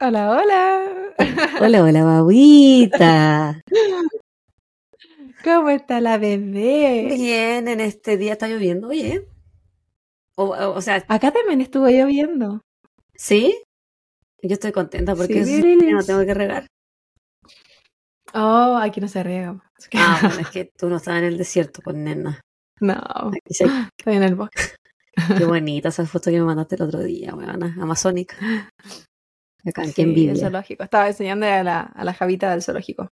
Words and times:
Hola, 0.00 0.30
hola. 0.30 1.14
Hola, 1.60 1.82
hola, 1.84 2.04
babita. 2.04 3.62
¿Cómo 5.44 5.70
está 5.70 6.00
la 6.00 6.18
bebé? 6.18 7.14
Bien, 7.16 7.68
en 7.68 7.80
este 7.80 8.16
día 8.16 8.32
está 8.32 8.48
lloviendo, 8.48 8.88
oye. 8.88 9.26
O, 10.36 10.44
o, 10.44 10.74
o 10.74 10.80
sea, 10.80 11.04
Acá 11.08 11.30
también 11.32 11.60
estuvo 11.60 11.86
lloviendo. 11.88 12.62
¿sí? 13.14 13.62
Yo 14.42 14.54
estoy 14.54 14.72
contenta 14.72 15.14
porque 15.14 15.44
Sí, 15.44 15.76
no 15.76 16.02
tengo 16.02 16.24
que 16.24 16.34
regar. 16.34 16.66
Oh, 18.32 18.78
aquí 18.80 19.00
no 19.00 19.08
se 19.08 19.22
riega. 19.22 19.60
Es 19.78 19.88
que- 19.88 19.98
Ah, 19.98 20.18
bueno, 20.22 20.40
es 20.40 20.48
que 20.50 20.64
tú 20.76 20.88
no 20.88 20.96
estás 20.96 21.18
en 21.18 21.24
el 21.24 21.36
desierto, 21.38 21.82
pues 21.82 21.96
nena. 21.96 22.40
No, 22.80 22.96
estoy 23.44 23.70
en 24.06 24.22
el 24.22 24.34
bosque. 24.34 24.62
Qué 25.36 25.44
bonita 25.44 25.88
esa 25.90 26.06
foto 26.06 26.30
que 26.30 26.38
me 26.38 26.44
mandaste 26.44 26.76
el 26.76 26.82
otro 26.82 27.00
día, 27.00 27.34
weona. 27.34 27.76
Amazónica. 27.80 28.36
Acá, 29.66 29.84
Sí, 29.84 29.92
qué 29.94 30.02
el 30.02 30.08
envidia. 30.08 30.36
zoológico. 30.36 30.82
Estaba 30.84 31.08
enseñando 31.08 31.46
a 31.46 31.62
la, 31.62 31.80
a 31.80 32.04
la 32.04 32.14
Javita 32.14 32.50
del 32.50 32.62
zoológico. 32.62 33.08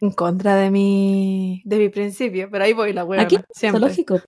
En 0.00 0.10
contra 0.10 0.56
de 0.56 0.70
mi, 0.70 1.62
de 1.64 1.78
mi 1.78 1.88
principio, 1.88 2.50
pero 2.50 2.64
ahí 2.64 2.74
voy 2.74 2.92
la 2.92 3.04
hueá. 3.04 3.22
Aquí, 3.22 3.38
siempre. 3.52 3.80
zoológico. 3.80 4.20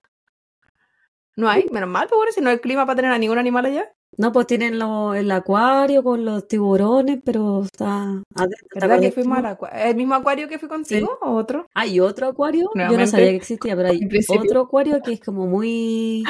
No 1.35 1.47
hay, 1.49 1.67
menos 1.71 1.89
mal, 1.89 2.07
pues 2.07 2.17
bueno, 2.17 2.31
si 2.31 2.41
no 2.41 2.49
hay 2.49 2.57
clima 2.57 2.85
para 2.87 2.95
tener 2.95 3.11
a 3.11 3.17
ningún 3.19 3.37
animal 3.37 3.65
allá. 3.65 3.91
No, 4.17 4.31
pues 4.31 4.47
tienen 4.47 4.79
lo- 4.79 5.13
el 5.13 5.29
acuario 5.31 6.03
con 6.03 6.23
los 6.25 6.47
tiburones, 6.47 7.19
pero 7.23 7.63
está 7.63 8.23
adentro. 8.35 8.67
¿te 8.71 8.79
¿Verdad 8.79 8.99
que 9.01 9.11
fuimos 9.11 9.37
al 9.39 9.45
acuario? 9.45 9.79
¿El 9.85 9.95
mismo 9.95 10.15
acuario 10.15 10.47
que 10.47 10.57
fui 10.59 10.69
contigo 10.69 11.17
o 11.21 11.31
otro? 11.35 11.67
Hay 11.73 11.99
otro 11.99 12.27
acuario, 12.27 12.69
yo 12.73 12.97
no 12.97 13.05
sabía 13.07 13.29
que 13.29 13.35
existía, 13.35 13.75
pero 13.75 13.89
hay 13.89 13.99
otro 14.29 14.61
acuario 14.61 15.01
que 15.03 15.13
es 15.13 15.19
como 15.19 15.45
muy 15.45 16.23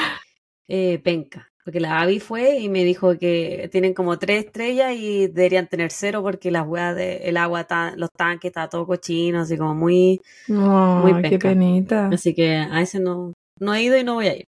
eh, 0.67 0.99
penca. 1.03 1.49
Porque 1.63 1.81
la 1.81 1.99
Abby 2.01 2.21
fue 2.21 2.59
y 2.59 2.69
me 2.69 2.85
dijo 2.85 3.17
que 3.17 3.67
tienen 3.69 3.93
como 3.93 4.17
tres 4.17 4.45
estrellas 4.45 4.93
y 4.95 5.27
deberían 5.27 5.67
tener 5.67 5.91
cero 5.91 6.21
porque 6.23 6.49
las 6.49 6.65
weas 6.65 6.95
de, 6.95 7.17
el 7.17 7.35
agua, 7.35 7.61
está, 7.61 7.93
los 7.97 8.09
tanques, 8.09 8.49
está 8.51 8.69
todo 8.69 8.87
cochino, 8.87 9.41
así 9.41 9.57
como 9.57 9.75
muy... 9.75 10.21
No, 10.47 10.99
Muy 11.01 11.21
qué 11.21 11.31
penca. 11.31 11.49
penita. 11.49 12.07
Así 12.07 12.33
que 12.33 12.55
a 12.55 12.81
ese 12.81 13.01
no, 13.01 13.33
no 13.59 13.73
he 13.73 13.83
ido 13.83 13.97
y 13.97 14.05
no 14.05 14.13
voy 14.13 14.27
a 14.27 14.37
ir. 14.37 14.45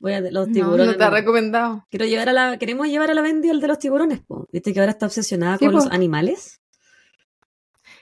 Voy 0.00 0.14
a 0.14 0.20
los 0.20 0.48
No, 0.48 0.52
tiburones. 0.54 0.86
no 0.86 0.96
te 0.96 1.04
ha 1.04 1.10
no. 1.10 1.16
recomendado. 1.16 1.86
Quiero 1.90 2.06
llevar 2.06 2.28
a 2.30 2.32
la, 2.32 2.58
queremos 2.58 2.88
llevar 2.88 3.10
a 3.10 3.14
la 3.14 3.20
Bendy 3.22 3.50
al 3.50 3.60
de 3.60 3.68
los 3.68 3.78
tiburones, 3.78 4.20
po. 4.20 4.48
Viste 4.50 4.72
que 4.72 4.80
ahora 4.80 4.92
está 4.92 5.06
obsesionada 5.06 5.58
Sí, 5.58 5.66
con 5.66 5.74
po. 5.74 5.84
los 5.84 5.92
animales. 5.92 6.60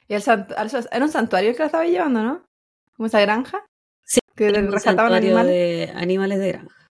Y 0.07 0.15
el 0.15 0.23
sant- 0.23 0.53
al- 0.57 0.71
era 0.93 1.05
un 1.05 1.11
santuario 1.11 1.51
el 1.51 1.57
que 1.57 1.63
la 1.63 1.67
estaba 1.67 1.85
llevando, 1.85 2.23
¿no? 2.23 2.47
Como 2.97 3.09
esa 3.09 3.21
granja. 3.21 3.67
Sí, 4.05 4.21
Que 4.37 4.49
un 4.49 4.73
rescataban 4.73 5.13
animales. 5.13 5.53
de 5.53 5.93
animales 5.95 6.39
de 6.39 6.49
granja. 6.49 6.89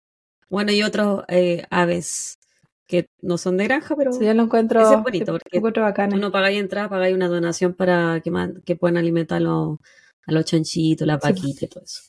Bueno, 0.50 0.72
y 0.72 0.82
otros 0.82 1.24
eh, 1.28 1.64
aves 1.70 2.38
que 2.86 3.06
no 3.20 3.36
son 3.38 3.56
de 3.56 3.64
granja, 3.64 3.96
pero 3.96 4.12
Sí, 4.12 4.24
yo 4.24 4.32
lo 4.34 4.42
encuentro, 4.44 4.80
ese 4.80 4.94
es 4.94 5.02
bonito, 5.02 5.32
porque 5.32 5.56
encuentro 5.58 5.82
bacán. 5.82 6.10
tú 6.10 6.16
no 6.16 6.30
pagáis 6.32 6.58
entrada, 6.60 6.88
pagáis 6.88 7.14
una 7.14 7.28
donación 7.28 7.74
para 7.74 8.20
que, 8.22 8.30
man- 8.30 8.62
que 8.64 8.76
puedan 8.76 8.96
alimentar 8.98 9.38
a 9.38 9.40
los, 9.40 9.78
a 10.26 10.32
los 10.32 10.44
chanchitos, 10.44 11.06
la 11.06 11.14
Sí. 11.14 11.20
vaquita 11.28 11.64
y 11.64 11.68
todo 11.68 11.84
eso. 11.84 12.02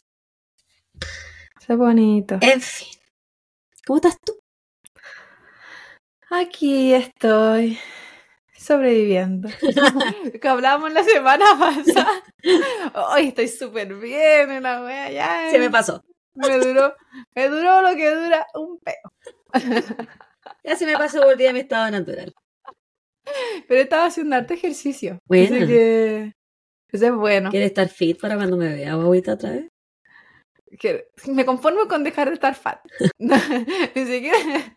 Es 1.69 1.77
bonito. 1.77 2.39
En 2.41 2.59
fin. 2.61 2.99
¿Cómo 3.85 3.97
estás 3.97 4.17
tú? 4.25 4.33
Aquí 6.31 6.95
estoy 6.95 7.77
sobreviviendo. 8.57 9.49
que 10.41 10.47
hablábamos 10.47 10.91
la 10.91 11.03
semana 11.03 11.45
pasada. 11.59 12.23
Hoy 13.13 13.27
estoy 13.27 13.49
súper 13.49 13.93
bien 13.93 14.49
en 14.49 14.63
la 14.63 14.81
wea 14.81 15.11
ya. 15.11 15.51
Se 15.51 15.59
me 15.59 15.69
pasó. 15.69 16.03
me 16.33 16.57
duró, 16.57 16.95
me 17.35 17.49
duró 17.49 17.83
lo 17.83 17.95
que 17.95 18.15
dura 18.15 18.47
un 18.55 18.79
peo. 18.79 19.13
Ya 20.63 20.75
se 20.75 20.87
me 20.87 20.97
pasó, 20.97 21.23
volví 21.23 21.45
a 21.45 21.53
mi 21.53 21.59
estado 21.59 21.91
natural. 21.91 22.33
Pero 23.67 23.81
estaba 23.81 24.05
haciendo 24.07 24.35
harto 24.35 24.55
ejercicio. 24.55 25.19
Buena. 25.27 25.57
Así 25.57 25.67
que 25.67 26.33
eso 26.91 27.05
es 27.05 27.13
bueno. 27.13 27.51
¿Quieres 27.51 27.67
estar 27.69 27.87
fit 27.89 28.19
para 28.19 28.37
cuando 28.37 28.57
me 28.57 28.73
vea, 28.73 28.95
guaguita, 28.95 29.33
otra 29.33 29.51
vez? 29.51 29.69
Que 30.77 31.09
me 31.27 31.45
conformo 31.45 31.87
con 31.87 32.03
dejar 32.03 32.27
de 32.27 32.35
estar 32.35 32.55
fat. 32.55 32.79
ni 33.19 34.05
siquiera 34.05 34.75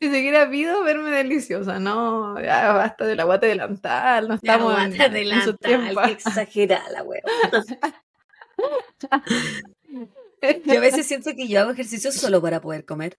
ni 0.00 0.08
siquiera 0.08 0.50
pido 0.50 0.82
verme 0.82 1.10
deliciosa, 1.10 1.78
no, 1.78 2.40
ya 2.40 2.72
basta 2.72 3.06
del 3.06 3.20
aguate 3.20 3.46
delantal, 3.46 4.28
no 4.28 4.34
estamos 4.34 4.72
en, 4.72 4.78
aguanta 4.78 5.06
en 5.06 5.42
su 5.42 5.56
tiempo. 5.56 5.86
delantal, 5.86 6.06
qué 6.06 6.12
exagerada 6.12 6.90
la 6.90 7.02
wea. 7.02 7.22
Yo 10.66 10.76
a 10.76 10.80
veces 10.80 11.06
siento 11.06 11.30
que 11.34 11.48
yo 11.48 11.60
hago 11.60 11.70
ejercicio 11.70 12.12
solo 12.12 12.42
para 12.42 12.60
poder 12.60 12.84
comer. 12.84 13.18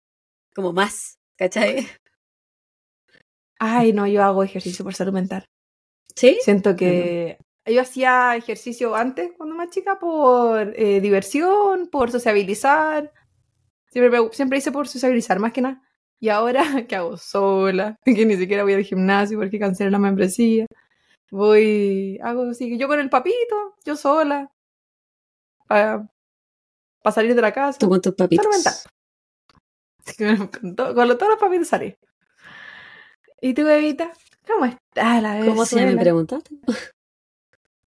Como 0.54 0.74
más, 0.74 1.18
¿cachai? 1.38 1.88
Ay, 3.58 3.94
no, 3.94 4.06
yo 4.06 4.24
hago 4.24 4.44
ejercicio 4.44 4.86
por 4.86 4.94
salud 4.94 5.14
mental. 5.14 5.50
¿Sí? 6.16 6.38
Siento 6.42 6.76
que 6.76 7.40
yo 7.66 7.82
hacía 7.82 8.36
ejercicio 8.36 8.96
antes, 8.96 9.32
cuando 9.38 9.56
más 9.56 9.70
chica, 9.70 9.98
por 10.00 10.74
eh, 10.76 11.02
diversión, 11.02 11.88
por 11.88 12.12
sociabilizar. 12.12 13.12
Siempre, 13.92 14.20
siempre 14.34 14.58
hice 14.60 14.72
por 14.72 14.88
sociabilizar, 14.88 15.40
más 15.40 15.52
que 15.54 15.62
nada. 15.62 15.82
Y 16.20 16.30
ahora, 16.30 16.64
¿qué 16.88 16.96
hago? 16.96 17.18
Sola, 17.18 17.98
que 18.06 18.26
ni 18.26 18.38
siquiera 18.38 18.64
voy 18.64 18.74
al 18.74 18.84
gimnasio 18.84 19.38
porque 19.40 19.60
cancelé 19.60 19.92
la 19.92 20.00
membresía. 20.00 20.66
Voy, 21.32 22.20
hago 22.24 22.50
así, 22.50 22.78
yo 22.78 22.88
con 22.88 23.00
el 23.00 23.10
papito, 23.10 23.76
yo 23.84 23.96
sola, 23.96 24.52
para 25.68 26.08
salir 27.12 27.36
de 27.36 27.42
la 27.42 27.52
casa. 27.52 27.78
Tú 27.80 27.90
con 27.90 28.00
tus 28.02 28.14
papitos. 28.14 28.46
Con, 30.18 30.76
to- 30.76 30.94
con 30.94 31.08
todos 31.18 31.30
los 31.30 31.40
papitos 31.40 31.68
salí. 31.68 31.96
¿Y 33.42 33.56
tu 33.56 33.64
bebita? 33.64 34.12
¿Cómo 34.46 34.66
está 34.66 35.20
la 35.20 35.34
bebé? 35.34 35.48
¿Cómo 35.48 35.66
se? 35.66 35.84
Me 35.84 35.98
preguntaste. 35.98 36.56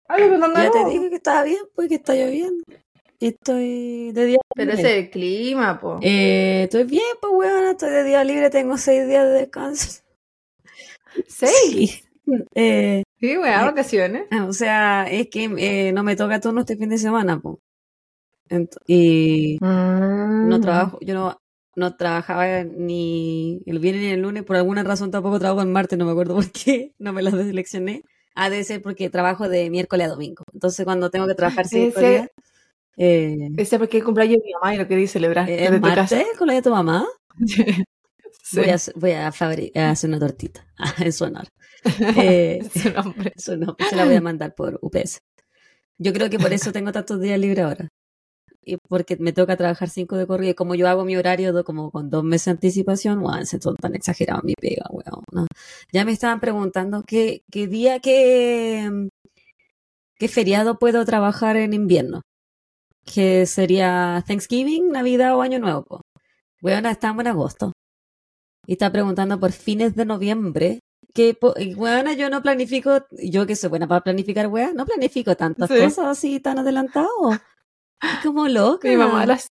Ya 0.08 0.70
te 0.70 0.84
dije 0.90 1.10
que 1.10 1.16
estaba 1.16 1.42
bien, 1.44 1.58
pues 1.74 1.88
que 1.88 1.96
está 1.96 2.14
lloviendo. 2.14 2.64
Estoy 3.18 4.12
de 4.12 4.24
día 4.26 4.38
Pero 4.54 4.70
libre. 4.72 4.82
ese 4.82 4.98
es 4.98 5.04
el 5.04 5.10
clima, 5.10 5.80
po. 5.80 5.98
Eh, 6.02 6.64
estoy 6.64 6.84
bien, 6.84 7.02
pues 7.20 7.32
weón, 7.34 7.64
estoy 7.70 7.90
de 7.90 8.04
día 8.04 8.22
libre, 8.24 8.50
tengo 8.50 8.76
seis 8.76 9.06
días 9.08 9.24
de 9.24 9.30
descanso. 9.30 10.02
¿Seis? 11.26 12.04
Sí. 12.26 12.44
Eh, 12.54 13.02
Sí, 13.18 13.38
weón, 13.38 13.64
vacaciones. 13.66 14.26
o 14.46 14.52
sea, 14.52 15.06
es 15.10 15.28
que 15.30 15.44
eh, 15.58 15.92
no 15.92 16.02
me 16.02 16.16
toca 16.16 16.40
turno 16.40 16.60
este 16.60 16.76
fin 16.76 16.90
de 16.90 16.98
semana, 16.98 17.40
pues. 17.40 17.56
y 18.86 19.56
no 19.60 20.58
Mm. 20.58 20.60
trabajo, 20.60 20.98
yo 21.00 21.14
no, 21.14 21.38
no 21.74 21.96
trabajaba 21.96 22.62
ni 22.64 23.60
el 23.66 23.78
viernes 23.78 24.02
ni 24.04 24.10
el 24.10 24.20
lunes, 24.22 24.44
por 24.44 24.56
alguna 24.56 24.82
razón 24.84 25.10
tampoco 25.10 25.38
trabajo 25.38 25.62
el 25.62 25.68
martes, 25.68 25.98
no 25.98 26.04
me 26.04 26.12
acuerdo 26.12 26.34
por 26.34 26.50
qué, 26.52 26.92
no 26.98 27.12
me 27.12 27.22
las 27.22 27.32
deseleccioné. 27.32 28.02
Ha 28.36 28.50
de 28.50 28.62
ser 28.64 28.82
porque 28.82 29.10
trabajo 29.10 29.48
de 29.48 29.70
miércoles 29.70 30.06
a 30.06 30.10
domingo. 30.10 30.44
Entonces 30.54 30.84
cuando 30.84 31.10
tengo 31.10 31.26
que 31.26 31.34
trabajar 31.34 31.66
cinco 31.68 31.98
Ese- 32.00 32.08
días, 32.10 32.30
eh, 32.98 33.50
Ese 33.58 33.78
porque 33.78 33.98
es 33.98 34.02
el 34.02 34.04
cumpleaños 34.06 34.38
de 34.40 34.46
mi 34.46 34.52
mamá 34.54 34.74
y 34.74 34.78
lo 34.78 34.88
quería 34.88 35.08
celebrar. 35.08 35.50
¿es 35.50 35.58
desde 35.62 35.76
tu 35.80 35.82
casa. 35.88 36.16
martes 36.16 36.38
con 36.38 36.48
la 36.48 36.54
de 36.54 36.62
tu 36.62 36.70
mamá? 36.70 37.06
Sí. 38.48 38.60
Voy, 38.60 38.70
a, 38.70 38.76
voy 38.94 39.10
a, 39.12 39.26
a 39.26 39.90
hacer 39.90 40.08
una 40.10 40.20
tortita 40.20 40.64
en 41.00 41.12
su 41.12 41.24
honor. 41.24 41.48
Eh, 42.16 42.60
Su 42.72 42.90
nombre. 42.92 43.32
Eso 43.34 43.56
no, 43.56 43.74
se 43.90 43.96
la 43.96 44.04
voy 44.04 44.14
a 44.14 44.20
mandar 44.20 44.54
por 44.54 44.78
UPS. 44.82 45.18
Yo 45.98 46.12
creo 46.12 46.30
que 46.30 46.38
por 46.38 46.52
eso 46.52 46.70
tengo 46.72 46.92
tantos 46.92 47.20
días 47.20 47.40
libres 47.40 47.64
ahora. 47.64 47.88
Y 48.68 48.78
porque 48.88 49.16
me 49.16 49.32
toca 49.32 49.56
trabajar 49.56 49.88
cinco 49.88 50.16
de 50.16 50.26
corrido. 50.26 50.56
Como 50.56 50.74
yo 50.74 50.88
hago 50.88 51.04
mi 51.04 51.16
horario 51.16 51.52
do- 51.52 51.62
como 51.64 51.92
con 51.92 52.10
dos 52.10 52.24
meses 52.24 52.46
de 52.46 52.50
anticipación, 52.52 53.20
weón, 53.20 53.46
se 53.46 53.60
son 53.60 53.76
tan 53.76 53.94
exagerados 53.94 54.42
mi 54.42 54.54
pega, 54.54 54.84
weón. 54.90 55.22
¿no? 55.32 55.46
Ya 55.92 56.04
me 56.04 56.10
estaban 56.12 56.40
preguntando 56.40 57.04
qué, 57.06 57.42
qué 57.52 57.68
día, 57.68 58.00
qué, 58.00 59.08
qué 60.18 60.28
feriado 60.28 60.78
puedo 60.80 61.04
trabajar 61.04 61.56
en 61.56 61.74
invierno. 61.74 62.22
Que 63.04 63.46
sería 63.46 64.24
Thanksgiving, 64.26 64.90
Navidad 64.90 65.36
o 65.36 65.42
Año 65.42 65.60
Nuevo. 65.60 65.84
Po. 65.84 66.00
Weón, 66.60 66.86
estamos 66.86 67.20
en 67.20 67.28
agosto. 67.28 67.72
Y 68.66 68.72
está 68.72 68.90
preguntando 68.90 69.38
por 69.38 69.52
fines 69.52 69.94
de 69.94 70.04
noviembre 70.06 70.80
que, 71.14 71.38
weona, 71.76 72.14
yo 72.14 72.28
no 72.30 72.42
planifico, 72.42 73.06
yo 73.12 73.46
que 73.46 73.54
soy 73.54 73.70
buena 73.70 73.86
para 73.86 74.00
planificar, 74.00 74.48
weá, 74.48 74.72
no 74.74 74.84
planifico 74.84 75.36
tantas 75.36 75.68
Sí. 75.70 75.78
cosas 75.80 76.06
así 76.06 76.40
tan 76.40 76.58
adelantado. 76.58 77.08
Como 78.22 78.48
loca. 78.48 78.88
Mi 78.88 78.96
mamá, 78.96 79.26
las, 79.26 79.48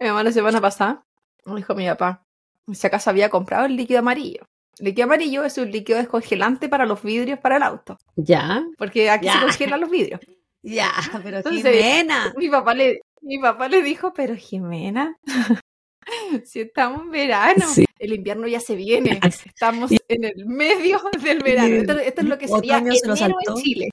mi 0.00 0.06
mamá 0.08 0.22
la 0.22 0.32
semana 0.32 0.60
pasada 0.60 1.04
me 1.46 1.56
dijo 1.56 1.74
mi 1.74 1.86
papá 1.86 2.24
si 2.72 2.86
acaso 2.86 3.10
había 3.10 3.28
comprado 3.28 3.66
el 3.66 3.76
líquido 3.76 3.98
amarillo. 4.00 4.46
El 4.78 4.86
líquido 4.86 5.04
amarillo 5.04 5.44
es 5.44 5.58
un 5.58 5.70
líquido 5.70 5.98
descongelante 5.98 6.68
para 6.68 6.86
los 6.86 7.02
vidrios 7.02 7.38
para 7.38 7.56
el 7.58 7.62
auto. 7.62 7.98
Ya, 8.16 8.64
Porque 8.78 9.10
aquí 9.10 9.28
se 9.28 9.40
congelan 9.40 9.80
los 9.80 9.90
vidrios. 9.90 10.20
ya, 10.62 10.90
pero 11.22 11.38
Entonces, 11.38 11.62
Jimena. 11.62 12.32
Mi 12.36 12.48
papá 12.48 12.74
le, 12.74 13.02
mi 13.20 13.38
papá 13.38 13.68
le 13.68 13.82
dijo, 13.82 14.12
pero 14.14 14.34
Jimena, 14.34 15.18
si 16.44 16.60
estamos 16.60 17.02
en 17.02 17.10
verano, 17.10 17.66
Sí. 17.68 17.84
el 17.98 18.14
invierno 18.14 18.46
ya 18.48 18.60
se 18.60 18.74
viene, 18.74 19.20
estamos 19.46 19.90
en 20.08 20.24
el 20.24 20.46
medio 20.46 21.00
del 21.22 21.40
verano. 21.40 21.74
Esto, 21.74 21.98
esto 21.98 22.20
es 22.22 22.26
lo 22.26 22.38
que 22.38 22.48
sería 22.48 22.78
Otoño 22.78 22.92
se 22.94 23.06
lo 23.06 23.14
enero 23.14 23.36
en 23.38 23.44
saltó. 23.46 23.60
Chile. 23.62 23.90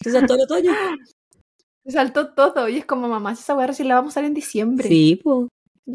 Entonces 0.00 0.26
todo 0.26 0.36
el 0.36 0.44
otoño. 0.44 0.72
Se 1.86 1.92
saltó 1.92 2.34
todo 2.34 2.68
y 2.68 2.78
es 2.78 2.84
como, 2.84 3.08
mamá, 3.08 3.32
esa 3.32 3.54
weá 3.54 3.68
recién 3.68 3.88
la 3.88 3.94
vamos 3.94 4.10
a 4.10 4.14
usar 4.14 4.24
en 4.24 4.34
diciembre. 4.34 4.88
Sí, 4.88 5.20
pues. 5.22 5.48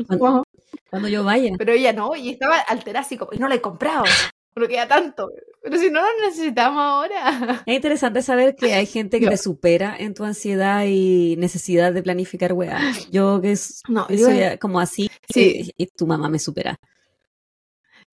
Cuando, 0.08 0.44
cuando 0.90 1.08
yo 1.10 1.24
vaya. 1.26 1.52
Pero 1.58 1.74
ella 1.74 1.92
no, 1.92 2.16
y 2.16 2.30
estaba 2.30 2.60
alterada 2.60 3.06
así 3.06 3.18
como, 3.18 3.34
y 3.34 3.38
no 3.40 3.50
la 3.50 3.56
he 3.56 3.62
comprado, 3.62 4.06
pero 4.54 4.68
queda 4.70 4.88
tanto. 4.88 5.30
Pero 5.62 5.78
si 5.78 5.90
no 5.92 6.00
lo 6.02 6.08
necesitamos 6.28 6.82
ahora. 6.82 7.62
Es 7.66 7.76
interesante 7.76 8.22
saber 8.22 8.56
que 8.56 8.74
hay 8.74 8.86
gente 8.88 9.20
que 9.20 9.26
No. 9.26 9.32
te 9.32 9.38
supera 9.38 9.96
en 10.00 10.14
tu 10.14 10.24
ansiedad 10.24 10.86
y 10.88 11.36
necesidad 11.38 11.92
de 11.94 12.02
planificar 12.04 12.54
weá. 12.54 12.80
Yo 13.12 13.42
que 13.42 13.52
es, 13.52 13.82
No, 13.90 14.08
yo- 14.08 14.26
soy 14.28 14.58
como 14.60 14.80
así, 14.80 15.12
Sí. 15.30 15.74
y, 15.78 15.84
y 15.84 15.88
tu 15.88 16.08
mamá 16.08 16.30
me 16.30 16.40
supera. 16.40 16.78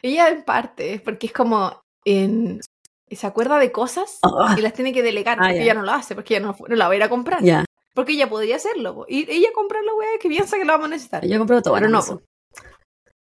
ella 0.02 0.28
en 0.30 0.42
parte, 0.44 1.00
porque 1.04 1.28
es 1.28 1.32
como, 1.32 1.80
en, 2.04 2.60
se 3.16 3.26
acuerda 3.26 3.58
de 3.58 3.72
cosas 3.72 4.18
Ah, 4.22 4.54
y 4.58 4.60
las 4.62 4.72
tiene 4.74 4.92
que 4.92 5.02
delegar, 5.02 5.38
Ah, 5.40 5.44
porque 5.48 5.62
ella 5.62 5.74
no 5.74 5.82
lo 5.82 5.92
hace, 5.92 6.14
porque 6.14 6.36
ella 6.36 6.46
no, 6.46 6.56
no 6.68 6.76
la 6.76 6.86
va 6.88 6.92
a 6.92 6.96
ir 6.96 7.02
a 7.02 7.08
comprar. 7.08 7.40
Porque 7.94 8.12
ella 8.12 8.28
podría 8.28 8.56
hacerlo. 8.56 9.04
Y 9.08 9.30
ella 9.30 9.48
compra 9.54 9.82
la 9.82 9.92
weá 9.94 10.08
que 10.20 10.28
piensa 10.28 10.56
que 10.56 10.64
la 10.64 10.72
vamos 10.74 10.86
a 10.86 10.90
necesitar. 10.90 11.26
yo 11.26 11.34
he 11.34 11.38
comprado 11.38 11.62
todo 11.62 11.74
en 11.76 11.80
Pero 11.82 11.90
no, 11.90 11.98
Amazon. 11.98 12.22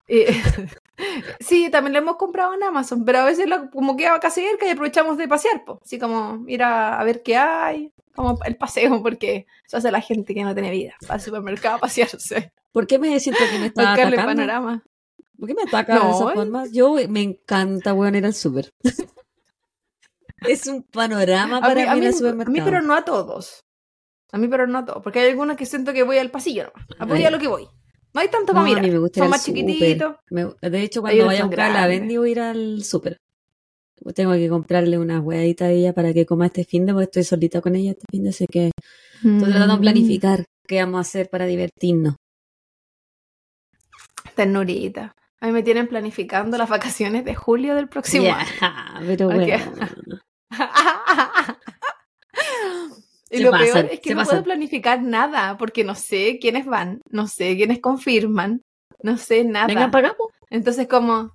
sí, 1.41 1.71
también 1.71 1.93
la 1.94 1.99
hemos 2.00 2.17
comprado 2.17 2.55
en 2.55 2.62
Amazon, 2.62 3.05
pero 3.05 3.19
a 3.21 3.25
veces 3.25 3.49
la- 3.49 3.71
como 3.71 3.97
queda 3.97 4.19
casi 4.21 4.43
cerca 4.43 4.67
y 4.67 4.71
aprovechamos 4.71 5.17
de 5.19 5.29
pasear, 5.29 5.65
po. 5.65 5.81
así 5.82 5.99
como 5.99 6.44
ir 6.49 6.62
a, 6.62 6.99
a 7.00 7.05
ver 7.05 7.23
qué 7.23 7.37
hay, 7.37 7.91
como 8.15 8.38
el 8.44 8.56
paseo, 8.56 9.03
porque 9.03 9.47
eso 9.67 9.79
hace 9.79 9.91
la 9.91 10.00
gente 10.00 10.35
que 10.35 10.44
no 10.44 10.55
tiene 10.55 10.70
vida, 10.70 10.94
va 11.11 11.15
al 11.15 11.20
supermercado 11.20 11.77
a 11.77 11.81
pasearse, 11.81 12.53
¿Por 12.73 12.87
qué 12.87 12.99
me 12.99 13.19
siento 13.20 13.41
que 13.50 13.59
me 13.59 13.67
está 13.69 13.93
atacando? 13.93 14.25
panorama. 14.27 14.82
¿Por 15.38 15.49
qué 15.49 15.55
me 15.55 15.62
ataca 15.62 15.94
de 15.94 16.00
No, 16.00 16.11
esa 16.11 16.31
eh. 16.32 16.35
forma? 16.35 16.65
Yo 16.70 16.94
me 17.09 17.23
encanta, 17.23 17.93
weón, 17.94 18.15
ir 18.15 18.25
al 18.27 18.35
súper. 18.35 18.73
Es 20.49 20.67
un 20.67 20.82
panorama 20.82 21.58
A 21.58 21.61
para 21.61 21.75
mí, 21.75 21.82
mí, 21.82 21.88
a, 21.88 21.94
mí, 21.94 22.00
ir 22.00 22.06
al 22.06 22.14
a 22.14 22.17
supermercado. 22.17 22.52
mí, 22.52 22.61
pero 22.64 22.82
no 22.82 22.94
a 22.94 23.05
todos. 23.05 23.61
A 24.32 24.38
mí, 24.38 24.49
pero 24.49 24.67
no 24.67 24.79
a 24.79 24.85
todos, 24.85 25.02
porque 25.02 25.20
hay 25.20 25.31
algunos 25.31 25.56
que 25.56 25.67
siento 25.67 25.93
que 25.93 26.02
voy 26.02 26.19
al 26.19 26.31
pasillo, 26.31 26.73
nomás, 26.99 27.25
a 27.25 27.31
lo 27.31 27.38
que 27.38 27.49
voy. 27.49 27.69
No 28.12 28.20
hay 28.20 28.29
tanto 28.29 28.52
No, 28.52 28.64
para 28.64 28.79
a 28.79 28.82
mí 28.82 28.91
me 28.91 28.99
gusta 28.99 29.19
ir 29.19 29.20
son 29.20 29.25
al 29.26 29.31
más 29.31 29.44
chiquititos. 29.44 30.17
De 30.31 30.81
hecho, 30.82 31.00
cuando 31.02 31.26
vaya 31.26 31.44
a 31.44 31.67
a 31.67 31.70
la. 31.70 31.87
Bendy 31.87 32.17
voy 32.17 32.29
a 32.29 32.32
ir 32.32 32.41
al 32.41 32.85
súper. 32.85 33.19
Tengo 34.14 34.32
que 34.32 34.49
comprarle 34.49 34.99
unas 34.99 35.23
hueaditas 35.23 35.69
a 35.69 35.70
ella 35.70 35.93
para 35.93 36.12
que 36.12 36.26
coma 36.26 36.46
este 36.46 36.64
fin 36.64 36.85
de, 36.85 36.93
porque 36.93 37.05
estoy 37.05 37.25
solita 37.25 37.61
con 37.61 37.75
ella 37.76 37.93
este 37.93 38.05
fin 38.11 38.25
de, 38.25 38.31
así 38.31 38.46
que 38.46 38.70
estoy 39.17 39.50
tratando 39.50 39.75
de 39.75 39.79
Mm, 39.79 39.82
planificar 39.82 40.44
qué 40.67 40.81
vamos 40.81 40.99
a 40.99 41.00
hacer 41.02 41.29
para 41.31 41.46
divertirnos. 41.46 42.17
Ternurita. 44.35 45.14
A 45.41 45.46
mí 45.46 45.52
me 45.52 45.62
tienen 45.62 45.87
planificando 45.88 46.56
las 46.58 46.69
vacaciones 46.69 47.25
de 47.25 47.35
julio 47.35 47.75
del 47.75 47.88
próximo 47.88 48.25
Ya, 48.25 48.38
año. 48.38 49.06
pero 49.06 49.26
bueno. 49.26 49.46
y 53.31 53.38
lo 53.41 53.50
pasan, 53.50 53.73
peor 53.73 53.88
es 53.93 54.00
que 54.00 54.14
no 54.14 54.20
pasan. 54.20 54.31
puedo 54.37 54.44
planificar 54.44 55.02
nada 55.02 55.56
porque 55.56 55.85
no 55.85 55.94
sé 55.94 56.38
quiénes 56.41 56.67
van, 56.67 57.00
no 57.11 57.26
sé 57.26 57.56
quiénes 57.56 57.81
confirman, 57.81 58.62
no 59.02 59.17
sé 59.19 59.44
nada. 59.44 59.67
Vengan 59.67 59.91
para 59.91 60.08
acá, 60.08 60.17
po. 60.17 60.31
Entonces 60.50 60.87
como, 60.88 61.32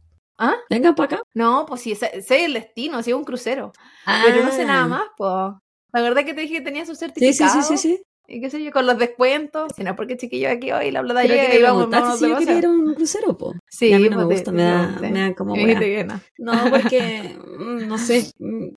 Vengan 0.69 0.95
para 0.95 1.15
acá. 1.17 1.23
no, 1.33 1.65
pues 1.67 1.81
sí, 1.81 1.95
sé, 1.95 2.21
sé 2.21 2.45
el 2.45 2.53
destino, 2.53 3.03
sí, 3.03 3.11
un 3.11 3.23
crucero, 3.25 3.73
pero 4.06 4.44
no 4.44 4.51
sé 4.51 4.65
nada 4.65 4.88
más, 4.88 5.03
pues. 5.17 5.53
La 5.91 6.01
verdad 6.01 6.23
que 6.23 6.33
te 6.35 6.41
dije 6.41 6.56
que 6.56 6.61
tenía 6.61 6.85
su 6.85 6.91
Ah. 6.91 6.95
Sí, 6.95 7.00
certificado 7.00 7.61
sí, 7.63 7.63
sí, 7.63 7.77
sí, 7.77 7.95
sí. 7.95 8.01
y 8.27 8.41
qué 8.41 8.50
sé 8.51 8.63
yo, 8.63 8.71
con 8.71 8.85
los 8.85 8.97
descuentos, 9.00 9.71
sino 9.75 9.95
porque 9.95 10.17
chiquillo 10.17 10.50
aquí 10.51 10.71
hoy 10.71 10.91
la 10.91 11.00
habla 11.00 11.15
de 11.15 11.19
ayer 11.21 11.50
que 11.51 11.63
vamos, 11.63 11.89
si 12.19 12.29
yo 12.29 12.38
quería 12.38 12.57
ir 12.59 12.65
a 12.67 12.69
un 12.69 12.94
crucero, 12.94 13.35
po. 13.38 13.56
Sí, 13.67 13.88
Y 13.88 13.94
a 13.94 14.00
mí 14.00 14.07
no 14.07 14.17
me 14.17 14.25
pues, 14.25 14.38
gusta, 14.38 14.51
te 14.51 14.57
me 14.57 14.63
da, 14.63 14.81
pregunté. 14.83 15.09
me 15.09 15.19
da 15.21 15.33
como. 15.35 15.56
No, 16.38 16.53
porque, 16.69 17.35
mm, 17.57 17.88
no 17.88 17.97
sé, 17.97 18.31
mm, 18.38 18.67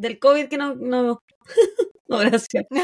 del 0.00 0.18
COVID 0.18 0.48
que 0.48 0.56
no, 0.56 0.74
no, 0.74 1.22
no, 2.08 2.18
gracias. 2.18 2.66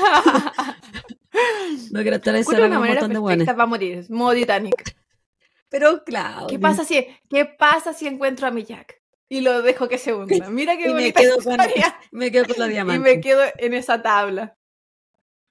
No 1.90 2.00
quiero 2.00 2.16
estar 2.16 2.34
encerrado 2.34 2.70
con 2.70 2.78
un 2.78 2.88
montón 2.88 3.10
de 3.10 3.14
perfecta 3.16 3.18
guanes. 3.20 3.46
para 3.46 3.66
morir, 3.66 4.06
modo 4.08 4.32
Titanic. 4.32 4.96
Pero 5.68 6.02
claro. 6.02 6.46
¿Qué 6.46 6.58
pasa 6.58 6.82
si, 6.82 7.06
qué 7.28 7.44
pasa 7.44 7.92
si 7.92 8.06
encuentro 8.06 8.46
a 8.46 8.50
mi 8.50 8.64
Jack? 8.64 9.02
Y 9.28 9.42
lo 9.42 9.60
dejo 9.60 9.86
que 9.86 9.98
se 9.98 10.14
hunda. 10.14 10.48
Mira 10.50 10.78
qué 10.78 10.84
Y 10.84 10.86
me 10.86 10.92
bonita 10.94 11.20
quedo 11.20 11.36
con, 11.42 11.56
me 12.12 12.30
quedo 12.32 12.46
con 12.46 12.58
la 12.58 12.66
Y 12.68 12.70
diamante. 12.70 13.00
me 13.06 13.20
quedo 13.20 13.42
en 13.58 13.74
esa 13.74 14.00
tabla. 14.00 14.56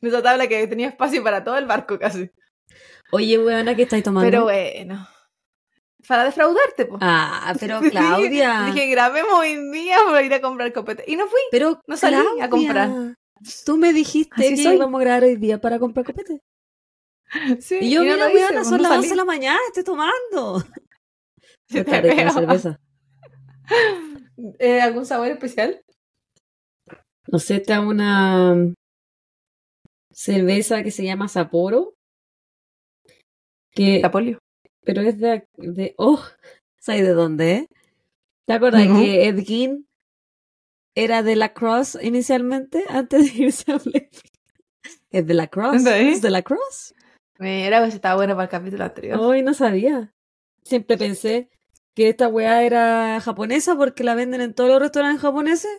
En 0.01 0.09
esa 0.09 0.23
tabla 0.23 0.47
que 0.47 0.65
tenía 0.65 0.87
espacio 0.87 1.23
para 1.23 1.43
todo 1.43 1.57
el 1.59 1.67
barco 1.67 1.99
casi. 1.99 2.31
Oye, 3.11 3.37
weona, 3.37 3.75
¿qué 3.75 3.83
estáis 3.83 4.03
tomando? 4.03 4.27
Pero 4.27 4.43
bueno. 4.45 5.07
Para 6.07 6.23
defraudarte, 6.25 6.85
pues. 6.85 6.99
ah, 7.03 7.53
pero 7.59 7.79
Claudia. 7.81 8.65
Dije, 8.73 8.87
grabemos 8.87 9.33
hoy 9.33 9.71
día 9.71 9.97
para 10.05 10.21
ir 10.23 10.33
a 10.33 10.41
comprar 10.41 10.71
copete. 10.73 11.03
Y 11.07 11.15
no 11.15 11.27
fui. 11.27 11.39
pero 11.51 11.81
no 11.87 11.97
salí 11.97 12.17
a 12.41 12.49
comprar. 12.49 13.15
Tú 13.65 13.77
me 13.77 13.91
dijiste 13.93 14.33
Así 14.45 14.55
que 14.55 14.63
soy. 14.63 14.75
íbamos 14.75 14.99
a 15.01 15.03
grabar 15.03 15.23
hoy 15.23 15.35
día 15.35 15.59
para 15.59 15.79
comprar 15.79 16.05
copete. 16.05 16.41
Sí, 17.59 17.79
Y 17.81 17.89
yo, 17.91 17.99
no 18.03 18.13
mira, 18.13 18.27
weona, 18.27 18.51
pues, 18.53 18.67
son 18.67 18.77
no 18.77 18.83
las 18.83 18.89
salí. 18.91 18.99
11 18.99 19.09
de 19.09 19.15
la 19.15 19.25
mañana, 19.25 19.59
estoy 19.67 19.83
tomando. 19.83 20.63
Te 21.67 21.83
veo. 21.83 22.31
cerveza. 22.31 22.79
Eh, 24.59 24.79
¿Algún 24.79 25.05
sabor 25.05 25.27
especial? 25.29 25.81
No 27.27 27.39
sé, 27.39 27.55
está 27.55 27.81
una 27.81 28.55
cerveza 30.11 30.83
que 30.83 30.91
se 30.91 31.03
llama 31.03 31.27
Sapporo. 31.27 31.95
Que, 33.71 33.99
Tapolio. 34.01 34.37
Pero 34.85 35.01
es 35.01 35.17
de, 35.19 35.47
de 35.57 35.93
oh, 35.97 36.21
¿sabes 36.79 37.01
de 37.03 37.13
dónde? 37.13 37.51
eh? 37.53 37.69
¿Te 38.45 38.53
acuerdas 38.53 38.85
No. 38.87 38.99
que 38.99 39.27
Ed 39.27 39.43
Gein 39.43 39.87
era 40.93 41.23
de 41.23 41.35
la 41.35 41.53
Cross 41.53 41.97
inicialmente 42.01 42.85
antes 42.89 43.33
de 43.33 43.43
irse 43.43 43.71
a 43.71 43.77
Blackpink? 43.77 44.33
Es 45.09 45.25
de 45.27 45.33
la 45.33 45.47
Cross. 45.47 45.83
¿De? 45.83 46.09
Es 46.11 46.21
de 46.21 46.29
la 46.29 46.41
Cross. 46.41 46.93
Mira, 47.39 47.81
pues 47.81 47.93
estaba 47.95 48.15
bueno 48.15 48.33
para 48.35 48.43
el 48.45 48.49
capítulo 48.49 48.83
anterior. 48.83 49.19
Hoy 49.19 49.41
no 49.41 49.53
sabía. 49.53 50.13
Siempre 50.63 50.97
pensé 50.97 51.49
que 51.93 52.09
esta 52.09 52.27
weá 52.27 52.63
era 52.63 53.19
japonesa 53.21 53.75
porque 53.75 54.03
la 54.03 54.15
venden 54.15 54.41
en 54.41 54.53
todos 54.53 54.69
los 54.69 54.79
restaurantes 54.81 55.21
japoneses 55.21 55.71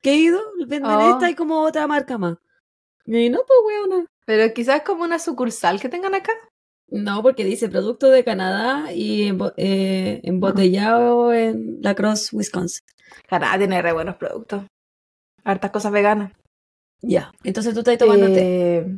que 0.00 0.10
he 0.12 0.16
ido. 0.16 0.40
Venden 0.66 0.84
Oh. 0.92 1.10
esta 1.12 1.30
y 1.30 1.34
como 1.34 1.60
otra 1.60 1.86
marca 1.86 2.18
más. 2.18 2.38
Y 3.06 3.30
no, 3.30 3.38
pues 3.46 3.58
weona. 3.66 4.06
Pero 4.26 4.52
quizás 4.54 4.82
como 4.82 5.02
una 5.04 5.18
sucursal 5.18 5.80
que 5.80 5.88
tengan 5.88 6.14
acá. 6.14 6.32
No, 6.92 7.22
porque 7.22 7.44
dice 7.44 7.70
producto 7.70 8.10
de 8.10 8.22
Canadá 8.22 8.92
y 8.92 9.32
eh, 9.56 10.20
embotellado 10.24 11.32
en 11.32 11.78
La 11.80 11.94
Crosse, 11.94 12.36
Wisconsin. 12.36 12.84
Canadá 13.26 13.56
tiene 13.56 13.80
re 13.80 13.92
buenos 13.92 14.16
productos. 14.16 14.64
Hartas 15.42 15.70
cosas 15.70 15.90
veganas. 15.90 16.32
Ya. 17.00 17.32
Entonces 17.44 17.72
tú 17.72 17.80
estás 17.80 17.96
tomando 17.96 18.26
té. 18.26 18.76
Eh, 18.76 18.96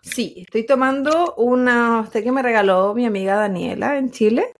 Sí, 0.00 0.34
estoy 0.36 0.64
tomando 0.64 1.34
una 1.34 2.08
té 2.10 2.22
que 2.22 2.30
me 2.30 2.40
regaló 2.40 2.94
mi 2.94 3.04
amiga 3.04 3.34
Daniela 3.34 3.98
en 3.98 4.10
Chile. 4.10 4.52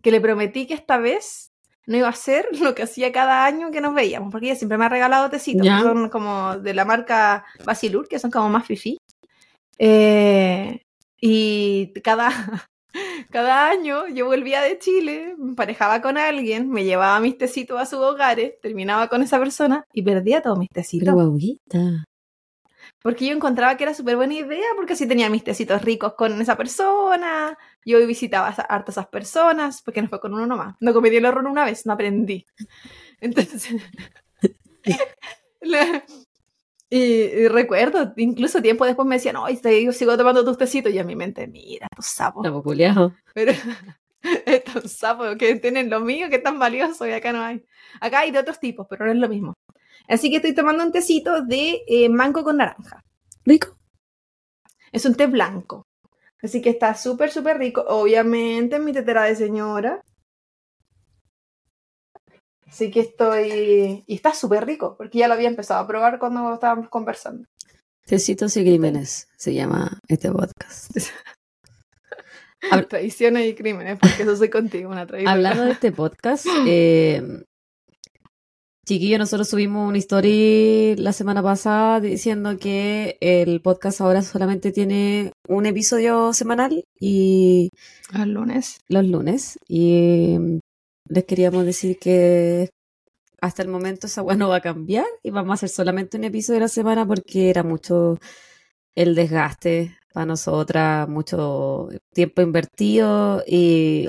Que 0.00 0.10
le 0.10 0.20
prometí 0.20 0.66
que 0.66 0.74
esta 0.74 0.98
vez 0.98 1.52
no 1.86 1.98
iba 1.98 2.06
a 2.06 2.10
hacer 2.10 2.48
lo 2.60 2.74
que 2.74 2.82
hacía 2.82 3.12
cada 3.12 3.44
año 3.44 3.70
que 3.70 3.80
nos 3.80 3.94
veíamos. 3.94 4.32
Porque 4.32 4.46
ella 4.46 4.56
siempre 4.56 4.78
me 4.78 4.86
ha 4.86 4.88
regalado 4.88 5.30
tecitos. 5.30 5.62
Que 5.62 5.82
son 5.82 6.08
como 6.08 6.56
de 6.56 6.74
la 6.74 6.84
marca 6.84 7.44
Basilur, 7.64 8.08
que 8.08 8.18
son 8.18 8.30
como 8.30 8.48
más 8.48 8.66
fifi. 8.66 8.98
Eh, 9.78 10.82
y 11.24 11.92
cada, 12.02 12.28
cada 13.30 13.68
año 13.70 14.08
yo 14.08 14.26
volvía 14.26 14.60
de 14.60 14.76
Chile, 14.80 15.36
me 15.38 15.50
emparejaba 15.50 16.02
con 16.02 16.18
alguien, 16.18 16.68
me 16.68 16.82
llevaba 16.82 17.20
mis 17.20 17.38
tecitos 17.38 17.80
a 17.80 17.86
sus 17.86 18.00
hogares, 18.00 18.54
terminaba 18.60 19.06
con 19.08 19.22
esa 19.22 19.38
persona 19.38 19.84
y 19.92 20.02
perdía 20.02 20.42
todos 20.42 20.58
mis 20.58 20.68
tecitos. 20.68 21.06
Pero 21.06 21.14
guaguita. 21.14 22.04
Porque 23.00 23.26
yo 23.26 23.34
encontraba 23.34 23.76
que 23.76 23.84
era 23.84 23.94
súper 23.94 24.16
buena 24.16 24.34
idea, 24.34 24.66
porque 24.74 24.94
así 24.94 25.06
tenía 25.06 25.30
mis 25.30 25.44
tecitos 25.44 25.82
ricos 25.82 26.14
con 26.14 26.40
esa 26.40 26.56
persona. 26.56 27.56
Yo 27.84 28.04
visitaba 28.04 28.48
a 28.48 28.50
hartas 28.50 28.96
esas 28.96 29.06
personas, 29.06 29.80
porque 29.82 30.02
no 30.02 30.08
fue 30.08 30.20
con 30.20 30.34
uno 30.34 30.46
nomás. 30.46 30.74
No 30.80 30.92
cometí 30.92 31.16
el 31.16 31.24
error 31.24 31.46
una 31.46 31.64
vez, 31.64 31.86
no 31.86 31.92
aprendí. 31.92 32.44
Entonces. 33.20 33.68
y, 36.94 37.04
y 37.04 37.48
recuerdo, 37.48 38.12
incluso 38.18 38.60
tiempo 38.60 38.84
después 38.84 39.08
me 39.08 39.14
decían, 39.14 39.36
no, 39.36 39.48
yo 39.48 39.92
sigo 39.92 40.14
tomando 40.18 40.44
tus 40.44 40.58
tecitos. 40.58 40.92
Y 40.92 40.98
a 40.98 41.04
mi 41.04 41.16
mente, 41.16 41.46
mira, 41.46 41.86
tus 41.96 42.04
sapos. 42.04 42.44
Está 42.44 42.60
culiao. 42.60 43.14
Pero 43.32 43.52
estos 44.44 44.92
sapos 44.92 45.36
que 45.36 45.56
tienen 45.56 45.88
lo 45.88 46.00
mío, 46.00 46.28
que 46.28 46.36
es 46.36 46.42
tan 46.42 46.58
valioso, 46.58 47.06
y 47.06 47.12
acá 47.12 47.32
no 47.32 47.40
hay. 47.40 47.64
Acá 47.98 48.20
hay 48.20 48.30
de 48.30 48.40
otros 48.40 48.60
tipos, 48.60 48.86
pero 48.90 49.06
no 49.06 49.12
es 49.12 49.16
lo 49.16 49.30
mismo. 49.30 49.54
Así 50.06 50.28
que 50.28 50.36
estoy 50.36 50.54
tomando 50.54 50.84
un 50.84 50.92
tecito 50.92 51.40
de 51.40 51.80
eh, 51.86 52.10
mango 52.10 52.44
con 52.44 52.58
naranja. 52.58 53.02
Rico. 53.46 53.78
Es 54.92 55.06
un 55.06 55.14
té 55.14 55.28
blanco. 55.28 55.86
Así 56.42 56.60
que 56.60 56.68
está 56.68 56.94
súper, 56.94 57.30
súper 57.30 57.56
rico. 57.56 57.86
Obviamente 57.88 58.76
en 58.76 58.84
mi 58.84 58.92
tetera 58.92 59.22
de 59.22 59.34
señora. 59.34 60.02
Así 62.72 62.90
que 62.90 63.00
estoy... 63.00 64.02
Y 64.06 64.14
está 64.14 64.32
súper 64.32 64.64
rico, 64.64 64.94
porque 64.96 65.18
ya 65.18 65.28
lo 65.28 65.34
había 65.34 65.48
empezado 65.48 65.80
a 65.80 65.86
probar 65.86 66.18
cuando 66.18 66.54
estábamos 66.54 66.88
conversando. 66.88 67.44
Tecitos 68.06 68.56
y 68.56 68.62
crímenes 68.62 69.28
se 69.36 69.52
llama 69.52 70.00
este 70.08 70.32
podcast. 70.32 70.90
Traiciones 72.88 73.46
y 73.46 73.54
crímenes, 73.54 73.98
porque 74.00 74.22
eso 74.22 74.34
soy 74.36 74.48
contigo, 74.48 74.90
una 74.90 75.06
traición. 75.06 75.30
Hablando 75.30 75.64
de 75.64 75.72
este 75.72 75.92
podcast, 75.92 76.46
eh, 76.66 77.44
Chiquillo, 78.86 79.18
nosotros 79.18 79.50
subimos 79.50 79.86
una 79.86 79.98
story 79.98 80.96
la 80.96 81.12
semana 81.12 81.42
pasada 81.42 82.00
diciendo 82.00 82.56
que 82.56 83.18
el 83.20 83.60
podcast 83.60 84.00
ahora 84.00 84.22
solamente 84.22 84.72
tiene 84.72 85.32
un 85.46 85.66
episodio 85.66 86.32
semanal 86.32 86.84
y 86.98 87.68
Los 88.14 88.26
lunes. 88.28 88.78
los 88.88 89.06
lunes. 89.06 89.58
Y 89.68 90.38
les 91.14 91.24
queríamos 91.24 91.64
decir 91.66 91.98
que 91.98 92.70
hasta 93.40 93.62
el 93.62 93.68
momento 93.68 94.06
esa 94.06 94.22
weá 94.22 94.36
no 94.36 94.48
va 94.48 94.56
a 94.56 94.60
cambiar 94.60 95.06
y 95.22 95.30
vamos 95.30 95.50
a 95.50 95.54
hacer 95.54 95.68
solamente 95.68 96.16
un 96.16 96.24
episodio 96.24 96.58
a 96.58 96.62
la 96.62 96.68
semana 96.68 97.06
porque 97.06 97.50
era 97.50 97.62
mucho 97.62 98.18
el 98.94 99.14
desgaste 99.14 99.96
para 100.14 100.26
nosotras, 100.26 101.08
mucho 101.08 101.88
tiempo 102.12 102.42
invertido 102.42 103.42
y, 103.46 104.08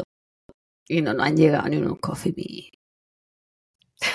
y 0.88 1.02
no 1.02 1.14
nos 1.14 1.28
han 1.28 1.38
llegado 1.38 1.70
ni 1.70 1.78
unos 1.78 2.00
coffee 2.00 2.34
me. 2.38 2.72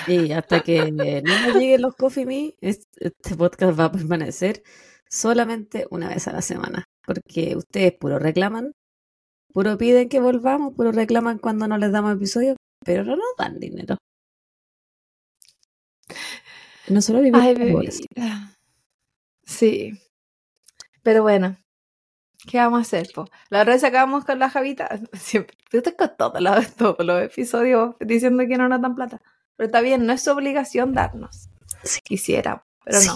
Y 0.07 0.31
hasta 0.31 0.61
que 0.61 0.91
no 0.91 1.03
nos 1.47 1.55
lleguen 1.55 1.81
los 1.81 1.95
coffee 1.95 2.25
me, 2.25 2.55
es- 2.61 2.83
este 2.99 3.35
podcast 3.35 3.79
va 3.79 3.85
a 3.85 3.91
permanecer 3.91 4.63
solamente 5.09 5.87
una 5.89 6.09
vez 6.09 6.27
a 6.27 6.33
la 6.33 6.41
semana. 6.41 6.85
Porque 7.05 7.55
ustedes 7.57 7.93
puro 7.99 8.19
reclaman, 8.19 8.73
puro 9.53 9.77
piden 9.77 10.09
que 10.09 10.19
volvamos, 10.19 10.73
puro 10.75 10.91
reclaman 10.91 11.39
cuando 11.39 11.67
no 11.67 11.77
les 11.79 11.91
damos 11.91 12.13
episodios, 12.15 12.57
pero 12.83 13.03
no 13.03 13.15
nos 13.15 13.35
dan 13.37 13.59
dinero. 13.59 13.97
Nosotros 16.87 17.21
vivimos 17.23 17.41
Ay, 17.45 17.55
bebita. 17.55 18.55
Sí. 19.43 19.91
Pero 21.03 21.21
bueno, 21.23 21.57
¿qué 22.47 22.57
vamos 22.57 22.79
a 22.79 22.81
hacer? 22.81 23.09
po? 23.13 23.25
La 23.49 23.59
verdad 23.59 23.79
sacamos 23.79 24.25
con 24.25 24.39
la 24.39 24.49
Javita. 24.49 24.89
Siempre, 25.13 25.55
tú 25.69 25.77
estás 25.77 25.93
con 25.95 26.15
todos 26.17 26.41
los, 26.41 26.75
todos 26.75 27.05
los 27.05 27.21
episodios 27.21 27.95
diciendo 27.99 28.43
que 28.47 28.57
no 28.57 28.67
nos 28.69 28.81
dan 28.81 28.95
plata. 28.95 29.21
Pero 29.55 29.67
está 29.67 29.81
bien, 29.81 30.05
no 30.05 30.13
es 30.13 30.23
su 30.23 30.31
obligación 30.31 30.93
darnos. 30.93 31.49
Sí. 31.83 31.99
Quisiera, 32.03 32.65
pero 32.83 32.99
Sí. 32.99 33.07
no. 33.07 33.15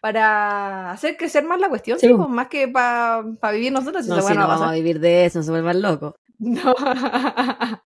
Para 0.00 0.90
hacer 0.90 1.16
crecer 1.16 1.44
más 1.44 1.60
la 1.60 1.68
cuestión, 1.68 1.96
Sí, 2.00 2.08
pues, 2.08 2.28
más 2.28 2.48
que 2.48 2.66
para 2.66 3.22
vivir 3.52 3.72
nosotros. 3.72 4.04
No, 4.08 4.20
si 4.20 4.34
no 4.34 4.40
va 4.40 4.44
a 4.44 4.46
vamos 4.48 4.66
a 4.66 4.70
ser- 4.70 4.82
vivir 4.82 4.98
de 4.98 5.26
eso, 5.26 5.38
no 5.38 5.44
se 5.44 5.50
vuelvan 5.52 5.80
locos. 5.80 6.14
No. 6.42 6.74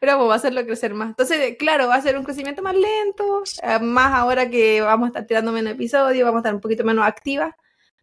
Pero 0.00 0.16
pues, 0.18 0.28
va 0.28 0.32
a 0.32 0.36
hacerlo 0.36 0.64
crecer 0.66 0.92
más. 0.92 1.10
Entonces, 1.10 1.56
claro, 1.56 1.86
va 1.86 1.94
a 1.94 2.00
ser 2.00 2.18
un 2.18 2.24
crecimiento 2.24 2.60
más 2.60 2.74
lento, 2.74 3.44
eh, 3.62 3.78
más 3.78 4.12
ahora 4.12 4.50
que 4.50 4.80
vamos 4.80 5.06
a 5.06 5.08
estar 5.10 5.26
tirando 5.26 5.52
menos 5.52 5.72
episodios, 5.74 6.24
vamos 6.24 6.38
a 6.38 6.40
estar 6.40 6.54
un 6.54 6.60
poquito 6.60 6.82
menos 6.82 7.06
activas, 7.06 7.54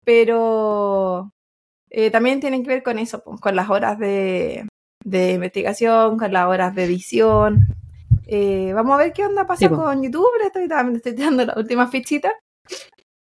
pero 0.05 1.33
eh, 1.89 2.11
también 2.11 2.39
tienen 2.39 2.63
que 2.63 2.69
ver 2.69 2.81
con 2.83 2.97
eso, 2.97 3.21
pues, 3.25 3.41
con 3.41 3.57
las 3.57 3.69
horas 3.69 3.99
de, 3.99 4.65
de 5.03 5.31
investigación, 5.33 6.17
con 6.17 6.31
las 6.31 6.47
horas 6.47 6.73
de 6.75 6.85
edición. 6.85 7.67
Eh, 8.25 8.71
vamos 8.73 8.93
a 8.93 9.03
ver 9.03 9.11
qué 9.11 9.25
onda 9.25 9.45
pasa 9.45 9.67
Sí, 9.67 9.75
con 9.75 10.01
YouTube. 10.01 10.31
Estoy, 10.45 10.69
también 10.69 10.95
estoy 10.95 11.13
tirando 11.13 11.45
la 11.45 11.55
última 11.57 11.89
fichita. 11.89 12.31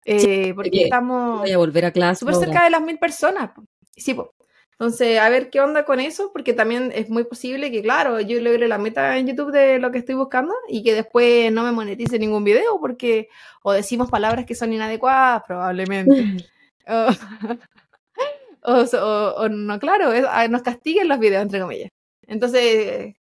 Eh, 0.05 0.53
porque 0.55 0.69
porque 0.71 0.83
estamos 0.83 1.41
Voy 1.41 1.51
a 1.51 1.57
volver 1.57 1.85
a 1.85 1.91
clase. 1.91 2.19
súper 2.21 2.35
cerca 2.35 2.63
de 2.63 2.69
las 2.69 2.81
mil 2.81 2.97
personas. 2.99 3.51
Sí, 3.97 4.13
po. 4.13 4.31
Entonces, 4.73 5.19
a 5.19 5.29
ver 5.29 5.49
qué 5.49 5.61
onda 5.61 5.85
con 5.85 5.99
eso, 5.99 6.31
porque 6.33 6.53
también 6.53 6.91
es 6.95 7.09
muy 7.09 7.23
posible 7.23 7.71
que, 7.71 7.81
claro, 7.81 8.19
yo 8.19 8.39
logre 8.41 8.67
la 8.67 8.77
meta 8.77 9.17
en 9.17 9.27
YouTube 9.27 9.51
de 9.51 9.79
lo 9.79 9.91
que 9.91 9.99
estoy 9.99 10.15
buscando 10.15 10.53
y 10.67 10.83
que 10.83 10.93
después 10.93 11.51
no 11.51 11.63
me 11.63 11.71
monetice 11.71 12.19
ningún 12.19 12.43
video, 12.43 12.79
porque 12.79 13.29
o 13.61 13.71
decimos 13.71 14.09
palabras 14.09 14.45
que 14.45 14.55
son 14.55 14.73
inadecuadas, 14.73 15.43
probablemente. 15.47 16.25
o, 16.87 17.07
o, 18.63 18.83
o- 18.97 19.33
o 19.43 19.49
no, 19.49 19.79
claro, 19.79 20.11
es- 20.11 20.25
ah, 20.27 20.47
nos 20.47 20.61
castiguen 20.63 21.07
los 21.07 21.19
videos, 21.19 21.43
entre 21.43 21.59
comillas. 21.61 21.89
Entonces, 22.27 23.15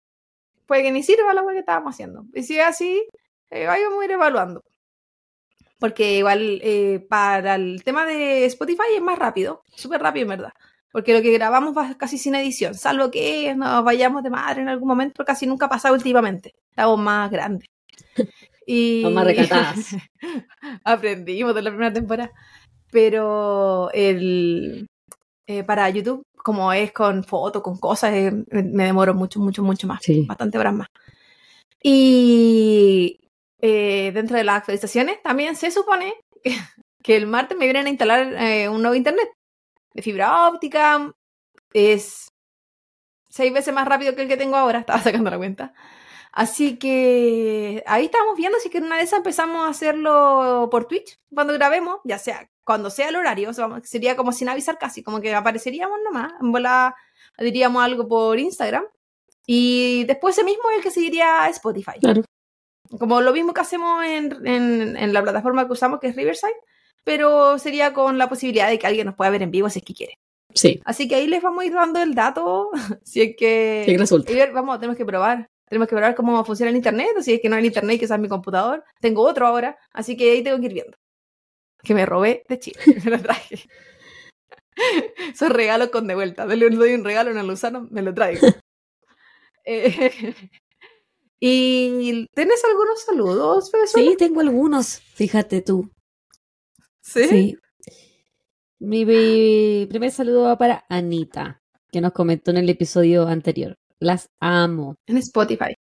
puede 0.66 0.82
que 0.82 0.92
ni 0.92 1.02
sirva 1.02 1.32
web 1.34 1.54
que 1.54 1.60
estábamos 1.60 1.94
haciendo. 1.94 2.24
Y 2.34 2.42
si 2.42 2.58
es 2.58 2.66
así, 2.66 3.04
eh, 3.50 3.66
vamos 3.66 4.02
a 4.02 4.04
ir 4.04 4.10
evaluando. 4.12 4.62
Porque 5.78 6.14
igual 6.18 6.60
eh, 6.62 7.06
para 7.08 7.54
el 7.54 7.82
tema 7.84 8.04
de 8.04 8.44
Spotify 8.46 8.94
es 8.96 9.02
más 9.02 9.18
rápido, 9.18 9.62
súper 9.76 10.02
rápido 10.02 10.24
en 10.24 10.28
verdad. 10.30 10.52
Porque 10.92 11.12
lo 11.14 11.22
que 11.22 11.32
grabamos 11.32 11.76
va 11.76 11.94
casi 11.96 12.16
sin 12.18 12.34
edición, 12.34 12.74
salvo 12.74 13.10
que 13.10 13.54
nos 13.54 13.84
vayamos 13.84 14.22
de 14.22 14.30
madre 14.30 14.62
en 14.62 14.68
algún 14.68 14.88
momento, 14.88 15.24
casi 15.24 15.46
nunca 15.46 15.66
ha 15.66 15.68
pasado 15.68 15.94
últimamente. 15.94 16.54
Estamos 16.70 16.98
más 16.98 17.30
grandes. 17.30 17.68
Y 18.70 19.02
más 19.14 19.24
recatadas. 19.24 19.96
aprendimos 20.84 21.54
de 21.54 21.62
la 21.62 21.70
primera 21.70 21.90
temporada. 21.90 22.30
Pero 22.90 23.90
el, 23.94 24.86
eh, 25.46 25.64
para 25.64 25.88
YouTube, 25.88 26.22
como 26.36 26.70
es 26.74 26.92
con 26.92 27.24
fotos, 27.24 27.62
con 27.62 27.78
cosas, 27.78 28.12
eh, 28.12 28.30
me 28.50 28.84
demoro 28.84 29.14
mucho, 29.14 29.40
mucho, 29.40 29.62
mucho 29.62 29.86
más 29.86 30.02
Sí. 30.02 30.26
bastante 30.26 30.58
horas 30.58 30.74
más. 30.74 30.88
Y 31.82 33.20
eh, 33.62 34.10
dentro 34.12 34.36
de 34.36 34.44
las 34.44 34.56
actualizaciones 34.58 35.22
también 35.22 35.56
se 35.56 35.70
supone 35.70 36.12
que 37.02 37.16
el 37.16 37.26
martes 37.26 37.56
me 37.56 37.64
vienen 37.64 37.86
a 37.86 37.88
instalar 37.90 38.68
un 38.70 38.82
nuevo 38.82 38.94
internet 38.94 39.30
de 39.98 40.02
fibra 40.02 40.48
óptica. 40.48 41.12
Es 41.72 42.32
seis 43.28 43.52
veces 43.52 43.74
más 43.74 43.86
rápido 43.86 44.14
que 44.14 44.22
el 44.22 44.28
que 44.28 44.36
tengo 44.36 44.56
ahora, 44.56 44.78
estaba 44.84 45.00
sacando 45.00 45.30
la 45.30 45.36
cuenta. 45.38 45.74
Así 46.32 46.78
que 46.78 47.82
ahí 47.86 48.04
estamos 48.04 48.36
viendo 48.36 48.58
si 48.60 48.70
que 48.70 48.78
en 48.78 48.84
una 48.84 48.96
de 48.98 49.02
esas 49.02 49.18
empezamos 49.18 49.66
a 49.66 49.70
hacerlo 49.70 50.68
por 50.70 50.84
Twitch 50.86 51.18
cuando 51.34 51.52
grabemos, 51.54 51.98
ya 52.04 52.18
sea 52.18 52.48
cuando 52.64 52.90
sea 52.90 53.08
el 53.08 53.16
horario, 53.16 53.48
o 53.50 53.52
sea, 53.54 53.66
vamos- 53.66 53.88
sería 53.88 54.14
como 54.14 54.30
sin 54.30 54.48
avisar 54.48 54.78
casi, 54.78 55.02
como 55.02 55.20
que 55.22 55.34
apareceríamos 55.34 55.98
nomás, 56.04 56.32
en 56.40 56.52
bola 56.52 56.94
diríamos 57.38 57.82
algo 57.82 58.06
por 58.06 58.38
Instagram 58.38 58.84
y 59.46 60.04
después 60.04 60.36
ese 60.36 60.44
mismo 60.44 60.68
es 60.70 60.76
el 60.76 60.82
que 60.82 60.90
seguiría 60.90 61.44
a 61.44 61.48
Spotify. 61.48 61.98
Claro. 61.98 62.22
Como 62.98 63.20
lo 63.22 63.32
mismo 63.32 63.54
que 63.54 63.62
hacemos 63.62 64.04
en, 64.04 64.46
en- 64.46 64.96
en 64.98 65.12
la 65.14 65.22
plataforma 65.22 65.66
que 65.66 65.72
usamos, 65.72 65.98
que 65.98 66.08
es 66.08 66.16
Riverside, 66.16 66.52
pero 67.08 67.58
sería 67.58 67.94
con 67.94 68.18
la 68.18 68.28
posibilidad 68.28 68.68
de 68.68 68.78
que 68.78 68.86
alguien 68.86 69.06
nos 69.06 69.14
pueda 69.14 69.30
ver 69.30 69.40
en 69.40 69.50
vivo 69.50 69.70
si 69.70 69.78
es 69.78 69.84
que 69.86 69.94
quiere. 69.94 70.18
Sí, 70.52 70.78
Así 70.84 71.08
que 71.08 71.14
ahí 71.14 71.26
les 71.26 71.42
vamos 71.42 71.62
a 71.62 71.66
ir 71.66 71.72
dando 71.72 72.02
el 72.02 72.14
dato, 72.14 72.68
si 73.02 73.22
es 73.22 73.34
que... 73.34 73.84
sí 73.86 73.92
que 73.92 73.98
resulta. 73.98 74.30
Vamos, 74.52 74.78
tenemos 74.78 74.98
que 74.98 75.06
probar. 75.06 75.48
Tenemos 75.70 75.88
que 75.88 75.94
probar 75.94 76.14
cómo 76.14 76.44
funciona 76.44 76.68
el 76.68 76.76
internet, 76.76 77.08
o 77.16 77.22
si 77.22 77.32
es 77.32 77.40
que 77.40 77.48
no 77.48 77.56
hay 77.56 77.64
internet, 77.64 77.98
que 77.98 78.06
sea 78.06 78.18
mi 78.18 78.28
computador. 78.28 78.84
Tengo 79.00 79.22
otro 79.22 79.46
ahora, 79.46 79.78
así 79.90 80.18
que 80.18 80.32
ahí 80.32 80.42
tengo 80.42 80.60
que 80.60 80.66
ir 80.66 80.74
viendo. 80.74 80.98
Que 81.82 81.94
me 81.94 82.04
robé 82.04 82.44
de 82.46 82.58
Chile, 82.58 82.78
me 83.04 83.10
lo 83.10 83.22
traje. 83.22 83.58
Esos 85.32 85.48
regalos 85.48 85.88
con 85.88 86.06
de 86.06 86.14
vuelta. 86.14 86.44
Le 86.44 86.68
doy 86.68 86.92
un 86.92 87.04
regalo, 87.04 87.32
no 87.32 87.42
lo 87.42 87.54
usaron, 87.54 87.88
me 87.90 88.02
lo 88.02 88.12
traigo. 88.12 88.46
Eh, 89.64 90.34
¿Y 91.40 92.26
tienes 92.34 92.62
algunos 92.66 93.02
saludos? 93.02 93.70
Sí, 93.94 94.14
tengo 94.18 94.40
algunos, 94.40 95.00
fíjate 95.00 95.62
tú. 95.62 95.90
¿Sí? 97.08 97.24
Sí. 97.28 97.58
Mi, 98.80 99.04
mi 99.04 99.86
primer 99.88 100.10
saludo 100.10 100.42
va 100.42 100.58
para 100.58 100.84
Anita, 100.88 101.60
que 101.90 102.00
nos 102.00 102.12
comentó 102.12 102.50
en 102.50 102.58
el 102.58 102.68
episodio 102.68 103.26
anterior. 103.26 103.74
Las 103.98 104.28
amo. 104.40 104.94
En 105.06 105.16
Spotify. 105.16 105.74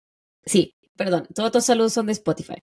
Sí, 0.46 0.74
perdón, 0.96 1.28
todos 1.36 1.48
estos 1.48 1.66
saludos 1.66 1.94
son 1.94 2.06
de 2.08 2.14
Spotify. 2.14 2.56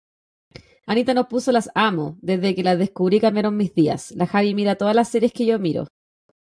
Anita 0.86 1.14
nos 1.14 1.26
puso 1.28 1.52
las 1.52 1.70
amo. 1.74 2.16
Desde 2.20 2.54
que 2.54 2.62
las 2.64 2.78
descubrí 2.78 3.20
cambiaron 3.20 3.56
mis 3.56 3.74
días. 3.74 4.10
La 4.12 4.26
Javi 4.26 4.54
mira 4.54 4.74
todas 4.76 4.94
las 4.96 5.08
series 5.08 5.32
que 5.32 5.46
yo 5.46 5.58
miro. 5.58 5.86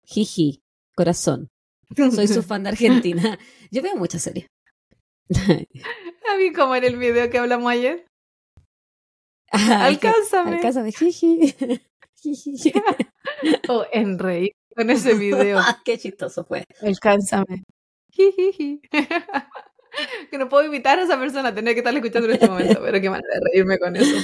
Jiji, 0.04 0.62
corazón. 0.96 1.48
Soy 1.96 2.26
su 2.28 2.42
fan 2.42 2.62
de 2.62 2.70
Argentina. 2.70 3.38
Yo 3.70 3.82
veo 3.82 3.94
muchas 3.96 4.22
series. 4.22 4.46
A 5.28 6.36
mí 6.38 6.52
como 6.54 6.74
en 6.74 6.84
el 6.84 6.96
video 6.96 7.28
que 7.30 7.38
hablamos 7.38 7.70
ayer. 7.70 8.06
Ay, 9.50 9.96
que- 9.98 10.08
Alcánzame. 10.08 10.56
Alcánzame, 10.56 10.92
jiji. 10.92 11.54
Oh, 13.68 13.84
en 13.92 14.18
reír 14.18 14.52
con 14.76 14.90
ese 14.90 15.14
video. 15.14 15.58
Qué 15.84 15.98
chistoso 15.98 16.44
fue. 16.44 16.64
Alcánzame. 16.80 17.64
Que 20.30 20.38
no 20.38 20.48
puedo 20.48 20.64
invitar 20.64 20.98
a 20.98 21.02
esa 21.02 21.18
persona, 21.18 21.54
tener 21.54 21.74
que 21.74 21.80
estar 21.80 21.94
escuchando 21.94 22.26
en 22.26 22.34
este 22.34 22.48
momento, 22.48 22.80
pero 22.82 22.98
qué 22.98 23.10
manera 23.10 23.28
de 23.34 23.40
reírme 23.52 23.78
con 23.78 23.94
eso. 23.94 24.16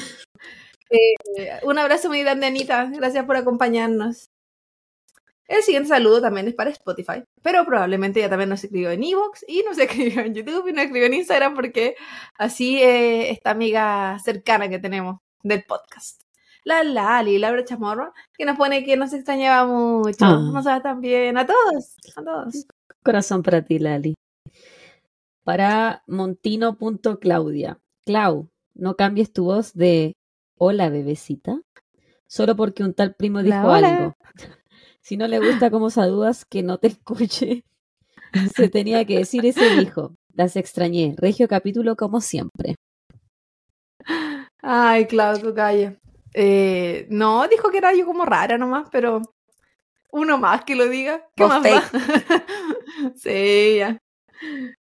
Eh, 0.89 1.61
un 1.63 1.79
abrazo 1.79 2.09
muy 2.09 2.21
grande, 2.21 2.47
Anita. 2.47 2.91
Gracias 2.91 3.27
por 3.27 3.37
acompañarnos. 3.37 4.31
El 5.47 5.63
siguiente 5.63 5.91
saludo 5.91 6.23
también 6.23 6.49
es 6.49 6.55
para 6.55 6.71
Spotify, 6.71 7.23
pero 7.43 7.67
probablemente 7.67 8.21
ya 8.21 8.31
también 8.31 8.49
nos 8.49 8.65
escribió 8.65 8.91
en 8.91 9.03
Evox 9.03 9.45
y 9.47 9.63
nos 9.63 9.79
escribió 9.79 10.21
en 10.21 10.35
YouTube 10.35 10.69
y 10.69 10.73
nos 10.73 10.85
escribió 10.85 11.07
en 11.07 11.15
Instagram 11.15 11.55
porque 11.55 11.97
así 12.39 12.83
eh, 12.83 13.31
esta 13.31 13.51
amiga 13.51 14.19
cercana 14.25 14.71
que 14.71 14.79
tenemos 14.79 15.19
del 15.43 15.65
podcast. 15.65 16.28
La 16.69 16.85
Lali, 16.85 17.39
Laura 17.39 17.65
Chamorro, 17.65 18.13
que 18.37 18.45
nos 18.45 18.59
pone 18.59 18.85
que 18.85 18.95
nos 18.99 19.15
extrañaba 19.15 19.67
mucho. 19.67 20.19
Ah. 20.21 20.51
Nos 20.53 20.67
va 20.67 20.83
también. 20.83 21.39
A 21.39 21.47
todos, 21.47 21.97
a 22.15 22.23
todos. 22.23 22.67
Corazón 23.03 23.43
para 23.43 23.63
ti, 23.63 23.79
Lali. 23.79 24.15
Para 25.45 26.03
montino.claudia. 26.07 27.79
Clau, 28.05 28.51
no 28.75 28.97
cambies 28.97 29.33
tu 29.33 29.45
voz 29.45 29.73
de 29.73 30.15
hola, 30.59 30.91
bebecita, 30.91 31.59
solo 32.27 32.55
porque 32.55 32.85
un 32.85 32.93
tal 32.93 33.15
primo 33.15 33.43
dijo 33.43 33.67
Hola, 33.67 33.97
algo. 33.97 34.17
Si 35.01 35.17
no 35.17 35.27
le 35.27 35.39
gusta 35.39 35.71
cómo 35.71 35.89
saludas, 35.89 36.45
que 36.45 36.63
no 36.63 36.77
te 36.77 36.89
escuche. 36.89 37.65
Se 38.55 38.69
tenía 38.69 39.07
que 39.07 39.21
decir 39.21 39.43
y 39.47 39.53
se 39.53 39.71
dijo. 39.71 40.17
Las 40.35 40.55
extrañé. 40.55 41.15
Regio 41.17 41.49
capítulo 41.49 41.97
como 41.97 42.21
siempre. 42.21 42.75
Ay, 44.61 45.07
claro, 45.07 45.39
tu 45.39 45.55
calle. 45.55 45.99
Eh, 46.35 47.07
no, 47.11 47.49
dijo 47.49 47.71
que 47.71 47.79
era 47.79 47.95
yo 47.95 48.07
como 48.07 48.25
rara 48.25 48.59
nomás, 48.59 48.89
pero 48.91 49.23
uno 50.11 50.39
más 50.39 50.65
que 50.65 50.77
lo 50.77 50.89
diga. 50.89 51.27
¿Qué 51.37 51.45
Vos 51.45 51.61
más 51.61 51.93
sí, 53.17 53.77
ya. 53.79 53.99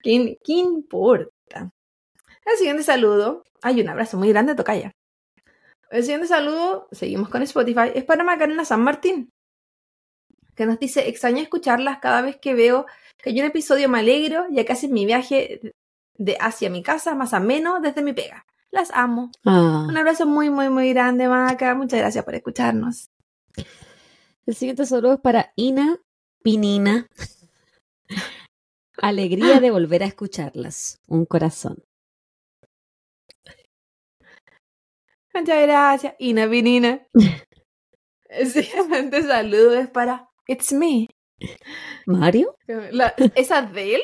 ¿Qué, 0.01 0.39
qué 0.45 0.53
importa? 0.53 1.71
El 2.45 2.57
siguiente 2.57 2.83
saludo. 2.83 3.43
Hay 3.63 3.81
un 3.81 3.89
abrazo 3.89 4.17
muy 4.17 4.29
grande, 4.29 4.55
Tocaya. 4.55 4.93
El 5.91 6.03
siguiente 6.03 6.27
saludo, 6.27 6.89
seguimos 6.91 7.29
con 7.29 7.43
Spotify, 7.43 7.93
es 7.95 8.05
para 8.05 8.25
Macarena 8.25 8.65
San 8.65 8.83
Martín, 8.83 9.31
que 10.57 10.67
nos 10.67 10.81
dice, 10.81 11.09
extraño 11.09 11.41
escucharlas 11.41 12.01
cada 12.01 12.23
vez 12.23 12.39
que 12.39 12.55
veo 12.55 12.87
que 13.19 13.31
hay 13.31 13.41
un 13.41 13.47
episodio 13.47 13.89
me 13.89 14.01
alegro, 14.01 14.47
ya 14.51 14.65
casi 14.65 14.87
en 14.87 14.93
mi 14.93 15.07
viaje 15.07 15.73
de 16.15 16.37
hacia 16.41 16.71
mi 16.71 16.83
casa, 16.83 17.15
más 17.15 17.35
ameno 17.35 17.81
desde 17.81 18.03
mi 18.03 18.13
pega. 18.13 18.45
Las 18.77 18.91
amo. 18.93 19.31
Ah. 19.47 19.87
Un 19.89 19.97
abrazo 19.97 20.27
muy, 20.27 20.51
muy, 20.51 20.69
muy 20.69 20.93
grande, 20.93 21.29
Maca. 21.29 21.75
Muchas 21.75 21.99
gracias 21.99 22.23
por 22.27 22.35
escucharnos. 22.35 23.11
El 24.45 24.55
siguiente 24.55 24.85
saludo 24.85 25.15
es 25.15 25.21
para 25.21 25.55
Ina 25.57 25.97
Pinina. 26.43 27.09
Alegría 28.99 29.61
de 29.61 29.71
volver 29.71 30.03
a 30.03 30.07
escucharlas. 30.07 31.01
Un 31.09 31.25
corazón. 31.25 31.83
Muchas 35.33 35.63
gracias. 35.63 36.15
Ina 36.19 36.45
Vinina. 36.47 37.07
El 38.29 38.51
siguiente 38.51 39.23
saludo 39.23 39.75
es 39.79 39.89
para 39.89 40.29
It's 40.47 40.71
Me. 40.75 41.09
¿Mario? 42.05 42.59
La- 42.67 43.15
¿Esa 43.37 43.63
de 43.63 43.95
él? 43.95 44.03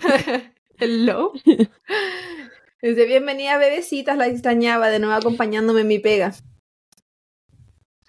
Hello. 0.78 1.32
Dice, 2.84 3.06
bienvenida 3.06 3.56
bebecitas, 3.56 4.14
la 4.18 4.26
extrañaba 4.26 4.90
de 4.90 4.98
nuevo 4.98 5.14
acompañándome 5.14 5.80
en 5.80 5.88
mi 5.88 5.98
pega. 6.00 6.34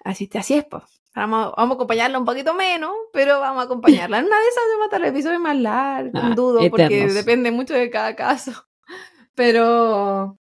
Así, 0.04 0.28
así 0.34 0.52
es, 0.52 0.66
pues. 0.66 0.82
Vamos, 1.14 1.54
vamos 1.56 1.72
a 1.72 1.74
acompañarla 1.76 2.18
un 2.18 2.26
poquito 2.26 2.52
menos, 2.52 2.92
pero 3.10 3.40
vamos 3.40 3.62
a 3.62 3.64
acompañarla. 3.64 4.18
En 4.18 4.26
una 4.26 4.38
de 4.38 4.48
esas 4.48 4.62
se 4.70 4.78
mata 4.78 4.96
el 4.98 5.04
episodio 5.04 5.40
más 5.40 5.56
largo, 5.56 6.10
Ah, 6.12 6.34
dudo, 6.36 6.60
porque 6.68 7.06
depende 7.08 7.50
mucho 7.50 7.72
de 7.72 7.88
cada 7.88 8.14
caso. 8.14 8.52
Pero 9.34 10.36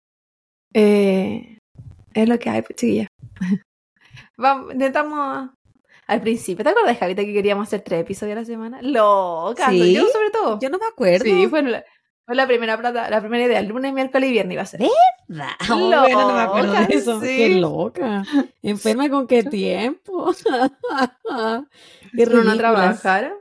eh, 0.74 1.60
es 2.16 2.28
lo 2.28 2.40
que 2.40 2.50
hay, 2.50 2.64
pues 2.64 2.76
chiquilla. 2.76 3.08
Vamos, 4.38 4.74
intentamos 4.74 5.52
al 6.08 6.22
principio. 6.22 6.64
¿Te 6.64 6.72
acuerdas, 6.72 6.98
Javita, 6.98 7.24
que 7.24 7.34
queríamos 7.34 7.68
hacer 7.68 7.82
tres 7.82 8.02
episodios 8.02 8.38
a 8.38 8.40
la 8.40 8.46
semana? 8.46 8.82
Loca, 8.82 9.70
¿Sí? 9.70 9.94
yo 9.94 10.08
sobre 10.08 10.32
todo. 10.32 10.60
Yo 10.60 10.72
no 10.72 10.80
me 10.80 10.88
acuerdo. 10.88 11.24
Sí, 11.24 11.46
fue 11.48 11.62
la, 11.62 11.84
fue 12.26 12.36
la 12.36 12.48
primera 12.48 12.78
plata, 12.78 13.10
la 13.10 13.20
primera 13.20 13.44
idea, 13.46 13.60
el 13.60 13.68
lunes, 13.68 13.94
miércoles 13.94 14.30
y 14.30 14.32
viernes 14.34 14.54
iba 14.54 14.62
a 14.62 14.66
ser. 14.66 14.82
¿Verdad? 15.28 15.48
Oh, 15.72 15.78
bueno, 15.78 16.28
no 16.28 16.34
me 16.34 16.42
acuerdo 16.42 16.72
de 16.74 16.80
Loca, 16.82 16.94
eso. 16.94 17.20
sí. 17.22 17.28
Qué 17.38 17.50
loca. 17.60 18.24
¿Enferma 18.62 19.10
con 19.10 19.28
qué 19.28 19.44
tiempo? 19.44 20.32
qué 20.34 20.42
Si 22.26 22.32
no 22.32 22.40
ridículas. 22.42 22.58
trabajara, 22.58 23.34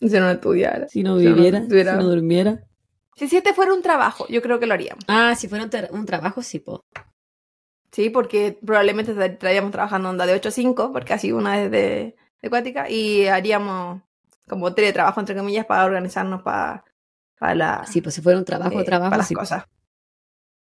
si 0.00 0.08
no 0.18 0.30
estudiara. 0.30 0.88
Si 0.88 1.02
no 1.02 1.18
Si 1.18 1.26
viviera, 1.26 1.62
tuviera- 1.66 1.92
si 1.92 1.98
no 1.98 2.04
durmiera. 2.08 2.60
Si, 3.16 3.28
si 3.28 3.36
este 3.36 3.52
fuera 3.52 3.74
un 3.74 3.82
trabajo, 3.82 4.26
yo 4.28 4.40
creo 4.40 4.58
que 4.58 4.66
lo 4.66 4.74
haríamos. 4.74 5.04
Ah, 5.08 5.34
si 5.36 5.46
fuera 5.48 5.64
un, 5.64 5.70
tra- 5.70 5.90
un 5.90 6.06
trabajo, 6.06 6.42
sí, 6.42 6.58
po. 6.58 6.80
Sí, 7.92 8.08
porque 8.08 8.58
probablemente 8.64 9.12
estaríamos 9.12 9.72
trabajando 9.72 10.08
onda 10.10 10.24
de 10.24 10.34
8 10.34 10.48
a 10.48 10.52
5, 10.52 10.92
porque 10.92 11.12
así 11.12 11.32
una 11.32 11.60
es 11.62 11.70
de, 11.70 12.16
de 12.40 12.48
Cuática, 12.50 12.88
y 12.88 13.26
haríamos 13.26 14.00
como 14.48 14.72
teletrabajo, 14.74 15.20
entre 15.20 15.36
comillas, 15.36 15.66
para 15.66 15.84
organizarnos 15.84 16.42
para, 16.42 16.84
para 17.40 17.54
la, 17.56 17.86
Sí, 17.86 18.00
pues 18.02 18.14
si 18.14 18.20
fuera 18.22 18.38
un 18.38 18.44
trabajo, 18.44 18.80
eh, 18.80 18.84
trabajo, 18.84 19.10
para 19.10 19.18
las 19.18 19.28
sí. 19.28 19.34
cosas. 19.34 19.64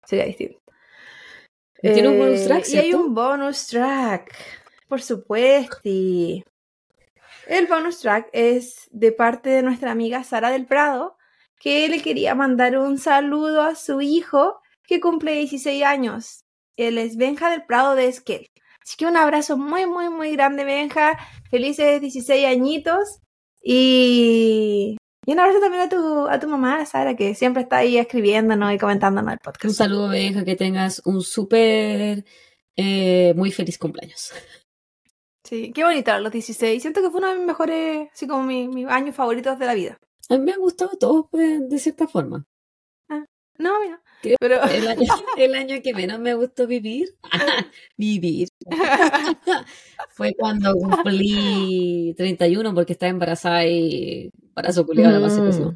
Sería 0.05 0.25
distinto. 0.27 0.61
Tiene 1.81 2.09
un 2.09 2.19
bonus 2.19 2.41
Eh, 2.41 2.47
track, 2.47 2.69
Y 2.69 2.77
hay 2.77 2.83
¿cierto? 2.89 3.05
un 3.05 3.15
bonus 3.15 3.67
track, 3.69 4.35
por 4.89 5.01
supuesto. 5.03 5.81
El 5.85 7.67
bonus 7.69 8.01
track 8.01 8.29
es 8.33 8.89
de 8.91 9.13
parte 9.13 9.51
de 9.51 9.63
nuestra 9.63 9.93
amiga 9.93 10.25
Sara 10.25 10.51
del 10.51 10.67
Prado, 10.67 11.17
que 11.61 11.89
le 11.89 12.03
quería 12.03 12.35
mandar 12.35 12.77
un 12.79 12.99
saludo 12.99 13.63
a 13.63 13.75
su 13.77 14.01
hijo 14.01 14.61
que 14.83 15.01
cumple 15.01 15.33
16 15.35 15.85
años. 15.85 16.41
Él 16.77 16.99
es 16.99 17.17
Benja 17.17 17.49
del 17.51 17.65
Prado 17.65 17.95
de 17.95 18.07
Esquel. 18.09 18.49
Así 18.83 18.97
que 18.97 19.07
un 19.07 19.17
abrazo 19.17 19.57
muy, 19.57 19.87
muy, 19.87 20.09
muy 20.11 20.33
grande, 20.33 20.65
Benja. 20.65 21.17
Felices 21.51 22.01
16 22.01 22.47
añitos. 22.47 23.21
Y, 23.63 24.97
y 25.27 25.33
un 25.33 25.41
abrazo 25.41 25.61
también 25.61 25.83
a 25.83 25.89
tu, 25.89 26.27
a 26.29 26.39
tu 26.41 26.49
mamá, 26.49 26.87
Sara, 26.87 27.15
que 27.17 27.35
siempre 27.35 27.65
está 27.65 27.79
ahí 27.79 27.99
escribiéndonos 27.99 28.73
y 28.73 28.79
comentándonos 28.79 29.33
el 29.35 29.39
podcast. 29.41 29.65
Un 29.67 29.75
saludo, 29.75 30.09
Benja, 30.09 30.45
que 30.45 30.57
tengas 30.57 31.03
un 31.05 31.21
súper, 31.23 32.25
eh, 32.77 33.35
muy 33.37 33.51
feliz 33.53 33.77
cumpleaños. 33.77 34.33
Sí, 35.45 35.73
qué 35.73 35.85
bonito 35.85 36.17
los 36.19 36.33
16. 36.33 36.81
Siento 36.81 37.03
que 37.03 37.11
fue 37.11 37.19
uno 37.19 37.29
de 37.31 37.37
mis 37.39 37.47
mejores, 37.47 38.09
así 38.13 38.27
como 38.27 38.43
mi- 38.45 38.69
mis 38.69 38.87
años 38.89 39.15
favoritos 39.15 39.59
de 39.59 39.67
la 39.67 39.75
vida. 39.75 39.99
A 40.29 40.39
mí 40.39 40.45
me 40.45 40.53
han 40.53 40.61
gustado 40.61 40.97
todos, 40.99 41.27
pues, 41.31 41.69
de 41.69 41.79
cierta 41.79 42.09
forma. 42.09 42.45
No, 43.59 43.81
mira. 43.81 44.03
¿Qué? 44.23 44.37
Pero 44.39 44.63
El 44.65 44.87
año, 44.87 45.01
el 45.39 45.55
año 45.55 45.77
que 45.83 45.95
menos 45.95 46.19
me 46.21 46.35
gustó 46.35 46.67
vivir, 46.67 47.09
vivir, 47.97 48.49
fue 50.11 50.35
cuando 50.39 50.75
cumplí 50.75 52.13
31 52.17 52.75
porque 52.75 52.93
estaba 52.93 53.11
embarazada 53.11 53.67
y 53.67 54.31
embarazo 54.57 54.87
culiado 54.87 55.13
la 55.13 55.21
más 55.21 55.39
Mm. 55.39 55.47
pasó. 55.47 55.75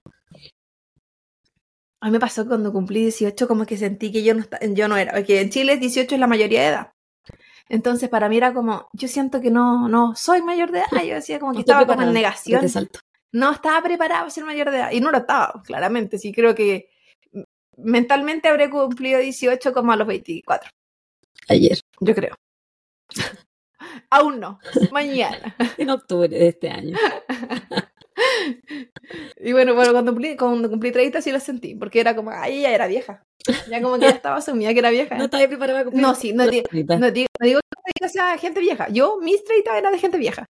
a 2.03 2.07
mí 2.07 2.13
me 2.13 2.21
pasó 2.21 2.47
cuando 2.49 2.73
cumplí 2.73 3.01
18, 3.03 3.47
como 3.47 3.67
que 3.67 3.77
sentí 3.77 4.11
que 4.11 4.23
yo 4.23 4.35
no, 4.35 4.45
yo 4.75 4.89
no 4.89 4.97
era, 4.97 5.13
porque 5.13 5.41
en 5.43 5.51
Chile 5.51 5.77
18 5.77 6.15
es 6.15 6.21
la 6.21 6.27
mayoría 6.27 6.63
de 6.63 6.69
edad. 6.69 6.93
Entonces 7.69 8.09
para 8.09 8.29
mí 8.31 8.39
era 8.39 8.55
como, 8.55 8.89
yo 8.95 9.07
siento 9.07 9.41
que 9.43 9.51
no, 9.51 9.87
no 9.89 10.15
soy 10.17 10.41
mayor 10.43 10.73
de 10.73 10.79
edad. 10.79 11.05
Yo 11.05 11.15
decía 11.17 11.39
como 11.39 11.53
que 11.53 11.57
No 11.59 11.61
estaba 11.61 11.87
como 11.87 12.03
en 12.03 12.13
negación. 12.15 12.63
No 13.33 13.53
estaba 13.53 13.83
preparada 13.83 14.23
para 14.23 14.31
ser 14.31 14.45
mayor 14.45 14.71
de 14.71 14.79
edad. 14.79 14.91
Y 14.93 15.01
no 15.01 15.11
lo 15.13 15.19
estaba, 15.19 15.63
claramente. 15.65 16.19
Sí, 16.19 16.33
creo 16.33 16.55
que 16.55 16.89
mm, 17.33 17.43
mentalmente 17.77 18.49
habré 18.49 18.71
cumplido 18.71 19.21
18 19.21 19.73
como 19.75 19.93
a 19.93 19.97
los 19.97 20.07
24. 20.07 20.71
Ayer, 21.49 21.79
Yo 22.01 22.15
creo. 22.15 22.35
Aún 24.11 24.41
no. 24.41 24.59
Mañana. 24.91 25.55
en 25.79 25.91
octubre 25.91 26.29
de 26.29 26.49
este 26.49 26.71
año. 26.71 26.97
Y 29.43 29.53
bueno, 29.53 29.75
bueno 29.75 29.93
cuando, 29.93 30.13
cumplí, 30.13 30.37
cuando 30.37 30.69
cumplí 30.71 30.93
30 30.93 31.21
sí 31.23 31.33
lo 31.33 31.41
sentí, 31.41 31.75
porque 31.75 32.01
era 32.01 32.15
como, 32.15 32.31
ay, 32.31 32.59
ella 32.59 32.75
era 32.75 32.87
vieja. 32.87 33.23
Ya 33.69 33.81
como 33.81 33.95
que 33.97 34.03
ya 34.03 34.11
estaba 34.11 34.37
asumida 34.37 34.73
que 34.73 34.79
era 34.81 34.91
vieja. 34.91 35.17
No 35.17 35.25
estaba 35.25 35.47
preparada 35.49 35.79
para 35.81 35.85
cumplir. 35.85 36.03
No, 36.03 36.15
sí, 36.15 36.33
no, 36.33 36.47
di- 36.47 36.63
Ahorita. 36.71 36.99
no 36.99 37.11
digo, 37.11 37.27
no 37.41 37.47
digo 37.47 37.61
que 38.01 38.09
sea 38.09 38.37
gente 38.39 38.61
vieja. 38.61 38.89
Yo, 38.91 39.19
mis 39.21 39.43
30 39.45 39.77
eran 39.79 39.93
de 39.93 39.99
gente 39.99 40.19
vieja. 40.19 40.47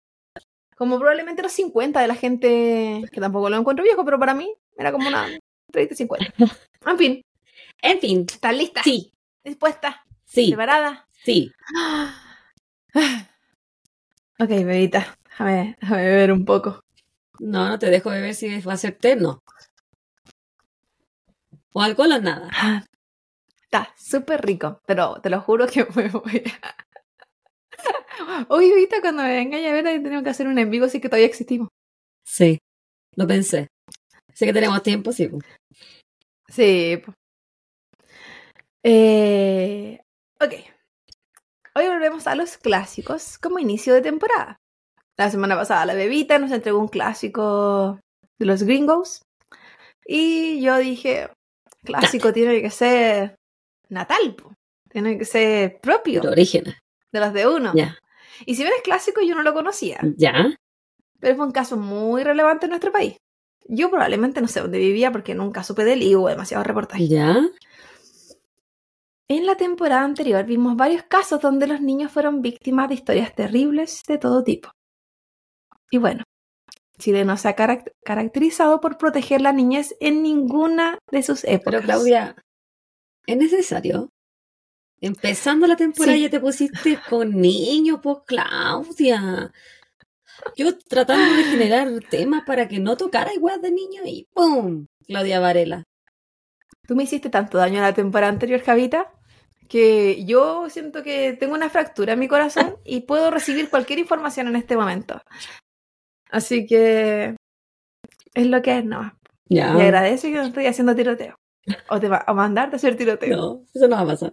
Como 0.76 0.98
probablemente 0.98 1.42
los 1.42 1.52
50 1.52 2.00
de 2.00 2.06
la 2.06 2.14
gente, 2.14 3.02
que 3.10 3.20
tampoco 3.20 3.50
lo 3.50 3.56
encuentro 3.56 3.82
viejo, 3.84 4.04
pero 4.04 4.18
para 4.18 4.34
mí 4.34 4.54
era 4.76 4.92
como 4.92 5.08
una 5.08 5.26
30, 5.72 5.94
50. 5.94 6.32
En 6.86 6.98
fin, 6.98 7.22
En 7.82 7.98
fin, 7.98 8.26
¿estás 8.30 8.56
lista? 8.56 8.82
sí, 8.84 9.10
¿Dispuesta? 9.44 10.02
sí, 10.24 10.48
¿Preparada? 10.48 11.06
sí. 11.24 11.50
Ok, 14.38 14.48
bebita, 14.50 15.16
déjame, 15.30 15.76
déjame 15.80 16.04
beber 16.04 16.32
un 16.32 16.44
poco. 16.44 16.80
No, 17.40 17.68
no 17.68 17.78
te 17.78 17.90
dejo 17.90 18.10
de 18.10 18.20
ver 18.20 18.34
si 18.34 18.60
va 18.60 18.74
a 18.74 18.76
ser 18.76 18.96
terno. 18.98 19.40
O 21.72 21.82
alcohol 21.82 22.12
o 22.12 22.20
nada. 22.20 22.48
Ah, 22.52 22.84
Está 23.66 23.92
súper 23.98 24.40
rico, 24.46 24.80
pero 24.86 25.20
te 25.20 25.28
lo 25.28 25.40
juro 25.40 25.66
que 25.66 25.84
me 25.96 26.08
voy 26.08 26.42
a... 26.62 28.46
Oye, 28.48 28.70
ahorita 28.70 29.00
cuando 29.00 29.22
me 29.22 29.34
venga 29.34 29.58
a 29.58 29.72
ver, 29.72 29.84
tenemos 29.84 30.22
que 30.22 30.30
hacer 30.30 30.46
un 30.46 30.58
en 30.58 30.70
vivo, 30.70 30.86
así 30.86 31.00
que 31.00 31.08
todavía 31.08 31.26
existimos. 31.26 31.68
Sí, 32.24 32.58
lo 33.16 33.26
pensé. 33.26 33.68
Sé 34.32 34.46
que 34.46 34.52
tenemos 34.52 34.82
tiempo, 34.82 35.12
sí. 35.12 35.28
Sí. 36.48 37.02
Eh, 38.82 40.00
ok. 40.40 40.52
Hoy 41.74 41.86
volvemos 41.88 42.26
a 42.26 42.34
los 42.34 42.56
clásicos 42.56 43.36
como 43.38 43.58
inicio 43.58 43.92
de 43.94 44.02
temporada. 44.02 44.56
La 45.16 45.30
semana 45.30 45.56
pasada 45.56 45.86
la 45.86 45.94
bebita 45.94 46.38
nos 46.38 46.50
entregó 46.50 46.78
un 46.78 46.88
clásico 46.88 47.98
de 48.38 48.46
los 48.46 48.62
gringos. 48.62 49.22
Y 50.06 50.60
yo 50.60 50.76
dije, 50.78 51.30
clásico 51.84 52.32
tiene 52.32 52.60
que 52.62 52.70
ser 52.70 53.36
natal, 53.88 54.36
tiene 54.90 55.18
que 55.18 55.24
ser 55.24 55.80
propio 55.80 56.20
Pero 56.20 56.32
orígenes. 56.32 56.76
de 57.12 57.20
los 57.20 57.32
de 57.32 57.46
uno. 57.46 57.72
Ya. 57.74 57.96
Y 58.44 58.54
si 58.54 58.62
bien 58.62 58.74
es 58.76 58.82
clásico, 58.82 59.20
yo 59.22 59.34
no 59.34 59.42
lo 59.42 59.54
conocía. 59.54 59.98
Ya. 60.16 60.54
Pero 61.18 61.36
fue 61.36 61.46
un 61.46 61.52
caso 61.52 61.76
muy 61.76 62.22
relevante 62.22 62.66
en 62.66 62.70
nuestro 62.70 62.92
país. 62.92 63.16
Yo 63.68 63.90
probablemente 63.90 64.40
no 64.40 64.48
sé 64.48 64.60
dónde 64.60 64.78
vivía 64.78 65.10
porque 65.10 65.34
nunca 65.34 65.64
supe 65.64 65.84
de 65.84 65.94
él 65.94 66.02
y 66.02 66.14
hubo 66.14 66.28
demasiados 66.28 66.66
reportajes. 66.66 67.08
Ya. 67.08 67.40
En 69.28 69.46
la 69.46 69.56
temporada 69.56 70.04
anterior 70.04 70.44
vimos 70.44 70.76
varios 70.76 71.02
casos 71.04 71.40
donde 71.40 71.66
los 71.66 71.80
niños 71.80 72.12
fueron 72.12 72.42
víctimas 72.42 72.88
de 72.88 72.94
historias 72.94 73.34
terribles 73.34 74.02
de 74.06 74.18
todo 74.18 74.44
tipo. 74.44 74.70
Y 75.90 75.98
bueno, 75.98 76.24
Chile 76.98 77.24
no 77.24 77.36
se 77.36 77.48
ha 77.48 77.56
carac- 77.56 77.92
caracterizado 78.04 78.80
por 78.80 78.98
proteger 78.98 79.40
la 79.40 79.52
niñez 79.52 79.94
en 80.00 80.22
ninguna 80.22 80.98
de 81.10 81.22
sus 81.22 81.44
épocas. 81.44 81.64
Pero 81.64 81.82
Claudia, 81.82 82.36
¿es 83.26 83.36
necesario? 83.36 84.08
Empezando 85.00 85.66
la 85.66 85.76
temporada 85.76 86.16
Sí. 86.16 86.22
ya 86.22 86.30
te 86.30 86.40
pusiste 86.40 86.98
con 87.08 87.38
niños, 87.40 88.00
pues 88.02 88.18
Claudia. 88.26 89.52
Yo 90.56 90.76
tratando 90.78 91.36
de 91.36 91.44
generar 91.44 91.88
temas 92.10 92.44
para 92.46 92.66
que 92.68 92.78
no 92.78 92.96
tocara 92.96 93.32
igual 93.34 93.60
de 93.60 93.70
niños 93.72 94.06
y 94.06 94.26
¡pum! 94.32 94.86
Claudia 95.06 95.40
Varela. 95.40 95.82
Tú 96.86 96.94
me 96.96 97.02
hiciste 97.04 97.30
tanto 97.30 97.58
daño 97.58 97.76
en 97.76 97.82
la 97.82 97.94
temporada 97.94 98.32
anterior, 98.32 98.60
Javita, 98.60 99.12
que 99.68 100.24
yo 100.24 100.70
siento 100.70 101.02
que 101.02 101.32
tengo 101.34 101.54
una 101.54 101.68
fractura 101.68 102.12
en 102.14 102.20
mi 102.20 102.28
corazón 102.28 102.76
y 102.84 103.00
puedo 103.00 103.30
recibir 103.30 103.68
cualquier 103.68 103.98
información 103.98 104.46
en 104.48 104.56
este 104.56 104.76
momento. 104.76 105.20
Así 106.30 106.66
que 106.66 107.36
es 108.34 108.46
lo 108.46 108.62
que 108.62 108.78
es, 108.78 108.84
no. 108.84 109.12
Ya. 109.48 109.74
Y 109.76 109.80
agradece 109.80 110.30
que 110.30 110.38
no 110.38 110.44
estoy 110.44 110.66
haciendo 110.66 110.94
tiroteo. 110.94 111.36
O 111.88 111.98
te 111.98 112.08
va 112.08 112.24
a 112.26 112.34
mandarte 112.34 112.76
a 112.76 112.78
hacer 112.78 112.96
tiroteo. 112.96 113.36
No, 113.36 113.62
eso 113.74 113.88
no 113.88 113.96
va 113.96 114.02
a 114.02 114.06
pasar. 114.06 114.32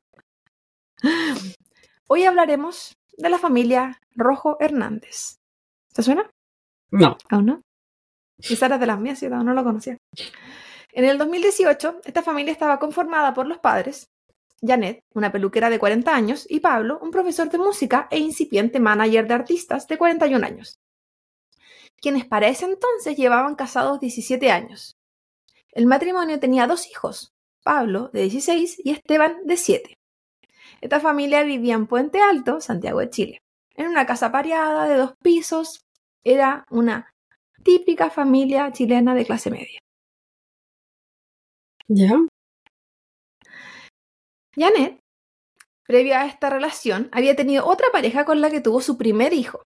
Hoy 2.08 2.24
hablaremos 2.26 2.96
de 3.18 3.30
la 3.30 3.38
familia 3.38 4.00
Rojo 4.16 4.58
Hernández. 4.60 5.40
¿Te 5.94 6.04
suena? 6.04 6.30
No. 6.92 7.18
¿Aún 7.30 7.46
no? 7.46 7.62
Quizá 8.40 8.66
era 8.66 8.78
de 8.78 8.86
las 8.86 9.00
mías, 9.00 9.22
no, 9.24 9.44
no 9.44 9.54
lo 9.54 9.64
conocía. 9.64 9.98
En 10.92 11.06
el 11.06 11.18
2018, 11.18 12.02
esta 12.04 12.22
familia 12.22 12.52
estaba 12.52 12.78
conformada 12.78 13.34
por 13.34 13.48
los 13.48 13.60
padres, 13.60 14.10
Janet, 14.62 15.04
una 15.14 15.32
peluquera 15.32 15.70
de 15.70 15.80
40 15.80 16.14
años, 16.14 16.46
y 16.50 16.60
Pablo, 16.60 17.00
un 17.02 17.12
profesor 17.12 17.50
de 17.50 17.58
música 17.58 18.08
e 18.12 18.20
incipiente 18.20 18.80
manager 18.80 19.28
de 19.28 19.34
artistas 19.34 19.88
de 19.88 19.98
41 19.98 20.46
años, 20.46 20.80
quienes 22.04 22.26
para 22.26 22.50
ese 22.50 22.66
entonces 22.66 23.16
llevaban 23.16 23.56
casados 23.56 24.02
17 24.02 24.52
años. 24.52 24.98
El 25.72 25.86
matrimonio 25.86 26.38
tenía 26.38 26.68
dos 26.68 26.92
hijos, 26.92 27.32
Pablo, 27.64 28.10
de 28.12 28.24
16, 28.24 28.82
y 28.84 28.92
Esteban, 28.92 29.38
de 29.46 29.56
7. 29.56 29.94
Esta 30.82 31.00
familia 31.00 31.44
vivía 31.44 31.76
en 31.76 31.88
Puente 31.88 32.20
Alto, 32.22 32.60
Santiago 32.60 33.00
de 33.00 33.10
Chile, 33.10 33.38
en 33.76 33.88
una 33.88 34.06
casa 34.06 34.34
pareada 34.34 34.86
de 34.86 34.98
dos 34.98 35.14
pisos. 35.24 35.80
Era 36.26 36.66
una 36.70 37.14
típica 37.64 38.10
familia 38.10 38.70
chilena 38.74 39.16
de 39.16 39.26
clase 39.26 39.50
media. 39.50 39.80
Ya. 41.88 42.20
Janet, 44.58 45.00
previo 45.88 46.16
a 46.18 46.26
esta 46.26 46.50
relación, 46.50 47.08
había 47.14 47.36
tenido 47.38 47.66
otra 47.66 47.88
pareja 47.94 48.26
con 48.26 48.42
la 48.42 48.50
que 48.52 48.60
tuvo 48.60 48.82
su 48.82 48.98
primer 48.98 49.32
hijo. 49.32 49.64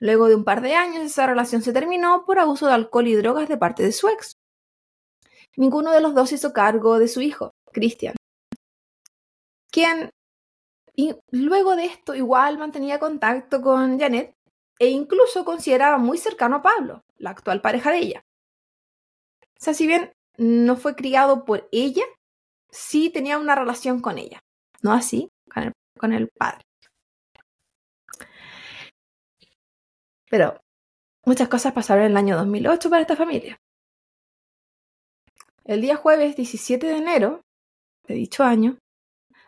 Luego 0.00 0.28
de 0.28 0.34
un 0.34 0.44
par 0.44 0.60
de 0.60 0.74
años, 0.74 1.04
esa 1.04 1.26
relación 1.26 1.62
se 1.62 1.72
terminó 1.72 2.24
por 2.24 2.38
abuso 2.38 2.66
de 2.66 2.74
alcohol 2.74 3.06
y 3.06 3.14
drogas 3.14 3.48
de 3.48 3.56
parte 3.56 3.82
de 3.82 3.92
su 3.92 4.08
ex. 4.08 4.36
Ninguno 5.56 5.92
de 5.92 6.00
los 6.00 6.14
dos 6.14 6.32
hizo 6.32 6.52
cargo 6.52 6.98
de 6.98 7.08
su 7.08 7.20
hijo, 7.20 7.52
Christian, 7.72 8.16
quien 9.70 10.10
luego 11.30 11.76
de 11.76 11.86
esto 11.86 12.14
igual 12.14 12.58
mantenía 12.58 12.98
contacto 12.98 13.60
con 13.60 13.98
Janet 13.98 14.32
e 14.78 14.88
incluso 14.88 15.44
consideraba 15.44 15.98
muy 15.98 16.18
cercano 16.18 16.56
a 16.56 16.62
Pablo, 16.62 17.02
la 17.18 17.30
actual 17.30 17.60
pareja 17.60 17.90
de 17.90 17.98
ella. 17.98 18.22
O 19.42 19.64
sea, 19.64 19.74
si 19.74 19.86
bien 19.86 20.12
no 20.36 20.76
fue 20.76 20.94
criado 20.94 21.44
por 21.44 21.68
ella, 21.72 22.04
sí 22.70 23.10
tenía 23.10 23.38
una 23.38 23.54
relación 23.54 24.00
con 24.00 24.18
ella, 24.18 24.40
no 24.82 24.92
así 24.92 25.28
con 25.98 26.12
el 26.12 26.28
padre. 26.28 26.63
Pero 30.34 30.60
muchas 31.24 31.46
cosas 31.46 31.72
pasaron 31.72 32.06
en 32.06 32.10
el 32.10 32.16
año 32.16 32.36
2008 32.36 32.90
para 32.90 33.02
esta 33.02 33.14
familia. 33.14 33.56
El 35.62 35.80
día 35.80 35.94
jueves 35.94 36.34
17 36.34 36.84
de 36.84 36.96
enero 36.96 37.42
de 38.08 38.14
dicho 38.14 38.42
año, 38.42 38.76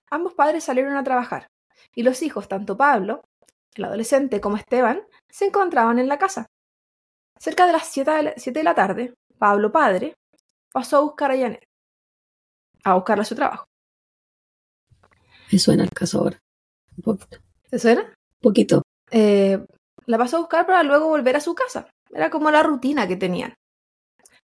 ambos 0.09 0.35
padres 0.35 0.63
salieron 0.63 0.97
a 0.97 1.03
trabajar 1.03 1.49
y 1.93 2.05
los 2.05 2.23
hijos, 2.23 2.47
tanto 2.47 2.77
Pablo, 2.77 3.25
el 3.75 3.83
adolescente, 3.83 4.41
como 4.41 4.59
Esteban, 4.59 5.03
se 5.29 5.47
encontraban 5.47 5.99
en 5.99 6.07
la 6.07 6.21
casa. 6.21 6.47
Cerca 7.37 7.67
de 7.67 7.73
las 7.73 7.89
7 7.89 8.09
de 8.13 8.23
la, 8.23 8.35
7 8.37 8.61
de 8.61 8.65
la 8.65 8.77
tarde, 8.77 9.15
Pablo, 9.39 9.73
padre, 9.73 10.15
pasó 10.73 10.99
a 10.99 11.01
buscar 11.01 11.33
a 11.33 11.37
Janet, 11.37 11.65
a 12.85 12.95
buscarla 12.95 13.23
a 13.23 13.27
su 13.27 13.35
trabajo. 13.35 13.65
Me 15.51 15.59
suena 15.59 15.83
el 15.83 15.91
caso 15.91 16.21
ahora. 16.21 16.39
Un 16.97 17.03
poquito. 17.03 17.39
¿Te 17.69 17.77
suena? 17.77 18.15
poquito. 18.41 18.83
Eh, 19.11 19.59
la 20.07 20.19
pasó 20.19 20.37
a 20.37 20.41
buscar 20.41 20.67
para 20.67 20.83
luego 20.83 21.09
volver 21.09 21.37
a 21.37 21.41
su 21.41 21.55
casa. 21.55 21.91
Era 22.11 22.31
como 22.31 22.51
la 22.51 22.63
rutina 22.63 23.07
que 23.07 23.17
tenían. 23.17 23.55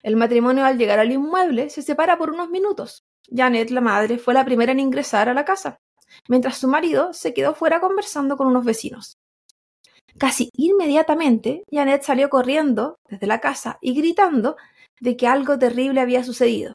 El 0.02 0.16
matrimonio 0.16 0.66
al 0.66 0.78
llegar 0.78 1.00
al 1.00 1.12
inmueble 1.12 1.70
se 1.70 1.82
separa 1.82 2.18
por 2.18 2.30
unos 2.30 2.50
minutos. 2.50 3.04
Janet, 3.30 3.72
la 3.72 3.82
madre, 3.82 4.20
fue 4.20 4.34
la 4.34 4.46
primera 4.46 4.72
en 4.72 4.80
ingresar 4.80 5.28
a 5.28 5.34
la 5.34 5.44
casa, 5.44 5.78
mientras 6.30 6.58
su 6.58 6.68
marido 6.68 7.14
se 7.14 7.34
quedó 7.34 7.54
fuera 7.56 7.80
conversando 7.80 8.38
con 8.38 8.48
unos 8.48 8.64
vecinos. 8.64 9.18
Casi 10.18 10.50
inmediatamente, 10.54 11.64
Janet 11.72 12.04
salió 12.04 12.30
corriendo 12.30 12.98
desde 13.10 13.28
la 13.28 13.40
casa 13.40 13.78
y 13.82 13.94
gritando 13.94 14.56
de 15.00 15.18
que 15.18 15.28
algo 15.28 15.60
terrible 15.60 16.02
había 16.02 16.24
sucedido. 16.24 16.74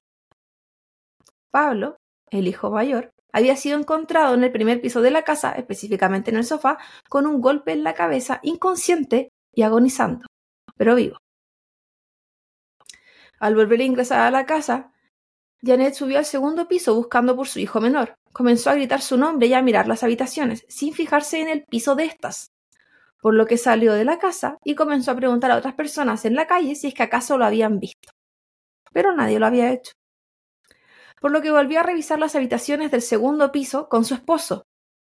Pablo, 1.50 1.96
el 2.30 2.48
hijo 2.48 2.70
mayor, 2.70 3.10
había 3.32 3.56
sido 3.56 3.78
encontrado 3.78 4.34
en 4.34 4.44
el 4.44 4.52
primer 4.52 4.80
piso 4.80 5.00
de 5.00 5.10
la 5.10 5.22
casa, 5.22 5.52
específicamente 5.52 6.30
en 6.30 6.36
el 6.36 6.44
sofá, 6.44 6.78
con 7.08 7.26
un 7.26 7.40
golpe 7.40 7.72
en 7.72 7.82
la 7.82 7.94
cabeza, 7.94 8.40
inconsciente 8.42 9.30
y 9.52 9.62
agonizando, 9.62 10.26
pero 10.76 10.94
vivo. 10.94 11.16
Al 13.40 13.56
volver 13.56 13.80
a 13.80 13.84
ingresar 13.84 14.20
a 14.20 14.30
la 14.30 14.46
casa, 14.46 14.92
Janet 15.62 15.94
subió 15.94 16.18
al 16.18 16.24
segundo 16.24 16.68
piso 16.68 16.94
buscando 16.94 17.36
por 17.36 17.48
su 17.48 17.58
hijo 17.58 17.80
menor. 17.80 18.14
Comenzó 18.32 18.70
a 18.70 18.74
gritar 18.74 19.00
su 19.00 19.16
nombre 19.16 19.46
y 19.46 19.54
a 19.54 19.62
mirar 19.62 19.88
las 19.88 20.02
habitaciones, 20.02 20.64
sin 20.68 20.92
fijarse 20.92 21.40
en 21.40 21.48
el 21.48 21.64
piso 21.64 21.94
de 21.94 22.04
estas. 22.04 22.50
Por 23.20 23.34
lo 23.34 23.46
que 23.46 23.58
salió 23.58 23.92
de 23.94 24.04
la 24.04 24.18
casa 24.18 24.58
y 24.64 24.74
comenzó 24.74 25.12
a 25.12 25.16
preguntar 25.16 25.50
a 25.50 25.56
otras 25.56 25.74
personas 25.74 26.24
en 26.24 26.34
la 26.34 26.46
calle 26.46 26.74
si 26.74 26.88
es 26.88 26.94
que 26.94 27.04
acaso 27.04 27.38
lo 27.38 27.44
habían 27.44 27.78
visto. 27.78 28.10
Pero 28.92 29.14
nadie 29.14 29.38
lo 29.38 29.46
había 29.46 29.72
hecho. 29.72 29.92
Por 31.22 31.30
lo 31.30 31.40
que 31.40 31.52
volvió 31.52 31.78
a 31.78 31.84
revisar 31.84 32.18
las 32.18 32.34
habitaciones 32.34 32.90
del 32.90 33.00
segundo 33.00 33.52
piso 33.52 33.88
con 33.88 34.04
su 34.04 34.14
esposo. 34.14 34.64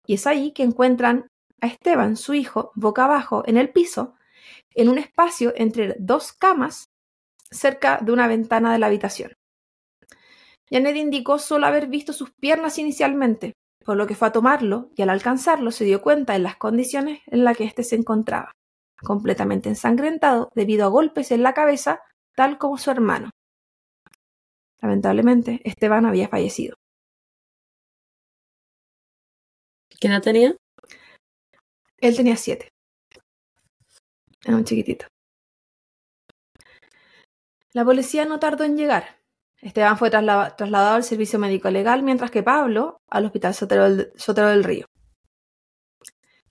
Y 0.05 0.15
es 0.15 0.27
ahí 0.27 0.51
que 0.51 0.63
encuentran 0.63 1.27
a 1.61 1.67
Esteban, 1.67 2.17
su 2.17 2.33
hijo, 2.33 2.73
boca 2.75 3.05
abajo 3.05 3.43
en 3.45 3.55
el 3.55 3.69
piso, 3.69 4.13
en 4.75 4.89
un 4.89 4.97
espacio 4.97 5.53
entre 5.55 5.95
dos 5.97 6.33
camas 6.33 6.89
cerca 7.49 7.99
de 8.01 8.11
una 8.11 8.27
ventana 8.27 8.73
de 8.73 8.79
la 8.79 8.87
habitación. 8.87 9.31
Janet 10.69 10.97
indicó 10.97 11.39
solo 11.39 11.67
haber 11.67 11.87
visto 11.87 12.11
sus 12.11 12.31
piernas 12.33 12.77
inicialmente, 12.79 13.53
por 13.85 13.95
lo 13.95 14.05
que 14.05 14.15
fue 14.15 14.27
a 14.27 14.33
tomarlo 14.33 14.89
y 14.97 15.03
al 15.03 15.09
alcanzarlo 15.09 15.71
se 15.71 15.85
dio 15.85 16.01
cuenta 16.01 16.35
en 16.35 16.43
las 16.43 16.57
condiciones 16.57 17.21
en 17.27 17.45
las 17.45 17.55
que 17.55 17.63
éste 17.63 17.83
se 17.83 17.95
encontraba, 17.95 18.51
completamente 19.01 19.69
ensangrentado 19.69 20.49
debido 20.53 20.85
a 20.85 20.89
golpes 20.89 21.31
en 21.31 21.43
la 21.43 21.53
cabeza, 21.53 22.01
tal 22.35 22.57
como 22.57 22.77
su 22.77 22.91
hermano. 22.91 23.29
Lamentablemente, 24.83 25.61
Esteban 25.63 26.05
había 26.05 26.27
fallecido. 26.27 26.75
¿Qué 29.97 30.09
edad 30.09 30.21
tenía? 30.21 30.57
Él 32.01 32.17
tenía 32.17 32.35
siete. 32.35 32.67
Era 34.43 34.57
un 34.57 34.65
chiquitito. 34.65 35.07
La 37.71 37.85
policía 37.85 38.25
no 38.25 38.39
tardó 38.39 38.65
en 38.65 38.75
llegar. 38.75 39.21
Esteban 39.61 39.97
fue 39.97 40.09
trasla 40.09 40.57
trasladado 40.57 40.95
al 40.95 41.05
servicio 41.05 41.39
médico 41.39 41.69
legal, 41.69 42.03
mientras 42.03 42.29
que 42.29 42.43
Pablo 42.43 42.97
al 43.09 43.25
hospital 43.25 43.53
Sotero 43.53 43.89
del, 43.89 44.11
Sotero 44.17 44.49
del 44.49 44.65
Río. 44.65 44.85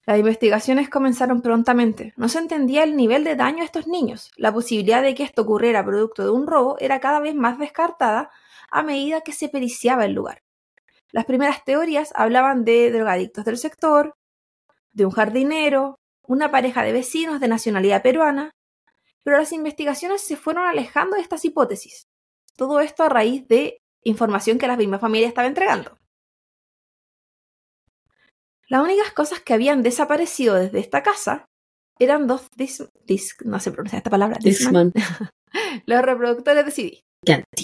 Las 0.05 0.19
investigaciones 0.19 0.91
comenzaron 0.91 1.43
prontamente. 1.43 2.12
No 2.17 2.29
se 2.29 2.41
entendía 2.41 2.83
el 2.83 2.97
nivel 2.97 3.23
de 3.23 3.37
daño 3.37 3.62
a 3.62 3.65
estos 3.65 3.87
niños. 3.87 4.33
La 4.37 4.53
posibilidad 4.53 5.01
de 5.01 5.15
que 5.15 5.23
esto 5.23 5.43
ocurriera 5.43 5.85
producto 5.85 6.25
de 6.25 6.31
un 6.31 6.47
robo 6.47 6.77
era 6.81 6.99
cada 6.99 7.21
vez 7.21 7.37
más 7.37 7.59
descartada 7.59 8.31
a 8.71 8.83
medida 8.83 9.21
que 9.21 9.33
se 9.33 9.49
periciaba 9.49 10.05
el 10.05 10.12
lugar. 10.12 10.43
Las 11.12 11.25
primeras 11.25 11.65
teorías 11.65 12.12
hablaban 12.17 12.65
de 12.65 12.91
drogadictos 12.91 13.45
del 13.45 13.59
sector, 13.59 14.15
de 14.93 15.05
un 15.05 15.12
jardinero, 15.12 16.01
una 16.23 16.51
pareja 16.51 16.83
de 16.83 16.93
vecinos 16.93 17.38
de 17.38 17.49
nacionalidad 17.49 18.03
peruana, 18.03 18.51
pero 19.23 19.38
las 19.38 19.53
investigaciones 19.53 20.23
se 20.23 20.37
fueron 20.37 20.67
alejando 20.67 21.17
de 21.17 21.23
estas 21.23 21.45
hipótesis. 21.45 22.09
Todo 22.57 22.81
esto 22.81 23.05
a 23.05 23.09
raíz 23.09 23.47
de 23.47 23.79
información 24.03 24.59
que 24.59 24.67
la 24.67 24.77
misma 24.77 24.99
familia 24.99 25.29
estaba 25.29 25.47
entregando. 25.47 25.97
Las 28.73 28.83
únicas 28.83 29.13
cosas 29.13 29.41
que 29.41 29.53
habían 29.53 29.83
desaparecido 29.83 30.55
desde 30.55 30.79
esta 30.79 31.03
casa 31.03 31.45
eran 31.99 32.27
dos 32.27 32.49
dis, 32.57 32.83
dis 33.05 33.37
no 33.45 33.61
sé 33.61 33.71
pronunciar 33.71 33.99
esta 33.99 34.09
palabra, 34.09 34.39
Discman. 34.41 34.95
los 35.87 36.01
reproductores 36.01 36.65
de 36.65 36.71
CD. 36.71 37.03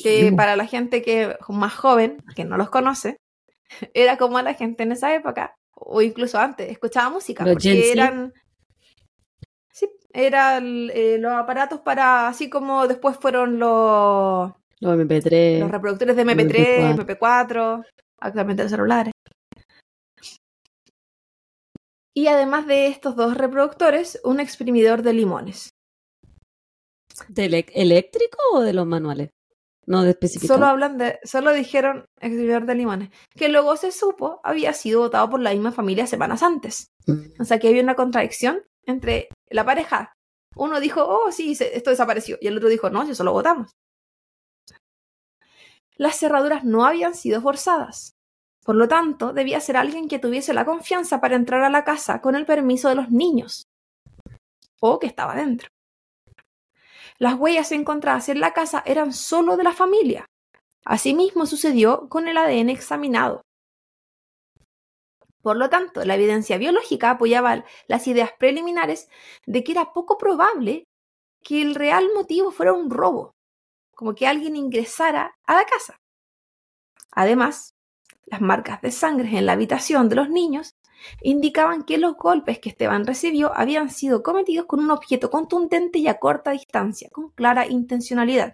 Que 0.03 0.35
para 0.37 0.55
la 0.55 0.67
gente 0.67 1.01
que 1.01 1.35
más 1.49 1.75
joven, 1.75 2.19
que 2.37 2.45
no 2.45 2.59
los 2.59 2.69
conoce, 2.69 3.17
era 3.95 4.19
como 4.19 4.39
la 4.43 4.53
gente 4.53 4.83
en 4.83 4.93
esa 4.93 5.15
época, 5.15 5.55
o 5.73 6.03
incluso 6.03 6.39
antes, 6.39 6.71
escuchaba 6.71 7.09
música, 7.09 7.43
Los 7.43 7.55
porque 7.55 7.91
eran 7.91 8.35
sí, 9.73 9.89
eran 10.13 10.91
eh, 10.93 11.17
los 11.19 11.33
aparatos 11.33 11.81
para, 11.81 12.29
así 12.29 12.51
como 12.51 12.87
después 12.87 13.17
fueron 13.17 13.59
los, 13.59 14.53
Los 14.81 14.95
MP3. 14.95 15.61
los 15.61 15.71
reproductores 15.71 16.17
de 16.17 16.27
MP3, 16.27 16.99
MP4, 16.99 17.83
actualmente 18.21 18.65
los 18.65 18.73
celulares. 18.73 19.15
Y 22.19 22.27
además 22.27 22.67
de 22.67 22.89
estos 22.89 23.15
dos 23.15 23.37
reproductores, 23.37 24.21
un 24.25 24.41
exprimidor 24.41 25.03
de 25.03 25.13
limones. 25.13 25.71
¿De 27.29 27.65
eléctrico 27.75 28.39
o 28.55 28.61
de 28.61 28.73
los 28.73 28.89
manuales? 28.89 29.31
No 29.87 30.03
de 30.03 30.11
específico. 30.11 30.53
Solo 30.53 30.67
hablan 30.67 30.99
de, 30.99 31.21
solo 31.23 31.53
dijeron 31.53 32.07
exprimidor 32.21 32.67
de 32.67 32.75
limones, 32.75 33.11
que 33.37 33.49
luego 33.49 33.77
se 33.77 33.93
supo 33.93 34.41
había 34.43 34.73
sido 34.73 34.99
votado 34.99 35.31
por 35.31 35.39
la 35.39 35.53
misma 35.53 35.71
familia 35.71 36.09
semanas 36.09 36.43
antes. 36.43 36.89
Mm. 37.07 37.41
O 37.41 37.45
sea 37.45 37.61
que 37.61 37.69
había 37.69 37.85
una 37.85 37.95
contradicción 37.95 38.65
entre 38.85 39.29
la 39.49 39.65
pareja. 39.65 40.13
Uno 40.57 40.81
dijo, 40.81 41.07
oh, 41.07 41.31
sí, 41.31 41.57
esto 41.61 41.91
desapareció. 41.91 42.37
Y 42.41 42.49
el 42.49 42.57
otro 42.57 42.69
dijo, 42.69 42.91
no, 42.91 43.07
si 43.07 43.15
solo 43.15 43.31
votamos. 43.31 43.71
Las 45.97 46.19
cerraduras 46.19 46.65
no 46.65 46.85
habían 46.85 47.15
sido 47.15 47.41
forzadas. 47.41 48.18
Por 48.69 48.77
lo 48.77 48.87
tanto, 48.87 49.33
debía 49.33 49.61
ser 49.61 49.79
alguien 49.79 50.09
que 50.09 50.19
tuviese 50.19 50.53
la 50.53 50.67
confianza 50.67 51.23
para 51.23 51.37
entrar 51.37 51.63
a 51.63 51.71
la 51.71 51.85
casa 51.85 52.21
con 52.21 52.35
el 52.35 52.45
permiso 52.45 52.91
de 52.91 52.97
los 52.97 53.09
niños. 53.09 53.67
O 54.79 54.99
que 54.99 55.07
estaba 55.07 55.35
dentro. 55.35 55.71
Las 57.17 57.37
huellas 57.37 57.73
encontradas 57.73 58.29
en 58.29 58.41
la 58.41 58.53
casa 58.53 58.83
eran 58.85 59.15
solo 59.15 59.57
de 59.57 59.65
la 59.65 59.73
familia. 59.73 60.27
Asimismo 60.85 61.47
sucedió 61.47 62.11
con 62.11 62.29
el 62.29 62.37
ADN 62.37 62.69
examinado. 62.69 63.41
Por 65.41 65.57
lo 65.57 65.71
tanto, 65.71 66.05
la 66.05 66.17
evidencia 66.17 66.59
biológica 66.59 67.13
apoyaba 67.13 67.65
las 67.87 68.07
ideas 68.07 68.33
preliminares 68.39 69.09
de 69.47 69.65
que 69.65 69.73
era 69.73 69.95
poco 69.95 70.19
probable 70.19 70.85
que 71.43 71.63
el 71.63 71.75
real 71.75 72.11
motivo 72.15 72.51
fuera 72.51 72.75
un 72.75 72.91
robo, 72.91 73.33
como 73.95 74.15
que 74.15 74.27
alguien 74.27 74.57
ingresara 74.57 75.39
a 75.47 75.55
la 75.55 75.65
casa. 75.65 75.97
Además, 77.13 77.73
las 78.31 78.41
marcas 78.41 78.81
de 78.83 78.91
sangre 78.91 79.37
en 79.37 79.47
la 79.47 79.53
habitación 79.53 80.09
de 80.09 80.17
los 80.17 80.31
niños 80.31 80.75
indicaban 81.23 81.85
que 81.85 81.99
los 81.99 82.17
golpes 82.17 82.59
que 82.59 82.71
Esteban 82.71 83.07
recibió 83.07 83.53
habían 83.55 83.91
sido 83.91 84.23
cometidos 84.23 84.67
con 84.67 84.81
un 84.81 84.91
objeto 84.91 85.31
contundente 85.31 85.99
y 85.99 86.09
a 86.09 86.19
corta 86.19 86.51
distancia, 86.51 87.09
con 87.13 87.31
clara 87.31 87.67
intencionalidad. 87.67 88.53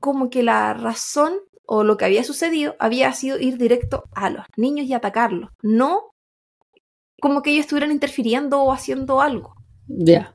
Como 0.00 0.30
que 0.30 0.42
la 0.42 0.74
razón 0.74 1.34
o 1.66 1.84
lo 1.84 1.96
que 1.96 2.04
había 2.04 2.24
sucedido 2.24 2.76
había 2.78 3.12
sido 3.12 3.38
ir 3.38 3.58
directo 3.58 4.04
a 4.14 4.30
los 4.30 4.46
niños 4.56 4.86
y 4.86 4.94
atacarlos, 4.94 5.50
no 5.62 6.12
como 7.20 7.42
que 7.42 7.50
ellos 7.50 7.64
estuvieran 7.64 7.90
interfiriendo 7.90 8.62
o 8.62 8.72
haciendo 8.72 9.20
algo. 9.20 9.54
Ya. 9.88 10.34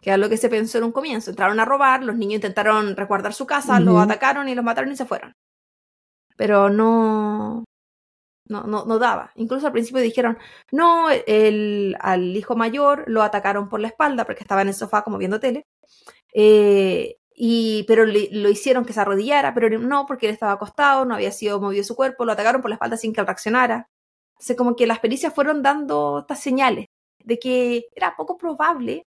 Que 0.00 0.10
era 0.10 0.16
lo 0.16 0.28
que 0.28 0.36
se 0.36 0.48
pensó 0.48 0.78
en 0.78 0.84
un 0.84 0.92
comienzo. 0.92 1.30
Entraron 1.30 1.58
a 1.58 1.64
robar, 1.64 2.04
los 2.04 2.16
niños 2.16 2.36
intentaron 2.36 2.94
resguardar 2.94 3.34
su 3.34 3.46
casa, 3.46 3.80
los 3.80 4.00
atacaron 4.00 4.48
y 4.48 4.54
los 4.54 4.64
mataron 4.64 4.92
y 4.92 4.96
se 4.96 5.04
fueron. 5.04 5.32
Pero 6.38 6.70
no, 6.70 7.64
no, 8.48 8.64
no, 8.66 8.98
daba. 8.98 9.32
Incluso 9.34 9.66
al 9.66 9.72
principio 9.72 10.00
dijeron, 10.00 10.38
no, 10.72 11.10
el, 11.10 11.96
al 12.00 12.36
hijo 12.36 12.56
mayor 12.56 13.04
lo 13.08 13.22
atacaron 13.22 13.68
por 13.68 13.80
la 13.80 13.88
espalda 13.88 14.24
porque 14.24 14.42
estaba 14.44 14.62
en 14.62 14.68
el 14.68 14.74
sofá 14.74 15.02
como 15.02 15.18
viendo 15.18 15.40
tele. 15.40 15.66
Eh, 16.34 17.16
y, 17.34 17.84
pero 17.88 18.06
lo 18.06 18.48
hicieron 18.50 18.84
que 18.84 18.92
se 18.92 19.00
arrodillara, 19.00 19.54
pero 19.54 19.78
no, 19.78 20.06
porque 20.06 20.26
él 20.26 20.32
estaba 20.32 20.52
acostado, 20.52 21.04
no 21.04 21.14
había 21.14 21.32
sido 21.32 21.60
movido 21.60 21.84
su 21.84 21.96
cuerpo, 21.96 22.24
lo 22.24 22.32
atacaron 22.32 22.62
por 22.62 22.70
la 22.70 22.76
espalda 22.76 22.96
sin 22.96 23.12
que 23.12 23.22
reaccionara. 23.22 23.88
Entonces, 24.32 24.56
como 24.56 24.76
que 24.76 24.86
las 24.86 25.00
pericias 25.00 25.34
fueron 25.34 25.62
dando 25.62 26.20
estas 26.20 26.40
señales 26.40 26.86
de 27.24 27.38
que 27.38 27.86
era 27.94 28.16
poco 28.16 28.38
probable 28.38 29.04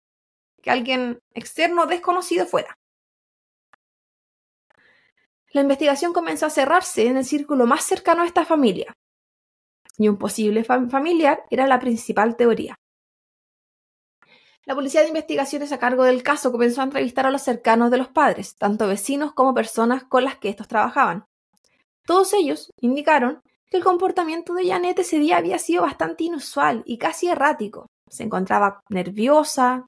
que 0.63 0.71
alguien 0.71 1.21
externo 1.35 1.87
desconocido 1.87 2.47
fuera. 2.47 2.78
La 5.53 5.63
investigación 5.63 6.13
comenzó 6.13 6.47
a 6.47 6.51
cerrarse 6.51 7.07
en 7.07 7.17
el 7.17 7.25
círculo 7.25 7.67
más 7.67 7.85
cercano 7.85 8.23
a 8.23 8.27
esta 8.27 8.45
familia, 8.45 8.93
y 9.97 10.09
un 10.09 10.17
posible 10.17 10.65
fam- 10.65 10.91
familiar 10.91 11.45
era 11.51 11.67
la 11.67 11.81
principal 11.81 12.37
teoría. 12.37 12.75
La 14.65 14.75
policía 14.75 15.01
de 15.01 15.09
investigaciones 15.09 15.73
a 15.73 15.79
cargo 15.79 16.05
del 16.05 16.23
caso 16.23 16.53
comenzó 16.53 16.83
a 16.83 16.85
entrevistar 16.85 17.27
a 17.27 17.31
los 17.31 17.43
cercanos 17.43 17.91
de 17.91 17.97
los 17.97 18.09
padres, 18.09 18.55
tanto 18.57 18.87
vecinos 18.87 19.33
como 19.33 19.55
personas 19.55 20.05
con 20.05 20.25
las 20.25 20.37
que 20.37 20.51
estos 20.51 20.69
trabajaban. 20.69 21.25
Todos 22.05 22.35
ellos 22.35 22.71
indicaron 22.81 23.41
que 23.71 23.79
el 23.79 23.85
comportamiento 23.85 24.53
de 24.55 24.69
Janet 24.69 24.99
ese 24.99 25.19
día 25.19 25.39
había 25.39 25.59
sido 25.59 25.83
bastante 25.83 26.25
inusual 26.25 26.83
y 26.85 26.99
casi 26.99 27.29
errático. 27.29 27.87
Se 28.11 28.25
encontraba 28.25 28.83
nerviosa. 28.91 29.87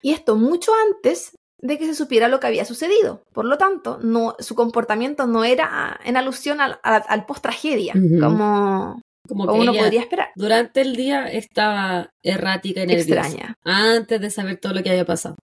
Y 0.00 0.12
esto 0.12 0.36
mucho 0.36 0.72
antes 0.74 1.34
de 1.60 1.78
que 1.78 1.86
se 1.86 1.94
supiera 1.94 2.28
lo 2.28 2.38
que 2.40 2.46
había 2.46 2.64
sucedido. 2.64 3.22
Por 3.32 3.44
lo 3.44 3.58
tanto, 3.58 3.98
no, 4.02 4.36
su 4.38 4.54
comportamiento 4.54 5.26
no 5.26 5.44
era 5.44 5.98
en 6.04 6.16
alusión 6.16 6.60
al, 6.60 6.78
al, 6.82 7.02
al 7.08 7.26
post-tragedia, 7.26 7.94
como, 8.20 9.00
Como 9.28 9.52
uno 9.54 9.72
podría 9.74 10.00
esperar. 10.02 10.28
durante 10.36 10.80
el 10.82 10.94
día 10.96 11.26
estaba 11.26 12.10
errática 12.22 12.82
y 12.82 12.86
nerviosa. 12.86 13.20
Extraña, 13.26 13.54
Antes 13.64 14.20
de 14.20 14.30
saber 14.30 14.58
todo 14.58 14.72
lo 14.74 14.82
que 14.82 14.90
había 14.90 15.04
pasado. 15.04 15.36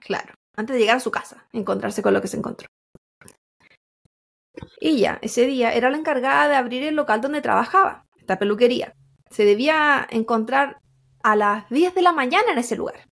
claro. 0.00 0.34
Antes 0.56 0.74
de 0.74 0.80
llegar 0.80 0.96
a 0.96 1.00
su 1.00 1.12
casa, 1.12 1.46
encontrarse 1.52 2.02
con 2.02 2.12
lo 2.12 2.20
que 2.20 2.26
se 2.26 2.36
encontró. 2.36 2.66
Ella, 4.80 5.18
ese 5.22 5.46
día, 5.46 5.72
era 5.72 5.88
la 5.90 5.98
encargada 5.98 6.48
de 6.48 6.56
abrir 6.56 6.82
el 6.82 6.96
local 6.96 7.20
donde 7.20 7.40
trabajaba, 7.40 8.04
esta 8.18 8.40
peluquería. 8.40 8.92
Se 9.30 9.44
debía 9.44 10.04
encontrar 10.10 10.78
a 11.22 11.36
las 11.36 11.68
10 11.70 11.94
de 11.94 12.02
la 12.02 12.12
mañana 12.12 12.50
en 12.52 12.58
ese 12.58 12.74
lugar. 12.74 13.07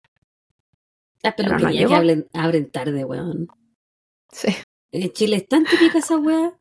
Las 1.27 1.35
Pero 1.35 1.49
no 1.51 1.57
peluquerías 1.57 1.89
que 1.89 1.95
abren, 1.97 2.27
abren 2.33 2.71
tarde, 2.71 3.05
weón. 3.05 3.49
Sí. 4.33 4.49
En 4.93 5.11
Chile 5.13 5.37
es 5.37 5.49
tan 5.49 5.65
típica 5.65 5.99
esa 5.99 6.17
weá. 6.19 6.53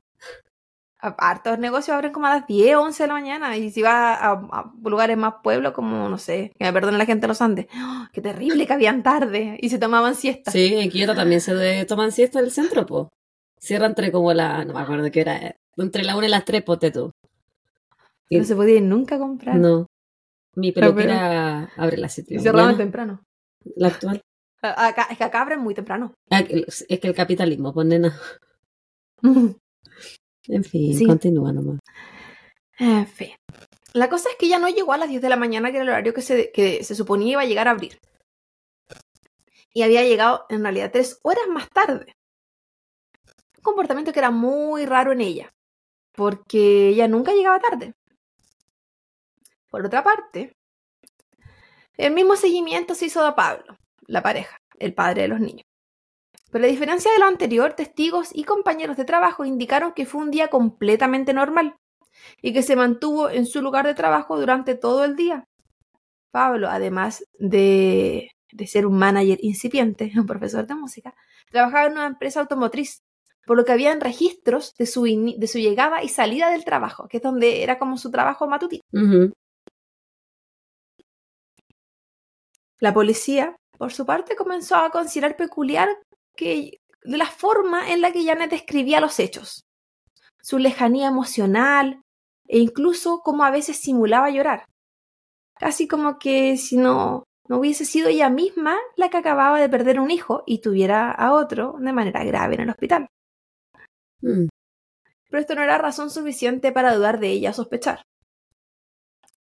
Hartos 0.99 1.59
negocios 1.59 1.93
abren 1.93 2.11
como 2.11 2.25
a 2.25 2.31
las 2.35 2.47
10 2.47 2.75
o 2.77 2.81
11 2.81 3.03
de 3.03 3.07
la 3.07 3.13
mañana. 3.13 3.55
Y 3.57 3.69
si 3.69 3.81
va 3.83 4.15
a, 4.15 4.31
a 4.31 4.73
lugares 4.83 5.15
más 5.17 5.35
pueblos, 5.43 5.73
como, 5.73 6.09
no 6.09 6.17
sé, 6.17 6.51
que 6.57 6.65
me 6.65 6.73
perdonen 6.73 6.97
la 6.97 7.05
gente 7.05 7.21
de 7.21 7.27
los 7.27 7.41
Andes. 7.41 7.67
¡Oh, 7.75 8.07
qué 8.11 8.21
terrible 8.21 8.65
que 8.65 8.73
habían 8.73 9.03
tarde 9.03 9.57
y 9.61 9.69
se 9.69 9.77
tomaban 9.77 10.15
siesta. 10.15 10.51
Sí, 10.51 10.73
en 10.75 10.89
Quito 10.89 11.13
también 11.13 11.41
se 11.41 11.53
de- 11.53 11.85
toman 11.85 12.11
siesta 12.11 12.39
en 12.39 12.45
el 12.45 12.51
centro, 12.51 12.85
po. 12.87 13.09
Cierra 13.59 13.85
entre 13.85 14.11
como 14.11 14.33
la, 14.33 14.65
no 14.65 14.73
me 14.73 14.79
acuerdo 14.79 15.11
qué 15.11 15.21
era, 15.21 15.37
eh, 15.37 15.55
entre 15.77 16.03
la 16.03 16.17
una 16.17 16.25
y 16.25 16.29
las 16.31 16.43
tres, 16.45 16.63
ponte 16.63 16.89
tú. 16.89 17.11
Y- 18.29 18.39
No 18.39 18.43
se 18.45 18.55
podía 18.55 18.75
ir 18.77 18.83
nunca 18.83 19.15
a 19.15 19.19
comprar. 19.19 19.57
No. 19.57 19.85
Mi 20.55 20.71
peluquera 20.71 21.69
abre 21.77 21.97
las 21.97 22.13
siete. 22.13 22.33
Y 22.33 22.37
de 22.37 22.43
la 22.45 22.51
cerraban 22.51 22.77
temprano. 22.77 23.21
La 23.75 23.89
actual. 23.89 24.21
Acá, 24.69 25.07
es 25.09 25.17
que 25.17 25.23
acá 25.23 25.41
abren 25.41 25.59
muy 25.59 25.73
temprano. 25.73 26.13
Ah, 26.29 26.41
es 26.41 26.85
que 26.99 27.07
el 27.07 27.15
capitalismo, 27.15 27.73
pues 27.73 27.87
nena. 27.87 28.19
En 30.47 30.63
fin, 30.63 30.95
Sí. 30.95 31.07
continúa 31.07 31.51
nomás. 31.51 31.79
En 32.77 33.07
fin. 33.07 33.31
La 33.93 34.09
cosa 34.09 34.29
es 34.29 34.35
que 34.35 34.45
ella 34.45 34.59
no 34.59 34.69
llegó 34.69 34.93
a 34.93 34.97
las 34.97 35.09
10 35.09 35.19
de 35.21 35.29
la 35.29 35.37
mañana, 35.37 35.71
que 35.71 35.77
era 35.77 35.83
el 35.83 35.89
horario 35.89 36.13
que 36.13 36.21
se, 36.21 36.51
que 36.51 36.83
se 36.83 36.93
suponía 36.93 37.31
iba 37.31 37.41
a 37.41 37.45
llegar 37.45 37.67
a 37.67 37.71
abrir. 37.71 37.99
Y 39.73 39.81
había 39.81 40.03
llegado 40.03 40.45
en 40.49 40.61
realidad 40.61 40.91
tres 40.93 41.19
horas 41.23 41.47
más 41.49 41.67
tarde. 41.71 42.13
Un 43.57 43.63
comportamiento 43.63 44.13
que 44.13 44.19
era 44.19 44.29
muy 44.29 44.85
raro 44.85 45.11
en 45.13 45.21
ella, 45.21 45.51
porque 46.11 46.89
ella 46.89 47.07
nunca 47.07 47.33
llegaba 47.33 47.59
tarde. 47.59 47.93
Por 49.71 49.83
otra 49.83 50.03
parte, 50.03 50.53
el 51.97 52.13
mismo 52.13 52.35
seguimiento 52.35 52.93
se 52.93 53.05
hizo 53.07 53.25
a 53.25 53.35
Pablo, 53.35 53.75
la 54.07 54.21
pareja, 54.21 54.57
el 54.79 54.93
padre 54.93 55.23
de 55.23 55.27
los 55.27 55.39
niños. 55.39 55.65
Pero 56.51 56.65
a 56.65 56.69
diferencia 56.69 57.11
de 57.11 57.19
lo 57.19 57.25
anterior, 57.25 57.73
testigos 57.73 58.29
y 58.33 58.43
compañeros 58.43 58.97
de 58.97 59.05
trabajo 59.05 59.45
indicaron 59.45 59.93
que 59.93 60.05
fue 60.05 60.21
un 60.21 60.31
día 60.31 60.47
completamente 60.47 61.33
normal 61.33 61.75
y 62.41 62.53
que 62.53 62.63
se 62.63 62.75
mantuvo 62.75 63.29
en 63.29 63.45
su 63.45 63.61
lugar 63.61 63.85
de 63.85 63.93
trabajo 63.93 64.39
durante 64.39 64.75
todo 64.75 65.03
el 65.03 65.15
día. 65.15 65.47
Pablo, 66.31 66.69
además 66.69 67.25
de, 67.39 68.31
de 68.51 68.67
ser 68.67 68.85
un 68.85 68.97
manager 68.97 69.37
incipiente, 69.41 70.11
un 70.15 70.25
profesor 70.25 70.65
de 70.67 70.75
música, 70.75 71.13
trabajaba 71.51 71.87
en 71.87 71.93
una 71.93 72.07
empresa 72.07 72.39
automotriz, 72.39 73.03
por 73.45 73.57
lo 73.57 73.65
que 73.65 73.73
habían 73.73 74.01
registros 74.01 74.73
de 74.77 74.85
su, 74.85 75.03
de 75.03 75.47
su 75.47 75.59
llegada 75.59 76.03
y 76.03 76.09
salida 76.09 76.49
del 76.49 76.65
trabajo, 76.65 77.07
que 77.07 77.17
es 77.17 77.23
donde 77.23 77.63
era 77.63 77.77
como 77.77 77.97
su 77.97 78.11
trabajo 78.11 78.47
matutino. 78.47 78.81
La 82.79 82.93
policía, 82.93 83.55
por 83.77 83.93
su 83.93 84.05
parte, 84.05 84.35
comenzó 84.35 84.75
a 84.75 84.89
considerar 84.89 85.37
peculiar 85.37 85.89
que 86.35 86.79
de 87.03 87.17
la 87.17 87.27
forma 87.27 87.91
en 87.91 88.01
la 88.01 88.11
que 88.11 88.25
Janet 88.25 88.51
describía 88.51 88.99
los 88.99 89.19
hechos, 89.19 89.65
su 90.41 90.57
lejanía 90.59 91.07
emocional 91.07 92.01
e 92.47 92.59
incluso 92.59 93.21
cómo 93.23 93.43
a 93.43 93.51
veces 93.51 93.77
simulaba 93.77 94.29
llorar. 94.29 94.65
Casi 95.57 95.87
como 95.87 96.19
que 96.19 96.57
si 96.57 96.77
no, 96.77 97.23
no 97.47 97.59
hubiese 97.59 97.85
sido 97.85 98.09
ella 98.09 98.29
misma 98.29 98.77
la 98.95 99.09
que 99.09 99.17
acababa 99.17 99.59
de 99.59 99.69
perder 99.69 99.99
un 99.99 100.11
hijo 100.11 100.43
y 100.45 100.61
tuviera 100.61 101.11
a 101.11 101.33
otro 101.33 101.75
de 101.79 101.93
manera 101.93 102.23
grave 102.23 102.55
en 102.55 102.61
el 102.61 102.69
hospital. 102.69 103.07
Mm. 104.21 104.47
Pero 105.29 105.41
esto 105.41 105.55
no 105.55 105.63
era 105.63 105.77
razón 105.77 106.09
suficiente 106.09 106.71
para 106.71 106.95
dudar 106.95 107.19
de 107.19 107.29
ella 107.29 107.51
o 107.51 107.53
sospechar. 107.53 108.01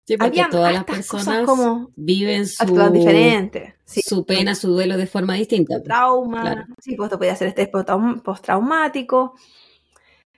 Sí, 0.08 0.16
porque 0.16 0.30
Habían 0.40 0.50
todas 0.52 0.74
las 0.74 0.86
personas 0.86 1.46
como 1.46 1.92
viven 1.98 2.48
su, 2.48 2.64
Actúan 2.64 2.94
diferentes. 2.94 3.74
Sí. 3.84 4.02
su 4.02 4.26
pena, 4.26 4.56
su 4.56 4.70
duelo 4.70 4.96
de 4.96 5.06
forma 5.06 5.34
distinta. 5.34 5.76
pues. 5.76 5.84
trauma, 5.84 6.42
Claro. 6.42 6.64
sí, 6.82 6.96
pues 6.96 7.08
esto 7.08 7.18
podía 7.18 7.36
ser 7.36 7.50
estrés 7.50 7.70
postraum- 7.70 8.22
postraumático. 8.22 9.34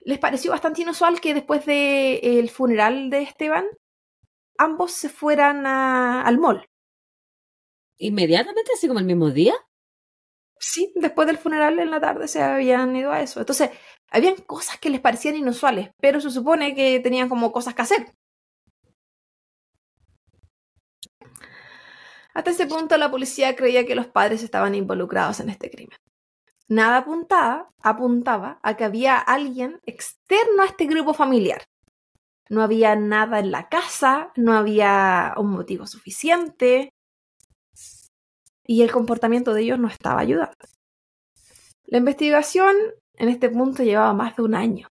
les 0.02 0.18
pareció 0.18 0.50
bastante 0.50 0.82
inusual 0.82 1.20
que 1.20 1.34
después 1.34 1.64
del 1.66 2.48
funeral 2.50 3.10
de 3.10 3.22
Esteban, 3.22 3.64
ambos 4.58 4.90
se 4.92 5.08
fueran 5.08 5.64
al 5.66 6.38
mall. 6.38 6.66
¿Inmediatamente, 7.98 8.72
así 8.74 8.88
como 8.88 8.98
el 8.98 9.04
mismo 9.06 9.30
día? 9.30 9.54
Sí, 10.58 10.92
después 10.96 11.26
del 11.26 11.38
funeral 11.38 11.78
en 11.78 11.90
la 11.90 12.00
tarde 12.00 12.28
se 12.28 12.42
habían 12.42 12.94
ido 12.96 13.12
a 13.12 13.20
eso. 13.22 13.40
Entonces, 13.40 13.70
habían 14.10 14.36
cosas 14.36 14.78
que 14.78 14.90
les 14.90 15.00
parecían 15.00 15.36
inusuales, 15.36 15.90
pero 16.00 16.20
se 16.20 16.30
supone 16.30 16.74
que 16.74 17.00
tenían 17.00 17.28
como 17.28 17.52
cosas 17.52 17.74
que 17.74 17.82
hacer. 17.82 18.12
Hasta 22.34 22.50
ese 22.50 22.66
punto 22.66 22.96
la 22.96 23.10
policía 23.10 23.56
creía 23.56 23.86
que 23.86 23.94
los 23.94 24.06
padres 24.06 24.42
estaban 24.42 24.74
involucrados 24.74 25.40
en 25.40 25.50
este 25.50 25.70
crimen. 25.70 25.98
Nada 26.68 26.98
apuntaba, 26.98 27.70
apuntaba 27.80 28.60
a 28.62 28.76
que 28.76 28.84
había 28.84 29.18
alguien 29.18 29.80
externo 29.86 30.62
a 30.62 30.66
este 30.66 30.86
grupo 30.86 31.14
familiar. 31.14 31.64
No 32.48 32.62
había 32.62 32.94
nada 32.96 33.40
en 33.40 33.50
la 33.50 33.68
casa, 33.68 34.32
no 34.36 34.54
había 34.54 35.34
un 35.36 35.50
motivo 35.50 35.86
suficiente 35.86 36.92
y 38.64 38.82
el 38.82 38.92
comportamiento 38.92 39.52
de 39.52 39.62
ellos 39.62 39.78
no 39.78 39.88
estaba 39.88 40.20
ayudando. 40.20 40.56
La 41.86 41.98
investigación 41.98 42.76
en 43.14 43.28
este 43.28 43.50
punto 43.50 43.82
llevaba 43.82 44.12
más 44.12 44.36
de 44.36 44.42
un 44.42 44.54
año 44.54 44.86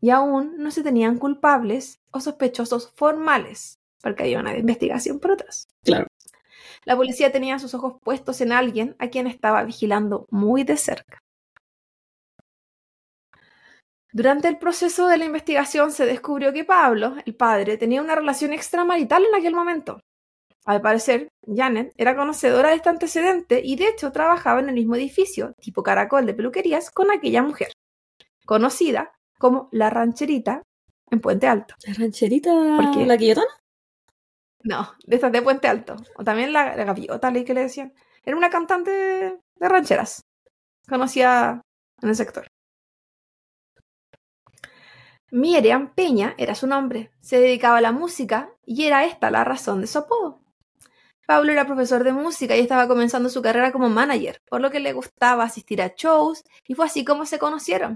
y 0.00 0.08
aún 0.08 0.56
no 0.56 0.70
se 0.70 0.82
tenían 0.82 1.18
culpables 1.18 2.00
o 2.10 2.20
sospechosos 2.20 2.90
formales, 2.96 3.78
porque 4.02 4.22
había 4.22 4.40
una 4.40 4.56
investigación 4.56 5.20
por 5.20 5.32
atrás. 5.32 5.68
Claro. 5.84 6.06
La 6.84 6.96
policía 6.96 7.30
tenía 7.30 7.58
sus 7.58 7.74
ojos 7.74 7.94
puestos 8.02 8.40
en 8.40 8.52
alguien 8.52 8.96
a 8.98 9.08
quien 9.08 9.26
estaba 9.26 9.62
vigilando 9.64 10.26
muy 10.30 10.64
de 10.64 10.76
cerca. 10.76 11.18
Durante 14.12 14.48
el 14.48 14.58
proceso 14.58 15.06
de 15.06 15.18
la 15.18 15.24
investigación 15.24 15.92
se 15.92 16.04
descubrió 16.04 16.52
que 16.52 16.64
Pablo, 16.64 17.14
el 17.24 17.36
padre, 17.36 17.76
tenía 17.76 18.02
una 18.02 18.16
relación 18.16 18.52
extramarital 18.52 19.24
en 19.24 19.34
aquel 19.36 19.54
momento. 19.54 20.00
Al 20.64 20.80
parecer, 20.80 21.28
Janet 21.46 21.92
era 21.96 22.16
conocedora 22.16 22.70
de 22.70 22.76
este 22.76 22.88
antecedente 22.88 23.60
y 23.64 23.76
de 23.76 23.88
hecho 23.88 24.10
trabajaba 24.10 24.60
en 24.60 24.68
el 24.68 24.74
mismo 24.74 24.96
edificio, 24.96 25.54
tipo 25.60 25.82
caracol 25.82 26.26
de 26.26 26.34
peluquerías, 26.34 26.90
con 26.90 27.10
aquella 27.10 27.42
mujer, 27.42 27.72
conocida 28.44 29.12
como 29.38 29.68
la 29.72 29.90
rancherita 29.90 30.62
en 31.10 31.20
Puente 31.20 31.46
Alto. 31.46 31.74
¿La 31.86 31.94
rancherita? 31.94 32.50
¿Por 32.52 32.90
qué? 32.90 33.06
¿La 33.06 33.16
guillotona? 33.16 33.48
No, 34.62 34.92
de 35.06 35.16
estas 35.16 35.32
de 35.32 35.42
Puente 35.42 35.68
Alto. 35.68 35.96
O 36.16 36.24
también 36.24 36.52
la, 36.52 36.74
gaviota, 36.74 37.30
leí 37.30 37.44
que 37.44 37.54
le 37.54 37.62
decían. 37.62 37.94
Era 38.24 38.36
una 38.36 38.50
cantante 38.50 38.90
de 38.90 39.68
rancheras. 39.68 40.22
Conocida 40.88 41.62
en 42.02 42.08
el 42.08 42.16
sector. 42.16 42.46
Miriam 45.30 45.94
Peña 45.94 46.34
era 46.36 46.54
su 46.54 46.66
nombre. 46.66 47.12
Se 47.20 47.38
dedicaba 47.40 47.78
a 47.78 47.80
la 47.80 47.92
música 47.92 48.50
y 48.64 48.84
era 48.84 49.04
esta 49.04 49.30
la 49.30 49.44
razón 49.44 49.80
de 49.80 49.86
su 49.86 49.98
apodo. 49.98 50.40
Pablo 51.26 51.52
era 51.52 51.64
profesor 51.64 52.02
de 52.02 52.12
música 52.12 52.56
y 52.56 52.60
estaba 52.60 52.88
comenzando 52.88 53.28
su 53.28 53.40
carrera 53.40 53.70
como 53.70 53.88
manager, 53.88 54.42
por 54.48 54.60
lo 54.60 54.70
que 54.72 54.80
le 54.80 54.92
gustaba 54.92 55.44
asistir 55.44 55.80
a 55.80 55.94
shows 55.96 56.42
y 56.66 56.74
fue 56.74 56.86
así 56.86 57.04
como 57.04 57.24
se 57.24 57.38
conocieron. 57.38 57.94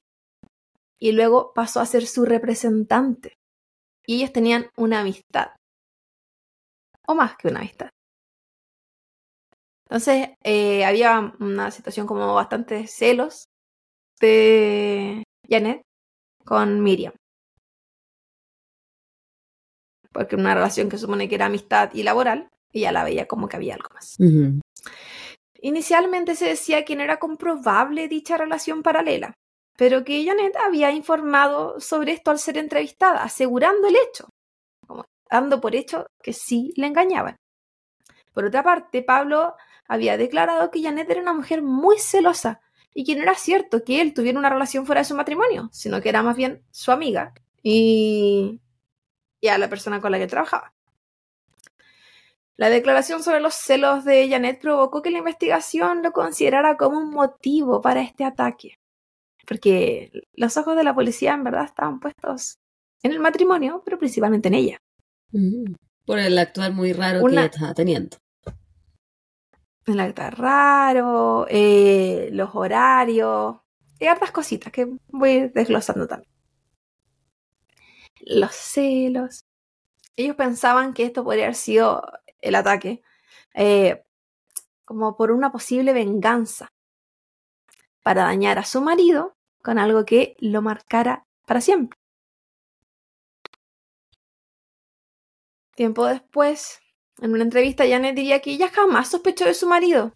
Y 1.00 1.12
luego 1.12 1.52
pasó 1.52 1.80
a 1.80 1.86
ser 1.86 2.06
su 2.06 2.24
representante. 2.24 3.36
Y 4.06 4.16
ellos 4.16 4.32
tenían 4.32 4.70
una 4.76 5.00
amistad 5.00 5.48
o 7.06 7.14
más 7.14 7.36
que 7.36 7.48
una 7.48 7.60
amistad. 7.60 7.90
Entonces 9.84 10.30
eh, 10.42 10.84
había 10.84 11.34
una 11.40 11.70
situación 11.70 12.06
como 12.06 12.34
bastante 12.34 12.86
celos 12.86 13.44
de 14.20 15.22
Janet 15.48 15.82
con 16.44 16.82
Miriam. 16.82 17.12
Porque 20.12 20.36
una 20.36 20.54
relación 20.54 20.88
que 20.88 20.98
supone 20.98 21.28
que 21.28 21.34
era 21.34 21.46
amistad 21.46 21.90
y 21.92 22.02
laboral, 22.02 22.48
ella 22.72 22.92
la 22.92 23.04
veía 23.04 23.26
como 23.26 23.48
que 23.48 23.56
había 23.56 23.74
algo 23.74 23.90
más. 23.94 24.16
Inicialmente 25.60 26.34
se 26.34 26.46
decía 26.46 26.84
que 26.84 26.96
no 26.96 27.02
era 27.02 27.18
comprobable 27.18 28.08
dicha 28.08 28.36
relación 28.36 28.82
paralela, 28.82 29.34
pero 29.76 30.04
que 30.04 30.24
Janet 30.24 30.56
había 30.56 30.92
informado 30.92 31.80
sobre 31.80 32.12
esto 32.12 32.30
al 32.30 32.38
ser 32.38 32.58
entrevistada, 32.58 33.22
asegurando 33.22 33.88
el 33.88 33.96
hecho 33.96 34.28
dando 35.30 35.60
por 35.60 35.74
hecho 35.74 36.06
que 36.22 36.32
sí 36.32 36.72
le 36.76 36.86
engañaban. 36.86 37.36
Por 38.32 38.44
otra 38.44 38.62
parte, 38.62 39.02
Pablo 39.02 39.54
había 39.86 40.16
declarado 40.16 40.70
que 40.70 40.82
Janet 40.82 41.10
era 41.10 41.20
una 41.20 41.34
mujer 41.34 41.62
muy 41.62 41.98
celosa 41.98 42.60
y 42.94 43.04
que 43.04 43.16
no 43.16 43.22
era 43.22 43.34
cierto 43.34 43.84
que 43.84 44.00
él 44.00 44.14
tuviera 44.14 44.38
una 44.38 44.50
relación 44.50 44.86
fuera 44.86 45.00
de 45.00 45.06
su 45.06 45.14
matrimonio, 45.14 45.68
sino 45.72 46.00
que 46.00 46.08
era 46.08 46.22
más 46.22 46.36
bien 46.36 46.62
su 46.70 46.92
amiga 46.92 47.34
y, 47.62 48.60
y 49.40 49.48
a 49.48 49.58
la 49.58 49.68
persona 49.68 50.00
con 50.00 50.12
la 50.12 50.18
que 50.18 50.26
trabajaba. 50.26 50.72
La 52.56 52.70
declaración 52.70 53.22
sobre 53.22 53.40
los 53.40 53.54
celos 53.54 54.04
de 54.04 54.28
Janet 54.28 54.60
provocó 54.60 55.02
que 55.02 55.10
la 55.10 55.18
investigación 55.18 56.02
lo 56.02 56.12
considerara 56.12 56.76
como 56.76 56.98
un 56.98 57.10
motivo 57.10 57.80
para 57.80 58.00
este 58.00 58.24
ataque, 58.24 58.78
porque 59.46 60.12
los 60.34 60.56
ojos 60.56 60.76
de 60.76 60.84
la 60.84 60.94
policía 60.94 61.34
en 61.34 61.42
verdad 61.42 61.64
estaban 61.64 61.98
puestos 61.98 62.60
en 63.02 63.10
el 63.10 63.18
matrimonio, 63.18 63.82
pero 63.84 63.98
principalmente 63.98 64.48
en 64.48 64.54
ella. 64.54 64.78
Por 66.04 66.18
el 66.18 66.38
actuar 66.38 66.72
muy 66.72 66.92
raro 66.92 67.24
que 67.24 67.32
ella 67.32 67.46
estaba 67.46 67.74
teniendo. 67.74 68.16
El 69.86 70.00
actuar 70.00 70.38
raro, 70.38 71.46
eh, 71.48 72.28
los 72.32 72.54
horarios, 72.54 73.56
y 73.98 74.06
hartas 74.06 74.30
cositas 74.30 74.72
que 74.72 74.88
voy 75.08 75.48
desglosando 75.54 76.06
también. 76.06 76.30
Los 78.20 78.54
celos. 78.54 79.44
Ellos 80.16 80.36
pensaban 80.36 80.94
que 80.94 81.04
esto 81.04 81.24
podría 81.24 81.44
haber 81.44 81.56
sido 81.56 82.02
el 82.40 82.54
ataque 82.54 83.02
eh, 83.54 84.04
como 84.84 85.16
por 85.16 85.30
una 85.30 85.50
posible 85.50 85.92
venganza 85.92 86.68
para 88.02 88.24
dañar 88.24 88.58
a 88.58 88.64
su 88.64 88.80
marido 88.80 89.36
con 89.62 89.78
algo 89.78 90.04
que 90.04 90.36
lo 90.38 90.62
marcara 90.62 91.26
para 91.46 91.60
siempre. 91.60 91.98
Tiempo 95.76 96.06
después, 96.06 96.80
en 97.18 97.32
una 97.32 97.42
entrevista, 97.42 97.86
Janet 97.86 98.14
diría 98.14 98.40
que 98.40 98.52
ella 98.52 98.68
jamás 98.68 99.08
sospechó 99.08 99.44
de 99.44 99.54
su 99.54 99.66
marido. 99.66 100.14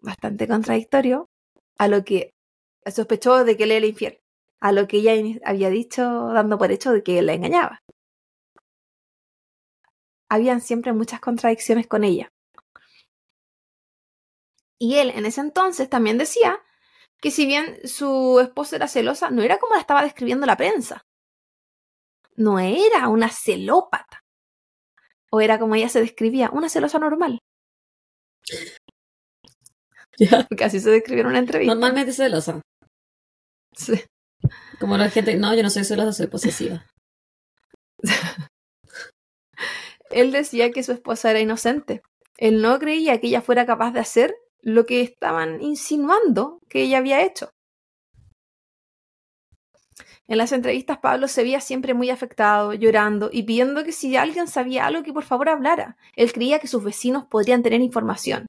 Bastante 0.00 0.46
contradictorio 0.46 1.28
a 1.78 1.88
lo 1.88 2.04
que 2.04 2.34
sospechó 2.86 3.44
de 3.44 3.56
que 3.56 3.64
él 3.64 3.72
era 3.72 3.86
infiel, 3.86 4.20
a 4.60 4.72
lo 4.72 4.86
que 4.86 4.98
ella 4.98 5.12
había 5.44 5.70
dicho 5.70 6.02
dando 6.32 6.58
por 6.58 6.70
hecho 6.70 6.92
de 6.92 7.02
que 7.02 7.18
él 7.18 7.26
la 7.26 7.34
engañaba. 7.34 7.82
Habían 10.28 10.60
siempre 10.60 10.92
muchas 10.92 11.20
contradicciones 11.20 11.86
con 11.86 12.04
ella. 12.04 12.32
Y 14.78 14.96
él 14.96 15.10
en 15.10 15.26
ese 15.26 15.40
entonces 15.40 15.88
también 15.88 16.18
decía 16.18 16.60
que 17.20 17.30
si 17.30 17.46
bien 17.46 17.78
su 17.86 18.40
esposa 18.40 18.76
era 18.76 18.88
celosa, 18.88 19.30
no 19.30 19.42
era 19.42 19.58
como 19.58 19.74
la 19.74 19.80
estaba 19.80 20.02
describiendo 20.02 20.46
la 20.46 20.56
prensa. 20.56 21.06
No 22.34 22.58
era 22.58 23.08
una 23.08 23.28
celópata. 23.28 24.21
¿O 25.32 25.40
era 25.40 25.58
como 25.58 25.74
ella 25.74 25.88
se 25.88 26.00
describía? 26.00 26.50
Una 26.50 26.68
celosa 26.68 26.98
normal. 26.98 27.38
Ya. 30.18 30.46
Porque 30.46 30.64
así 30.64 30.78
se 30.78 30.90
describió 30.90 31.22
en 31.22 31.28
una 31.28 31.38
entrevista. 31.38 31.74
Normalmente 31.74 32.12
celosa. 32.12 32.60
Sí. 33.74 34.04
Como 34.78 34.98
la 34.98 35.08
gente, 35.08 35.34
no, 35.36 35.54
yo 35.54 35.62
no 35.62 35.70
soy 35.70 35.84
celosa, 35.84 36.12
soy 36.12 36.26
posesiva. 36.26 36.84
Él 40.10 40.30
decía 40.30 40.70
que 40.70 40.82
su 40.82 40.92
esposa 40.92 41.30
era 41.30 41.40
inocente. 41.40 42.02
Él 42.36 42.60
no 42.60 42.78
creía 42.78 43.18
que 43.20 43.28
ella 43.28 43.40
fuera 43.40 43.64
capaz 43.64 43.92
de 43.92 44.00
hacer 44.00 44.34
lo 44.60 44.84
que 44.84 45.00
estaban 45.00 45.62
insinuando 45.62 46.58
que 46.68 46.82
ella 46.82 46.98
había 46.98 47.24
hecho. 47.24 47.48
En 50.28 50.38
las 50.38 50.52
entrevistas 50.52 50.98
Pablo 50.98 51.28
se 51.28 51.42
veía 51.42 51.60
siempre 51.60 51.94
muy 51.94 52.10
afectado, 52.10 52.72
llorando 52.74 53.28
y 53.32 53.42
pidiendo 53.42 53.84
que 53.84 53.92
si 53.92 54.16
alguien 54.16 54.46
sabía 54.46 54.86
algo 54.86 55.02
que 55.02 55.12
por 55.12 55.24
favor 55.24 55.48
hablara. 55.48 55.96
Él 56.14 56.32
creía 56.32 56.58
que 56.58 56.68
sus 56.68 56.82
vecinos 56.82 57.26
podrían 57.26 57.62
tener 57.62 57.80
información. 57.80 58.46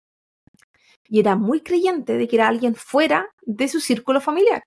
Y 1.08 1.20
era 1.20 1.36
muy 1.36 1.62
creyente 1.62 2.18
de 2.18 2.28
que 2.28 2.38
era 2.38 2.48
alguien 2.48 2.76
fuera 2.76 3.30
de 3.42 3.68
su 3.68 3.80
círculo 3.80 4.22
familiar. 4.22 4.64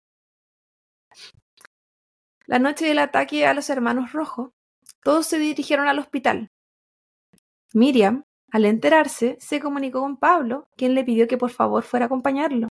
La 2.46 2.58
noche 2.58 2.86
del 2.86 2.98
ataque 2.98 3.46
a 3.46 3.54
los 3.54 3.70
hermanos 3.70 4.12
rojos, 4.12 4.50
todos 5.02 5.26
se 5.26 5.38
dirigieron 5.38 5.88
al 5.88 5.98
hospital. 5.98 6.48
Miriam, 7.72 8.22
al 8.52 8.64
enterarse, 8.64 9.36
se 9.40 9.60
comunicó 9.60 10.00
con 10.00 10.16
Pablo, 10.16 10.68
quien 10.76 10.94
le 10.94 11.04
pidió 11.04 11.26
que 11.26 11.38
por 11.38 11.50
favor 11.50 11.82
fuera 11.82 12.04
a 12.04 12.06
acompañarlo. 12.06 12.68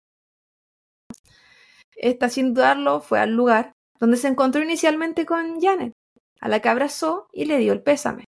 Esta, 1.96 2.30
sin 2.30 2.54
dudarlo, 2.54 3.02
fue 3.02 3.20
al 3.20 3.32
lugar 3.32 3.74
donde 4.04 4.18
se 4.18 4.28
encontró 4.28 4.62
inicialmente 4.62 5.26
con 5.26 5.62
Janet, 5.62 5.94
a 6.42 6.50
la 6.50 6.60
que 6.60 6.68
abrazó 6.68 7.30
y 7.32 7.46
le 7.46 7.58
dio 7.60 7.72
el 7.72 7.82
pésame. 7.82 8.26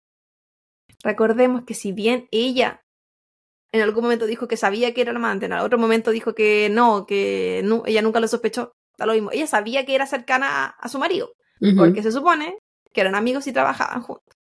Recordemos 1.03 1.61
que 1.63 1.76
si 1.76 1.91
bien 1.91 2.28
ella 2.32 2.82
en 3.72 3.82
algún 3.82 4.01
momento 4.01 4.26
dijo 4.26 4.47
que 4.47 4.57
sabía 4.57 4.95
que 4.95 5.01
era 5.01 5.13
la 5.13 5.20
amante, 5.20 5.45
en 5.45 5.53
otro 5.53 5.78
momento 5.78 6.09
dijo 6.09 6.34
que 6.34 6.70
no, 6.72 7.05
que 7.05 7.59
ella 7.86 8.01
nunca 8.01 8.20
lo 8.20 8.28
sospechó, 8.28 8.72
da 8.97 9.05
lo 9.05 9.13
mismo. 9.13 9.30
Ella 9.32 9.45
sabía 9.45 9.86
que 9.86 9.93
era 9.93 10.07
cercana 10.07 10.47
a, 10.49 10.65
a 10.70 10.89
su 10.89 10.97
marido, 10.97 11.34
porque 11.78 12.01
se 12.01 12.11
supone 12.11 12.57
que 12.91 13.01
eran 13.01 13.13
amigos 13.13 13.45
y 13.45 13.53
trabajaban 13.53 14.01
juntos. 14.01 14.36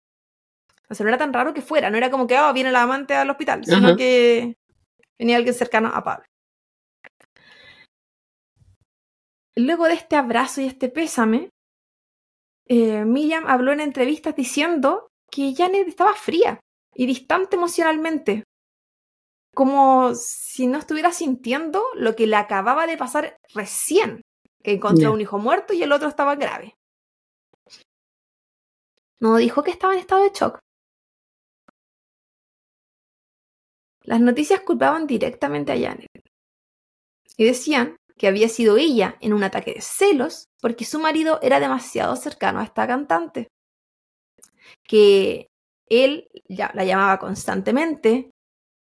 O 0.88 0.94
sea, 0.94 1.02
no 1.02 1.08
era 1.08 1.18
tan 1.18 1.32
raro 1.32 1.52
que 1.52 1.60
fuera, 1.60 1.90
no 1.90 1.96
era 1.96 2.08
como 2.08 2.28
que, 2.28 2.38
oh, 2.38 2.52
viene 2.52 2.70
la 2.70 2.82
amante 2.82 3.16
al 3.16 3.30
hospital, 3.30 3.64
sino 3.64 3.96
que 3.96 4.56
venía 5.18 5.38
alguien 5.38 5.54
cercano 5.54 5.90
a 5.92 6.04
Pablo. 6.04 6.24
Luego 9.56 9.86
de 9.86 9.94
este 9.94 10.16
abrazo 10.16 10.60
y 10.60 10.66
este 10.66 10.90
pésame, 10.90 11.50
eh, 12.68 13.04
Miriam 13.04 13.46
habló 13.46 13.72
en 13.72 13.80
entrevistas 13.80 14.36
diciendo 14.36 15.08
que 15.30 15.54
Janet 15.54 15.88
estaba 15.88 16.14
fría 16.14 16.60
y 16.94 17.06
distante 17.06 17.56
emocionalmente, 17.56 18.44
como 19.54 20.14
si 20.14 20.66
no 20.66 20.78
estuviera 20.78 21.12
sintiendo 21.12 21.82
lo 21.94 22.14
que 22.14 22.26
le 22.26 22.36
acababa 22.36 22.86
de 22.86 22.98
pasar 22.98 23.36
recién, 23.54 24.20
que 24.62 24.72
encontró 24.72 25.04
Ya. 25.04 25.10
un 25.10 25.20
hijo 25.20 25.38
muerto 25.38 25.72
y 25.72 25.82
el 25.82 25.92
otro 25.92 26.08
estaba 26.08 26.36
grave. 26.36 26.74
No 29.20 29.36
dijo 29.36 29.62
que 29.62 29.70
estaba 29.70 29.94
en 29.94 30.00
estado 30.00 30.22
de 30.24 30.30
shock. 30.34 30.58
Las 34.02 34.20
noticias 34.20 34.60
culpaban 34.60 35.06
directamente 35.06 35.72
a 35.72 35.76
Janet 35.78 36.08
y 37.36 37.44
decían 37.44 37.96
que 38.18 38.28
había 38.28 38.48
sido 38.48 38.76
ella 38.76 39.16
en 39.20 39.32
un 39.32 39.44
ataque 39.44 39.74
de 39.74 39.80
celos 39.80 40.46
porque 40.60 40.84
su 40.84 40.98
marido 40.98 41.38
era 41.42 41.60
demasiado 41.60 42.16
cercano 42.16 42.60
a 42.60 42.64
esta 42.64 42.86
cantante, 42.86 43.48
que 44.84 45.48
él 45.88 46.28
ya 46.48 46.70
la 46.74 46.84
llamaba 46.84 47.18
constantemente, 47.18 48.30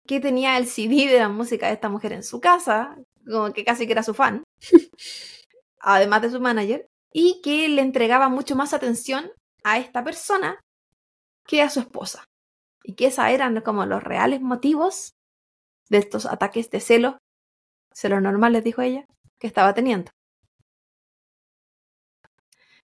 que 0.07 0.21
tenía 0.21 0.59
el 0.59 0.67
CD 0.67 1.09
de 1.09 1.19
la 1.19 1.29
música 1.29 1.67
de 1.67 1.75
esta 1.75 1.89
mujer 1.89 2.13
en 2.13 2.23
su 2.23 2.41
casa, 2.41 2.97
como 3.25 3.53
que 3.53 3.65
casi 3.65 3.87
que 3.87 3.93
era 3.93 4.03
su 4.03 4.15
fan, 4.15 4.45
además 5.81 6.23
de 6.23 6.31
su 6.31 6.41
manager, 6.41 6.87
y 7.13 7.41
que 7.43 7.69
le 7.69 7.83
entregaba 7.83 8.29
mucho 8.29 8.57
más 8.57 8.73
atención 8.73 9.31
a 9.65 9.79
esta 9.79 10.03
persona 10.05 10.61
que 11.47 11.63
a 11.63 11.71
su 11.71 11.81
esposa. 11.81 12.25
Y 12.85 12.95
que 12.95 13.07
esos 13.07 13.27
eran 13.27 13.61
como 13.61 13.87
los 13.87 14.03
reales 14.03 14.41
motivos 14.41 15.13
de 15.89 15.99
estos 15.99 16.27
ataques 16.27 16.71
de 16.71 16.81
celos, 16.81 17.15
celos 17.95 18.23
normales, 18.23 18.65
dijo 18.65 18.83
ella, 18.83 19.07
que 19.43 19.49
estaba 19.49 19.75
teniendo. 19.75 20.13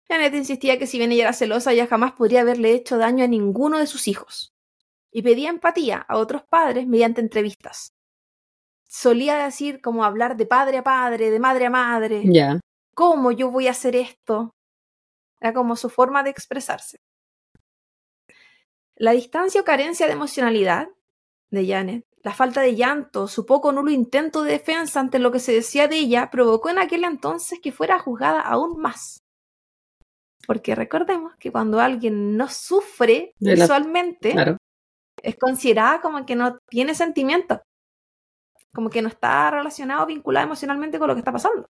Janet 0.09 0.33
insistía 0.33 0.79
que 0.79 0.87
si 0.87 0.97
bien 0.97 1.11
ella 1.11 1.25
era 1.25 1.33
celosa, 1.33 1.71
ella 1.71 1.85
jamás 1.85 2.13
podría 2.13 2.41
haberle 2.41 2.71
hecho 2.71 2.97
daño 2.97 3.23
a 3.23 3.27
ninguno 3.27 3.77
de 3.77 3.85
sus 3.85 4.07
hijos. 4.07 4.55
Y 5.11 5.21
pedía 5.21 5.49
empatía 5.49 6.03
a 6.09 6.17
otros 6.17 6.43
padres 6.49 6.87
mediante 6.87 7.21
entrevistas. 7.21 7.93
Solía 8.87 9.37
decir 9.37 9.81
como 9.81 10.03
hablar 10.03 10.35
de 10.35 10.47
padre 10.47 10.79
a 10.79 10.83
padre, 10.83 11.29
de 11.29 11.39
madre 11.39 11.67
a 11.67 11.69
madre. 11.69 12.23
Ya. 12.25 12.59
¿Cómo 12.95 13.31
yo 13.31 13.51
voy 13.51 13.67
a 13.67 13.71
hacer 13.71 13.95
esto? 13.95 14.55
Era 15.39 15.53
como 15.53 15.75
su 15.75 15.91
forma 15.91 16.23
de 16.23 16.31
expresarse. 16.31 16.97
La 18.95 19.11
distancia 19.11 19.61
o 19.61 19.63
carencia 19.63 20.07
de 20.07 20.13
emocionalidad 20.13 20.87
de 21.51 21.67
Janet, 21.67 22.06
la 22.23 22.33
falta 22.33 22.61
de 22.61 22.75
llanto, 22.75 23.27
su 23.27 23.45
poco 23.45 23.71
nulo 23.71 23.91
intento 23.91 24.43
de 24.43 24.51
defensa 24.53 24.99
ante 24.99 25.19
lo 25.19 25.31
que 25.31 25.39
se 25.39 25.53
decía 25.53 25.87
de 25.87 25.97
ella, 25.97 26.29
provocó 26.29 26.69
en 26.69 26.79
aquel 26.79 27.03
entonces 27.03 27.59
que 27.61 27.71
fuera 27.71 27.99
juzgada 27.99 28.41
aún 28.41 28.79
más. 28.79 29.19
Porque 30.45 30.75
recordemos 30.75 31.33
que 31.39 31.51
cuando 31.51 31.79
alguien 31.79 32.35
no 32.37 32.47
sufre 32.49 33.33
la- 33.39 33.53
visualmente, 33.53 34.31
Claro. 34.31 34.57
es 35.21 35.35
considerada 35.37 36.01
como 36.01 36.25
que 36.25 36.35
no 36.35 36.57
tiene 36.69 36.95
sentimientos, 36.95 37.59
como 38.73 38.89
que 38.89 39.01
no 39.01 39.09
está 39.09 39.49
relacionado, 39.51 40.05
vinculado 40.05 40.45
emocionalmente 40.45 40.99
con 40.99 41.07
lo 41.07 41.15
que 41.15 41.19
está 41.19 41.31
pasando. 41.31 41.65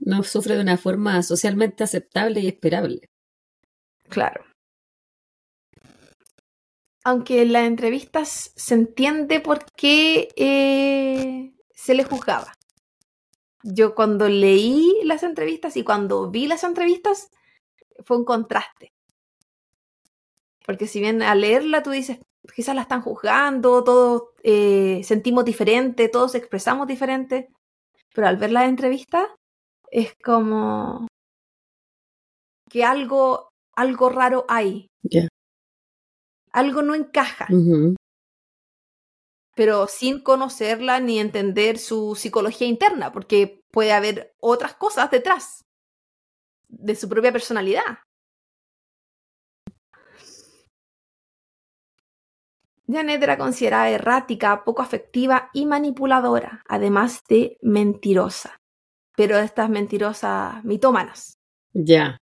No 0.00 0.22
sufre 0.22 0.54
de 0.56 0.62
una 0.62 0.78
forma 0.78 1.22
socialmente 1.22 1.84
aceptable 1.84 2.40
y 2.40 2.48
esperable. 2.48 3.08
Claro. 4.08 4.44
Aunque 7.04 7.42
en 7.42 7.52
las 7.52 7.64
entrevistas 7.64 8.52
se 8.54 8.74
entiende 8.74 9.40
por 9.40 9.64
qué 9.76 10.28
eh, 10.36 11.52
se 11.74 11.94
le 11.94 12.04
juzgaba. 12.04 12.52
Yo 13.64 13.94
cuando 13.94 14.28
leí 14.28 14.92
las 15.04 15.22
entrevistas 15.22 15.76
y 15.76 15.84
cuando 15.84 16.30
vi 16.30 16.46
las 16.46 16.64
entrevistas 16.64 17.30
fue 18.04 18.18
un 18.18 18.24
contraste. 18.24 18.92
Porque 20.64 20.86
si 20.86 21.00
bien 21.00 21.22
al 21.22 21.40
leerla 21.40 21.82
tú 21.82 21.90
dices, 21.90 22.18
quizás 22.54 22.74
la 22.74 22.82
están 22.82 23.02
juzgando, 23.02 23.82
todos 23.84 24.30
eh, 24.42 25.02
sentimos 25.04 25.44
diferente, 25.44 26.08
todos 26.08 26.34
expresamos 26.34 26.86
diferente, 26.86 27.48
pero 28.14 28.26
al 28.28 28.36
ver 28.36 28.52
las 28.52 28.68
entrevistas 28.68 29.26
es 29.90 30.14
como 30.22 31.06
que 32.68 32.84
algo, 32.84 33.50
algo 33.74 34.08
raro 34.08 34.44
hay. 34.48 34.88
Algo 36.52 36.82
no 36.82 36.94
encaja, 36.94 37.48
pero 39.54 39.86
sin 39.86 40.20
conocerla 40.22 41.00
ni 41.00 41.18
entender 41.18 41.78
su 41.78 42.14
psicología 42.14 42.66
interna, 42.66 43.12
porque 43.12 43.62
puede 43.70 43.92
haber 43.92 44.34
otras 44.40 44.74
cosas 44.74 45.10
detrás 45.10 45.64
de 46.68 46.94
su 46.94 47.08
propia 47.08 47.32
personalidad. 47.32 47.98
Janet 52.88 53.22
era 53.22 53.38
considerada 53.38 53.90
errática, 53.90 54.64
poco 54.64 54.82
afectiva 54.82 55.50
y 55.52 55.66
manipuladora, 55.66 56.62
además 56.68 57.22
de 57.28 57.56
mentirosa. 57.62 58.58
Pero 59.16 59.38
estas 59.38 59.70
mentirosas 59.70 60.62
mitómanas. 60.64 61.34
Ya. 61.72 62.18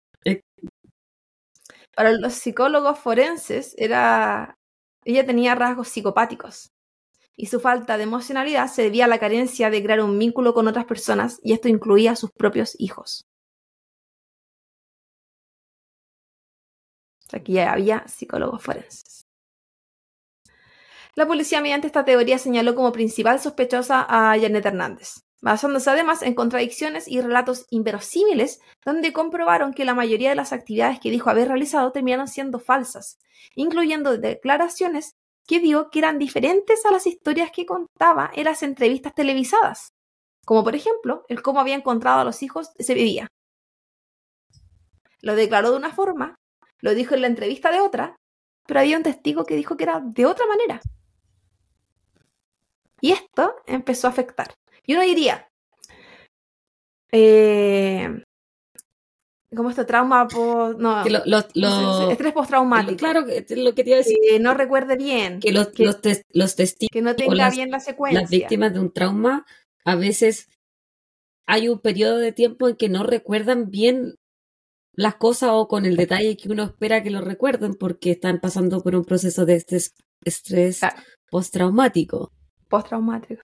Para 1.97 2.13
los 2.13 2.35
psicólogos 2.35 2.99
forenses 2.99 3.75
era 3.79 4.59
ella 5.05 5.27
tenía 5.27 5.55
rasgos 5.55 5.89
psicopáticos 5.89 6.73
y 7.37 7.47
su 7.47 7.61
falta 7.61 7.97
de 7.97 8.05
emocionalidad 8.05 8.69
se 8.69 8.83
debía 8.83 9.05
a 9.07 9.09
la 9.09 9.19
carencia 9.19 9.71
de 9.71 9.83
crear 9.83 10.01
un 10.01 10.19
vínculo 10.19 10.55
con 10.55 10.69
otras 10.69 10.87
personas 10.87 11.41
y 11.43 11.53
esto 11.53 11.69
incluía 11.69 12.13
a 12.13 12.17
sus 12.17 12.31
propios 12.33 12.75
hijos. 12.79 13.27
Aquí 17.33 17.55
ya 17.55 17.73
había 17.73 18.07
psicólogos 18.07 18.63
forenses. 18.63 19.27
La 21.17 21.27
policía 21.27 21.61
mediante 21.61 21.87
esta 21.87 22.05
teoría 22.05 22.39
señaló 22.39 22.75
como 22.75 22.93
principal 22.93 23.41
sospechosa 23.41 24.05
a 24.09 24.39
Janet 24.39 24.67
Hernández, 24.67 25.25
basándose 25.45 25.91
además 25.91 26.23
en 26.23 26.35
contradicciones 26.35 27.07
y 27.07 27.21
relatos 27.21 27.67
inverosímiles 27.69 28.63
donde 28.83 29.13
comprobaron 29.13 29.75
que 29.75 29.85
la 29.85 29.95
mayoría 29.95 30.31
de 30.31 30.37
las 30.37 30.55
actividades 30.55 30.99
que 31.01 31.11
dijo 31.11 31.29
haber 31.29 31.49
realizado 31.49 31.93
terminaron 31.93 32.29
siendo 32.29 32.59
falsas, 32.59 33.19
incluyendo 33.55 34.17
declaraciones 34.17 35.17
que 35.47 35.61
dio 35.61 35.91
que 35.91 35.99
eran 35.99 36.19
diferentes 36.19 36.87
a 36.87 36.91
las 36.91 37.07
historias 37.07 37.51
que 37.51 37.67
contaba 37.67 38.31
en 38.35 38.45
las 38.45 38.63
entrevistas 38.63 39.15
televisadas, 39.15 39.93
como 40.47 40.65
por 40.65 40.75
ejemplo 40.77 41.27
el 41.29 41.43
cómo 41.43 41.61
había 41.61 41.75
encontrado 41.75 42.21
a 42.21 42.25
los 42.25 42.43
hijos 42.43 42.71
ese 42.79 42.95
día. 42.95 43.29
Lo 45.21 45.37
declaró 45.37 45.73
de 45.73 45.77
una 45.77 45.93
forma, 45.93 46.37
lo 46.81 46.95
dijo 46.95 47.15
en 47.15 47.21
la 47.21 47.27
entrevista 47.27 47.71
de 47.71 47.81
otra, 47.81 48.17
pero 48.67 48.81
había 48.81 48.97
un 48.97 49.03
testigo 49.03 49.45
que 49.45 49.57
dijo 49.57 49.77
que 49.77 49.85
era 49.85 50.01
de 50.03 50.25
otra 50.25 50.47
manera. 50.47 50.81
Y 53.03 53.13
esto 53.13 53.57
empezó 53.67 54.07
a 54.07 54.11
afectar. 54.11 54.55
Y 54.87 54.95
uno 54.95 55.03
diría, 55.03 55.49
eh, 57.13 58.23
como 59.55 59.71
este 59.71 59.85
trauma 59.85 60.27
por, 60.27 60.79
no, 60.79 61.05
lo- 61.09 61.23
lo- 61.27 61.45
lo- 61.55 62.11
estrés 62.11 62.33
postraumático, 62.33 62.97
claro, 62.97 63.21
lo 63.21 63.75
que 63.75 63.85
te 63.85 63.91
iba 63.91 63.95
a 63.97 63.99
decir, 63.99 64.17
que 64.29 64.41
no 64.41 64.53
recuerde 64.55 64.97
bien, 64.97 65.39
que 65.41 65.53
los, 65.53 65.69
que- 65.69 65.85
los, 65.85 66.01
tes- 66.01 66.23
los 66.33 66.57
testigos, 66.57 66.91
que 66.93 67.03
no 67.03 67.15
tenga 67.15 67.35
las- 67.37 67.55
bien 67.55 67.71
la 67.71 67.81
secuencia. 67.81 68.21
las 68.21 68.31
víctimas 68.31 68.73
de 68.73 68.81
un 68.81 68.93
trauma, 68.93 69.47
a 69.85 69.95
veces 69.95 70.49
hay 71.47 71.69
un 71.69 71.79
periodo 71.79 72.17
de 72.19 72.33
tiempo 72.33 72.69
en 72.69 72.77
que 72.77 72.89
no 72.89 73.05
recuerdan 73.05 73.71
bien 73.71 74.17
las 74.97 75.17
cosas 75.17 75.51
o 75.53 75.69
con 75.69 75.87
el 75.87 75.97
detalle 75.97 76.37
que 76.37 76.49
uno 76.49 76.63
espera 76.65 77.03
que 77.03 77.11
lo 77.11 77.21
recuerden 77.21 77.75
porque 77.75 78.13
están 78.13 78.41
pasando 78.41 78.81
por 78.83 78.95
un 78.97 79.05
proceso 79.05 79.45
de 79.45 79.55
estrés, 79.57 79.95
estrés 80.25 80.79
Claro. 80.81 80.97
postraumático. 81.31 82.33
postraumático. 82.69 83.43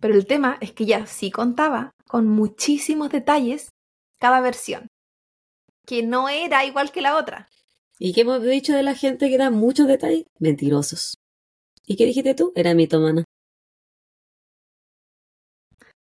Pero 0.00 0.14
el 0.14 0.26
tema 0.26 0.58
es 0.60 0.72
que 0.72 0.86
ya 0.86 1.06
sí 1.06 1.30
contaba 1.30 1.92
con 2.06 2.28
muchísimos 2.28 3.10
detalles 3.10 3.70
cada 4.20 4.40
versión, 4.40 4.88
que 5.86 6.02
no 6.02 6.28
era 6.28 6.64
igual 6.64 6.92
que 6.92 7.02
la 7.02 7.16
otra. 7.16 7.48
¿Y 7.98 8.12
qué 8.12 8.20
hemos 8.20 8.42
dicho 8.42 8.74
de 8.74 8.82
la 8.82 8.94
gente 8.94 9.28
que 9.28 9.38
da 9.38 9.50
muchos 9.50 9.88
detalles? 9.88 10.24
Mentirosos. 10.38 11.14
¿Y 11.84 11.96
qué 11.96 12.04
dijiste 12.04 12.34
tú? 12.34 12.52
Era 12.54 12.74
mitomana. 12.74 13.24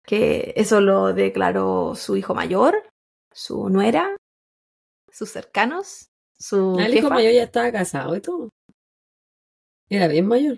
Que 0.05 0.53
eso 0.55 0.81
lo 0.81 1.13
declaró 1.13 1.95
su 1.95 2.17
hijo 2.17 2.35
mayor, 2.35 2.87
su 3.31 3.69
nuera, 3.69 4.15
sus 5.11 5.29
cercanos, 5.31 6.07
su 6.37 6.77
Ah, 6.79 6.85
El 6.85 6.95
hijo 6.95 7.09
mayor 7.09 7.33
ya 7.33 7.43
estaba 7.43 7.71
casado 7.71 8.15
y 8.15 8.21
todo. 8.21 8.49
Era 9.89 10.07
bien 10.07 10.27
mayor. 10.27 10.57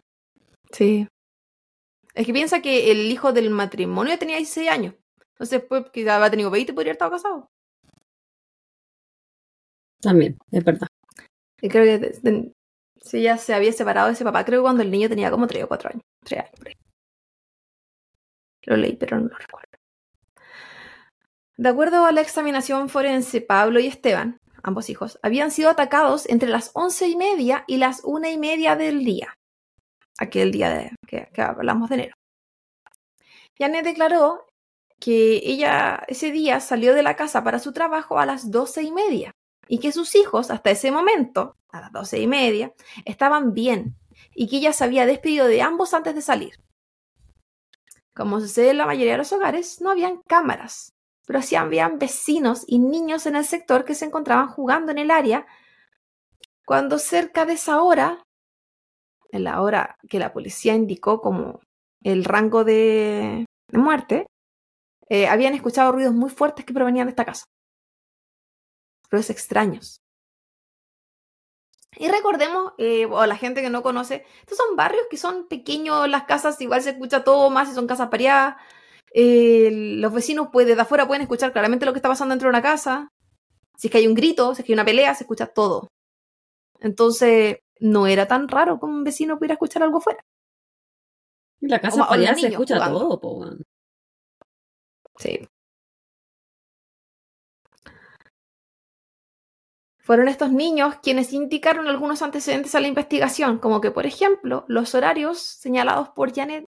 Sí. 0.72 1.08
Es 2.18 2.26
que 2.26 2.34
piensa 2.34 2.62
que 2.62 2.92
el 2.92 3.12
hijo 3.12 3.32
del 3.32 3.50
matrimonio 3.52 4.18
tenía 4.18 4.38
16 4.38 4.70
años. 4.70 4.96
Entonces, 5.34 5.62
pues, 5.70 5.86
quizás 5.94 6.14
había 6.14 6.32
tenido 6.32 6.50
20 6.50 6.72
y 6.72 6.76
podría 6.76 6.92
haber 6.92 6.96
estado 6.96 7.12
casado. 7.12 7.48
También, 10.02 10.38
es 10.52 10.64
verdad. 10.64 10.88
Y 11.62 11.70
creo 11.70 11.84
que 11.84 12.00
de- 12.00 12.20
de- 12.22 12.54
si 13.02 13.20
ella 13.20 13.38
se 13.38 13.54
había 13.54 13.72
separado 13.72 14.08
de 14.08 14.14
ese 14.14 14.24
papá, 14.24 14.46
creo 14.46 14.62
que 14.62 14.64
cuando 14.64 14.82
el 14.84 14.90
niño 14.92 15.10
tenía 15.10 15.30
como 15.30 15.46
3 15.48 15.64
o 15.64 15.68
4 15.68 15.90
años. 15.92 16.04
3 16.24 16.42
años, 16.42 16.52
por 16.58 16.68
ahí. 16.70 16.74
Lo 18.64 18.78
leí, 18.78 18.96
pero 18.96 19.20
no 19.20 19.28
lo 19.28 19.38
recuerdo. 19.38 19.78
De 21.56 21.70
acuerdo 21.70 22.06
a 22.06 22.12
la 22.12 22.22
examinación 22.22 22.90
forense, 22.90 23.42
Pablo 23.42 23.80
y 23.80 23.88
Esteban, 23.88 24.40
ambos 24.64 24.90
hijos, 24.90 25.20
habían 25.24 25.52
sido 25.52 25.70
atacados 25.70 26.28
entre 26.30 26.50
las 26.50 26.72
once 26.74 27.08
y 27.08 27.16
media 27.16 27.64
y 27.68 27.78
las 27.78 28.02
una 28.04 28.30
y 28.32 28.38
media 28.38 28.76
del 28.76 29.04
día. 29.06 29.37
Aquel 30.18 30.52
día 30.52 30.70
de, 30.70 30.96
que, 31.08 31.30
hablamos 31.42 31.90
de 31.90 31.96
enero. 31.96 32.16
Janet 33.58 33.86
declaró 33.86 34.46
que 35.00 35.42
ella 35.44 36.04
ese 36.08 36.32
día 36.32 36.60
salió 36.60 36.94
de 36.94 37.04
la 37.04 37.16
casa 37.16 37.44
para 37.44 37.60
su 37.60 37.72
trabajo 37.72 38.20
a 38.20 38.26
las 38.26 38.50
doce 38.52 38.84
y 38.84 38.92
media 38.92 39.32
y 39.68 39.80
que 39.80 39.92
sus 39.92 40.16
hijos 40.16 40.50
hasta 40.50 40.72
ese 40.72 40.92
momento, 40.92 41.56
a 41.70 41.82
las 41.82 41.92
doce 41.92 42.20
y 42.20 42.28
media, 42.28 42.74
estaban 43.06 43.54
bien 43.54 43.96
y 44.34 44.48
que 44.48 44.58
ella 44.58 44.74
se 44.74 44.84
había 44.84 45.06
despedido 45.06 45.48
de 45.48 45.62
ambos 45.62 45.94
antes 45.94 46.16
de 46.16 46.22
salir. 46.22 46.54
Como 48.16 48.40
sucede 48.40 48.72
en 48.72 48.80
la 48.80 48.88
mayoría 48.88 49.12
de 49.12 49.20
los 49.20 49.34
hogares, 49.34 49.82
no 49.82 49.92
habían 49.92 50.22
cámaras, 50.28 50.94
pero 51.28 51.42
sí 51.42 51.56
habían 51.56 52.00
vecinos 52.00 52.64
y 52.66 52.80
niños 52.80 53.28
en 53.28 53.36
el 53.36 53.46
sector 53.46 53.86
que 53.86 53.94
se 53.94 54.06
encontraban 54.06 54.48
jugando 54.48 54.92
en 54.92 54.98
el 54.98 55.12
área 55.12 55.46
cuando 56.66 57.00
cerca 57.00 57.46
de 57.46 57.54
esa 57.54 57.82
hora, 57.82 58.26
en 59.32 59.44
la 59.44 59.62
hora 59.62 59.98
que 60.10 60.20
la 60.20 60.34
policía 60.34 60.74
indicó 60.76 61.22
como 61.22 61.60
el 62.04 62.24
rango 62.24 62.64
de, 62.64 63.46
muerte, 63.72 64.28
eh, 65.10 65.28
habían 65.28 65.54
escuchado 65.54 65.92
ruidos 65.92 66.14
muy 66.14 66.30
fuertes 66.30 66.66
que 66.66 66.74
provenían 66.74 67.08
de 67.08 67.12
esta 67.12 67.26
casa. 67.26 67.46
Ruidos 69.10 69.30
extraños. 69.30 69.98
Y 72.00 72.10
recordemos, 72.10 72.74
eh, 72.78 73.06
o 73.06 73.26
la 73.26 73.36
gente 73.36 73.62
que 73.62 73.70
no 73.70 73.82
conoce, 73.82 74.26
estos 74.42 74.58
son 74.58 74.76
barrios 74.76 75.06
que 75.10 75.18
son 75.18 75.48
pequeños, 75.48 76.08
las 76.08 76.26
casas 76.26 76.62
igual 76.62 76.82
se 76.82 76.92
escucha 76.92 77.24
todo 77.24 77.50
más, 77.50 77.70
si 77.70 77.76
son 77.76 77.88
casas 77.88 78.10
pareadas. 78.10 78.56
Los 79.14 80.14
vecinos 80.14 80.50
pues, 80.52 80.68
desde 80.68 80.82
afuera 80.82 81.08
pueden 81.08 81.24
escuchar 81.24 81.52
claramente 81.52 81.86
lo 81.86 81.94
que 81.94 81.98
está 81.98 82.10
pasando 82.10 82.34
dentro 82.34 82.48
de 82.48 82.52
una 82.52 82.62
casa. 82.62 83.10
Si 83.78 83.88
es 83.88 83.92
que 83.92 83.98
hay 84.00 84.08
un 84.08 84.14
grito, 84.14 84.54
si 84.54 84.62
es 84.62 84.66
que 84.66 84.74
hay 84.74 84.76
una 84.76 84.86
pelea, 84.86 85.16
se 85.16 85.24
escucha 85.24 85.48
todo. 85.48 85.88
Entonces, 86.80 87.60
no 87.80 88.08
era 88.08 88.28
tan 88.28 88.48
raro 88.48 88.80
que 88.80 88.86
un 88.86 89.04
vecino 89.04 89.38
pudiera 89.38 89.54
escuchar 89.54 89.84
algo 89.84 89.98
afuera. 89.98 90.24
Y 91.60 91.68
la 91.68 91.80
casa 91.80 92.08
para 92.08 92.36
se 92.36 92.48
escucha 92.48 92.76
jugando. 92.76 93.00
todo, 93.00 93.20
po, 93.20 93.32
weón. 93.38 93.64
Sí. 95.18 95.48
Fueron 100.00 100.30
estos 100.30 100.52
niños 100.52 100.96
quienes 101.04 101.34
indicaron 101.34 101.88
algunos 101.88 102.22
antecedentes 102.22 102.76
a 102.76 102.80
la 102.80 102.88
investigación, 102.88 103.58
como 103.58 103.82
que, 103.82 103.92
por 103.92 104.06
ejemplo, 104.06 104.64
los 104.68 104.96
horarios 104.96 105.40
señalados 105.40 106.10
por 106.10 106.34
Janet 106.34 106.66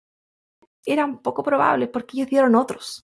eran 0.85 1.21
poco 1.21 1.43
probables 1.43 1.89
porque 1.89 2.19
ellos 2.19 2.29
dieron 2.29 2.55
otros. 2.55 3.05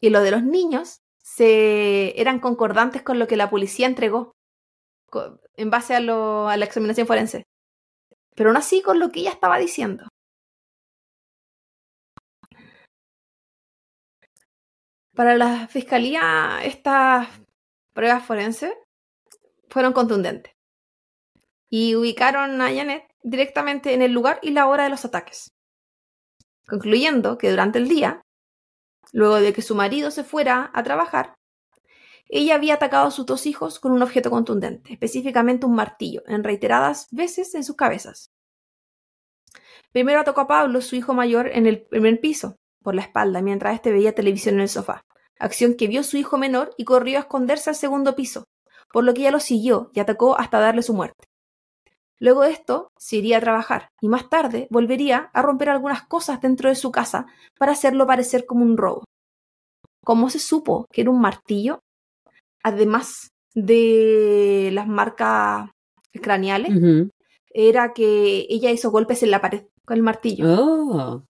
Y 0.00 0.10
lo 0.10 0.22
de 0.22 0.32
los 0.32 0.42
niños 0.42 1.02
se 1.18 2.20
eran 2.20 2.40
concordantes 2.40 3.02
con 3.02 3.20
lo 3.20 3.28
que 3.28 3.36
la 3.36 3.48
policía 3.48 3.86
entregó 3.86 4.32
en 5.56 5.70
base 5.70 5.94
a, 5.94 6.00
la 6.00 6.64
examinación 6.64 7.06
forense. 7.06 7.44
Pero 8.34 8.50
aún 8.50 8.56
así 8.56 8.82
con 8.82 8.98
lo 8.98 9.10
que 9.10 9.20
ella 9.20 9.30
estaba 9.30 9.58
diciendo. 9.58 10.08
Para 15.14 15.36
la 15.36 15.68
fiscalía, 15.68 16.60
estas 16.64 17.28
pruebas 17.92 18.24
forenses 18.24 18.72
fueron 19.68 19.92
contundentes 19.92 20.52
y 21.68 21.96
ubicaron 21.96 22.60
a 22.60 22.66
Janet 22.66 23.04
directamente 23.22 23.94
en 23.94 24.02
el 24.02 24.12
lugar 24.12 24.38
y 24.42 24.50
la 24.50 24.66
hora 24.66 24.84
de 24.84 24.90
los 24.90 25.04
ataques, 25.04 25.52
concluyendo 26.66 27.38
que 27.38 27.50
durante 27.50 27.78
el 27.78 27.88
día, 27.88 28.22
luego 29.12 29.36
de 29.36 29.52
que 29.52 29.62
su 29.62 29.74
marido 29.74 30.10
se 30.10 30.24
fuera 30.24 30.70
a 30.74 30.82
trabajar, 30.82 31.34
ella 32.34 32.54
había 32.54 32.74
atacado 32.74 33.08
a 33.08 33.10
sus 33.10 33.26
dos 33.26 33.44
hijos 33.44 33.78
con 33.78 33.92
un 33.92 34.02
objeto 34.02 34.30
contundente, 34.30 34.94
específicamente 34.94 35.66
un 35.66 35.74
martillo, 35.74 36.22
en 36.26 36.42
reiteradas 36.42 37.08
veces 37.10 37.54
en 37.54 37.62
sus 37.62 37.76
cabezas. 37.76 38.30
Primero 39.92 40.20
atacó 40.20 40.40
a 40.40 40.46
Pablo, 40.46 40.80
su 40.80 40.96
hijo 40.96 41.12
mayor, 41.12 41.48
en 41.48 41.66
el 41.66 41.82
primer 41.82 42.20
piso, 42.20 42.56
por 42.82 42.94
la 42.94 43.02
espalda, 43.02 43.42
mientras 43.42 43.74
éste 43.74 43.92
veía 43.92 44.14
televisión 44.14 44.54
en 44.54 44.62
el 44.62 44.70
sofá, 44.70 45.02
acción 45.38 45.74
que 45.74 45.88
vio 45.88 46.02
su 46.02 46.16
hijo 46.16 46.38
menor 46.38 46.70
y 46.78 46.84
corrió 46.84 47.18
a 47.18 47.20
esconderse 47.20 47.68
al 47.68 47.76
segundo 47.76 48.16
piso, 48.16 48.44
por 48.94 49.04
lo 49.04 49.12
que 49.12 49.20
ella 49.20 49.30
lo 49.30 49.40
siguió 49.40 49.90
y 49.92 50.00
atacó 50.00 50.38
hasta 50.38 50.58
darle 50.58 50.80
su 50.80 50.94
muerte. 50.94 51.26
Luego 52.18 52.44
de 52.44 52.52
esto, 52.52 52.92
se 52.96 53.16
iría 53.16 53.36
a 53.36 53.40
trabajar 53.42 53.88
y 54.00 54.08
más 54.08 54.30
tarde 54.30 54.68
volvería 54.70 55.30
a 55.34 55.42
romper 55.42 55.68
algunas 55.68 56.06
cosas 56.06 56.40
dentro 56.40 56.70
de 56.70 56.76
su 56.76 56.90
casa 56.90 57.26
para 57.58 57.72
hacerlo 57.72 58.06
parecer 58.06 58.46
como 58.46 58.64
un 58.64 58.78
robo. 58.78 59.04
¿Cómo 60.02 60.30
se 60.30 60.38
supo 60.38 60.86
que 60.90 61.02
era 61.02 61.10
un 61.10 61.20
martillo? 61.20 61.80
Además 62.62 63.32
de 63.54 64.70
las 64.72 64.86
marcas 64.86 65.70
craneales, 66.12 66.72
era 67.50 67.92
que 67.92 68.46
ella 68.48 68.70
hizo 68.70 68.90
golpes 68.90 69.22
en 69.22 69.30
la 69.30 69.40
pared 69.40 69.66
con 69.84 69.96
el 69.96 70.02
martillo. 70.02 70.46
Oh. 70.48 71.24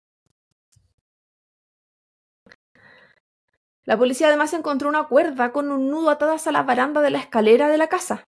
La 3.85 3.99
policía 3.99 4.29
además 4.29 4.53
encontró 4.53 4.89
una 4.89 5.09
cuerda 5.09 5.53
con 5.53 5.71
un 5.73 5.91
nudo 5.91 6.11
atadas 6.11 6.47
a 6.47 6.53
la 6.53 6.63
baranda 6.63 7.01
de 7.01 7.11
la 7.11 7.19
escalera 7.19 7.69
de 7.69 7.79
la 7.79 7.89
casa, 7.89 8.25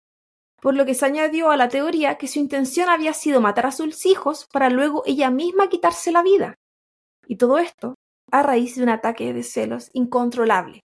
por 0.61 0.75
lo 0.75 0.85
que 0.85 0.95
se 0.95 1.07
añadió 1.07 1.51
a 1.51 1.57
la 1.57 1.69
teoría 1.69 2.17
que 2.17 2.27
su 2.27 2.41
intención 2.41 2.89
había 2.89 3.13
sido 3.13 3.41
matar 3.41 3.67
a 3.67 3.73
sus 3.73 4.05
hijos 4.07 4.49
para 4.53 4.69
luego 4.71 5.05
ella 5.07 5.31
misma 5.31 5.69
quitarse 5.69 6.11
la 6.11 6.23
vida. 6.23 6.57
Y 7.29 7.37
todo 7.37 7.59
esto 7.59 7.95
a 8.33 8.43
raíz 8.43 8.75
de 8.75 8.83
un 8.83 8.89
ataque 8.89 9.33
de 9.33 9.45
celos 9.45 9.91
incontrolable. 9.93 10.81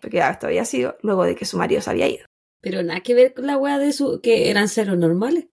Porque 0.00 0.18
esto 0.18 0.46
había 0.46 0.64
sido 0.64 0.96
luego 1.02 1.24
de 1.24 1.34
que 1.34 1.44
su 1.44 1.56
marido 1.58 1.80
se 1.80 1.90
había 1.90 2.08
ido. 2.08 2.26
Pero 2.60 2.82
nada 2.82 3.00
que 3.00 3.14
ver 3.14 3.34
con 3.34 3.46
la 3.46 3.56
weá 3.56 3.78
de 3.78 3.92
su 3.92 4.20
que 4.20 4.50
eran 4.50 4.68
ceros 4.68 4.98
normales. 4.98 5.46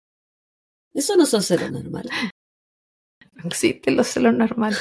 Eso 0.95 1.17
no 1.17 1.27
son 1.27 1.43
ceros 1.43 1.71
normales. 1.71 2.13
No 3.35 3.49
existen 3.49 3.97
los 3.97 4.09
celos 4.09 4.35
normales. 4.35 4.81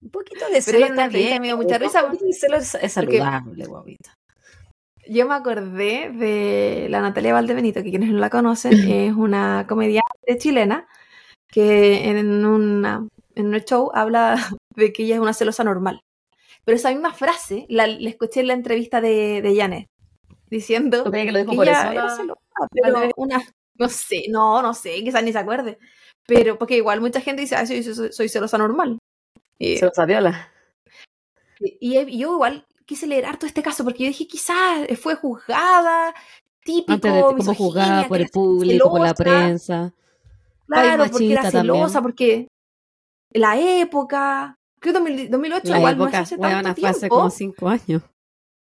Un 0.00 0.10
poquito 0.10 0.48
de 0.48 0.60
celos 0.62 1.12
bien. 1.12 1.40
me 1.40 1.48
dio 1.48 1.56
mucha 1.56 1.78
risa, 1.78 2.04
Un 2.04 2.10
poquito 2.10 2.26
de 2.26 2.32
celos 2.32 2.74
es 2.74 2.92
saludable, 2.92 3.66
guavita. 3.66 4.14
Yo 5.06 5.26
me 5.26 5.34
acordé 5.34 6.10
de 6.10 6.86
la 6.88 7.00
Natalia 7.00 7.32
Valdebenito, 7.32 7.82
que 7.82 7.90
quienes 7.90 8.10
no 8.10 8.18
la 8.18 8.30
conocen, 8.30 8.72
es 8.90 9.14
una 9.14 9.66
comediante 9.68 10.38
chilena 10.38 10.86
que 11.48 12.08
en, 12.08 12.44
una, 12.44 13.06
en 13.34 13.46
un 13.46 13.60
show 13.60 13.90
habla 13.94 14.36
de 14.74 14.92
que 14.92 15.04
ella 15.04 15.16
es 15.16 15.20
una 15.20 15.34
celosa 15.34 15.64
normal. 15.64 16.00
Pero 16.64 16.76
esa 16.76 16.90
misma 16.90 17.12
frase 17.14 17.66
la, 17.68 17.86
la 17.86 18.08
escuché 18.10 18.40
en 18.40 18.48
la 18.48 18.54
entrevista 18.54 19.00
de, 19.00 19.42
de 19.42 19.56
Janet, 19.56 19.88
diciendo 20.50 21.04
¿Tú 21.04 21.10
crees 21.10 21.26
que 21.26 21.32
lo 21.32 21.38
dijo 21.40 21.50
que 21.50 21.56
por 21.56 21.68
ella 21.68 21.82
eso? 21.82 21.92
era 21.92 22.08
celosa, 22.16 22.40
pero 22.72 22.92
Valdebenito? 22.92 23.14
una, 23.16 23.42
no 23.76 23.88
sé, 23.88 24.24
no, 24.30 24.62
no 24.62 24.74
sé, 24.74 25.02
quizás 25.04 25.22
ni 25.24 25.32
se 25.32 25.38
acuerde. 25.38 25.78
Pero 26.26 26.58
porque 26.58 26.76
igual 26.76 27.00
mucha 27.00 27.20
gente 27.20 27.42
dice, 27.42 27.56
ah, 27.56 27.66
sí, 27.66 27.82
soy, 27.82 28.12
soy 28.12 28.28
celosa 28.28 28.58
normal. 28.58 28.98
Y, 29.58 29.76
Se 29.78 29.86
lo 29.86 29.92
sabiola. 29.94 30.52
y, 31.58 31.98
y 31.98 32.18
yo 32.18 32.34
igual 32.34 32.66
quise 32.86 33.06
leer 33.06 33.26
harto 33.26 33.46
este 33.46 33.62
caso 33.62 33.84
porque 33.84 34.04
yo 34.04 34.08
dije, 34.08 34.26
quizás 34.26 34.86
fue 35.00 35.14
juzgada, 35.16 36.14
típico, 36.64 36.92
Antes 36.92 37.14
de 37.14 37.22
como 37.22 37.54
juzgada 37.54 38.06
por 38.08 38.20
el 38.20 38.28
público, 38.28 38.90
por 38.90 39.00
la 39.00 39.14
celosa. 39.14 39.14
prensa. 39.14 39.94
Claro, 40.66 41.08
porque 41.10 41.32
era 41.32 41.42
machista 41.42 41.50
también. 41.50 41.86
celosa, 41.86 42.02
porque 42.02 42.48
la 43.32 43.58
época, 43.58 44.56
creo 44.82 44.92
que 44.92 44.98
2000 45.00 45.30
2008 45.30 45.70
La 45.70 45.78
igual 45.78 45.96
no 45.98 46.04
es 46.04 46.08
época, 46.08 46.18
hace 46.22 46.36
tanto 46.38 46.80
fue 46.80 46.88
hace 46.90 46.98
tiempo. 47.00 47.16
como 47.16 47.30
cinco 47.30 47.68
años. 47.68 48.02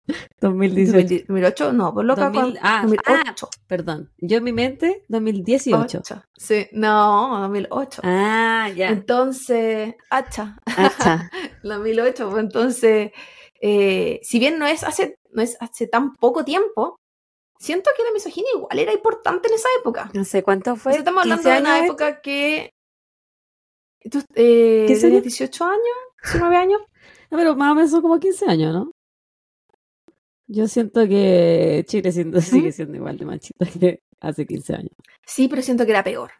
2018. 0.41 1.25
2008, 1.29 1.73
no, 1.73 1.95
por 1.95 2.05
loca, 2.05 2.25
2000 2.31 2.43
con- 2.43 2.59
ah, 2.63 2.81
2008. 2.83 3.49
Perdón. 3.67 4.13
Yo 4.19 4.37
en 4.39 4.45
mi 4.45 4.53
mente, 4.53 5.03
2018. 5.09 5.99
Ocho. 5.99 6.23
Sí, 6.37 6.69
no, 6.73 7.39
2008. 7.41 8.03
Ah, 8.05 8.69
ya. 8.77 8.91
Entonces, 8.91 9.95
hacha, 10.11 10.59
Hacha. 10.67 11.31
2008, 11.63 12.29
pues 12.31 12.43
entonces, 12.43 13.13
eh, 13.61 14.21
si 14.23 14.39
bien 14.39 14.59
no 14.59 14.67
es 14.67 14.85
hace, 14.85 15.17
no 15.33 15.41
es 15.43 15.57
hace 15.61 15.87
tan 15.87 16.13
poco 16.17 16.45
tiempo, 16.45 16.97
siento 17.59 17.91
que 17.97 18.03
la 18.05 18.13
misoginia 18.13 18.51
igual 18.55 18.79
era 18.79 18.93
importante 18.93 19.49
en 19.49 19.55
esa 19.55 19.69
época. 19.81 20.11
No 20.13 20.25
sé 20.25 20.43
cuánto 20.43 20.77
fue. 20.77 20.97
estamos 20.97 21.23
hablando 21.23 21.43
15 21.43 21.55
de 21.55 21.61
una 21.63 21.85
época 21.87 22.21
que... 22.21 22.74
¿Tú 24.11 24.19
eh, 24.35 24.85
15 24.87 25.01
tenías 25.01 25.05
años? 25.05 25.23
18 25.23 25.65
años? 25.65 25.97
¿19 26.23 26.57
años? 26.57 26.81
No, 27.31 27.39
pero 27.39 27.57
más 27.57 27.73
o 27.73 27.75
menos 27.75 27.91
son 27.91 28.03
como 28.03 28.19
15 28.19 28.47
años, 28.47 28.75
¿no? 28.75 28.93
Yo 30.47 30.69
siento 30.69 31.09
que 31.09 31.85
Chile 31.87 32.13
siendo, 32.13 32.41
sigue 32.41 32.71
siendo 32.73 32.97
igual 32.97 33.17
de 33.17 33.25
machista 33.25 33.67
que 33.67 34.03
hace 34.21 34.47
15 34.47 34.75
años. 34.75 34.93
Sí, 35.27 35.49
pero 35.49 35.63
siento 35.63 35.85
que 35.85 35.93
era 35.93 36.05
peor. 36.05 36.33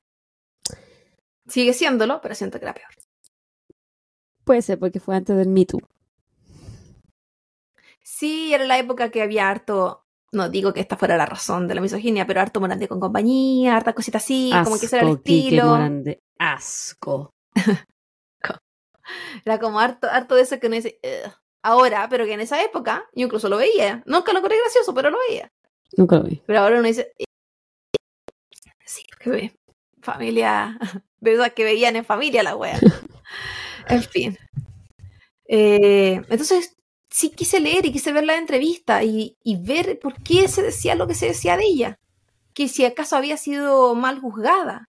Sigue 1.49 1.73
siéndolo, 1.73 2.21
pero 2.21 2.35
siento 2.35 2.59
que 2.59 2.65
era 2.67 2.75
peor. 2.75 2.91
Puede 4.45 4.63
ser 4.63 4.79
porque 4.79 5.01
fue 5.01 5.17
antes 5.17 5.37
del 5.37 5.49
Me 5.49 5.65
Too. 5.65 5.81
Sí, 8.03 8.53
era 8.53 8.65
la 8.65 8.79
época 8.79 9.11
que 9.11 9.23
había 9.23 9.49
harto, 9.49 10.05
no 10.33 10.51
digo 10.51 10.75
que 10.75 10.81
esta 10.81 10.99
fuera 10.99 11.17
la 11.17 11.25
razón 11.25 11.67
de 11.67 11.75
la 11.75 11.81
misoginia, 11.81 12.27
pero 12.27 12.43
harto 12.43 12.61
Morandé 12.61 12.87
con 12.87 13.01
compañía, 13.01 13.77
harta 13.77 13.95
cosita 13.95 14.19
así, 14.19 14.51
como 14.63 14.79
que 14.79 14.87
ese 14.87 14.97
era 14.99 15.09
el 15.09 15.17
estilo. 15.17 15.79
Asco. 16.39 17.34
Era 19.45 19.59
como 19.59 19.81
harto, 19.81 20.09
harto 20.11 20.35
de 20.35 20.43
eso 20.43 20.59
que 20.59 20.67
uno 20.67 20.77
dice, 20.77 20.99
"Ugh". 21.03 21.33
ahora, 21.63 22.09
pero 22.09 22.25
que 22.25 22.33
en 22.35 22.41
esa 22.41 22.63
época 22.63 23.07
yo 23.15 23.27
incluso 23.27 23.49
lo 23.49 23.57
veía. 23.57 24.03
Nunca 24.07 24.33
lo 24.33 24.39
encontré 24.39 24.59
gracioso, 24.59 24.95
pero 24.95 25.11
lo 25.11 25.19
veía. 25.29 25.51
Nunca 25.97 26.17
lo 26.17 26.25
vi. 26.25 26.43
Pero 26.47 26.61
ahora 26.61 26.79
uno 26.79 26.89
dice, 26.89 27.13
"Eh, 27.19 27.25
sí, 28.85 29.05
que 29.21 29.31
ve. 29.31 29.57
Familia, 30.03 30.79
de 31.21 31.33
esas 31.33 31.53
que 31.53 31.65
veían 31.65 31.97
en 31.97 32.05
familia 32.05 32.43
la 32.43 32.57
wea. 32.57 32.79
en 33.89 34.03
fin. 34.03 34.39
Eh, 35.47 36.21
entonces, 36.29 36.77
sí 37.11 37.31
quise 37.31 37.61
leer 37.61 37.87
y 37.87 37.93
quise 37.93 38.13
ver 38.13 38.25
la 38.25 38.37
entrevista 38.37 39.03
y, 39.05 39.37
y 39.43 39.57
ver 39.57 39.99
por 40.01 40.23
qué 40.23 40.49
se 40.49 40.63
decía 40.63 40.95
lo 40.95 41.07
que 41.07 41.15
se 41.15 41.27
decía 41.27 41.57
de 41.57 41.65
ella. 41.65 41.99
Que 42.55 42.69
si 42.69 42.85
acaso 42.85 43.17
había 43.17 43.37
sido 43.37 43.95
mal 43.95 44.21
juzgada, 44.21 44.89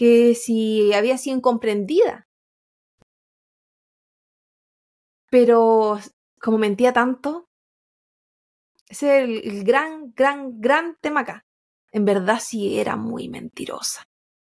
que 0.00 0.34
si 0.34 0.94
había 0.94 1.18
sido 1.18 1.36
incomprendida. 1.36 2.26
Pero 5.30 5.98
como 6.40 6.56
mentía 6.56 6.94
tanto, 6.94 7.50
ese 8.88 9.18
es 9.18 9.24
el, 9.24 9.56
el 9.58 9.64
gran, 9.64 10.14
gran, 10.16 10.58
gran 10.58 10.96
tema 11.02 11.20
acá. 11.20 11.44
En 11.92 12.06
verdad 12.06 12.38
sí 12.40 12.78
era 12.78 12.96
muy 12.96 13.28
mentirosa. 13.28 14.04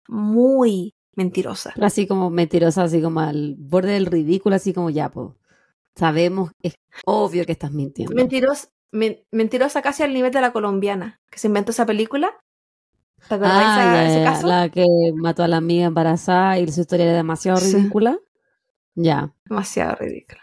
Muy 0.07 0.93
mentirosa. 1.13 1.73
Así 1.81 2.07
como 2.07 2.29
mentirosa, 2.29 2.83
así 2.83 3.01
como 3.01 3.19
al 3.19 3.55
borde 3.57 3.91
del 3.91 4.05
ridículo, 4.05 4.55
así 4.55 4.73
como 4.73 4.91
ya, 4.91 5.11
pues. 5.11 5.31
Sabemos, 5.93 6.51
es 6.61 6.75
obvio 7.05 7.45
que 7.45 7.51
estás 7.51 7.73
mintiendo. 7.73 8.15
Mentirosa, 8.15 8.69
men- 8.93 9.25
mentirosa 9.29 9.81
casi 9.81 10.03
al 10.03 10.13
nivel 10.13 10.31
de 10.31 10.39
la 10.39 10.53
colombiana, 10.53 11.19
que 11.29 11.37
se 11.37 11.47
inventó 11.47 11.71
esa 11.71 11.85
película. 11.85 12.39
¿Te 13.29 13.35
Ah, 13.41 14.03
ese 14.05 14.19
ya, 14.19 14.23
caso? 14.31 14.47
la 14.47 14.69
que 14.69 14.85
mató 15.15 15.43
a 15.43 15.47
la 15.47 15.57
amiga 15.57 15.85
embarazada 15.85 16.59
y 16.59 16.67
su 16.71 16.81
historia 16.81 17.05
era 17.05 17.15
demasiado 17.15 17.57
Sí. 17.59 17.75
ridícula. 17.75 18.19
Ya. 18.95 19.33
Demasiado 19.45 19.95
ridícula. 19.95 20.41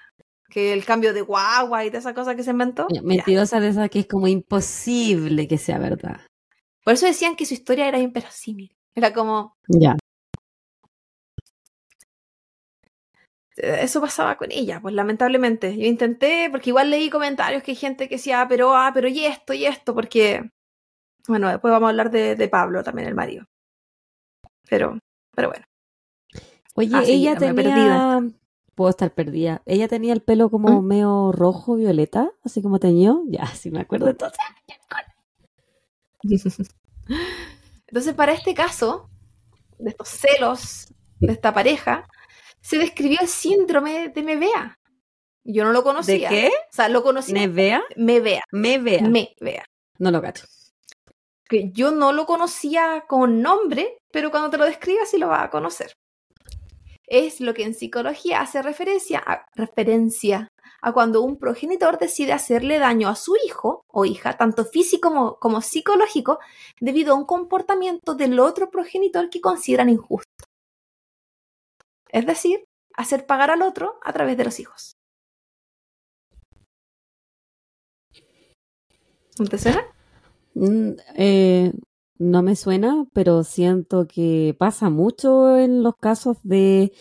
Que 0.48 0.72
el 0.72 0.84
cambio 0.84 1.12
de 1.14 1.20
guagua 1.22 1.84
y 1.84 1.90
de 1.90 1.98
esa 1.98 2.14
cosa 2.14 2.34
que 2.34 2.42
se 2.42 2.50
inventó. 2.50 2.88
Ya. 2.90 3.02
Mentirosa 3.02 3.60
de 3.60 3.68
esa 3.68 3.88
que 3.88 4.00
es 4.00 4.06
como 4.06 4.26
imposible 4.26 5.46
que 5.46 5.58
sea 5.58 5.78
verdad. 5.78 6.20
Por 6.84 6.94
eso 6.94 7.06
decían 7.06 7.36
que 7.36 7.46
su 7.46 7.54
historia 7.54 7.86
era 7.86 7.98
inverosímil. 7.98 8.74
Era 8.96 9.12
como, 9.12 9.56
Ya. 9.68 9.96
eh, 13.56 13.78
eso 13.82 14.00
pasaba 14.00 14.36
con 14.36 14.50
ella, 14.50 14.80
pues 14.80 14.94
lamentablemente. 14.94 15.76
Yo 15.76 15.84
intenté, 15.86 16.48
porque 16.50 16.70
igual 16.70 16.90
leí 16.90 17.10
comentarios 17.10 17.62
que 17.62 17.72
hay 17.72 17.76
gente 17.76 18.08
que 18.08 18.16
decía, 18.16 18.40
ah, 18.42 18.48
pero, 18.48 18.74
ah, 18.74 18.90
pero 18.92 19.06
y 19.08 19.24
esto, 19.24 19.52
y 19.52 19.66
esto, 19.66 19.94
porque, 19.94 20.50
bueno, 21.30 21.48
después 21.48 21.70
vamos 21.72 21.86
a 21.86 21.90
hablar 21.90 22.10
de, 22.10 22.36
de 22.36 22.48
Pablo 22.48 22.82
también, 22.82 23.08
el 23.08 23.14
marido. 23.14 23.46
Pero, 24.68 24.98
pero 25.34 25.48
bueno. 25.48 25.64
Oye, 26.74 26.96
ella 27.06 27.36
tenía. 27.36 28.20
Puedo 28.74 28.90
estar 28.90 29.12
perdida. 29.12 29.62
Ella 29.66 29.88
tenía 29.88 30.12
el 30.12 30.22
pelo 30.22 30.50
como 30.50 30.80
¿Mm? 30.80 30.86
medio 30.86 31.32
rojo, 31.32 31.76
violeta, 31.76 32.30
así 32.44 32.62
como 32.62 32.78
teñido. 32.78 33.22
Ya, 33.26 33.46
sí 33.46 33.70
me 33.70 33.80
acuerdo 33.80 34.08
entonces. 34.08 34.38
Entonces, 37.88 38.14
para 38.14 38.32
este 38.32 38.54
caso, 38.54 39.10
de 39.78 39.90
estos 39.90 40.08
celos 40.08 40.94
de 41.18 41.32
esta 41.32 41.52
pareja, 41.52 42.06
se 42.60 42.78
describió 42.78 43.18
el 43.20 43.28
síndrome 43.28 44.08
de 44.10 44.22
Mevea. 44.22 44.78
Yo 45.44 45.64
no 45.64 45.72
lo 45.72 45.80
¿De 45.80 45.84
conocía. 45.84 46.28
qué? 46.28 46.48
O 46.48 46.72
sea, 46.72 46.88
lo 46.88 47.02
conocía. 47.02 47.34
¿Nevea? 47.34 47.82
Mevea. 47.96 48.42
Me 48.52 48.78
vea. 48.78 49.02
Mevea. 49.02 49.64
No 49.98 50.10
lo 50.10 50.22
cacho. 50.22 50.46
Que 51.50 51.72
yo 51.72 51.90
no 51.90 52.12
lo 52.12 52.26
conocía 52.26 53.04
con 53.08 53.42
nombre, 53.42 53.98
pero 54.12 54.30
cuando 54.30 54.50
te 54.50 54.56
lo 54.56 54.64
describa 54.64 55.04
sí 55.04 55.18
lo 55.18 55.28
vas 55.28 55.44
a 55.44 55.50
conocer. 55.50 55.92
Es 57.08 57.40
lo 57.40 57.54
que 57.54 57.64
en 57.64 57.74
psicología 57.74 58.40
hace 58.40 58.62
referencia 58.62 59.18
a, 59.18 59.44
referencia 59.56 60.46
a 60.80 60.92
cuando 60.92 61.22
un 61.22 61.38
progenitor 61.38 61.98
decide 61.98 62.32
hacerle 62.32 62.78
daño 62.78 63.08
a 63.08 63.16
su 63.16 63.34
hijo 63.44 63.82
o 63.88 64.04
hija, 64.04 64.36
tanto 64.36 64.64
físico 64.64 65.08
como, 65.08 65.36
como 65.40 65.60
psicológico, 65.60 66.38
debido 66.80 67.12
a 67.12 67.16
un 67.16 67.26
comportamiento 67.26 68.14
del 68.14 68.38
otro 68.38 68.70
progenitor 68.70 69.28
que 69.28 69.40
consideran 69.40 69.88
injusto. 69.88 70.44
Es 72.10 72.26
decir, 72.26 72.64
hacer 72.94 73.26
pagar 73.26 73.50
al 73.50 73.62
otro 73.62 73.98
a 74.04 74.12
través 74.12 74.36
de 74.36 74.44
los 74.44 74.60
hijos. 74.60 74.92
¿No 79.36 79.46
te 79.46 79.58
suena? 79.58 79.84
Mm, 80.54 80.90
eh, 81.16 81.72
no 82.18 82.42
me 82.42 82.56
suena, 82.56 83.06
pero 83.12 83.44
siento 83.44 84.06
que 84.06 84.54
pasa 84.58 84.90
mucho 84.90 85.56
en 85.58 85.82
los 85.82 85.94
casos 85.96 86.36
de 86.42 86.92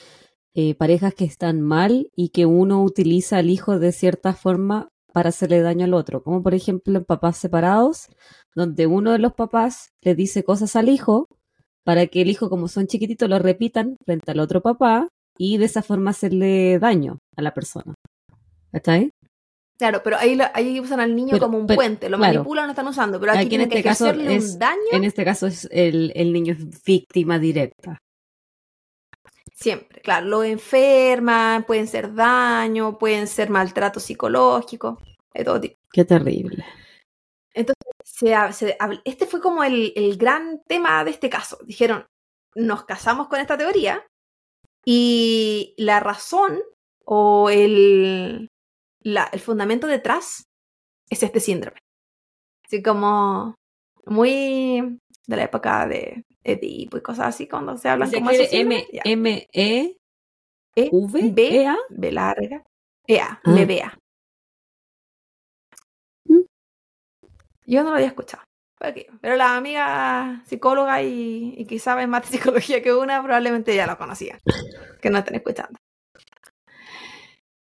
eh, 0.54 0.76
parejas 0.76 1.14
que 1.14 1.26
están 1.26 1.62
mal 1.62 2.10
y 2.16 2.30
que 2.30 2.46
uno 2.46 2.84
utiliza 2.84 3.38
al 3.38 3.50
hijo 3.50 3.80
de 3.80 3.92
cierta 3.92 4.34
forma 4.34 4.90
para 5.14 5.30
hacerle 5.30 5.62
daño 5.62 5.86
al 5.86 5.94
otro, 5.94 6.24
como 6.24 6.44
por 6.44 6.54
ejemplo 6.54 6.98
en 6.98 7.06
papás 7.06 7.38
separados, 7.38 8.08
donde 8.56 8.88
uno 8.88 9.12
de 9.12 9.20
los 9.20 9.34
papás 9.34 9.90
le 10.02 10.16
dice 10.16 10.44
cosas 10.44 10.76
al 10.76 10.90
hijo 10.90 11.28
para 11.84 12.08
que 12.08 12.22
el 12.22 12.30
hijo, 12.30 12.50
como 12.50 12.68
son 12.68 12.88
chiquititos, 12.88 13.30
lo 13.30 13.40
repitan 13.40 13.98
frente 14.06 14.32
al 14.32 14.40
otro 14.40 14.62
papá 14.62 15.10
y 15.38 15.58
de 15.58 15.66
esa 15.66 15.82
forma 15.82 16.12
hacerle 16.12 16.80
daño 16.80 17.20
a 17.36 17.42
la 17.42 17.54
persona. 17.54 17.96
¿Está 18.72 18.94
ahí? 18.94 19.12
Claro, 19.80 20.02
pero 20.04 20.18
ahí, 20.18 20.38
ahí 20.54 20.78
usan 20.82 21.00
al 21.00 21.16
niño 21.16 21.32
Pero- 21.32 21.46
como 21.46 21.58
un 21.58 21.66
pero- 21.66 21.78
puente, 21.78 22.10
lo 22.10 22.18
claro. 22.18 22.34
manipulan, 22.34 22.66
lo 22.66 22.72
están 22.72 22.88
usando, 22.88 23.18
pero 23.20 23.32
aquí, 23.32 23.40
Aquí 23.40 23.46
en 23.46 23.50
tienen 23.50 23.70
que 23.70 23.78
este 23.78 23.90
caso 23.90 24.10
es- 24.12 24.54
un 24.54 24.60
daño 24.60 24.82
En 24.92 25.04
este 25.06 25.24
caso 25.24 25.48
es 25.48 25.70
el, 25.72 26.12
el 26.16 26.34
niño 26.34 26.54
es 26.54 26.84
víctima 26.84 27.40
directa. 27.40 27.98
siempre. 29.54 30.02
Claro, 30.02 30.26
lo 30.28 30.44
enferman, 30.44 31.64
pueden 31.64 31.88
ser 31.88 32.14
daño, 32.14 32.98
pueden 32.98 33.28
ser 33.28 33.50
maltrato 33.50 34.00
psicológico, 34.00 35.00
de 35.34 35.44
todo 35.44 35.60
tipo. 35.62 35.76
Qué 35.92 36.06
terrible. 36.06 36.64
Se 38.04 38.34
ha- 38.36 38.52
se 38.52 38.78
habl- 38.80 39.02
este 39.06 39.26
fue 39.26 39.40
como 39.42 39.64
el, 39.64 39.94
el 39.96 40.18
gran 40.18 40.62
tema 40.68 41.04
de 41.06 41.12
este 41.12 41.30
caso. 41.30 41.58
Dijeron, 41.66 42.06
nos 42.56 42.84
casamos 42.86 43.28
con 43.28 43.40
esta 43.40 43.58
teoría 43.58 44.06
y 44.86 45.74
la 45.78 46.00
razón 46.02 46.60
o 47.06 47.50
el, 47.50 48.49
la- 49.02 49.30
el 49.32 49.40
fundamento 49.40 49.88
detrás 49.88 50.44
es 51.10 51.24
este 51.24 51.40
síndrome. 51.40 51.80
Así 52.66 52.82
como 52.84 53.56
muy 54.06 55.00
de 55.28 55.36
la 55.36 55.44
época 55.44 55.88
de 55.88 56.24
Edipo 56.44 56.98
y 56.98 57.02
cosas 57.02 57.28
así, 57.28 57.48
cuando 57.48 57.78
se 57.78 57.90
hablan 57.90 58.12
como 58.12 58.30
esos 58.32 58.52
M. 58.54 58.88
M, 59.04 59.48
E, 59.52 59.98
E, 60.76 60.90
V, 60.92 61.30
B, 61.34 61.62
E, 61.62 61.68
A. 61.68 61.78
B 61.90 62.12
larga, 62.12 62.64
EA, 63.08 63.40
Ah. 63.44 63.52
me 63.52 63.66
vea. 63.66 63.98
Mm. 66.28 66.42
Yo 67.66 67.84
no 67.84 67.90
lo 67.90 67.96
había 67.96 68.08
escuchado. 68.08 68.44
Pero, 69.22 69.36
la 69.36 69.58
amiga 69.58 70.42
psicóloga 70.46 71.04
y, 71.04 71.54
y 71.58 71.66
que 71.66 71.80
sabe 71.80 72.08
más 72.08 72.22
de 72.32 72.38
psicología 72.38 72.82
que 72.82 72.94
una 72.94 73.22
probablemente 73.22 73.76
ya 73.76 73.86
lo 73.86 73.98
conocía. 73.98 74.40
Que 75.02 75.10
no 75.10 75.18
estén 75.18 75.36
escuchando. 75.36 75.78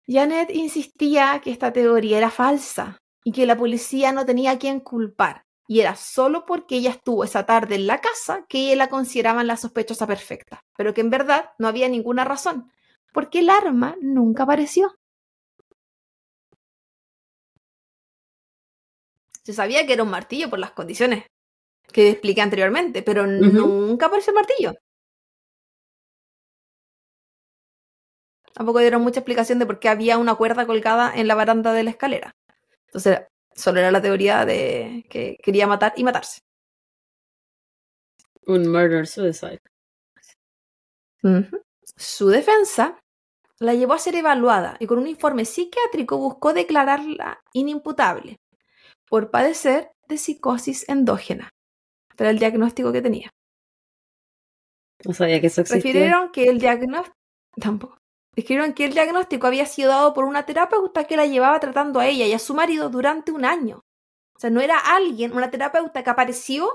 Janet 0.06 0.50
insistía 0.50 1.40
que 1.42 1.50
esta 1.50 1.72
teoría 1.72 2.18
era 2.18 2.30
falsa 2.30 2.98
y 3.24 3.32
que 3.32 3.46
la 3.46 3.56
policía 3.56 4.12
no 4.12 4.26
tenía 4.26 4.52
a 4.52 4.58
quien 4.58 4.80
culpar. 4.80 5.44
Y 5.68 5.80
era 5.80 5.94
solo 5.96 6.44
porque 6.44 6.76
ella 6.76 6.90
estuvo 6.90 7.24
esa 7.24 7.46
tarde 7.46 7.76
en 7.76 7.86
la 7.86 8.00
casa 8.00 8.44
que 8.48 8.74
la 8.76 8.88
consideraban 8.88 9.46
la 9.46 9.56
sospechosa 9.56 10.06
perfecta. 10.06 10.60
Pero 10.76 10.92
que 10.92 11.00
en 11.00 11.10
verdad 11.10 11.50
no 11.58 11.68
había 11.68 11.88
ninguna 11.88 12.24
razón 12.24 12.70
porque 13.12 13.40
el 13.40 13.50
arma 13.50 13.96
nunca 14.00 14.42
apareció. 14.44 14.94
Se 19.42 19.52
sabía 19.52 19.86
que 19.86 19.92
era 19.92 20.02
un 20.02 20.10
martillo 20.10 20.48
por 20.48 20.58
las 20.58 20.72
condiciones 20.72 21.26
que 21.92 22.10
expliqué 22.10 22.40
anteriormente, 22.40 23.02
pero 23.02 23.26
nunca 23.26 24.06
apareció 24.06 24.30
el 24.30 24.36
martillo. 24.36 24.74
Tampoco 28.62 28.78
dieron 28.78 29.02
mucha 29.02 29.18
explicación 29.18 29.58
de 29.58 29.66
por 29.66 29.80
qué 29.80 29.88
había 29.88 30.18
una 30.18 30.36
cuerda 30.36 30.66
colgada 30.66 31.12
en 31.12 31.26
la 31.26 31.34
baranda 31.34 31.72
de 31.72 31.82
la 31.82 31.90
escalera. 31.90 32.36
Entonces, 32.86 33.22
solo 33.56 33.80
era 33.80 33.90
la 33.90 34.00
teoría 34.00 34.46
de 34.46 35.04
que 35.10 35.36
quería 35.42 35.66
matar 35.66 35.94
y 35.96 36.04
matarse. 36.04 36.42
Un 38.46 38.70
murder 38.70 39.08
suicide. 39.08 39.58
Ujú. 41.24 41.60
Su 41.96 42.28
defensa 42.28 43.00
la 43.58 43.74
llevó 43.74 43.94
a 43.94 43.98
ser 43.98 44.14
evaluada 44.14 44.76
y 44.78 44.86
con 44.86 45.00
un 45.00 45.08
informe 45.08 45.44
psiquiátrico 45.44 46.16
buscó 46.16 46.52
declararla 46.52 47.42
inimputable 47.52 48.36
por 49.08 49.32
padecer 49.32 49.90
de 50.06 50.18
psicosis 50.18 50.88
endógena. 50.88 51.48
Era 52.16 52.30
el 52.30 52.38
diagnóstico 52.38 52.92
que 52.92 53.02
tenía. 53.02 53.28
No 55.04 55.14
sabía 55.14 55.40
que 55.40 55.48
eso 55.48 55.62
existía. 55.62 55.92
Refirieron 55.92 56.30
que 56.30 56.48
el 56.48 56.60
diagnóstico... 56.60 57.16
Tampoco. 57.60 58.01
Escribieron 58.34 58.72
que 58.72 58.84
el 58.84 58.92
diagnóstico 58.92 59.46
había 59.46 59.66
sido 59.66 59.90
dado 59.90 60.14
por 60.14 60.24
una 60.24 60.44
terapeuta 60.46 61.04
que 61.04 61.16
la 61.16 61.26
llevaba 61.26 61.60
tratando 61.60 62.00
a 62.00 62.06
ella 62.06 62.26
y 62.26 62.32
a 62.32 62.38
su 62.38 62.54
marido 62.54 62.88
durante 62.88 63.32
un 63.32 63.44
año. 63.44 63.80
O 64.34 64.40
sea, 64.40 64.50
no 64.50 64.60
era 64.60 64.78
alguien, 64.78 65.32
una 65.32 65.50
terapeuta 65.50 66.02
que 66.02 66.10
apareció 66.10 66.70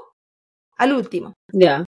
al 0.77 0.93
último. 0.93 1.33
Ya. 1.51 1.85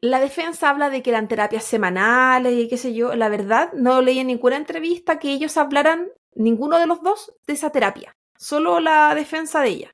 La 0.00 0.20
defensa 0.20 0.68
habla 0.68 0.90
de 0.90 1.02
que 1.02 1.10
eran 1.10 1.28
terapias 1.28 1.64
semanales 1.64 2.52
y 2.52 2.68
qué 2.68 2.76
sé 2.76 2.92
yo. 2.94 3.14
La 3.14 3.30
verdad, 3.30 3.72
no 3.72 4.02
leí 4.02 4.18
en 4.18 4.26
ninguna 4.26 4.56
entrevista 4.56 5.18
que 5.18 5.32
ellos 5.32 5.56
hablaran, 5.56 6.08
ninguno 6.34 6.78
de 6.78 6.86
los 6.86 7.02
dos, 7.02 7.32
de 7.46 7.54
esa 7.54 7.70
terapia. 7.70 8.12
Solo 8.36 8.80
la 8.80 9.14
defensa 9.14 9.62
de 9.62 9.68
ella. 9.68 9.90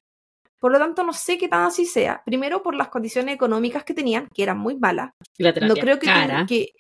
Por 0.59 0.73
lo 0.73 0.79
tanto, 0.79 1.05
no 1.05 1.13
sé 1.13 1.39
qué 1.39 1.49
tan 1.49 1.63
así 1.63 1.87
sea. 1.87 2.23
Primero, 2.27 2.63
por 2.63 2.75
las 2.75 2.89
condiciones 2.89 3.35
económicas 3.35 3.85
que 3.85 3.95
tenían, 3.95 4.29
que 4.35 4.43
eran 4.43 4.59
muy 4.59 4.77
malas. 4.77 5.13
La 5.39 5.55
terapia 5.55 5.75
No 5.75 5.81
creo 5.81 5.99
que, 6.01 6.07
cara. 6.07 6.45
que- 6.47 6.71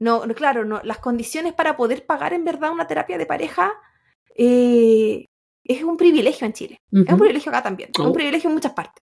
no, 0.00 0.26
no, 0.26 0.34
claro, 0.34 0.64
no. 0.64 0.80
Las 0.84 0.98
condiciones 0.98 1.52
para 1.54 1.76
poder 1.76 2.04
pagar 2.06 2.32
en 2.32 2.44
verdad 2.44 2.70
una 2.72 2.86
terapia 2.86 3.16
de 3.18 3.26
pareja 3.26 3.72
eh, 4.34 5.26
es 5.64 5.82
un 5.82 5.96
privilegio 5.96 6.46
en 6.46 6.52
Chile. 6.52 6.80
Es 6.92 7.12
un 7.12 7.18
privilegio 7.18 7.50
acá 7.50 7.62
también. 7.62 7.90
Es 7.94 8.00
Oh. 8.00 8.08
un 8.08 8.12
privilegio 8.12 8.48
en 8.48 8.54
muchas 8.54 8.72
partes. 8.74 9.02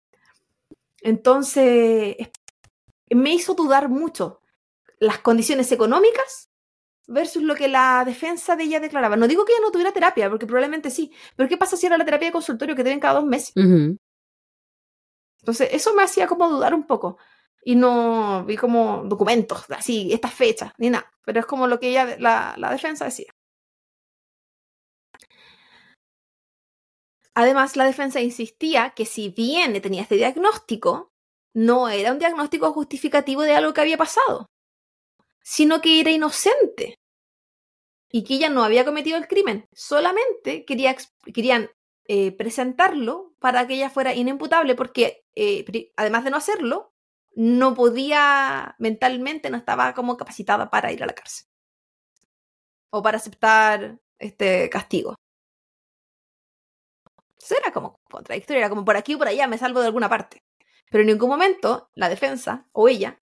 Entonces, 1.00 2.16
es- 2.18 2.30
me 3.10 3.32
hizo 3.34 3.54
dudar 3.54 3.88
mucho 3.88 4.40
las 4.98 5.18
condiciones 5.18 5.70
económicas 5.72 6.48
versus 7.08 7.42
lo 7.42 7.54
que 7.56 7.66
la 7.68 8.04
defensa 8.06 8.54
de 8.56 8.64
ella 8.64 8.78
declaraba. 8.80 9.16
No 9.16 9.26
digo 9.26 9.44
que 9.44 9.52
ella 9.52 9.62
no 9.62 9.72
tuviera 9.72 9.92
terapia, 9.92 10.30
porque 10.30 10.46
probablemente 10.46 10.90
sí. 10.90 11.12
Pero 11.36 11.48
¿qué 11.48 11.56
pasa 11.56 11.76
si 11.76 11.86
era 11.86 11.98
la 11.98 12.04
terapia 12.04 12.28
de 12.28 12.32
consultorio 12.32 12.76
que 12.76 12.84
te 12.84 12.90
ven 12.90 13.00
cada 13.00 13.14
dos 13.14 13.24
meses? 13.26 13.52
Entonces, 15.40 15.70
eso 15.72 15.92
me 15.94 16.02
hacía 16.04 16.26
como 16.26 16.48
dudar 16.48 16.72
un 16.74 16.84
poco. 16.86 17.18
Y 17.64 17.76
no 17.76 18.44
vi 18.44 18.56
como 18.56 19.04
documentos, 19.04 19.64
así, 19.70 20.12
estas 20.12 20.34
fechas, 20.34 20.72
ni 20.78 20.90
nada. 20.90 21.10
Pero 21.24 21.40
es 21.40 21.46
como 21.46 21.66
lo 21.66 21.78
que 21.78 21.90
ella, 21.90 22.16
la, 22.18 22.54
la 22.58 22.70
defensa 22.70 23.04
decía. 23.04 23.32
Además, 27.34 27.76
la 27.76 27.84
defensa 27.84 28.20
insistía 28.20 28.90
que 28.90 29.06
si 29.06 29.30
bien 29.30 29.80
tenía 29.80 30.02
este 30.02 30.16
diagnóstico, 30.16 31.12
no 31.54 31.88
era 31.88 32.12
un 32.12 32.18
diagnóstico 32.18 32.72
justificativo 32.72 33.42
de 33.42 33.54
algo 33.54 33.72
que 33.72 33.80
había 33.80 33.96
pasado, 33.96 34.46
sino 35.42 35.80
que 35.80 36.00
era 36.00 36.10
inocente 36.10 36.96
y 38.10 38.24
que 38.24 38.34
ella 38.34 38.50
no 38.50 38.62
había 38.62 38.84
cometido 38.84 39.16
el 39.16 39.26
crimen. 39.26 39.66
Solamente 39.72 40.64
quería, 40.64 40.96
querían 41.32 41.70
eh, 42.06 42.32
presentarlo 42.32 43.34
para 43.38 43.66
que 43.66 43.74
ella 43.74 43.90
fuera 43.90 44.14
inimputable 44.14 44.74
porque, 44.74 45.24
eh, 45.34 45.92
además 45.96 46.24
de 46.24 46.30
no 46.30 46.36
hacerlo, 46.36 46.91
no 47.34 47.74
podía 47.74 48.74
mentalmente, 48.78 49.50
no 49.50 49.56
estaba 49.56 49.94
como 49.94 50.16
capacitada 50.16 50.70
para 50.70 50.92
ir 50.92 51.02
a 51.02 51.06
la 51.06 51.14
cárcel 51.14 51.46
o 52.90 53.02
para 53.02 53.16
aceptar 53.16 53.98
este 54.18 54.68
castigo. 54.70 55.14
Eso 57.40 57.56
era 57.60 57.72
como 57.72 57.96
contradictorio, 58.08 58.60
era 58.60 58.68
como 58.68 58.84
por 58.84 58.96
aquí 58.96 59.14
o 59.14 59.18
por 59.18 59.28
allá, 59.28 59.46
me 59.48 59.58
salvo 59.58 59.80
de 59.80 59.86
alguna 59.86 60.08
parte. 60.08 60.44
Pero 60.90 61.02
en 61.02 61.08
ningún 61.08 61.30
momento 61.30 61.90
la 61.94 62.08
defensa 62.08 62.68
o 62.72 62.88
ella 62.88 63.18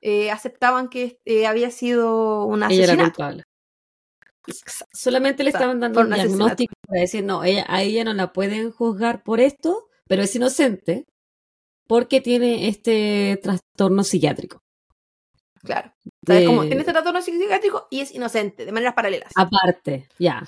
eh, 0.00 0.30
aceptaban 0.30 0.88
que 0.88 1.18
eh, 1.24 1.46
había 1.46 1.70
sido 1.70 2.44
un 2.44 2.62
Ella 2.62 2.84
era 2.84 2.96
culpable. 2.96 3.44
Exacto. 4.46 4.84
Solamente 4.92 5.42
le 5.42 5.50
estaban 5.50 5.80
dando 5.80 6.00
un 6.00 6.08
un 6.08 6.12
diagnóstico 6.12 6.74
para 6.86 7.00
decir, 7.00 7.24
no, 7.24 7.42
ella, 7.42 7.64
a 7.66 7.82
ella 7.82 8.04
no 8.04 8.12
la 8.12 8.32
pueden 8.34 8.70
juzgar 8.70 9.22
por 9.22 9.40
esto, 9.40 9.88
pero 10.06 10.22
es 10.22 10.36
inocente 10.36 11.06
porque 11.86 12.20
tiene 12.20 12.68
este 12.68 13.38
trastorno 13.42 14.04
psiquiátrico. 14.04 14.60
Claro. 15.62 15.92
Como 16.26 16.62
tiene 16.62 16.80
este 16.80 16.92
trastorno 16.92 17.22
psiquiátrico 17.22 17.88
y 17.90 18.00
es 18.00 18.14
inocente, 18.14 18.64
de 18.64 18.72
maneras 18.72 18.94
paralelas. 18.94 19.32
Aparte, 19.34 20.08
ya. 20.18 20.42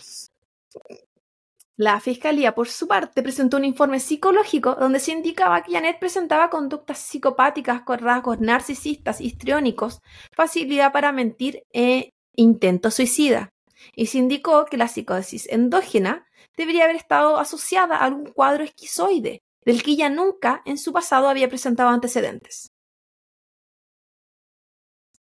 La 1.79 2.01
fiscalía, 2.01 2.55
por 2.55 2.69
su 2.69 2.89
parte, 2.89 3.23
presentó 3.23 3.59
un 3.59 3.65
informe 3.67 4.01
psicológico 4.01 4.75
donde 4.77 4.99
se 4.99 5.13
indicaba 5.13 5.63
que 5.63 5.73
Janet 5.73 5.99
presentaba 5.99 6.49
conductas 6.49 6.99
psicopáticas 6.99 7.83
con 7.83 7.99
rasgos 7.99 8.41
narcisistas, 8.41 9.21
histriónicos, 9.21 10.01
facilidad 10.33 10.93
para 10.93 11.13
mentir 11.13 11.65
e 11.75 12.15
intento 12.35 12.91
suicida. 12.91 13.51
Y 13.95 14.07
se 14.07 14.19
indicó 14.19 14.65
que 14.65 14.79
la 14.79 14.89
psicosis 14.89 15.47
endógena 15.51 16.27
debería 16.57 16.85
haber 16.85 16.97
estado 16.97 17.39
asociada 17.39 17.97
a 17.97 18.05
algún 18.07 18.27
cuadro 18.33 18.65
esquizoide, 18.65 19.43
del 19.67 19.83
que 19.83 19.91
ella 19.91 20.09
nunca 20.09 20.63
en 20.65 20.79
su 20.79 20.93
pasado 20.93 21.29
había 21.29 21.49
presentado 21.49 21.91
antecedentes. 21.91 22.71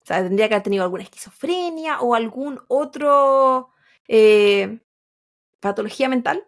O 0.04 0.06
sea, 0.06 0.22
tendría 0.22 0.50
que 0.50 0.56
haber 0.56 0.64
tenido 0.64 0.84
alguna 0.84 1.04
esquizofrenia 1.04 2.02
o 2.02 2.14
algún 2.14 2.60
otro 2.68 3.70
eh, 4.08 4.80
patología 5.62 6.10
mental 6.10 6.48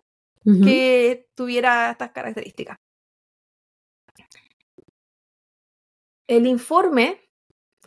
que 0.63 1.27
tuviera 1.33 1.89
estas 1.89 2.11
características. 2.11 2.77
El 6.27 6.45
informe 6.45 7.19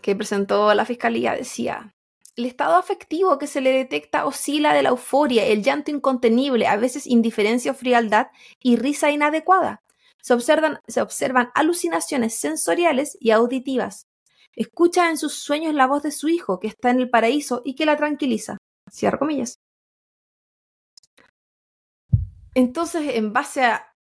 que 0.03 0.17
presentó 0.17 0.75
la 0.75 0.85
fiscalía 0.85 1.35
decía, 1.35 1.95
el 2.35 2.47
estado 2.47 2.77
afectivo 2.77 3.39
que 3.39 3.47
se 3.47 3.61
le 3.61 3.73
detecta 3.73 4.27
oscila 4.27 4.75
de 4.75 4.83
la 4.83 4.89
euforia, 4.89 5.45
el 5.47 5.63
llanto 5.63 5.93
incontenible, 5.93 6.67
a 6.67 6.77
veces 6.77 7.07
indiferencia 7.07 7.71
o 7.71 7.75
frialdad 7.75 8.29
y 8.61 8.75
risa 8.75 9.13
inadecuada. 9.13 9.83
Se 10.23 10.35
observan, 10.35 10.81
se 10.87 11.01
observan 11.01 11.51
alucinaciones 11.55 12.35
sensoriales 12.35 13.17
y 13.21 13.31
auditivas. 13.31 14.07
Escucha 14.55 15.09
en 15.11 15.17
sus 15.19 15.35
sueños 15.35 15.75
la 15.75 15.87
voz 15.87 16.03
de 16.03 16.11
su 16.11 16.29
hijo 16.29 16.59
que 16.59 16.67
está 16.67 16.91
en 16.91 17.01
el 17.01 17.11
paraíso 17.11 17.63
y 17.65 17.75
que 17.75 17.87
la 17.87 17.97
tranquiliza. 17.97 18.59
Cierro 18.91 19.19
comillas. 19.19 19.57
Entonces, 22.55 23.15
en 23.15 23.33
base 23.33 23.63
a 23.65 23.95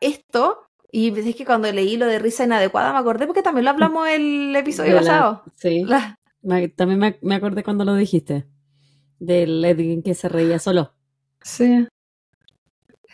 esto, 0.00 0.66
y 0.90 1.16
es 1.18 1.36
que 1.36 1.44
cuando 1.44 1.70
leí 1.70 1.96
lo 1.96 2.06
de 2.06 2.18
risa 2.18 2.44
inadecuada 2.44 2.92
me 2.92 2.98
acordé 2.98 3.26
porque 3.26 3.42
también 3.42 3.64
lo 3.64 3.70
hablamos 3.70 4.08
el 4.08 4.54
episodio 4.56 4.94
la- 4.94 5.00
pasado. 5.00 5.42
Sí. 5.56 5.84
La- 5.86 6.16
Me- 6.42 6.68
también 6.68 6.98
me, 6.98 7.18
me 7.22 7.34
acordé 7.36 7.62
cuando 7.62 7.84
lo 7.84 7.94
dijiste. 7.94 8.46
Del 9.18 9.64
Edwin 9.64 10.02
que 10.02 10.14
se 10.14 10.28
reía 10.28 10.58
solo. 10.58 10.92
Sí. 11.42 11.86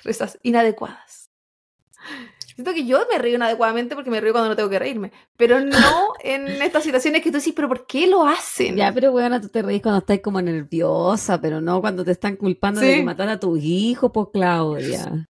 Risas 0.02 0.38
inadecuadas. 0.42 1.19
Siento 2.62 2.74
que 2.74 2.84
yo 2.86 3.00
me 3.10 3.18
río 3.18 3.36
inadecuadamente 3.36 3.94
porque 3.94 4.10
me 4.10 4.20
río 4.20 4.32
cuando 4.32 4.50
no 4.50 4.56
tengo 4.56 4.68
que 4.68 4.78
reírme. 4.78 5.12
Pero 5.36 5.60
no 5.60 5.68
en 6.22 6.46
estas 6.60 6.82
situaciones 6.84 7.22
que 7.22 7.30
tú 7.30 7.38
dices, 7.38 7.54
pero 7.56 7.68
¿por 7.68 7.86
qué 7.86 8.06
lo 8.06 8.26
hacen? 8.26 8.76
Ya, 8.76 8.92
pero 8.92 9.12
bueno, 9.12 9.40
tú 9.40 9.48
te 9.48 9.62
reís 9.62 9.80
cuando 9.82 10.00
estás 10.00 10.20
como 10.20 10.42
nerviosa, 10.42 11.40
pero 11.40 11.60
no 11.60 11.80
cuando 11.80 12.04
te 12.04 12.12
están 12.12 12.36
culpando 12.36 12.80
de 12.80 12.96
Sí. 12.96 13.02
mataste 13.02 13.32
a 13.32 13.40
tu 13.40 13.56
hijo, 13.56 14.12
pues 14.12 14.28
Claudia. 14.32 15.26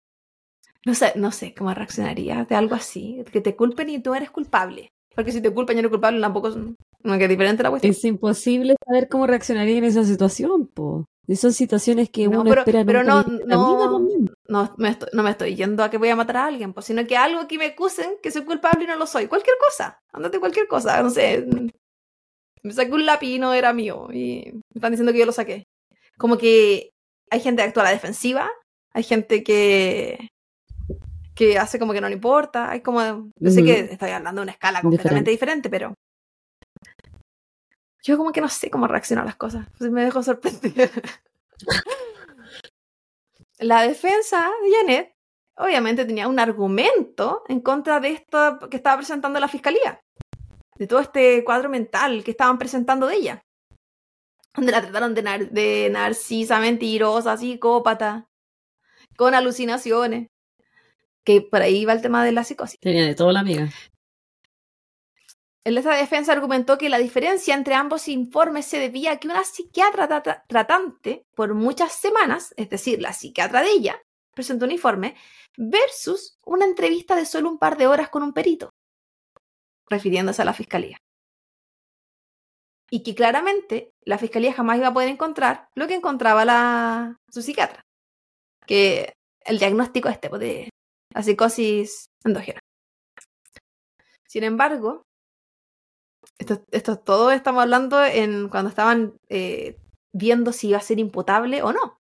No 0.86 0.94
sé, 0.94 1.14
no 1.16 1.32
sé 1.32 1.56
cómo 1.56 1.74
reaccionaría 1.74 2.46
de 2.46 2.56
algo 2.56 2.76
así. 2.76 3.24
Que 3.32 3.42
te 3.42 3.56
culpen 3.56 3.90
y 3.90 4.00
tú 4.00 4.14
eres 4.14 4.30
culpable. 4.30 4.92
Porque 5.16 5.32
si 5.32 5.42
te 5.42 5.50
culpan 5.52 5.78
y 5.78 5.80
eres 5.80 5.90
culpable, 5.90 6.22
tampoco 6.22 6.50
es 6.50 6.56
no, 6.58 7.18
que 7.18 7.24
es 7.24 7.30
diferente 7.30 7.64
la 7.64 7.70
cuestión. 7.72 7.92
Es 7.92 8.06
imposible 8.06 8.76
saber 8.86 9.08
cómo 9.10 9.26
reaccionaría 9.26 9.78
en 9.78 9.84
esa 9.86 10.04
situación, 10.04 10.68
po. 10.68 11.06
Y 11.28 11.36
son 11.38 11.54
situaciones 11.54 12.10
que 12.12 12.28
No, 12.28 12.42
uno 12.42 12.50
pero- 12.52 12.62
espera 12.62 12.84
pero 12.86 13.04
nunca 13.04 13.26
no- 13.46 13.46
no- 13.48 13.80
también. 13.98 14.30
No 14.48 14.76
me, 14.78 14.90
estoy, 14.90 15.10
no 15.14 15.24
me 15.24 15.32
estoy 15.32 15.56
yendo 15.56 15.84
a 15.84 15.90
que 15.90 15.98
voy 15.98 16.10
a 16.10 16.16
matar 16.16 16.38
a 16.38 16.46
alguien, 16.46 16.74
pues, 16.74 16.86
sino 16.86 17.06
que 17.08 17.18
algo 17.18 17.48
que 17.48 17.58
me 17.58 17.66
acusen 17.66 18.18
que 18.22 18.32
soy 18.32 18.44
culpable 18.44 18.84
y 18.84 18.88
no 18.88 18.96
lo 18.96 19.08
soy. 19.08 19.28
Cualquier 19.28 19.58
cosa. 19.58 20.00
Ándate 20.14 20.40
cualquier 20.40 20.68
cosa. 20.68 21.02
No 21.02 21.10
sé. 21.10 21.46
Me 22.62 22.74
saqué 22.74 22.92
un 22.92 23.06
lápiz 23.06 23.28
y 23.28 23.40
no 23.40 23.54
era 23.54 23.74
mío. 23.74 24.08
Y 24.12 24.52
me 24.54 24.62
están 24.76 24.92
diciendo 24.92 25.12
que 25.12 25.20
yo 25.20 25.26
lo 25.26 25.32
saqué. 25.32 25.64
Como 26.18 26.38
que 26.38 26.92
hay 27.32 27.40
gente 27.40 27.62
que 27.62 27.70
actúa 27.70 27.84
a 27.84 27.86
la 27.86 27.92
defensiva. 27.92 28.52
Hay 28.94 29.04
gente 29.04 29.44
que 29.44 30.30
que 31.36 31.60
hace 31.60 31.78
como 31.78 31.94
que 31.94 32.02
no 32.02 32.08
le 32.08 32.16
importa. 32.16 32.72
Hay 32.72 32.82
como. 32.82 33.30
Yo 33.38 33.52
sé 33.52 33.64
que 33.64 33.80
estoy 33.80 34.10
hablando 34.10 34.42
de 34.42 34.44
una 34.44 34.52
escala 34.54 34.82
completamente 34.82 35.32
diferente, 35.32 35.70
pero. 35.70 35.94
Yo 38.04 38.18
como 38.18 38.32
que 38.32 38.42
no 38.42 38.50
sé 38.50 38.70
cómo 38.70 38.88
reaccionar 38.88 39.24
a 39.24 39.28
las 39.28 39.36
cosas. 39.36 39.68
Pues 39.78 39.92
me 39.92 40.04
dejo 40.04 40.24
sorprender. 40.24 40.92
La 43.60 43.82
defensa 43.84 44.50
de 44.64 44.72
Janet 44.76 45.16
obviamente 45.58 46.06
tenía 46.06 46.28
un 46.28 46.40
argumento 46.40 47.44
en 47.48 47.62
contra 47.62 48.00
de 48.00 48.10
esto 48.10 48.60
que 48.70 48.78
estaba 48.78 48.98
presentando 48.98 49.40
la 49.40 49.48
fiscalía. 49.48 50.02
De 50.78 50.88
todo 50.88 51.00
este 51.00 51.44
cuadro 51.46 51.70
mental 51.70 52.24
que 52.24 52.32
estaban 52.32 52.58
presentando 52.58 53.08
de 53.08 53.16
ella. 53.16 53.42
Donde 54.54 54.72
la 54.72 54.82
trataron 54.82 55.14
de, 55.14 55.24
nar- 55.24 55.50
de 55.50 55.90
narcisa, 55.90 56.60
mentirosa, 56.60 57.38
psicópata, 57.38 58.28
con 59.16 59.34
alucinaciones. 59.36 60.28
Que 61.24 61.42
por 61.42 61.62
ahí 61.62 61.86
va 61.86 61.94
el 61.94 62.02
tema 62.02 62.24
de 62.24 62.34
la 62.34 62.44
psicosis. 62.44 62.78
Tenía 62.80 63.06
de 63.06 63.16
todo 63.16 63.32
la 63.32 63.40
amiga. 63.40 63.70
En 65.66 65.78
esta 65.78 65.96
defensa 65.96 66.32
argumentó 66.32 66.78
que 66.78 66.90
la 66.90 67.00
diferencia 67.00 67.56
entre 67.56 67.74
ambos 67.74 68.08
informes 68.08 68.68
se 68.68 68.78
debía 68.80 69.14
a 69.14 69.18
que 69.18 69.28
una 69.28 69.44
psiquiatra 69.44 70.08
trata- 70.08 70.44
tratante 70.48 71.24
por 71.36 71.56
muchas 71.56 71.92
semanas, 71.92 72.54
es 72.56 72.70
decir, 72.70 73.02
la 73.02 73.14
psiquiatra 73.14 73.62
de 73.64 73.72
ella, 73.72 74.02
presentó 74.36 74.66
un 74.66 74.72
informe, 74.72 75.16
versus 75.58 76.38
una 76.46 76.66
entrevista 76.66 77.16
de 77.16 77.26
solo 77.26 77.50
un 77.50 77.58
par 77.58 77.78
de 77.78 77.88
horas 77.88 78.10
con 78.10 78.22
un 78.22 78.34
perito, 78.34 78.70
refiriéndose 79.90 80.42
a 80.42 80.46
la 80.46 80.54
fiscalía. 80.54 80.98
y 82.92 83.02
que 83.02 83.16
claramente 83.16 83.90
la 84.06 84.20
fiscalía 84.20 84.54
jamás 84.54 84.78
iba 84.78 84.90
a 84.90 84.94
poder 84.94 85.10
encontrar 85.10 85.68
lo 85.74 85.88
que 85.88 85.96
encontraba 85.96 86.46
la, 86.46 87.18
su 87.30 87.42
psiquiatra, 87.42 87.82
que 88.68 89.14
el 89.44 89.58
diagnóstico 89.58 90.08
este 90.08 90.30
de 90.30 90.70
la 91.14 91.24
psicosis 91.24 92.06
endógena. 92.24 92.60
Sin 94.28 94.44
embargo, 94.44 95.02
esto, 96.38 96.64
esto 96.72 96.98
todo 96.98 97.32
estamos 97.32 97.62
hablando 97.62 98.04
en 98.04 98.50
cuando 98.50 98.70
estaban 98.70 99.14
eh, 99.30 99.78
viendo 100.14 100.52
si 100.52 100.70
iba 100.70 100.78
a 100.78 100.82
ser 100.82 101.00
imputable 101.00 101.62
o 101.62 101.72
no. 101.74 102.00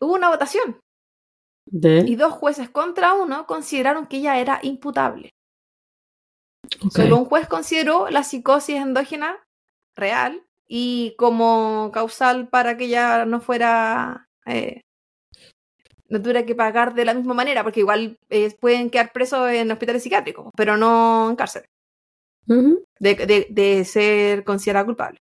Hubo 0.00 0.14
una 0.14 0.28
votación 0.28 0.78
De. 1.66 2.04
y 2.06 2.16
dos 2.16 2.32
jueces 2.32 2.70
contra 2.70 3.14
uno 3.14 3.46
consideraron 3.46 4.06
que 4.06 4.18
ella 4.18 4.38
era 4.38 4.60
imputable. 4.62 5.30
ok. 6.84 6.92
Solo 6.92 7.16
un 7.16 7.24
juez 7.24 7.48
consideró 7.48 8.08
la 8.10 8.22
psicosis 8.22 8.76
endógena 8.76 9.44
real 9.96 10.44
y 10.68 11.14
como 11.18 11.90
causal 11.92 12.48
para 12.48 12.76
que 12.76 12.84
ella 12.84 13.24
no 13.24 13.40
fuera, 13.40 14.28
eh, 14.46 14.82
no 16.08 16.20
tuviera 16.20 16.44
que 16.44 16.54
pagar 16.54 16.94
de 16.94 17.04
la 17.04 17.14
misma 17.14 17.34
manera, 17.34 17.62
porque 17.64 17.80
igual 17.80 18.18
eh, 18.28 18.54
pueden 18.60 18.90
quedar 18.90 19.12
presos 19.12 19.50
en 19.50 19.70
hospitales 19.70 20.02
psiquiátricos, 20.02 20.50
pero 20.56 20.76
no 20.76 21.30
en 21.30 21.36
cárcel, 21.36 21.64
De, 23.00 23.14
de- 23.14 23.46
de 23.50 23.84
ser 23.84 24.44
considerada 24.44 24.84
culpable. 24.86 25.18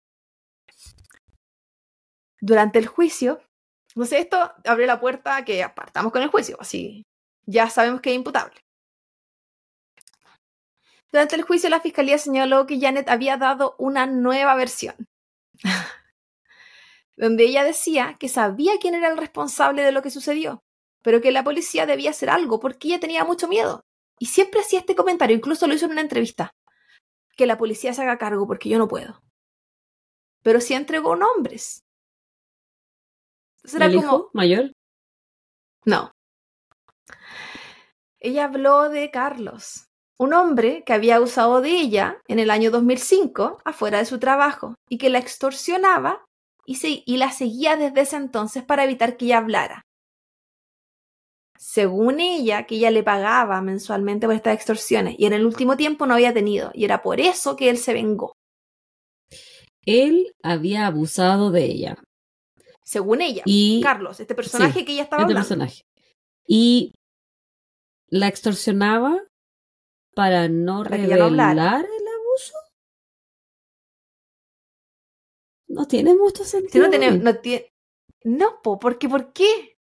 Durante 2.40 2.80
el 2.80 2.88
juicio, 2.88 3.42
no 3.96 4.06
sé, 4.06 4.20
esto 4.20 4.38
abre 4.66 4.86
la 4.88 5.00
puerta 5.00 5.38
a 5.38 5.46
que 5.46 5.64
apartamos 5.64 6.12
con 6.12 6.22
el 6.22 6.30
juicio, 6.30 6.58
así 6.60 7.04
ya 7.48 7.70
sabemos 7.70 8.02
que 8.02 8.10
es 8.12 8.16
imputable. 8.16 8.60
Durante 11.12 11.36
el 11.36 11.42
juicio, 11.42 11.70
la 11.70 11.80
fiscalía 11.80 12.20
señaló 12.20 12.68
que 12.68 12.80
Janet 12.80 13.10
había 13.10 13.38
dado 13.38 13.76
una 13.80 14.06
nueva 14.06 14.54
versión, 14.56 14.96
donde 17.18 17.46
ella 17.46 17.64
decía 17.64 18.16
que 18.20 18.30
sabía 18.30 18.74
quién 18.80 18.96
era 18.96 19.10
el 19.10 19.18
responsable 19.18 19.84
de 19.84 19.92
lo 19.92 20.02
que 20.02 20.10
sucedió, 20.10 20.64
pero 21.02 21.22
que 21.22 21.32
la 21.32 21.44
policía 21.44 21.86
debía 21.86 22.10
hacer 22.12 22.30
algo 22.30 22.60
porque 22.60 22.90
ella 22.90 23.00
tenía 23.00 23.24
mucho 23.24 23.48
miedo. 23.48 23.82
Y 24.20 24.28
siempre 24.28 24.62
hacía 24.62 24.80
este 24.80 24.96
comentario, 24.96 25.36
incluso 25.36 25.68
lo 25.68 25.74
hizo 25.74 25.86
en 25.86 25.92
una 25.94 26.02
entrevista, 26.02 26.52
que 27.36 27.46
la 27.46 27.58
policía 27.58 27.94
se 27.94 28.02
haga 28.02 28.18
cargo 28.18 28.48
porque 28.48 28.70
yo 28.70 28.78
no 28.78 28.88
puedo. 28.88 29.22
Pero 30.44 30.62
sí 30.62 30.74
entregó 30.74 31.16
nombres. 31.16 31.82
Era 33.74 33.88
¿El 33.88 33.96
como, 33.96 34.08
hijo 34.08 34.30
mayor? 34.34 34.72
no. 35.86 36.12
Ella 38.20 38.46
habló 38.46 38.90
de 38.90 39.12
Carlos, 39.12 39.88
un 40.18 40.34
hombre 40.34 40.84
que 40.86 40.94
había 40.94 41.20
usado 41.22 41.62
de 41.62 41.72
ella 41.72 42.22
en 42.28 42.40
el 42.40 42.50
año 42.50 42.72
2005 42.72 43.60
afuera 43.66 44.00
de 44.00 44.06
su 44.06 44.20
trabajo 44.20 44.76
y 44.90 44.98
que 44.98 45.10
la 45.10 45.20
extorsionaba 45.20 46.26
y, 46.66 46.76
se- 46.76 47.04
y 47.06 47.18
la 47.18 47.32
seguía 47.32 47.76
desde 47.76 48.02
ese 48.02 48.16
entonces 48.16 48.64
para 48.64 48.84
evitar 48.86 49.18
que 49.18 49.26
ella 49.26 49.38
hablara. 49.40 49.82
Según 51.58 52.20
ella, 52.20 52.66
que 52.66 52.76
ella 52.76 52.92
le 52.92 53.04
pagaba 53.04 53.62
mensualmente 53.62 54.28
por 54.28 54.36
estas 54.36 54.56
extorsiones 54.56 55.16
y 55.18 55.26
en 55.26 55.34
el 55.34 55.46
último 55.46 55.78
tiempo 55.78 56.06
no 56.06 56.14
había 56.14 56.34
tenido 56.34 56.72
y 56.74 56.86
era 56.86 57.02
por 57.02 57.20
eso 57.20 57.56
que 57.56 57.70
él 57.70 57.78
se 57.78 57.94
vengó. 57.94 58.34
Él 59.86 60.34
había 60.44 60.88
abusado 60.88 61.52
de 61.52 61.66
ella. 61.66 61.98
Según 62.84 63.22
ella, 63.22 63.44
Y 63.46 63.82
Carlos, 63.82 64.20
este 64.20 64.36
personaje 64.36 64.80
sí, 64.80 64.86
que 64.86 64.94
ella 64.94 65.04
estaba 65.04 65.24
este 65.24 65.34
hablando. 65.34 65.48
personaje. 65.48 65.82
Y 66.48 66.94
la 68.10 68.28
extorsionaba 68.28 69.24
para 70.14 70.48
no 70.48 70.84
Para 70.84 70.98
no 70.98 71.08
revelar 71.08 71.86
el 71.86 72.08
abuso. 72.08 72.54
No 75.68 75.88
tiene 75.88 76.14
mucho 76.16 76.44
Si 76.44 76.52
sentido. 76.52 76.86
no 76.86 76.90
tiene, 76.90 77.12
no 77.18 77.36
tiene. 77.40 77.70
No, 78.24 78.62
po, 78.62 78.80
porque 78.80 79.10
¿por 79.10 79.34
qué? 79.34 79.75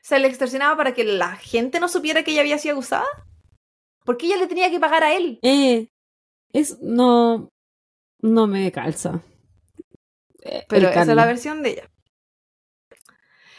¿Se 0.00 0.18
le 0.18 0.28
extorsionaba 0.28 0.76
para 0.76 0.94
que 0.94 1.04
la 1.04 1.36
gente 1.36 1.80
no 1.80 1.88
supiera 1.88 2.22
que 2.22 2.32
ella 2.32 2.42
había 2.42 2.58
sido 2.58 2.74
abusada? 2.74 3.06
¿Por 4.04 4.16
qué 4.16 4.26
ella 4.26 4.36
le 4.36 4.46
tenía 4.46 4.70
que 4.70 4.80
pagar 4.80 5.02
a 5.02 5.14
él? 5.14 5.38
Eh, 5.42 5.88
es 6.52 6.80
no 6.80 7.48
no 8.22 8.46
me 8.46 8.70
calza. 8.72 9.20
Eh, 10.42 10.64
Pero 10.68 10.88
esa 10.88 11.00
es 11.02 11.08
la 11.08 11.26
versión 11.26 11.62
de 11.62 11.70
ella. 11.70 11.90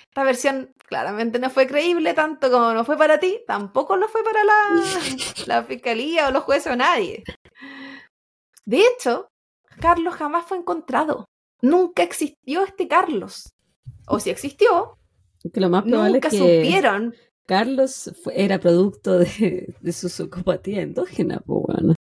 Esta 0.10 0.24
versión 0.24 0.74
claramente 0.88 1.38
no 1.38 1.49
fue 1.49 1.68
creíble 1.68 2.14
tanto 2.14 2.49
como 2.49 2.74
no 2.74 2.86
fue 2.86 2.97
para 2.97 3.20
ti, 3.20 3.41
tampoco 3.45 3.97
lo 3.97 4.08
fue 4.08 4.24
para 4.24 4.43
la, 4.43 4.53
la 5.45 5.64
fiscalía 5.64 6.28
o 6.28 6.32
los 6.32 6.43
jueces 6.43 6.72
o 6.74 6.76
nadie. 6.76 7.24
De 8.66 8.82
hecho, 8.86 9.30
Carlos 9.80 10.16
jamás 10.16 10.45
fue 10.45 10.58
encontrado. 10.58 11.26
Nunca 11.62 12.03
existió 12.03 12.64
este 12.64 12.88
Carlos. 12.88 13.53
O 14.08 14.20
si 14.20 14.30
existió, 14.30 14.97
Que 15.54 15.60
lo 15.60 15.70
más 15.70 15.84
probable 15.84 16.14
nunca 16.14 16.28
es 16.28 16.34
que 16.34 16.39
supieron 16.39 17.16
Carlos 17.45 18.12
fue- 18.24 18.43
era 18.43 18.60
producto 18.60 19.20
de, 19.20 19.74
de 19.80 19.91
su 19.93 20.10
psicopatía 20.10 20.82
endógena, 20.82 21.39
pues 21.45 21.62
bueno. 21.68 21.95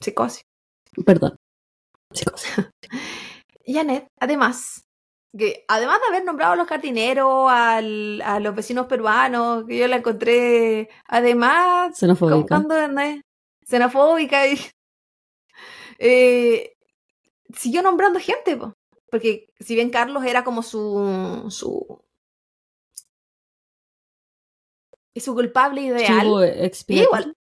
psicosis. 0.00 0.42
Perdón. 1.04 1.36
Psicosis. 2.12 2.52
Janet, 3.66 4.06
además, 4.20 4.84
que 5.36 5.64
además 5.68 5.98
de 6.00 6.08
haber 6.14 6.24
nombrado 6.24 6.52
a 6.52 6.56
los 6.56 6.68
jardineros, 6.68 7.50
al- 7.50 8.20
a 8.22 8.38
los 8.40 8.54
vecinos 8.54 8.86
peruanos, 8.86 9.64
que 9.66 9.78
yo 9.78 9.88
la 9.88 9.96
encontré, 9.96 10.88
además, 11.06 11.98
Xenofóbica. 11.98 12.62
xenofóbica, 13.64 14.46
y, 14.48 14.58
eh, 15.98 16.74
siguió 17.56 17.82
nombrando 17.82 18.18
gente, 18.20 18.56
po. 18.56 18.74
Porque 19.12 19.52
si 19.60 19.74
bien 19.74 19.90
Carlos 19.90 20.24
era 20.24 20.42
como 20.42 20.62
su, 20.62 21.44
su, 21.50 22.02
su 25.14 25.34
culpable 25.34 25.82
ideal, 25.82 26.42
expiatorio. 26.56 27.04
igual. 27.04 27.36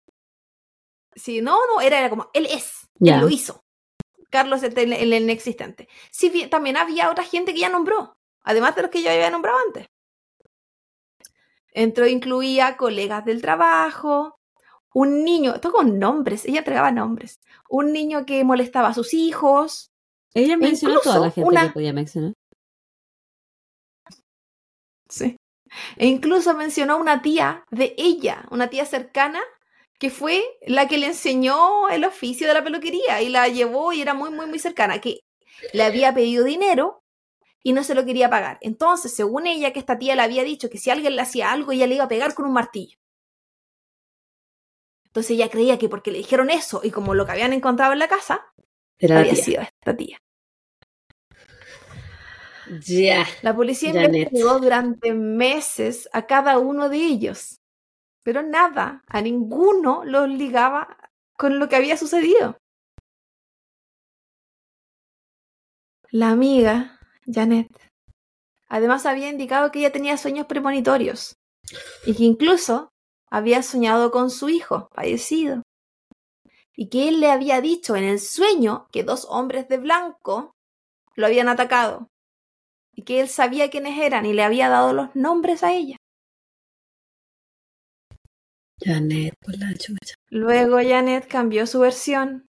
Sí, 1.15 1.43
no, 1.43 1.59
no, 1.67 1.83
era, 1.83 1.99
era 1.99 2.09
como, 2.09 2.31
él 2.33 2.47
es, 2.47 2.89
él 3.01 3.21
lo 3.21 3.29
hizo. 3.29 3.67
Carlos 4.31 4.63
el, 4.63 4.95
el 4.95 5.13
inexistente. 5.13 5.91
Sí, 6.11 6.31
bien, 6.31 6.49
también 6.49 6.79
había 6.79 7.11
otra 7.11 7.25
gente 7.25 7.53
que 7.53 7.61
ya 7.61 7.69
nombró, 7.69 8.17
además 8.41 8.75
de 8.75 8.83
los 8.83 8.91
que 8.91 9.03
yo 9.03 9.11
había 9.11 9.29
nombrado 9.29 9.59
antes. 9.67 9.89
Entró, 11.73 12.07
incluía 12.07 12.79
colegas 12.79 13.27
del 13.27 13.43
trabajo, 13.43 14.41
un 14.95 15.23
niño, 15.23 15.55
esto 15.55 15.71
con 15.71 15.99
nombres, 15.99 16.47
ella 16.47 16.61
entregaba 16.61 16.93
nombres, 16.93 17.41
un 17.69 17.93
niño 17.93 18.25
que 18.25 18.43
molestaba 18.43 18.89
a 18.89 18.95
sus 18.95 19.13
hijos, 19.13 19.93
Ella 20.35 20.57
mencionó 20.57 20.99
a 20.99 21.03
toda 21.03 21.19
la 21.21 21.31
gente 21.31 21.49
una- 21.49 21.67
que 21.69 21.73
podía 21.73 21.93
mencionar. 21.93 22.33
sí. 25.09 25.37
E 25.97 26.07
incluso 26.07 26.55
mencionó 26.55 26.97
una 26.99 27.21
tía 27.23 27.65
de 27.71 27.95
ella, 27.99 28.47
una 28.51 28.69
tía 28.71 28.87
cercana, 28.87 29.41
que 29.99 30.11
fue 30.11 30.43
la 30.67 30.87
que 30.89 30.99
le 30.99 31.07
enseñó 31.09 31.89
el 31.89 32.05
oficio 32.05 32.47
de 32.49 32.55
la 32.55 32.65
peluquería 32.65 33.21
y 33.23 33.29
la 33.29 33.49
llevó 33.49 33.93
y 33.93 34.01
era 34.01 34.15
muy, 34.15 34.31
muy, 34.31 34.47
muy 34.47 34.59
cercana, 34.59 35.01
que 35.01 35.21
le 35.73 35.83
había 35.83 36.15
pedido 36.15 36.45
dinero 36.45 37.01
y 37.63 37.73
no 37.73 37.85
se 37.85 37.95
lo 37.95 38.05
quería 38.05 38.31
pagar. 38.31 38.59
Entonces, 38.63 39.15
según 39.15 39.47
ella, 39.47 39.73
que 39.73 39.81
esta 39.81 39.99
tía 39.99 40.15
le 40.17 40.23
había 40.23 40.45
dicho 40.45 40.71
que 40.71 40.79
si 40.79 40.91
alguien 40.91 41.17
le 41.17 41.23
hacía 41.23 41.53
algo, 41.53 41.73
ella 41.73 41.87
le 41.87 41.97
iba 41.97 42.05
a 42.05 42.09
pegar 42.09 42.35
con 42.35 42.47
un 42.47 42.53
martillo. 42.53 42.97
Entonces 45.07 45.33
ella 45.33 45.49
creía 45.51 45.79
que 45.79 45.89
porque 45.89 46.11
le 46.13 46.19
dijeron 46.19 46.51
eso 46.51 46.81
y 46.85 46.91
como 46.91 47.15
lo 47.15 47.27
que 47.27 47.33
habían 47.33 47.53
encontrado 47.53 47.93
en 47.93 47.99
la 47.99 48.09
casa, 48.09 48.47
Era 48.99 49.17
la 49.17 49.21
había 49.21 49.35
tía. 49.35 49.45
sido 49.45 49.63
esta 49.63 49.97
tía. 49.97 50.19
Ya. 52.65 53.25
La 53.43 53.55
policía 53.57 53.93
Janet. 53.93 54.29
investigó 54.31 54.59
durante 54.59 55.13
meses 55.15 56.09
a 56.13 56.27
cada 56.27 56.59
uno 56.59 56.89
de 56.89 56.99
ellos, 56.99 57.61
pero 58.23 58.43
nada, 58.43 59.05
a 59.07 59.23
ninguno 59.23 60.05
los 60.05 60.29
ligaba 60.29 60.99
con 61.37 61.59
lo 61.59 61.69
que 61.69 61.77
había 61.77 61.97
sucedido. 61.97 62.59
La 66.11 66.31
amiga, 66.31 66.99
Janet, 67.27 67.69
además 68.69 69.07
había 69.07 69.29
indicado 69.31 69.71
que 69.71 69.81
ella 69.81 69.93
tenía 69.93 70.17
sueños 70.17 70.47
premonitorios 70.47 71.37
y 72.07 72.15
que 72.15 72.25
incluso 72.25 72.91
había 73.31 73.63
soñado 73.63 74.11
con 74.11 74.31
su 74.31 74.49
hijo 74.49 74.89
fallecido 74.95 75.63
y 76.81 76.91
que 76.91 77.09
él 77.09 77.19
le 77.19 77.33
había 77.33 77.61
dicho 77.61 77.97
en 77.97 78.05
el 78.05 78.21
sueño 78.21 78.87
que 78.93 79.03
dos 79.03 79.27
hombres 79.29 79.67
de 79.69 79.79
blanco 79.79 80.55
lo 81.17 81.27
habían 81.27 81.49
atacado 81.49 82.07
y 82.95 83.03
que 83.03 83.21
él 83.21 83.29
sabía 83.29 83.69
quiénes 83.69 83.99
eran 83.99 84.25
y 84.27 84.33
le 84.33 84.45
había 84.45 84.69
dado 84.69 84.93
los 84.93 85.15
nombres 85.17 85.65
a 85.65 85.73
ella. 85.73 85.97
Janet, 88.81 89.35
por 89.41 89.59
la 89.59 89.75
chucha. 89.75 90.15
Luego 90.29 90.77
Janet 90.77 91.27
cambió 91.27 91.67
su 91.67 91.81
versión. 91.81 92.47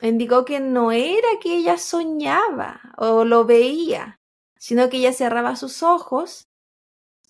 Indicó 0.00 0.44
que 0.44 0.58
no 0.58 0.90
era 0.90 1.28
que 1.40 1.56
ella 1.56 1.78
soñaba 1.78 2.80
o 2.98 3.24
lo 3.24 3.44
veía, 3.44 4.16
sino 4.58 4.90
que 4.90 4.96
ella 4.96 5.12
cerraba 5.12 5.54
sus 5.54 5.84
ojos 5.84 6.48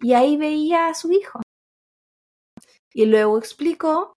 y 0.00 0.14
ahí 0.14 0.38
veía 0.38 0.88
a 0.88 0.94
su 0.94 1.12
hijo. 1.12 1.42
Y 2.94 3.04
luego 3.04 3.36
explicó 3.36 4.15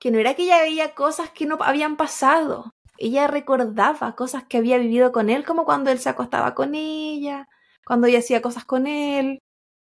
que 0.00 0.10
no 0.10 0.18
era 0.18 0.34
que 0.34 0.42
ella 0.42 0.62
veía 0.62 0.94
cosas 0.94 1.30
que 1.30 1.46
no 1.46 1.58
habían 1.60 1.96
pasado. 1.96 2.74
Ella 2.96 3.28
recordaba 3.28 4.16
cosas 4.16 4.44
que 4.44 4.56
había 4.56 4.78
vivido 4.78 5.12
con 5.12 5.30
él, 5.30 5.44
como 5.44 5.64
cuando 5.64 5.90
él 5.90 5.98
se 5.98 6.08
acostaba 6.08 6.54
con 6.54 6.74
ella, 6.74 7.46
cuando 7.86 8.06
ella 8.06 8.18
hacía 8.18 8.42
cosas 8.42 8.64
con 8.64 8.86
él. 8.86 9.38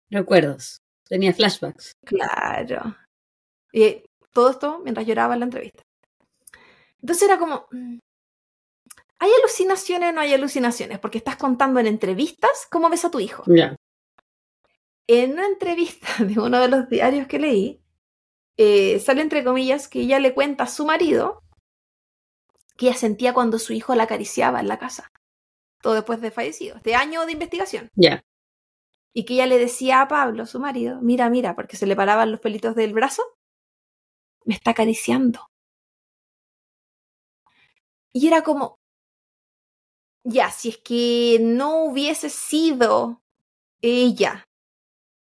Recuerdos. 0.09 0.79
Tenía 1.09 1.35
flashbacks. 1.35 1.93
Claro. 2.05 2.97
Y 3.73 4.05
todo 4.33 4.51
esto 4.51 4.81
mientras 4.85 5.07
lloraba 5.07 5.35
en 5.35 5.41
la 5.41 5.47
entrevista. 5.47 5.83
Entonces 7.01 7.29
era 7.29 7.39
como, 7.39 7.67
mm, 7.73 7.99
¿hay 9.19 9.31
alucinaciones 9.41 10.11
o 10.11 10.13
no 10.13 10.21
hay 10.21 10.33
alucinaciones? 10.33 11.01
Porque 11.01 11.19
estás 11.19 11.37
contando 11.37 11.81
en 11.81 11.89
entrevistas 11.89 12.67
cómo 12.71 12.89
ves 12.89 13.05
a 13.05 13.11
tu 13.11 13.19
hijo. 13.19 13.43
Ya. 13.47 13.75
En 15.09 15.33
una 15.33 15.47
entrevista 15.47 16.07
de 16.25 16.41
uno 16.41 16.61
de 16.61 16.69
los 16.69 16.89
diarios 16.89 17.27
que 17.27 17.41
leí, 17.41 17.84
eh, 18.57 19.01
sale 19.01 19.23
entre 19.23 19.45
comillas 19.45 19.89
que 19.89 20.01
ella 20.01 20.19
le 20.21 20.35
cuenta 20.35 20.65
a 20.65 20.69
su 20.69 20.85
marido 20.85 21.43
que 22.77 22.89
ella 22.89 22.97
sentía 22.97 23.35
cuando 23.35 23.59
su 23.59 23.73
hijo 23.73 23.95
la 23.95 24.05
acariciaba 24.05 24.61
en 24.61 24.69
la 24.69 24.79
casa, 24.79 25.13
todo 25.81 25.95
después 25.95 26.21
de 26.21 26.31
fallecido, 26.31 26.77
este 26.77 26.95
año 26.95 27.25
de 27.27 27.33
investigación. 27.33 27.91
Ya. 27.95 28.25
Y 29.13 29.25
que 29.25 29.35
ella 29.35 29.47
le 29.47 29.59
decía 29.59 30.01
a 30.01 30.09
Pablo, 30.09 30.45
su 30.47 30.59
marido, 30.59 31.01
mira, 31.01 31.31
mira, 31.31 31.55
porque 31.55 31.77
se 31.77 31.87
le 31.87 31.95
paraban 31.95 32.33
los 32.33 32.41
pelitos 32.41 32.75
del 32.75 32.93
brazo, 32.93 33.23
me 34.45 34.55
está 34.55 34.73
acariciando. 34.73 35.49
Y 38.13 38.27
era 38.27 38.43
como, 38.43 38.79
ya, 40.25 40.51
si 40.51 40.71
es 40.71 40.79
que 40.79 41.39
no 41.41 41.85
hubiese 41.85 42.31
sido 42.31 43.23
ella, 43.83 44.45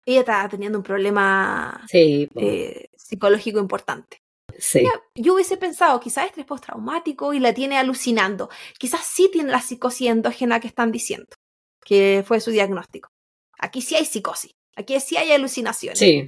ella 0.08 0.22
estaba 0.22 0.50
teniendo 0.50 0.78
un 0.80 0.84
problema 0.84 1.84
Sí. 1.90 2.28
eh, 2.36 2.88
psicológico 2.98 3.60
importante. 3.60 4.20
sí. 4.58 4.88
Yo 5.16 5.34
hubiese 5.36 5.58
pensado, 5.58 6.00
quizás 6.00 6.26
estrés 6.28 6.46
postraumático 6.46 7.34
y 7.34 7.40
la 7.40 7.54
tiene 7.54 7.78
alucinando. 7.78 8.50
Quizás 8.80 9.02
sí 9.06 9.30
tiene 9.32 9.52
la 9.52 9.62
psicosis 9.62 10.10
endógena 10.10 10.60
que 10.60 10.68
están 10.68 10.92
diciendo, 10.92 11.28
que 11.86 12.24
fue 12.26 12.40
su 12.40 12.52
diagnóstico. 12.52 13.10
Aquí 13.60 13.82
sí 13.82 13.96
hay 13.96 14.06
psicosis, 14.06 14.52
aquí 14.76 15.00
sí 15.00 15.18
hay 15.18 15.32
alucinaciones. 15.32 16.00
Sí. 16.00 16.28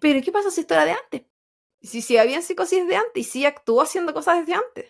Pero 0.00 0.20
¿qué 0.22 0.32
pasa 0.32 0.50
si 0.50 0.60
esto 0.62 0.74
era 0.74 0.84
de 0.84 0.92
antes? 0.92 1.22
Si 1.82 2.02
sí 2.02 2.16
había 2.16 2.42
psicosis 2.42 2.86
de 2.88 2.96
antes 2.96 3.16
y 3.16 3.24
sí 3.24 3.44
actuó 3.44 3.82
haciendo 3.82 4.12
cosas 4.14 4.40
desde 4.40 4.54
antes. 4.54 4.88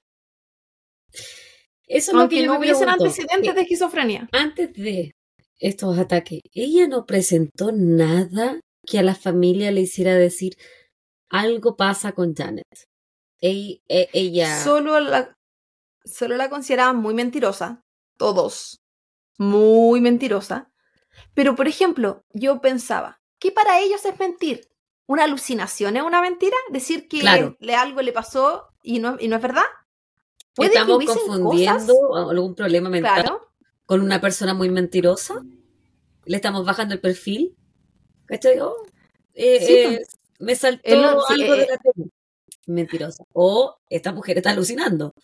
Eso 1.89 2.11
es 2.11 2.14
lo 2.14 2.20
Aunque 2.20 2.37
que 2.37 2.43
yo 2.43 2.47
no 2.49 2.53
me 2.55 2.59
hubiesen 2.61 2.84
pregunto. 2.84 3.05
antecedentes 3.05 3.55
de 3.55 3.61
esquizofrenia. 3.61 4.28
Antes 4.32 4.72
de 4.72 5.12
estos 5.59 5.98
ataques, 5.98 6.40
ella 6.52 6.86
no 6.88 7.07
presentó 7.07 7.72
nada 7.72 8.61
que 8.86 8.98
a 8.98 9.02
la 9.02 9.14
familia 9.14 9.70
le 9.72 9.80
hiciera 9.82 10.14
decir 10.14 10.57
algo 11.30 11.76
pasa 11.76 12.12
con 12.12 12.34
Janet. 12.34 12.64
E- 13.40 13.80
Ella, 13.88 14.62
Solo 14.62 15.00
la, 15.00 15.34
solo 16.04 16.36
la 16.36 16.48
consideraban 16.48 16.96
muy 16.96 17.14
mentirosa. 17.14 17.80
Todos. 18.16 18.78
Muy 19.38 20.00
mentirosa. 20.00 20.70
Pero, 21.34 21.54
por 21.54 21.68
ejemplo, 21.68 22.22
yo 22.32 22.61
pensaba, 22.61 23.18
¿qué 23.38 23.50
para 23.52 23.80
ellos 23.80 24.04
es 24.04 24.18
mentir? 24.18 24.68
¿Una 25.09 25.24
alucinación 25.24 25.96
es 25.96 26.02
una 26.02 26.20
mentira? 26.20 26.57
¿Decir 26.70 27.09
que 27.09 27.20
Claro. 27.20 27.57
le, 27.61 27.74
algo 27.74 28.02
le 28.02 28.12
pasó 28.12 28.68
y 28.82 28.98
no, 28.98 29.16
y 29.20 29.28
no 29.28 29.36
es 29.36 29.42
verdad? 29.42 29.64
Puede 30.54 30.70
estamos 30.70 31.04
confundiendo 31.04 31.94
cosas- 31.94 32.30
algún 32.30 32.54
problema 32.54 32.88
mental 32.88 33.22
Claro. 33.22 33.45
Con 33.87 34.01
una 34.01 34.20
persona 34.20 34.53
muy 34.53 34.68
mentirosa. 34.68 35.43
Le 36.24 36.37
estamos 36.37 36.66
bajando 36.66 36.95
el 36.95 37.01
perfil. 37.01 37.57
¿Cachai? 38.26 38.59
Oh, 38.61 38.76
eh, 39.32 39.61
Sí, 39.61 39.74
eh, 39.74 40.03
me 40.41 40.55
saltó 40.57 40.91
algo 41.28 41.57
de 41.57 41.62
eh, 41.62 41.68
la 41.70 41.78
tele. 41.78 42.11
Mentirosa. 42.66 43.24
O 43.32 43.76
esta 43.89 44.12
mujer 44.12 44.39
está 44.39 44.51
alucinando. 44.51 45.14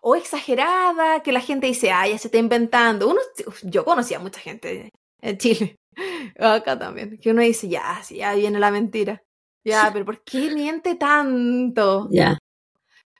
O 0.00 0.14
exagerada, 0.14 1.22
que 1.22 1.32
la 1.32 1.40
gente 1.40 1.66
dice, 1.66 1.90
ah, 1.90 2.08
ya 2.08 2.16
se 2.16 2.28
está 2.28 2.38
inventando. 2.38 3.08
Uno, 3.08 3.20
yo 3.64 3.84
conocía 3.84 4.16
a 4.16 4.20
mucha 4.20 4.40
gente 4.40 4.92
en 5.20 5.36
Chile, 5.36 5.76
acá 6.38 6.78
también, 6.78 7.18
que 7.18 7.30
uno 7.32 7.42
dice, 7.42 7.68
ya, 7.68 8.00
sí, 8.02 8.16
ya 8.16 8.34
viene 8.34 8.58
la 8.58 8.70
mentira. 8.70 9.22
Ya, 9.62 9.90
pero 9.92 10.06
¿por 10.06 10.22
qué 10.24 10.50
miente 10.54 10.94
tanto? 10.94 12.08
Ya. 12.10 12.38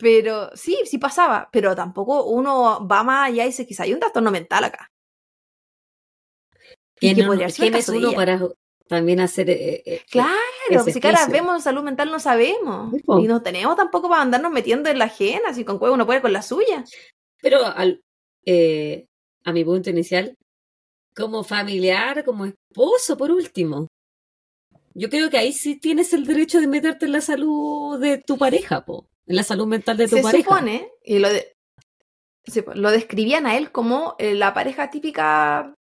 Pero 0.01 0.51
sí, 0.57 0.79
sí 0.87 0.99
pasaba, 0.99 1.49
pero 1.53 1.75
tampoco 1.77 2.25
uno 2.25 2.87
va 2.89 3.03
más 3.03 3.29
allá 3.29 3.45
y 3.45 3.49
dice, 3.49 3.67
quizá 3.67 3.83
hay 3.85 3.93
un 3.93 4.01
trastorno 4.01 4.31
mental 4.31 4.65
acá. 4.65 4.89
Y 6.97 7.01
¿Quién, 7.01 7.17
que 7.17 7.23
no- 7.23 7.29
podría 7.29 7.49
quién 7.49 7.75
es 7.75 7.89
uno 7.89 8.13
para 8.15 8.41
también 8.89 9.21
hacer 9.21 9.49
eh, 9.51 9.83
eh, 9.87 10.03
Claro, 10.11 10.35
ese 10.71 10.93
si 10.93 11.01
cara 11.01 11.19
juicio? 11.19 11.33
vemos 11.33 11.63
salud 11.63 11.83
mental 11.83 12.11
no 12.11 12.19
sabemos. 12.19 12.95
Y 13.19 13.27
no 13.29 13.43
tenemos 13.43 13.77
tampoco 13.77 14.09
para 14.09 14.23
andarnos 14.23 14.53
metiendo 14.53 14.91
en 14.91 14.99
la 14.99 15.05
ajena, 15.07 15.55
si 15.55 15.65
con 15.65 15.79
cueva 15.79 15.95
uno 15.95 16.07
puede 16.07 16.21
con 16.21 16.33
la 16.33 16.43
suya. 16.43 16.85
Pero 17.41 17.65
al, 17.65 18.01
eh, 18.45 19.07
a 19.45 19.53
mi 19.53 19.65
punto 19.65 19.91
inicial, 19.91 20.35
como 21.15 21.45
familiar, 21.45 22.25
como 22.25 22.47
esposo, 22.47 23.17
por 23.17 23.31
último. 23.31 23.87
Yo 24.95 25.09
creo 25.09 25.31
que 25.31 25.39
ahí 25.39 25.53
sí 25.53 25.77
tienes 25.77 26.13
el 26.13 26.27
derecho 26.27 26.61
de 26.61 26.67
meterte 26.67 27.07
en 27.07 27.13
la 27.13 27.21
salud 27.21 27.99
de 28.01 28.19
tu 28.19 28.37
pareja, 28.37 28.85
po. 28.85 29.07
En 29.31 29.37
la 29.37 29.45
salud 29.45 29.69
mental 29.69 29.97
de 29.97 30.09
tu 30.09 30.17
Se 30.17 30.23
pareja. 30.23 30.43
supone, 30.43 30.91
y 31.05 31.21
lo, 31.21 31.29
de- 31.29 31.53
lo 32.75 32.91
describían 32.91 33.47
a 33.47 33.57
él 33.57 33.71
como 33.71 34.17
eh, 34.19 34.35
la 34.35 34.53
pareja 34.53 34.91
típica 34.91 35.73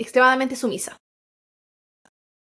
extremadamente 0.00 0.56
sumisa. 0.56 0.96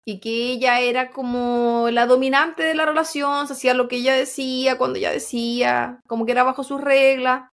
Y 0.07 0.20
que 0.20 0.51
ella 0.53 0.80
era 0.80 1.11
como 1.11 1.88
la 1.90 2.05
dominante 2.05 2.62
de 2.62 2.74
la 2.74 2.84
relación, 2.84 3.47
se 3.47 3.55
hacía 3.55 3.72
lo 3.72 3.88
que 3.88 3.97
ella 3.97 4.12
decía, 4.12 4.76
cuando 4.76 4.99
ella 4.99 5.12
decía, 5.12 6.01
como 6.07 6.26
que 6.26 6.32
era 6.32 6.42
bajo 6.42 6.62
sus 6.62 6.78
reglas. 6.78 7.49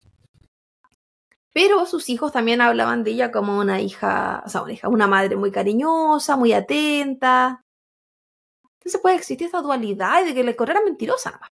Pero 1.54 1.86
sus 1.86 2.08
hijos 2.08 2.32
también 2.32 2.60
hablaban 2.60 3.04
de 3.04 3.12
ella 3.12 3.30
como 3.30 3.56
una 3.56 3.80
hija, 3.80 4.42
o 4.44 4.48
sea, 4.48 4.62
una 4.62 4.72
hija, 4.72 4.88
una 4.88 5.06
madre 5.06 5.36
muy 5.36 5.52
cariñosa, 5.52 6.34
muy 6.36 6.52
atenta. 6.52 7.62
Entonces 8.80 9.00
puede 9.00 9.14
existir 9.14 9.46
esta 9.46 9.62
dualidad 9.62 10.24
de 10.24 10.34
que 10.34 10.42
la 10.42 10.56
correa 10.56 10.78
era 10.78 10.84
mentirosa 10.84 11.30
nada 11.30 11.42
más. 11.42 11.50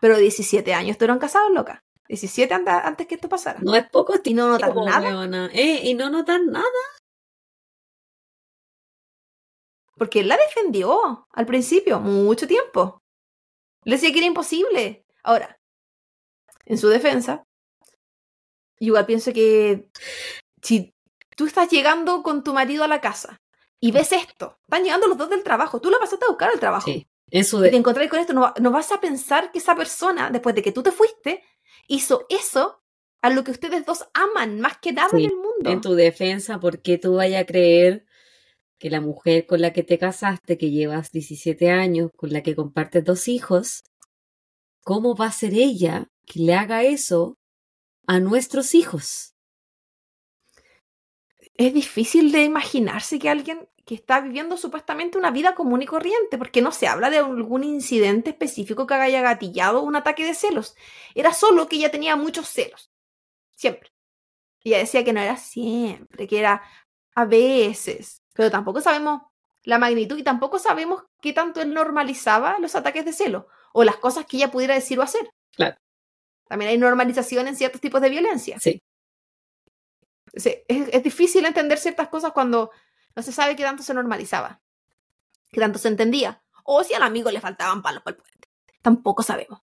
Pero 0.00 0.16
17 0.18 0.72
años 0.74 0.92
estuvieron 0.92 1.18
casados, 1.18 1.50
loca. 1.52 1.82
17 2.08 2.52
an- 2.54 2.68
antes 2.68 3.06
que 3.06 3.14
esto 3.14 3.28
pasara. 3.28 3.60
No 3.62 3.74
es 3.76 3.88
poco 3.88 4.14
Y 4.24 4.34
no 4.34 4.48
notas 4.48 4.70
tiempo, 4.72 4.84
nada, 4.84 5.00
weona. 5.08 5.50
Eh, 5.52 5.80
y 5.84 5.94
no 5.94 6.10
notas 6.10 6.40
nada. 6.44 6.64
porque 9.96 10.20
él 10.20 10.28
la 10.28 10.38
defendió 10.38 11.26
al 11.30 11.44
principio, 11.44 12.00
mucho 12.00 12.46
tiempo. 12.46 13.02
Le 13.84 13.96
decía 13.96 14.10
que 14.12 14.18
era 14.18 14.26
imposible. 14.26 15.04
Ahora, 15.22 15.60
en 16.64 16.78
su 16.78 16.88
defensa, 16.88 17.44
igual 18.78 19.04
pienso 19.04 19.32
que 19.34 19.90
si 20.62 20.94
tú 21.36 21.44
estás 21.46 21.68
llegando 21.68 22.22
con 22.22 22.42
tu 22.42 22.54
marido 22.54 22.82
a 22.82 22.88
la 22.88 23.02
casa 23.02 23.42
y 23.78 23.92
ves 23.92 24.12
esto, 24.12 24.58
están 24.62 24.84
llegando 24.84 25.06
los 25.06 25.18
dos 25.18 25.28
del 25.28 25.42
trabajo, 25.42 25.82
tú 25.82 25.90
la 25.90 25.98
pasaste 25.98 26.24
a 26.24 26.28
buscar 26.28 26.48
al 26.48 26.60
trabajo. 26.60 26.86
Sí. 26.86 27.06
En 27.30 27.44
su 27.44 27.58
y 27.58 27.62
te 27.64 27.70
de- 27.70 27.76
encontrás 27.76 28.08
con 28.08 28.18
esto, 28.20 28.32
no, 28.32 28.52
no 28.60 28.70
vas 28.70 28.90
a 28.92 29.00
pensar 29.00 29.52
que 29.52 29.58
esa 29.58 29.74
persona, 29.76 30.30
después 30.30 30.54
de 30.54 30.62
que 30.62 30.72
tú 30.72 30.82
te 30.82 30.92
fuiste, 30.92 31.42
hizo 31.88 32.26
eso 32.28 32.82
a 33.22 33.30
lo 33.30 33.44
que 33.44 33.50
ustedes 33.50 33.84
dos 33.84 34.06
aman 34.14 34.60
más 34.60 34.78
que 34.78 34.92
nada 34.92 35.10
Sí, 35.10 35.24
en 35.24 35.30
el 35.30 35.36
mundo. 35.36 35.70
en 35.70 35.80
tu 35.80 35.94
defensa, 35.94 36.58
¿por 36.58 36.80
qué 36.82 36.98
tú 36.98 37.14
vayas 37.16 37.42
a 37.42 37.46
creer 37.46 38.06
que 38.78 38.88
la 38.90 39.00
mujer 39.02 39.46
con 39.46 39.60
la 39.60 39.72
que 39.74 39.82
te 39.82 39.98
casaste, 39.98 40.56
que 40.56 40.70
llevas 40.70 41.12
17 41.12 41.70
años, 41.70 42.10
con 42.16 42.32
la 42.32 42.42
que 42.42 42.56
compartes 42.56 43.04
dos 43.04 43.28
hijos, 43.28 43.82
cómo 44.82 45.14
va 45.14 45.26
a 45.26 45.32
ser 45.32 45.52
ella 45.54 46.08
que 46.26 46.40
le 46.40 46.54
haga 46.54 46.82
eso 46.82 47.36
a 48.06 48.20
nuestros 48.20 48.74
hijos? 48.74 49.34
Es 51.54 51.74
difícil 51.74 52.32
de 52.32 52.44
imaginarse 52.44 53.18
que 53.18 53.28
alguien 53.28 53.68
que 53.90 53.96
está 53.96 54.20
viviendo 54.20 54.56
supuestamente 54.56 55.18
una 55.18 55.32
vida 55.32 55.56
común 55.56 55.82
y 55.82 55.86
corriente, 55.86 56.38
porque 56.38 56.62
no 56.62 56.70
se 56.70 56.86
habla 56.86 57.10
de 57.10 57.18
algún 57.18 57.64
incidente 57.64 58.30
específico 58.30 58.86
que 58.86 58.94
haya 58.94 59.20
gatillado 59.20 59.82
un 59.82 59.96
ataque 59.96 60.24
de 60.24 60.32
celos. 60.32 60.76
Era 61.16 61.34
solo 61.34 61.66
que 61.66 61.74
ella 61.74 61.90
tenía 61.90 62.14
muchos 62.14 62.46
celos. 62.46 62.92
Siempre. 63.56 63.90
Ella 64.62 64.78
decía 64.78 65.02
que 65.02 65.12
no 65.12 65.20
era 65.20 65.36
siempre, 65.36 66.28
que 66.28 66.38
era 66.38 66.62
a 67.16 67.24
veces. 67.24 68.22
Pero 68.32 68.48
tampoco 68.48 68.80
sabemos 68.80 69.22
la 69.64 69.78
magnitud 69.78 70.16
y 70.16 70.22
tampoco 70.22 70.60
sabemos 70.60 71.02
qué 71.20 71.32
tanto 71.32 71.60
él 71.60 71.74
normalizaba 71.74 72.60
los 72.60 72.76
ataques 72.76 73.04
de 73.04 73.12
celo 73.12 73.48
o 73.72 73.82
las 73.82 73.96
cosas 73.96 74.24
que 74.24 74.36
ella 74.36 74.52
pudiera 74.52 74.74
decir 74.74 75.00
o 75.00 75.02
hacer. 75.02 75.32
Claro. 75.50 75.76
También 76.46 76.70
hay 76.70 76.78
normalización 76.78 77.48
en 77.48 77.56
ciertos 77.56 77.80
tipos 77.80 78.00
de 78.00 78.10
violencia. 78.10 78.56
Sí. 78.60 78.84
Sí, 80.32 80.62
es, 80.68 80.90
es 80.92 81.02
difícil 81.02 81.44
entender 81.44 81.78
ciertas 81.78 82.06
cosas 82.06 82.30
cuando 82.30 82.70
no 83.16 83.22
se 83.22 83.32
sabe 83.32 83.56
qué 83.56 83.62
tanto 83.64 83.82
se 83.82 83.94
normalizaba, 83.94 84.60
qué 85.52 85.60
tanto 85.60 85.78
se 85.78 85.88
entendía, 85.88 86.42
o 86.64 86.84
si 86.84 86.94
al 86.94 87.02
amigo 87.02 87.30
le 87.30 87.40
faltaban 87.40 87.82
palos 87.82 88.02
para 88.02 88.16
el 88.16 88.22
puente. 88.22 88.48
Tampoco 88.82 89.22
sabemos. 89.22 89.62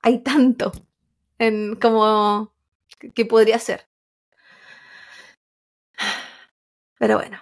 Hay 0.00 0.22
tanto 0.22 0.72
en 1.38 1.76
como 1.76 2.54
que- 3.14 3.26
podría 3.26 3.58
ser. 3.58 3.88
Pero 6.98 7.16
bueno. 7.18 7.38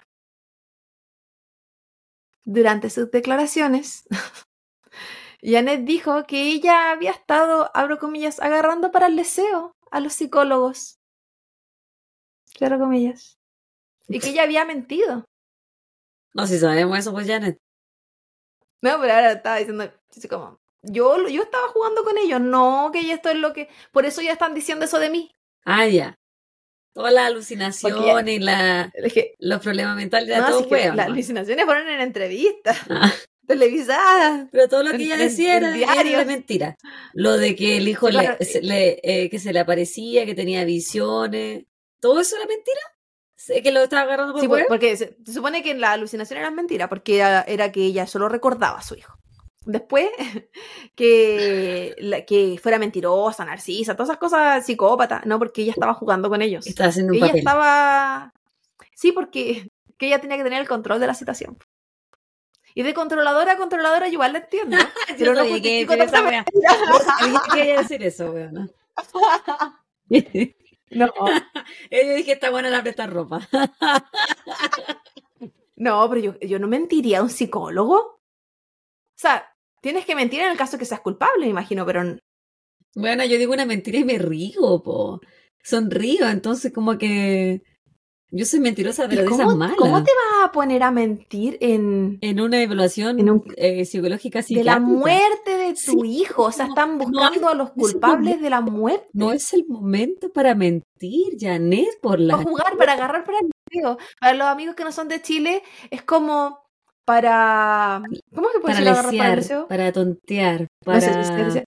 Durante 2.46 2.88
sus 2.90 3.10
declaraciones, 3.10 4.04
Janet 5.42 5.84
dijo 5.84 6.24
que 6.26 6.50
ella 6.52 6.90
había 6.90 7.10
estado, 7.12 7.70
abro 7.74 7.98
comillas, 7.98 8.40
agarrando 8.40 8.90
para 8.90 9.06
el 9.06 9.16
deseo 9.16 9.76
a 9.90 10.00
los 10.00 10.14
psicólogos. 10.14 10.98
Cierro 12.56 12.78
comillas. 12.78 13.38
Y 14.08 14.18
que 14.20 14.30
ella 14.30 14.42
había 14.42 14.64
mentido. 14.64 15.24
No, 16.34 16.46
si 16.46 16.58
sabemos 16.58 16.98
eso, 16.98 17.12
pues 17.12 17.26
Janet. 17.26 17.58
No, 18.82 19.00
pero 19.00 19.14
ahora 19.14 19.32
estaba 19.32 19.56
diciendo, 19.56 19.90
como, 20.28 20.58
yo, 20.82 21.26
yo 21.28 21.42
estaba 21.42 21.68
jugando 21.68 22.04
con 22.04 22.18
ellos, 22.18 22.40
no, 22.40 22.90
que 22.92 23.10
esto 23.12 23.30
es 23.30 23.36
lo 23.36 23.52
que, 23.52 23.68
por 23.92 24.04
eso 24.04 24.20
ya 24.20 24.32
están 24.32 24.52
diciendo 24.54 24.84
eso 24.84 24.98
de 24.98 25.10
mí. 25.10 25.30
Ah, 25.64 25.86
ya. 25.86 26.14
Toda 26.92 27.10
la 27.10 27.26
alucinación 27.26 28.28
y 28.28 28.38
la, 28.40 28.90
Es 28.94 29.12
que, 29.12 29.34
los 29.38 29.60
problemas 29.62 29.96
mentales 29.96 30.28
era 30.28 30.40
no, 30.40 30.48
todo 30.48 30.68
huevo, 30.68 30.94
las 30.94 31.06
alucinaciones 31.06 31.64
fueron 31.64 31.88
en 31.88 32.00
entrevistas 32.02 32.78
Ah, 32.90 33.12
televisadas. 33.46 34.48
Pero 34.52 34.68
todo 34.68 34.82
lo 34.82 34.90
que 34.90 34.96
En- 34.96 35.02
ella 35.02 35.14
en- 35.14 35.20
decía 35.20 35.56
en 35.56 35.64
era, 35.64 35.76
era 35.76 35.86
de 35.94 36.04
diarios. 36.04 36.26
mentira. 36.26 36.76
Lo 37.14 37.36
de 37.38 37.56
que 37.56 37.78
el 37.78 37.88
hijo 37.88 38.08
Sí, 38.08 38.12
le- 38.12 38.20
claro. 38.20 38.36
se, 38.44 38.62
le, 38.62 39.00
eh, 39.02 39.30
que 39.30 39.38
se 39.38 39.52
le 39.52 39.60
aparecía, 39.60 40.26
que 40.26 40.34
tenía 40.34 40.64
visiones. 40.64 41.64
¿Todo 42.00 42.20
eso 42.20 42.36
era 42.36 42.46
mentira? 42.46 42.80
Que 43.46 43.72
lo 43.72 43.80
estaba 43.82 44.02
agarrando 44.02 44.32
por 44.32 44.40
Sí, 44.40 44.46
huevo. 44.46 44.66
porque 44.68 44.96
se, 44.96 45.16
se 45.24 45.32
supone 45.32 45.62
que 45.62 45.74
la 45.74 45.92
alucinación 45.92 46.38
era 46.38 46.50
mentira, 46.50 46.88
porque 46.88 47.16
era, 47.18 47.42
era 47.42 47.70
que 47.72 47.82
ella 47.84 48.06
solo 48.06 48.28
recordaba 48.28 48.78
a 48.78 48.82
su 48.82 48.94
hijo. 48.94 49.14
Después, 49.66 50.08
que, 50.94 51.94
la- 51.98 52.24
que 52.24 52.58
fuera 52.62 52.78
mentirosa, 52.78 53.44
narcisa, 53.44 53.94
todas 53.94 54.10
esas 54.10 54.18
cosas 54.18 54.64
psicópata, 54.66 55.22
no, 55.24 55.38
porque 55.38 55.62
ella 55.62 55.72
estaba 55.72 55.94
jugando 55.94 56.28
con 56.28 56.42
ellos. 56.42 56.66
Estaba 56.66 56.90
haciendo 56.90 57.12
un 57.12 57.16
Ella 57.16 57.26
papel. 57.26 57.38
estaba... 57.40 58.32
Sí, 58.94 59.12
porque 59.12 59.68
que 59.98 60.06
ella 60.08 60.20
tenía 60.20 60.36
que 60.36 60.44
tener 60.44 60.60
el 60.60 60.68
control 60.68 61.00
de 61.00 61.06
la 61.06 61.14
situación. 61.14 61.56
Y 62.76 62.82
de 62.82 62.92
controladora 62.92 63.52
a 63.52 63.56
controladora 63.56 64.06
yo 64.08 64.14
igual 64.14 64.32
la 64.32 64.40
entiendo. 64.40 64.76
Yo 65.10 65.14
pero 65.16 65.34
no 65.34 65.44
que 65.44 65.86
decir 65.86 66.02
esa 66.02 66.44
que 67.44 67.50
quería 67.54 67.76
decir 67.78 68.02
eso, 68.02 68.32
weón. 68.32 68.72
No, 70.90 71.08
Yo 71.90 72.14
dije, 72.14 72.32
está 72.32 72.50
buena 72.50 72.70
la 72.70 72.82
prestar 72.82 73.12
ropa. 73.12 73.48
no, 75.76 76.08
pero 76.08 76.20
yo, 76.20 76.40
yo 76.40 76.58
no 76.58 76.68
mentiría 76.68 77.20
a 77.20 77.22
un 77.22 77.30
psicólogo. 77.30 77.96
O 77.96 78.20
sea, 79.16 79.46
tienes 79.80 80.04
que 80.06 80.14
mentir 80.14 80.40
en 80.40 80.50
el 80.50 80.56
caso 80.56 80.78
que 80.78 80.84
seas 80.84 81.00
culpable, 81.00 81.44
me 81.46 81.50
imagino, 81.50 81.84
pero 81.86 82.02
Bueno, 82.94 83.24
yo 83.26 83.38
digo 83.38 83.52
una 83.54 83.66
mentira 83.66 83.98
y 83.98 84.04
me 84.04 84.18
río, 84.18 84.82
po. 84.84 85.20
Sonrío, 85.62 86.28
entonces 86.28 86.72
como 86.72 86.98
que 86.98 87.62
yo 88.36 88.44
soy 88.44 88.60
mentirosa, 88.60 89.08
pero 89.08 89.22
¿y 89.22 89.24
de 89.24 89.30
cómo, 89.30 89.42
esas 89.44 89.56
malas. 89.56 89.76
cómo 89.76 90.02
te 90.02 90.10
vas 90.10 90.48
a 90.48 90.52
poner 90.52 90.82
a 90.82 90.90
mentir 90.90 91.56
en 91.60 92.18
En 92.20 92.40
una 92.40 92.60
evaluación 92.60 93.18
En 93.20 93.30
un- 93.30 93.44
eh, 93.56 93.84
psicológica 93.84 94.42
de 94.48 94.64
la 94.64 94.78
muerte 94.80 95.56
de 95.56 95.72
tu 95.74 95.76
Sí, 95.80 95.96
hijo? 96.04 96.44
O 96.44 96.52
sea, 96.52 96.66
no, 96.66 96.72
están 96.72 96.98
no 96.98 97.04
buscando 97.04 97.48
a 97.48 97.54
los 97.54 97.68
es 97.68 97.74
culpables 97.74 98.40
de 98.40 98.50
la 98.50 98.60
muerte. 98.60 99.08
No 99.12 99.32
es 99.32 99.52
el 99.52 99.64
momento 99.68 100.30
para 100.32 100.54
mentir, 100.54 101.36
Janet, 101.38 102.00
por 102.02 102.18
la... 102.20 102.36
para 102.36 102.48
jugar, 102.48 102.76
para 102.76 102.92
agarrar 102.94 103.24
para 103.24 103.38
el 103.38 103.50
deseo. 103.70 103.98
Para 104.20 104.34
los 104.34 104.46
amigos 104.48 104.74
que 104.74 104.84
no 104.84 104.92
son 104.92 105.08
de 105.08 105.22
Chile, 105.22 105.62
es 105.90 106.02
como 106.02 106.64
para. 107.04 108.02
¿Cómo 108.34 108.48
se 108.50 108.60
puede 108.60 108.74
Para 108.74 108.90
decir 108.94 109.20
agarrar 109.20 109.46
para 109.46 109.68
para 109.68 109.92
tontear, 109.92 110.60
No 110.62 110.66
para... 110.84 111.00
sé, 111.00 111.12
se 111.24 111.44
dice 111.44 111.64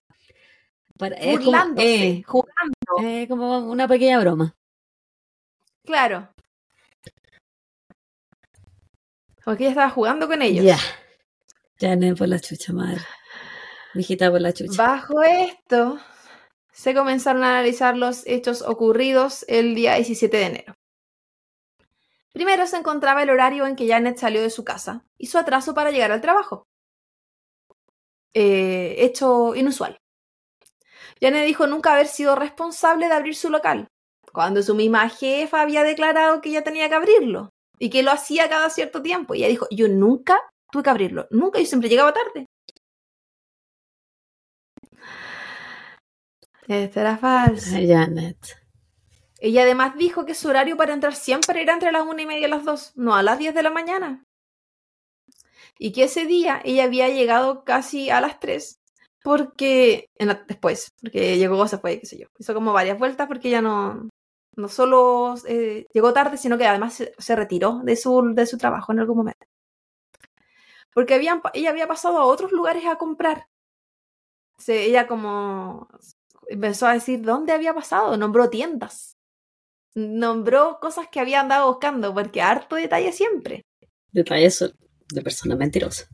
para 0.98 1.16
como, 1.16 1.30
burlándose, 1.32 2.08
eh, 2.08 2.22
jugando. 2.26 3.08
eh, 3.08 3.26
como 3.28 3.58
una 3.70 3.86
pequeña 3.86 4.18
broma. 4.18 4.54
Claro. 5.84 6.28
Porque 9.48 9.64
ella 9.64 9.70
estaba 9.70 9.88
jugando 9.88 10.28
con 10.28 10.42
ellos. 10.42 10.62
Ya. 10.62 10.78
Janet 11.80 12.18
por 12.18 12.28
la 12.28 12.38
chucha, 12.38 12.70
madre. 12.74 13.00
Mijita 13.94 14.30
por 14.30 14.42
la 14.42 14.52
chucha. 14.52 14.76
Bajo 14.76 15.22
esto, 15.22 15.98
se 16.70 16.92
comenzaron 16.92 17.42
a 17.42 17.48
analizar 17.48 17.96
los 17.96 18.26
hechos 18.26 18.60
ocurridos 18.60 19.46
el 19.48 19.74
día 19.74 19.94
17 19.94 20.36
de 20.36 20.44
enero. 20.44 20.74
Primero 22.34 22.66
se 22.66 22.76
encontraba 22.76 23.22
el 23.22 23.30
horario 23.30 23.66
en 23.66 23.74
que 23.74 23.88
Janet 23.88 24.18
salió 24.18 24.42
de 24.42 24.50
su 24.50 24.64
casa 24.64 25.06
y 25.16 25.28
su 25.28 25.38
atraso 25.38 25.72
para 25.72 25.92
llegar 25.92 26.12
al 26.12 26.20
trabajo. 26.20 26.66
Eh, 28.34 28.96
hecho 28.98 29.54
inusual. 29.54 29.96
Janet 31.22 31.46
dijo 31.46 31.66
nunca 31.66 31.94
haber 31.94 32.08
sido 32.08 32.36
responsable 32.36 33.06
de 33.06 33.14
abrir 33.14 33.34
su 33.34 33.48
local, 33.48 33.88
cuando 34.30 34.62
su 34.62 34.74
misma 34.74 35.08
jefa 35.08 35.62
había 35.62 35.84
declarado 35.84 36.42
que 36.42 36.50
ella 36.50 36.64
tenía 36.64 36.90
que 36.90 36.96
abrirlo 36.96 37.48
y 37.78 37.90
que 37.90 38.02
lo 38.02 38.10
hacía 38.10 38.48
cada 38.48 38.70
cierto 38.70 39.02
tiempo. 39.02 39.34
Y 39.34 39.38
ella 39.38 39.48
dijo, 39.48 39.66
yo 39.70 39.88
nunca 39.88 40.38
tuve 40.70 40.82
que 40.82 40.90
abrirlo, 40.90 41.26
nunca, 41.30 41.58
yo 41.58 41.66
siempre 41.66 41.88
llegaba 41.88 42.12
tarde. 42.12 42.46
Esto 46.66 47.00
era 47.00 47.16
falso. 47.16 47.74
Ay, 47.74 47.88
Janet. 47.88 48.36
Ella 49.40 49.62
además 49.62 49.96
dijo 49.96 50.26
que 50.26 50.34
su 50.34 50.48
horario 50.48 50.76
para 50.76 50.92
entrar 50.92 51.14
siempre 51.14 51.62
era 51.62 51.72
entre 51.72 51.92
las 51.92 52.02
una 52.06 52.22
y 52.22 52.26
media 52.26 52.46
y 52.48 52.50
las 52.50 52.64
dos, 52.64 52.92
no 52.96 53.14
a 53.14 53.22
las 53.22 53.38
10 53.38 53.54
de 53.54 53.62
la 53.62 53.70
mañana. 53.70 54.24
Y 55.78 55.92
que 55.92 56.04
ese 56.04 56.26
día 56.26 56.60
ella 56.64 56.84
había 56.84 57.08
llegado 57.08 57.64
casi 57.64 58.10
a 58.10 58.20
las 58.20 58.40
3 58.40 58.80
porque 59.22 60.06
en 60.18 60.28
la- 60.28 60.44
después, 60.46 60.90
porque 61.00 61.38
llegó, 61.38 61.66
se 61.68 61.78
fue, 61.78 62.00
qué 62.00 62.06
sé 62.06 62.18
yo. 62.18 62.26
Hizo 62.38 62.52
como 62.54 62.72
varias 62.72 62.98
vueltas 62.98 63.28
porque 63.28 63.48
ella 63.48 63.62
no, 63.62 64.08
no 64.58 64.68
solo 64.68 65.34
eh, 65.46 65.86
llegó 65.92 66.12
tarde, 66.12 66.36
sino 66.36 66.58
que 66.58 66.66
además 66.66 66.94
se, 66.94 67.14
se 67.18 67.36
retiró 67.36 67.80
de 67.84 67.96
su, 67.96 68.34
de 68.34 68.46
su 68.46 68.58
trabajo 68.58 68.92
en 68.92 69.00
algún 69.00 69.18
momento. 69.18 69.46
Porque 70.92 71.14
habían, 71.14 71.40
ella 71.54 71.70
había 71.70 71.88
pasado 71.88 72.18
a 72.18 72.26
otros 72.26 72.52
lugares 72.52 72.84
a 72.86 72.96
comprar. 72.96 73.46
Se, 74.58 74.84
ella 74.84 75.06
como 75.06 75.88
empezó 76.48 76.86
a 76.86 76.94
decir 76.94 77.22
dónde 77.22 77.52
había 77.52 77.74
pasado, 77.74 78.16
nombró 78.16 78.50
tiendas 78.50 79.18
nombró 79.98 80.78
cosas 80.80 81.08
que 81.08 81.20
había 81.20 81.40
andado 81.40 81.68
buscando, 81.68 82.14
porque 82.14 82.40
harto 82.40 82.76
detalle 82.76 83.12
siempre. 83.12 83.66
Detalles 84.12 84.74
de 85.08 85.22
persona 85.22 85.56
mentirosa. 85.56 86.08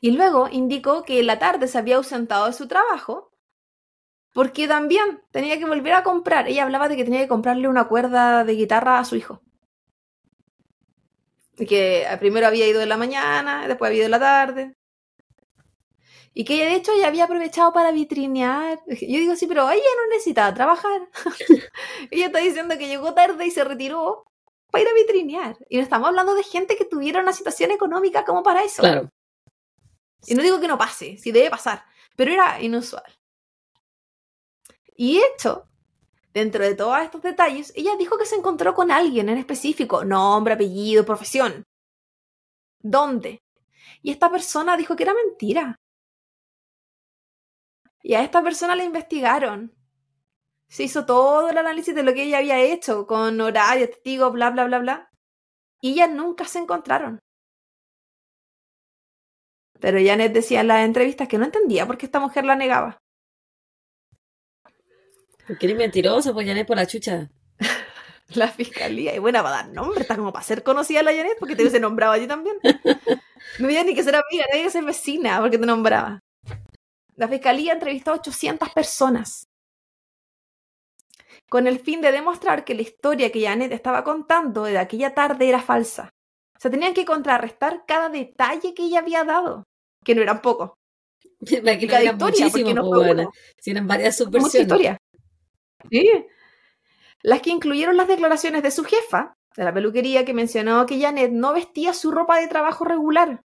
Y 0.00 0.12
luego 0.12 0.48
indicó 0.50 1.02
que 1.02 1.20
en 1.20 1.26
la 1.26 1.38
tarde 1.38 1.68
se 1.68 1.78
había 1.78 1.96
ausentado 1.96 2.46
de 2.46 2.52
su 2.52 2.68
trabajo, 2.68 3.32
porque 4.36 4.68
también 4.68 5.22
tenía 5.30 5.58
que 5.58 5.64
volver 5.64 5.94
a 5.94 6.02
comprar. 6.02 6.46
Ella 6.46 6.64
hablaba 6.64 6.90
de 6.90 6.96
que 6.96 7.04
tenía 7.04 7.20
que 7.20 7.26
comprarle 7.26 7.68
una 7.68 7.88
cuerda 7.88 8.44
de 8.44 8.52
guitarra 8.52 8.98
a 8.98 9.04
su 9.06 9.16
hijo. 9.16 9.40
Y 11.56 11.64
que 11.64 12.06
primero 12.20 12.46
había 12.46 12.68
ido 12.68 12.82
en 12.82 12.90
la 12.90 12.98
mañana, 12.98 13.66
después 13.66 13.88
había 13.88 14.00
ido 14.00 14.04
en 14.04 14.10
la 14.10 14.18
tarde. 14.18 14.76
Y 16.34 16.44
que 16.44 16.56
ella, 16.56 16.66
de 16.66 16.74
hecho, 16.74 16.92
ella 16.92 17.06
había 17.06 17.24
aprovechado 17.24 17.72
para 17.72 17.92
vitrinear. 17.92 18.78
Yo 18.86 19.18
digo, 19.20 19.36
sí, 19.36 19.46
pero 19.46 19.70
ella 19.70 19.82
no 20.04 20.10
necesitaba 20.10 20.52
trabajar. 20.52 21.08
ella 22.10 22.26
está 22.26 22.40
diciendo 22.40 22.76
que 22.76 22.88
llegó 22.88 23.14
tarde 23.14 23.46
y 23.46 23.50
se 23.50 23.64
retiró 23.64 24.26
para 24.70 24.82
ir 24.82 24.88
a 24.90 24.94
vitrinear. 24.94 25.56
Y 25.70 25.78
no 25.78 25.82
estamos 25.82 26.08
hablando 26.08 26.34
de 26.34 26.42
gente 26.42 26.76
que 26.76 26.84
tuviera 26.84 27.20
una 27.20 27.32
situación 27.32 27.70
económica 27.70 28.26
como 28.26 28.42
para 28.42 28.62
eso. 28.64 28.82
Claro. 28.82 29.10
Y 30.26 30.34
no 30.34 30.42
digo 30.42 30.60
que 30.60 30.68
no 30.68 30.76
pase, 30.76 31.16
sí 31.16 31.32
debe 31.32 31.48
pasar, 31.48 31.86
pero 32.16 32.32
era 32.32 32.60
inusual. 32.60 33.15
Y 34.96 35.20
hecho, 35.20 35.68
dentro 36.32 36.64
de 36.64 36.74
todos 36.74 36.98
estos 37.00 37.22
detalles, 37.22 37.72
ella 37.76 37.96
dijo 37.96 38.18
que 38.18 38.26
se 38.26 38.36
encontró 38.36 38.74
con 38.74 38.90
alguien 38.90 39.28
en 39.28 39.38
específico, 39.38 40.04
nombre, 40.04 40.54
apellido, 40.54 41.04
profesión. 41.04 41.64
¿Dónde? 42.80 43.40
Y 44.02 44.10
esta 44.10 44.30
persona 44.30 44.76
dijo 44.76 44.96
que 44.96 45.02
era 45.02 45.14
mentira. 45.14 45.76
Y 48.02 48.14
a 48.14 48.22
esta 48.22 48.42
persona 48.42 48.76
la 48.76 48.84
investigaron. 48.84 49.74
Se 50.68 50.84
hizo 50.84 51.04
todo 51.06 51.50
el 51.50 51.58
análisis 51.58 51.94
de 51.94 52.02
lo 52.02 52.14
que 52.14 52.24
ella 52.24 52.38
había 52.38 52.60
hecho, 52.60 53.06
con 53.06 53.40
horarios, 53.40 53.90
testigos, 53.90 54.32
bla, 54.32 54.50
bla, 54.50 54.64
bla, 54.64 54.78
bla. 54.78 55.10
Y 55.80 55.92
ellas 55.92 56.10
nunca 56.10 56.44
se 56.44 56.58
encontraron. 56.58 57.18
Pero 59.80 59.98
Janet 60.04 60.32
decía 60.32 60.60
en 60.60 60.68
las 60.68 60.84
entrevistas 60.84 61.28
que 61.28 61.38
no 61.38 61.44
entendía 61.44 61.86
por 61.86 61.98
qué 61.98 62.06
esta 62.06 62.20
mujer 62.20 62.44
la 62.44 62.56
negaba. 62.56 62.98
Porque 65.46 65.66
eres 65.66 65.78
mentiroso, 65.78 66.32
pues 66.32 66.46
Janet 66.46 66.66
por 66.66 66.76
la 66.76 66.86
chucha. 66.86 67.30
La 68.34 68.48
fiscalía, 68.48 69.14
y 69.14 69.20
buena 69.20 69.40
para 69.40 69.56
dar 69.56 69.68
nombre, 69.68 70.00
está 70.00 70.16
como 70.16 70.32
para 70.32 70.44
ser 70.44 70.64
conocida 70.64 71.00
la 71.04 71.14
Janet, 71.14 71.36
porque 71.38 71.54
te 71.54 71.62
hubiese 71.62 71.78
nombrado 71.78 72.12
allí 72.12 72.26
también. 72.26 72.56
No 73.60 73.66
había 73.66 73.84
ni 73.84 73.94
que 73.94 74.02
ser 74.02 74.16
amiga, 74.16 74.44
nadie 74.50 74.64
que 74.64 74.70
ser 74.70 74.84
vecina, 74.84 75.40
porque 75.40 75.56
te 75.56 75.64
nombraba. 75.66 76.18
La 77.14 77.28
fiscalía 77.28 77.72
entrevistó 77.72 78.10
a 78.10 78.14
800 78.14 78.70
personas 78.70 79.46
con 81.48 81.66
el 81.66 81.78
fin 81.78 82.00
de 82.00 82.12
demostrar 82.12 82.64
que 82.64 82.74
la 82.74 82.82
historia 82.82 83.30
que 83.30 83.42
Janet 83.42 83.72
estaba 83.72 84.04
contando 84.04 84.64
de 84.64 84.78
aquella 84.78 85.14
tarde 85.14 85.48
era 85.48 85.62
falsa. 85.62 86.10
O 86.56 86.60
sea, 86.60 86.70
tenían 86.70 86.94
que 86.94 87.04
contrarrestar 87.04 87.84
cada 87.86 88.08
detalle 88.08 88.74
que 88.74 88.84
ella 88.84 89.00
había 89.00 89.24
dado, 89.24 89.64
que 90.04 90.14
no 90.14 90.22
eran 90.22 90.42
pocos. 90.42 90.72
Cada 91.46 91.72
historia, 92.02 92.48
porque 92.50 92.74
no 92.74 92.82
pues, 92.82 92.94
fue 92.94 93.06
bueno. 93.06 93.22
uno. 93.22 93.30
Si 93.60 93.70
eran 93.70 93.86
varias 93.86 94.18
Mucha 94.20 94.24
subversiones. 94.24 94.60
historia. 94.62 94.98
Sí. 95.90 96.10
Las 97.22 97.40
que 97.42 97.50
incluyeron 97.50 97.96
las 97.96 98.08
declaraciones 98.08 98.62
de 98.62 98.70
su 98.70 98.84
jefa, 98.84 99.34
de 99.56 99.64
la 99.64 99.72
peluquería 99.74 100.24
que 100.24 100.34
mencionó 100.34 100.86
que 100.86 101.00
Janet 101.00 101.32
no 101.32 101.54
vestía 101.54 101.94
su 101.94 102.10
ropa 102.10 102.38
de 102.38 102.46
trabajo 102.46 102.84
regular 102.84 103.40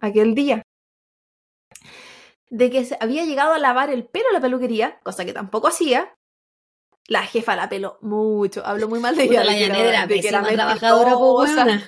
aquel 0.00 0.34
día. 0.34 0.62
De 2.50 2.70
que 2.70 2.84
se 2.84 2.96
había 3.00 3.24
llegado 3.24 3.54
a 3.54 3.58
lavar 3.58 3.90
el 3.90 4.06
pelo 4.06 4.28
a 4.30 4.32
la 4.32 4.40
peluquería, 4.40 5.00
cosa 5.02 5.24
que 5.24 5.32
tampoco 5.32 5.68
hacía. 5.68 6.14
La 7.06 7.22
jefa 7.22 7.56
la 7.56 7.68
peló 7.68 7.98
mucho, 8.00 8.64
habló 8.64 8.88
muy 8.88 8.98
mal 9.00 9.16
de 9.16 9.24
ella. 9.24 9.44
La 9.44 9.52
de 9.52 9.66
Janet 9.66 9.86
era 9.86 10.06
de 10.06 10.20
que 10.20 10.28
era 10.28 10.42
trabajadora. 10.42 11.82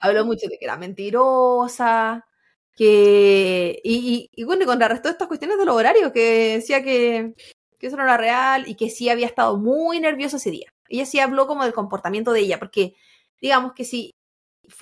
Habló 0.00 0.24
mucho 0.24 0.48
de 0.48 0.58
que 0.58 0.64
era 0.64 0.76
mentirosa, 0.76 2.26
que... 2.74 3.80
Y, 3.84 3.94
y, 3.94 4.30
y 4.32 4.44
bueno, 4.44 4.64
y 4.64 4.66
contrarrestó 4.66 5.08
estas 5.08 5.28
cuestiones 5.28 5.58
de 5.58 5.64
los 5.64 5.76
horarios, 5.76 6.12
que 6.12 6.56
decía 6.56 6.82
que, 6.82 7.34
que 7.80 7.86
eso 7.86 7.96
no 7.96 8.02
era 8.04 8.18
real 8.18 8.68
y 8.68 8.76
que 8.76 8.90
sí 8.90 9.08
había 9.08 9.26
estado 9.26 9.56
muy 9.56 9.98
nerviosa 9.98 10.36
ese 10.36 10.50
día. 10.50 10.72
Ella 10.88 11.06
sí 11.06 11.18
habló 11.18 11.46
como 11.46 11.64
del 11.64 11.72
comportamiento 11.72 12.32
de 12.32 12.40
ella, 12.40 12.58
porque 12.58 12.94
digamos 13.40 13.72
que 13.72 13.84
si 13.84 14.14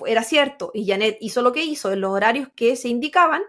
era 0.05 0.23
cierto 0.23 0.71
y 0.73 0.85
Janet 0.85 1.17
hizo 1.21 1.41
lo 1.41 1.53
que 1.53 1.63
hizo 1.63 1.91
en 1.91 2.01
los 2.01 2.11
horarios 2.11 2.49
que 2.55 2.75
se 2.75 2.89
indicaban, 2.89 3.41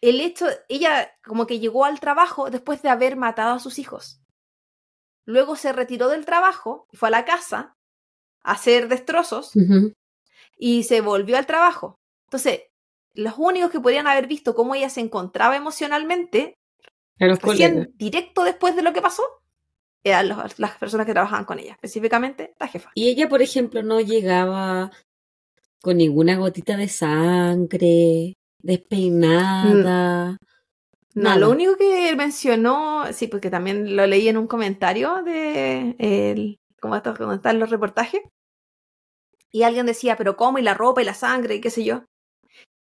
el 0.00 0.20
hecho, 0.20 0.46
ella 0.68 1.12
como 1.22 1.46
que 1.46 1.60
llegó 1.60 1.84
al 1.84 2.00
trabajo 2.00 2.50
después 2.50 2.82
de 2.82 2.88
haber 2.88 3.16
matado 3.16 3.54
a 3.54 3.60
sus 3.60 3.78
hijos. 3.78 4.20
Luego 5.26 5.56
se 5.56 5.72
retiró 5.72 6.08
del 6.08 6.24
trabajo 6.24 6.86
y 6.90 6.96
fue 6.96 7.08
a 7.08 7.12
la 7.12 7.24
casa 7.26 7.76
a 8.42 8.52
hacer 8.52 8.88
destrozos 8.88 9.52
y 10.56 10.84
se 10.84 11.02
volvió 11.02 11.36
al 11.36 11.46
trabajo. 11.46 11.96
Entonces, 12.26 12.62
los 13.12 13.34
únicos 13.36 13.70
que 13.70 13.80
podrían 13.80 14.06
haber 14.06 14.26
visto 14.28 14.54
cómo 14.54 14.74
ella 14.74 14.88
se 14.88 15.00
encontraba 15.00 15.56
emocionalmente, 15.56 16.54
recién 17.18 17.40
colegas. 17.40 17.88
directo 17.96 18.44
después 18.44 18.76
de 18.76 18.82
lo 18.82 18.92
que 18.92 19.02
pasó, 19.02 19.22
eran 20.04 20.28
los- 20.28 20.58
las 20.58 20.76
personas 20.78 21.06
que 21.06 21.12
trabajaban 21.12 21.44
con 21.44 21.58
ella, 21.58 21.72
específicamente 21.72 22.54
la 22.58 22.68
jefa. 22.68 22.90
Y 22.94 23.08
ella, 23.08 23.28
por 23.28 23.42
ejemplo, 23.42 23.82
no 23.82 24.00
llegaba 24.00 24.90
con 25.82 25.96
ninguna 25.98 26.36
gotita 26.36 26.76
de 26.76 26.88
sangre, 26.88 28.34
despeinada. 28.62 30.36
No, 31.14 31.22
Nada. 31.24 31.36
lo 31.36 31.50
único 31.50 31.76
que 31.76 32.08
él 32.10 32.16
mencionó, 32.16 33.04
sí, 33.12 33.26
porque 33.26 33.50
también 33.50 33.96
lo 33.96 34.06
leí 34.06 34.28
en 34.28 34.36
un 34.36 34.46
comentario 34.46 35.22
de 35.24 35.96
el, 35.98 36.58
¿cómo 36.80 36.94
está, 36.96 37.14
cómo 37.14 37.32
están 37.32 37.58
los 37.58 37.70
reportajes? 37.70 38.20
Y 39.50 39.62
alguien 39.62 39.86
decía, 39.86 40.16
pero 40.16 40.36
¿cómo? 40.36 40.58
Y 40.58 40.62
la 40.62 40.74
ropa 40.74 41.02
y 41.02 41.04
la 41.04 41.14
sangre 41.14 41.56
y 41.56 41.60
qué 41.60 41.70
sé 41.70 41.82
yo. 41.82 42.04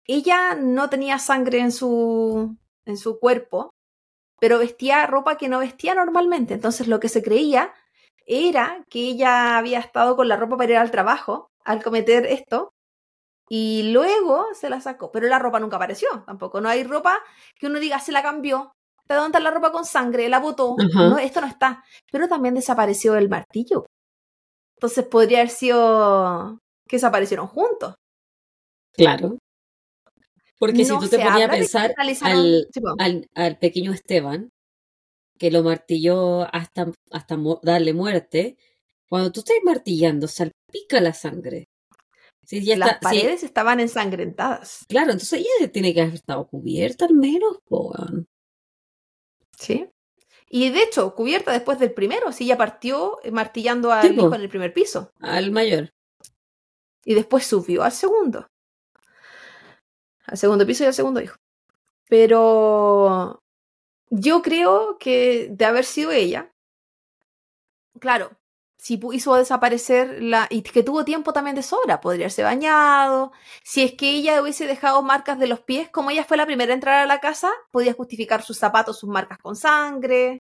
Ella 0.04 0.54
no 0.54 0.90
tenía 0.90 1.18
sangre 1.18 1.60
en 1.60 1.72
su, 1.72 2.56
en 2.84 2.96
su 2.96 3.18
cuerpo, 3.18 3.70
pero 4.40 4.58
vestía 4.58 5.06
ropa 5.06 5.36
que 5.36 5.48
no 5.48 5.58
vestía 5.58 5.94
normalmente. 5.94 6.54
Entonces 6.54 6.88
lo 6.88 7.00
que 7.00 7.08
se 7.08 7.22
creía 7.22 7.72
era 8.26 8.84
que 8.90 9.00
ella 9.00 9.56
había 9.58 9.78
estado 9.78 10.16
con 10.16 10.28
la 10.28 10.36
ropa 10.36 10.56
para 10.56 10.72
ir 10.72 10.78
al 10.78 10.90
trabajo 10.90 11.50
al 11.64 11.82
cometer 11.82 12.26
esto 12.26 12.72
y 13.48 13.92
luego 13.92 14.46
se 14.54 14.68
la 14.70 14.80
sacó, 14.80 15.10
pero 15.12 15.28
la 15.28 15.38
ropa 15.38 15.60
nunca 15.60 15.76
apareció 15.76 16.08
tampoco. 16.26 16.60
No 16.60 16.68
hay 16.68 16.84
ropa 16.84 17.18
que 17.58 17.66
uno 17.66 17.78
diga 17.78 18.00
se 18.00 18.12
la 18.12 18.22
cambió. 18.22 18.72
¿De 19.08 19.14
dónde 19.14 19.38
está 19.38 19.40
la 19.40 19.52
ropa 19.52 19.70
con 19.70 19.84
sangre? 19.84 20.28
La 20.28 20.40
botó. 20.40 20.74
No, 20.94 21.18
esto 21.18 21.40
no 21.40 21.46
está. 21.46 21.84
Pero 22.10 22.28
también 22.28 22.54
desapareció 22.54 23.14
el 23.14 23.28
martillo. 23.28 23.86
Entonces 24.76 25.06
podría 25.06 25.38
haber 25.38 25.50
sido 25.50 26.58
que 26.88 26.96
desaparecieron 26.96 27.46
juntos. 27.46 27.94
Claro. 28.92 29.38
Porque 30.58 30.84
si 30.84 30.90
tú 30.98 31.08
te 31.08 31.18
ponías 31.18 31.48
a 31.48 31.52
pensar 31.52 31.94
al, 31.98 32.66
Sí, 32.72 32.80
po. 32.80 32.94
al, 32.98 33.28
al 33.34 33.58
pequeño 33.58 33.92
Esteban, 33.92 34.50
que 35.38 35.50
lo 35.50 35.62
martilló 35.62 36.42
hasta, 36.54 36.90
hasta 37.10 37.36
darle 37.62 37.92
muerte, 37.92 38.56
cuando 39.08 39.30
tú 39.32 39.40
estás 39.40 39.56
martillando, 39.64 40.26
salpica 40.28 41.00
la 41.00 41.12
sangre. 41.12 41.68
Sí, 42.44 42.64
ya 42.64 42.76
Las 42.76 42.92
está, 42.92 43.10
sí, 43.10 43.16
paredes 43.20 43.42
estaban 43.42 43.80
ensangrentadas. 43.80 44.84
claro, 44.88 45.12
entonces 45.12 45.40
ella 45.40 45.70
tiene 45.72 45.92
que 45.92 46.00
haber 46.02 46.14
estado 46.14 46.46
cubierta 46.46 47.04
al 47.06 47.14
menos, 47.14 47.58
weón. 47.68 48.26
¿Sí? 49.58 49.88
Y 50.48 50.70
de 50.70 50.82
hecho, 50.84 51.14
cubierta 51.14 51.50
después 51.52 51.78
del 51.80 51.92
primero, 51.92 52.30
si 52.32 52.44
ella 52.44 52.56
partió 52.56 53.18
eh, 53.24 53.30
martillando 53.32 53.90
al 53.92 54.08
Sí, 54.08 54.14
hijo 54.14 54.32
en 54.34 54.40
el 54.40 54.48
primer 54.48 54.72
piso. 54.72 55.10
al 55.20 55.50
mayor. 55.50 55.90
Y 57.04 57.14
después 57.14 57.44
subió 57.46 57.82
al 57.82 57.92
segundo. 57.92 58.46
Al 60.26 60.38
segundo 60.38 60.66
piso 60.66 60.84
y 60.84 60.86
al 60.86 60.94
segundo 60.94 61.20
hijo. 61.20 61.36
Pero 62.08 63.42
yo 64.10 64.42
creo 64.42 64.98
que 64.98 65.48
de 65.50 65.64
haber 65.64 65.84
sido 65.84 66.12
ella, 66.12 66.52
claro, 68.00 68.30
si 68.78 69.00
hizo 69.12 69.34
desaparecer 69.34 70.22
la. 70.22 70.46
y 70.50 70.62
que 70.62 70.82
tuvo 70.82 71.04
tiempo 71.04 71.32
también 71.32 71.56
de 71.56 71.62
sobra, 71.62 72.00
podría 72.00 72.26
haberse 72.26 72.42
bañado. 72.44 73.32
Si 73.64 73.82
es 73.82 73.92
que 73.94 74.10
ella 74.10 74.40
hubiese 74.40 74.66
dejado 74.66 75.02
marcas 75.02 75.38
de 75.38 75.48
los 75.48 75.60
pies, 75.60 75.88
como 75.90 76.10
ella 76.10 76.24
fue 76.24 76.36
la 76.36 76.46
primera 76.46 76.72
a 76.72 76.74
entrar 76.74 77.02
a 77.02 77.06
la 77.06 77.20
casa, 77.20 77.50
podía 77.72 77.94
justificar 77.94 78.42
sus 78.42 78.58
zapatos, 78.58 78.98
sus 79.00 79.08
marcas 79.08 79.38
con 79.38 79.56
sangre. 79.56 80.40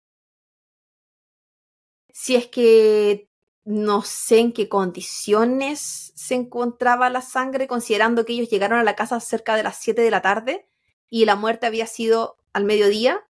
Si 2.13 2.35
es 2.35 2.47
que 2.47 3.27
no 3.65 4.03
sé 4.03 4.39
en 4.39 4.53
qué 4.53 4.69
condiciones 4.69 6.13
se 6.15 6.35
encontraba 6.35 7.09
la 7.09 7.21
sangre, 7.21 7.67
considerando 7.67 8.23
que 8.23 8.33
ellos 8.33 8.49
llegaron 8.49 8.79
a 8.79 8.83
la 8.83 8.95
casa 8.95 9.19
cerca 9.19 9.55
de 9.55 9.63
las 9.63 9.77
7 9.77 10.03
de 10.03 10.11
la 10.11 10.21
tarde 10.21 10.67
y 11.09 11.25
la 11.25 11.35
muerte 11.35 11.65
había 11.65 11.87
sido 11.87 12.37
al 12.53 12.63
mediodía. 12.63 13.25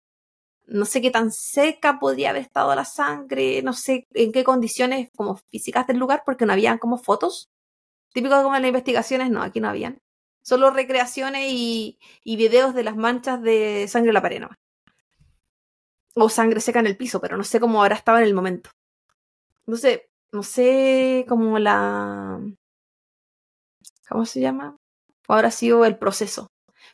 No 0.66 0.86
sé 0.86 1.02
qué 1.02 1.12
tan 1.12 1.32
seca 1.32 2.00
podría 2.00 2.32
haber 2.32 2.42
estado 2.42 2.74
la 2.74 2.86
sangre, 2.86 3.62
no 3.62 3.74
sé 3.74 4.08
en 4.14 4.32
qué 4.32 4.44
condiciones 4.44 5.10
como 5.16 5.38
físicas 5.38 5.86
del 5.86 5.98
lugar, 5.98 6.24
porque 6.26 6.48
no 6.48 6.54
habían 6.54 6.80
como 6.80 6.98
fotos. 6.98 7.52
Típico 8.14 8.36
como 8.42 8.56
en 8.56 8.64
las 8.64 8.70
investigaciones, 8.70 9.30
no, 9.30 9.44
aquí 9.44 9.60
no 9.60 9.70
habían. 9.70 10.02
Solo 10.42 10.72
recreaciones 10.72 11.52
y, 11.52 12.00
y 12.24 12.38
videos 12.38 12.74
de 12.74 12.84
las 12.84 12.96
manchas 12.96 13.42
de 13.42 13.88
sangre 13.88 14.10
en 14.10 14.14
la 14.16 14.22
pared 14.22 14.40
nomás. 14.42 14.58
O 16.16 16.30
sangre 16.30 16.60
seca 16.60 16.80
en 16.80 16.88
el 16.88 16.98
piso, 16.98 17.22
pero 17.22 17.38
no 17.38 17.44
sé 17.44 17.60
cómo 17.60 17.82
habrá 17.82 17.96
estado 17.96 18.18
en 18.18 18.26
el 18.26 18.34
momento. 18.34 18.72
No 19.66 19.78
sé, 19.78 20.10
no 20.34 20.44
sé 20.44 21.26
cómo 21.30 21.60
la... 21.60 22.40
¿Cómo 24.10 24.26
se 24.26 24.42
llama? 24.42 24.78
Ahora 25.28 25.48
ha 25.50 25.52
sido 25.52 25.86
el 25.86 25.98
proceso. 25.98 26.48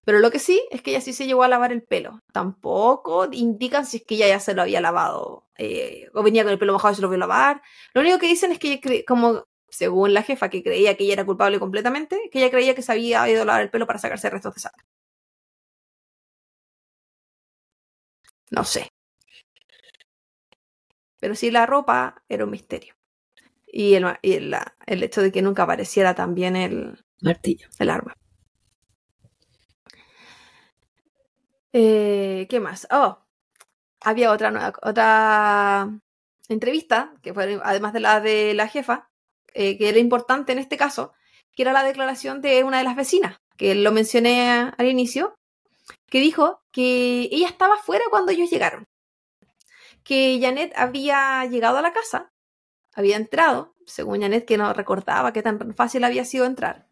Pero 0.06 0.20
lo 0.20 0.32
que 0.32 0.40
sí 0.40 0.62
es 0.72 0.82
que 0.82 0.92
ella 0.92 1.02
sí 1.02 1.14
se 1.14 1.26
llegó 1.28 1.44
a 1.44 1.48
lavar 1.48 1.72
el 1.72 1.84
pelo. 1.84 2.20
Tampoco 2.34 3.28
indican 3.32 3.86
si 3.86 3.98
es 3.98 4.06
que 4.06 4.16
ella 4.16 4.28
ya 4.28 4.40
se 4.40 4.54
lo 4.54 4.62
había 4.62 4.82
lavado 4.82 5.48
eh, 5.58 6.10
o 6.14 6.24
venía 6.24 6.44
con 6.44 6.54
el 6.54 6.60
pelo 6.60 6.74
mojado 6.74 6.94
y 6.94 6.96
se 6.96 7.02
lo 7.02 7.10
vio 7.10 7.18
lavar. 7.18 7.62
Lo 7.94 8.02
único 8.02 8.20
que 8.20 8.28
dicen 8.28 8.52
es 8.52 8.60
que 8.60 8.74
ella 8.84 9.04
como 9.08 9.44
según 9.70 10.14
la 10.14 10.24
jefa 10.24 10.50
que 10.50 10.64
creía 10.64 10.98
que 10.98 11.04
ella 11.06 11.14
era 11.14 11.26
culpable 11.26 11.60
completamente, 11.60 12.30
que 12.32 12.40
ella 12.40 12.50
creía 12.52 12.76
que 12.76 12.82
se 12.82 12.92
había 12.92 13.28
ido 13.30 13.44
a 13.44 13.46
lavar 13.46 13.62
el 13.62 13.70
pelo 13.72 13.88
para 13.88 14.00
sacarse 14.00 14.30
restos 14.30 14.56
de 14.56 14.62
sangre. 14.62 14.84
No 18.58 18.64
sé. 18.74 18.90
Pero 21.22 21.34
sí 21.36 21.50
la 21.50 21.66
ropa 21.66 22.24
era 22.28 22.44
un 22.44 22.52
misterio. 22.52 22.99
Y 23.72 23.94
el, 23.96 24.06
y 24.22 24.34
el, 24.34 25.04
hecho 25.04 25.22
de 25.22 25.32
que 25.32 25.42
nunca 25.42 25.64
apareciera 25.64 26.16
también 26.16 26.56
el, 26.56 27.04
Martillo. 27.22 27.68
el 27.80 27.90
arma. 27.90 28.16
Eh, 31.74 32.48
¿Qué 32.50 32.60
más? 32.60 32.88
Oh, 32.92 33.20
había 34.02 34.32
otra, 34.32 34.52
nueva- 34.52 34.74
otra 34.82 35.90
entrevista, 36.50 37.14
que 37.22 37.34
fue 37.34 37.60
además 37.64 37.94
de 37.94 38.00
la 38.00 38.20
de 38.22 38.54
la 38.56 38.68
jefa, 38.68 39.10
eh, 39.54 39.78
que 39.78 39.90
era 39.90 40.00
importante 40.00 40.52
en 40.52 40.60
este 40.60 40.78
caso, 40.78 41.14
que 41.56 41.64
era 41.64 41.74
la 41.74 41.84
declaración 41.84 42.42
de 42.42 42.64
una 42.64 42.80
de 42.80 42.84
las 42.86 42.96
vecinas, 42.96 43.38
que 43.58 43.76
lo 43.76 43.92
mencioné 43.92 44.72
al 44.78 44.88
inicio, 44.88 45.36
que 46.08 46.20
dijo 46.22 46.62
que 46.72 47.30
ella 47.32 47.48
estaba 47.48 47.78
fuera 47.78 48.06
cuando 48.10 48.32
ellos 48.32 48.50
llegaron. 48.50 48.86
Que 50.04 50.40
Janet 50.42 50.74
había 50.76 51.46
llegado 51.46 51.78
a 51.78 51.82
la 51.82 51.94
casa, 51.94 52.32
había 53.00 53.16
entrado, 53.16 53.76
según 53.86 54.22
Janet, 54.22 54.46
que 54.46 54.58
no 54.58 54.74
recordaba 54.74 55.34
qué 55.34 55.42
tan 55.42 55.74
fácil 55.74 56.04
había 56.04 56.26
sido 56.26 56.46
entrar, 56.46 56.88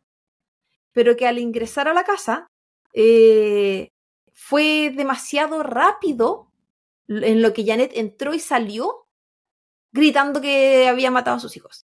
pero 0.94 1.18
que 1.18 1.28
al 1.28 1.38
ingresar 1.38 1.88
a 1.88 1.94
la 1.94 2.06
casa 2.06 2.48
eh, 2.94 3.90
fue 4.34 4.94
demasiado 4.96 5.64
rápido 5.64 6.52
en 7.10 7.42
lo 7.42 7.54
que 7.54 7.66
Janet 7.66 7.92
entró 7.96 8.34
y 8.34 8.40
salió 8.40 9.08
gritando 9.92 10.42
que 10.42 10.88
había 10.88 11.12
matado 11.12 11.38
a 11.38 11.40
sus 11.42 11.58
hijos. 11.58 11.86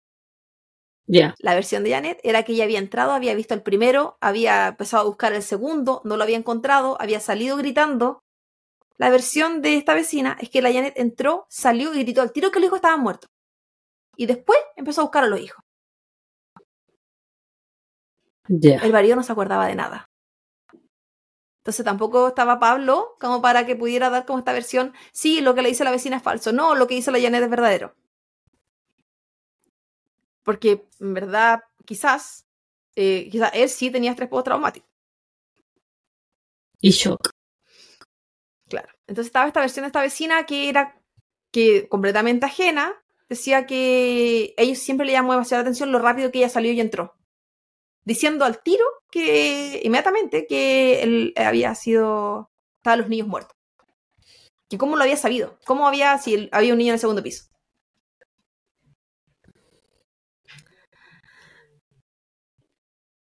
La 1.38 1.54
versión 1.54 1.84
de 1.84 1.90
Janet 1.90 2.20
era 2.24 2.42
que 2.42 2.52
ella 2.52 2.64
había 2.64 2.78
entrado, 2.78 3.12
había 3.12 3.34
visto 3.34 3.52
el 3.54 3.62
primero, 3.62 4.16
había 4.20 4.68
empezado 4.68 5.02
a 5.02 5.06
buscar 5.06 5.34
el 5.34 5.42
segundo, 5.42 6.00
no 6.04 6.16
lo 6.16 6.24
había 6.24 6.38
encontrado, 6.38 6.96
había 7.00 7.20
salido 7.20 7.56
gritando. 7.56 8.22
La 8.96 9.10
versión 9.10 9.60
de 9.60 9.76
esta 9.76 9.94
vecina 9.94 10.38
es 10.40 10.48
que 10.48 10.62
la 10.62 10.72
Janet 10.72 10.94
entró, 10.96 11.46
salió 11.50 11.94
y 11.94 12.02
gritó 12.02 12.22
al 12.22 12.32
tiro 12.32 12.50
que 12.50 12.60
los 12.60 12.68
hijos 12.68 12.78
estaban 12.78 13.00
muertos. 13.00 13.28
Y 14.16 14.26
después 14.26 14.58
empezó 14.76 15.02
a 15.02 15.04
buscar 15.04 15.24
a 15.24 15.28
los 15.28 15.40
hijos. 15.40 15.62
El 18.48 18.92
marido 18.92 19.16
no 19.16 19.22
se 19.22 19.32
acordaba 19.32 19.66
de 19.66 19.74
nada. 19.74 20.08
Entonces 21.58 21.84
tampoco 21.84 22.28
estaba 22.28 22.60
Pablo 22.60 23.16
como 23.18 23.42
para 23.42 23.66
que 23.66 23.74
pudiera 23.74 24.08
dar 24.08 24.24
como 24.24 24.38
esta 24.38 24.52
versión, 24.52 24.94
sí, 25.12 25.40
lo 25.40 25.54
que 25.56 25.62
le 25.62 25.68
dice 25.68 25.82
la 25.82 25.90
vecina 25.90 26.18
es 26.18 26.22
falso, 26.22 26.52
no, 26.52 26.76
lo 26.76 26.86
que 26.86 26.94
dice 26.94 27.10
la 27.10 27.20
Janet 27.20 27.42
es 27.42 27.50
verdadero. 27.50 27.96
Porque 30.44 30.86
en 31.00 31.12
verdad, 31.12 31.64
quizás, 31.84 32.46
eh, 32.94 33.28
quizás 33.32 33.50
él 33.52 33.68
sí 33.68 33.90
tenía 33.90 34.12
estrés 34.12 34.28
postraumático. 34.28 34.86
Y 36.80 36.90
shock. 36.90 37.30
Claro. 38.68 38.88
Entonces 39.08 39.26
estaba 39.26 39.48
esta 39.48 39.60
versión 39.60 39.82
de 39.82 39.88
esta 39.88 40.02
vecina 40.02 40.46
que 40.46 40.68
era 40.68 41.00
que 41.50 41.88
completamente 41.88 42.46
ajena. 42.46 42.94
Decía 43.28 43.66
que 43.66 44.54
ellos 44.56 44.78
siempre 44.78 45.06
le 45.06 45.12
llamó 45.12 45.32
demasiada 45.32 45.62
atención 45.62 45.90
lo 45.92 45.98
rápido 45.98 46.30
que 46.30 46.38
ella 46.38 46.48
salió 46.48 46.72
y 46.72 46.80
entró. 46.80 47.14
Diciendo 48.04 48.44
al 48.44 48.62
tiro 48.62 48.84
que 49.10 49.80
inmediatamente 49.82 50.46
que 50.46 51.02
él 51.02 51.34
había 51.36 51.74
sido. 51.74 52.50
Estaban 52.78 53.00
los 53.00 53.08
niños 53.08 53.26
muertos. 53.26 53.56
Que 54.68 54.78
cómo 54.78 54.96
lo 54.96 55.02
había 55.02 55.16
sabido. 55.16 55.58
Cómo 55.66 55.88
había. 55.88 56.16
Si 56.18 56.48
había 56.52 56.72
un 56.72 56.78
niño 56.78 56.90
en 56.90 56.94
el 56.94 57.00
segundo 57.00 57.22
piso. 57.22 57.46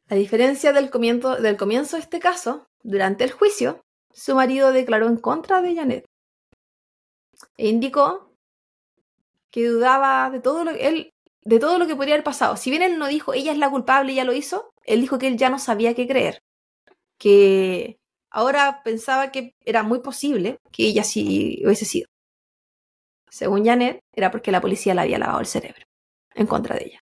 A 0.10 0.16
diferencia 0.16 0.74
del 0.74 0.90
comienzo, 0.90 1.38
del 1.38 1.58
comienzo 1.58 1.96
de 1.96 2.02
este 2.02 2.20
caso, 2.20 2.68
durante 2.84 3.24
el 3.24 3.32
juicio, 3.32 3.86
su 4.12 4.36
marido 4.36 4.74
declaró 4.74 5.08
en 5.08 5.18
contra 5.18 5.62
de 5.62 5.76
Janet 5.76 6.06
e 7.58 7.70
indicó 7.70 8.31
que 9.52 9.68
dudaba 9.68 10.30
de 10.32 10.40
todo 10.40 10.64
lo 10.64 10.72
él 10.72 11.14
de 11.44 11.60
todo 11.60 11.80
lo 11.80 11.88
que 11.88 11.96
podría 11.96 12.16
haber 12.16 12.24
pasado. 12.24 12.56
Si 12.58 12.70
bien 12.70 12.84
él 12.84 13.00
no 13.00 13.08
dijo 13.08 13.34
ella 13.34 13.52
es 13.52 13.58
la 13.58 13.70
culpable 13.70 14.14
y 14.14 14.16
ya 14.16 14.24
lo 14.26 14.34
hizo, 14.34 14.74
él 14.84 15.02
dijo 15.02 15.20
que 15.20 15.28
él 15.28 15.38
ya 15.38 15.50
no 15.50 15.60
sabía 15.60 15.96
qué 15.96 16.08
creer, 16.08 16.44
que 17.18 18.00
ahora 18.30 18.82
pensaba 18.84 19.32
que 19.32 19.56
era 19.66 19.84
muy 19.84 20.00
posible 20.02 20.60
que 20.72 20.86
ella 20.86 21.04
sí 21.04 21.62
hubiese 21.66 21.86
sido. 21.86 22.08
Según 23.30 23.66
Janet, 23.66 24.02
era 24.14 24.30
porque 24.30 24.52
la 24.52 24.62
policía 24.62 24.94
le 24.94 25.02
había 25.02 25.18
lavado 25.20 25.40
el 25.40 25.46
cerebro 25.46 25.86
en 26.36 26.48
contra 26.48 26.76
de 26.76 26.86
ella. 26.86 27.00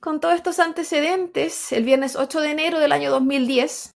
Con 0.00 0.20
todos 0.20 0.36
estos 0.36 0.58
antecedentes, 0.58 1.72
el 1.72 1.84
viernes 1.84 2.16
8 2.16 2.40
de 2.40 2.50
enero 2.50 2.78
del 2.78 2.92
año 2.92 3.10
2010, 3.10 3.90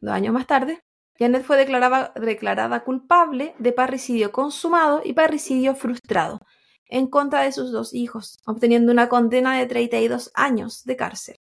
dos 0.00 0.12
años 0.12 0.32
más 0.32 0.46
tarde, 0.46 0.80
Janet 1.18 1.44
fue 1.44 1.56
declarada, 1.56 2.12
declarada 2.16 2.84
culpable 2.84 3.54
de 3.58 3.72
parricidio 3.72 4.32
consumado 4.32 5.00
y 5.04 5.12
parricidio 5.12 5.74
frustrado 5.74 6.40
en 6.86 7.06
contra 7.06 7.42
de 7.42 7.52
sus 7.52 7.72
dos 7.72 7.94
hijos, 7.94 8.38
obteniendo 8.46 8.92
una 8.92 9.08
condena 9.08 9.58
de 9.58 9.66
32 9.66 10.30
años 10.34 10.84
de 10.84 10.96
cárcel. 10.96 11.36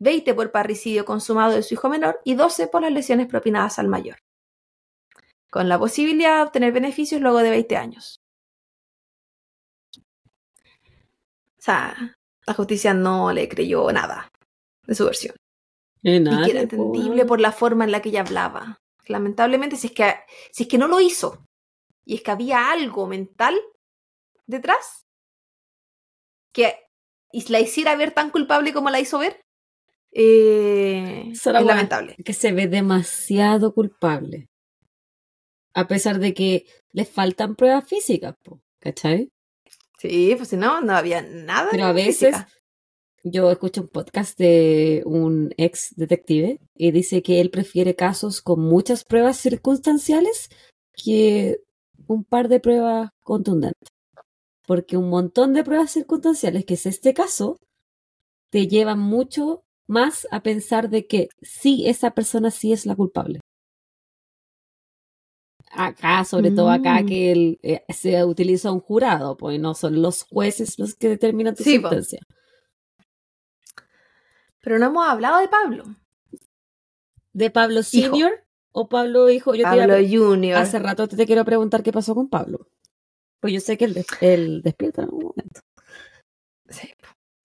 20 0.00 0.34
por 0.34 0.50
parricidio 0.50 1.04
consumado 1.04 1.52
de 1.52 1.62
su 1.62 1.74
hijo 1.74 1.88
menor 1.88 2.20
y 2.24 2.34
12 2.34 2.66
por 2.66 2.82
las 2.82 2.92
lesiones 2.92 3.28
propinadas 3.28 3.78
al 3.78 3.88
mayor, 3.88 4.18
con 5.50 5.68
la 5.68 5.78
posibilidad 5.78 6.38
de 6.38 6.42
obtener 6.42 6.72
beneficios 6.72 7.20
luego 7.20 7.38
de 7.38 7.50
20 7.50 7.76
años. 7.76 8.20
O 11.58 11.64
sea, 11.64 12.16
la 12.46 12.54
justicia 12.54 12.92
no 12.92 13.32
le 13.32 13.48
creyó 13.48 13.92
nada 13.92 14.28
de 14.86 14.94
su 14.94 15.04
versión. 15.04 15.36
Eh, 16.04 16.16
Y 16.16 16.44
que 16.44 16.50
era 16.50 16.60
entendible 16.62 17.24
por 17.24 17.40
la 17.40 17.52
forma 17.52 17.84
en 17.84 17.92
la 17.92 18.02
que 18.02 18.08
ella 18.08 18.20
hablaba. 18.22 18.80
Lamentablemente, 19.06 19.76
si 19.76 19.88
es 19.88 19.92
que, 19.92 20.14
si 20.50 20.64
es 20.64 20.68
que 20.68 20.78
no 20.78 20.88
lo 20.88 21.00
hizo 21.00 21.46
y 22.04 22.14
es 22.14 22.22
que 22.22 22.30
había 22.30 22.70
algo 22.70 23.06
mental 23.06 23.54
detrás 24.46 25.06
que 26.52 26.76
y 27.32 27.50
la 27.50 27.60
hiciera 27.60 27.96
ver 27.96 28.12
tan 28.12 28.30
culpable 28.30 28.72
como 28.72 28.90
la 28.90 29.00
hizo 29.00 29.18
ver, 29.18 29.40
eh, 30.12 31.30
es 31.32 31.46
lamentable. 31.46 32.16
que 32.22 32.34
se 32.34 32.52
ve 32.52 32.66
demasiado 32.68 33.72
culpable. 33.72 34.48
A 35.74 35.88
pesar 35.88 36.18
de 36.18 36.34
que 36.34 36.66
le 36.92 37.06
faltan 37.06 37.56
pruebas 37.56 37.88
físicas, 37.88 38.34
po, 38.44 38.60
¿cachai? 38.78 39.30
Sí, 39.98 40.34
pues 40.36 40.50
si 40.50 40.56
no, 40.58 40.82
no 40.82 40.94
había 40.94 41.22
nada. 41.22 41.68
Pero 41.70 41.86
a 41.86 41.92
veces 41.92 42.36
física. 42.36 42.48
Yo 43.24 43.50
escucho 43.50 43.82
un 43.82 43.88
podcast 43.88 44.38
de 44.38 45.02
un 45.06 45.52
ex 45.56 45.94
detective 45.96 46.58
y 46.76 46.90
dice 46.90 47.22
que 47.22 47.40
él 47.40 47.50
prefiere 47.50 47.94
casos 47.94 48.40
con 48.42 48.60
muchas 48.60 49.04
pruebas 49.04 49.36
circunstanciales 49.36 50.48
que 50.92 51.58
un 52.08 52.24
par 52.24 52.48
de 52.48 52.60
pruebas 52.60 53.10
contundentes. 53.22 53.88
Porque 54.66 54.96
un 54.96 55.08
montón 55.08 55.52
de 55.54 55.64
pruebas 55.64 55.90
circunstanciales, 55.90 56.64
que 56.64 56.74
es 56.74 56.86
este 56.86 57.14
caso, 57.14 57.56
te 58.50 58.66
llevan 58.68 58.98
mucho 58.98 59.62
más 59.88 60.26
a 60.30 60.42
pensar 60.42 60.88
de 60.90 61.06
que 61.06 61.28
sí, 61.42 61.86
esa 61.86 62.12
persona 62.12 62.50
sí 62.50 62.72
es 62.72 62.86
la 62.86 62.94
culpable. 62.96 63.40
Acá, 65.74 66.24
sobre 66.24 66.50
todo 66.50 66.68
acá, 66.70 67.02
Mm. 67.02 67.06
que 67.06 67.32
el, 67.32 67.58
eh, 67.62 67.82
se 67.88 68.22
utiliza 68.24 68.70
un 68.72 68.80
jurado, 68.80 69.36
pues 69.38 69.58
no 69.58 69.74
son 69.74 70.02
los 70.02 70.24
jueces 70.24 70.78
los 70.78 70.94
que 70.94 71.08
determinan 71.08 71.54
tu 71.54 71.64
Sí, 71.64 71.78
po. 71.78 71.88
Pero 74.62 74.78
no 74.78 74.86
hemos 74.86 75.06
hablado 75.06 75.38
de 75.40 75.48
Pablo. 75.48 75.84
¿De 77.34 77.50
Pablo 77.50 77.80
Hijo. 77.80 77.84
Senior 78.14 78.32
o 78.72 78.88
Pablo 78.88 79.28
Hijo? 79.28 79.54
Yo 79.54 79.64
te 79.68 79.74
iba 79.76 79.84
a 79.84 79.88
Pablo 79.88 80.08
Junior. 80.08 80.58
hace 80.58 80.78
rato 80.78 81.06
te, 81.08 81.16
te 81.16 81.26
quiero 81.26 81.44
preguntar 81.44 81.82
qué 81.82 81.92
pasó 81.92 82.14
con 82.14 82.28
Pablo. 82.28 82.68
Pues 83.40 83.52
yo 83.52 83.60
sé 83.60 83.76
que 83.76 83.84
él, 83.86 83.94
des- 83.94 84.06
él 84.20 84.62
despierta 84.62 85.02
en 85.02 85.08
algún 85.08 85.24
momento. 85.24 85.60
Sí. 86.68 86.90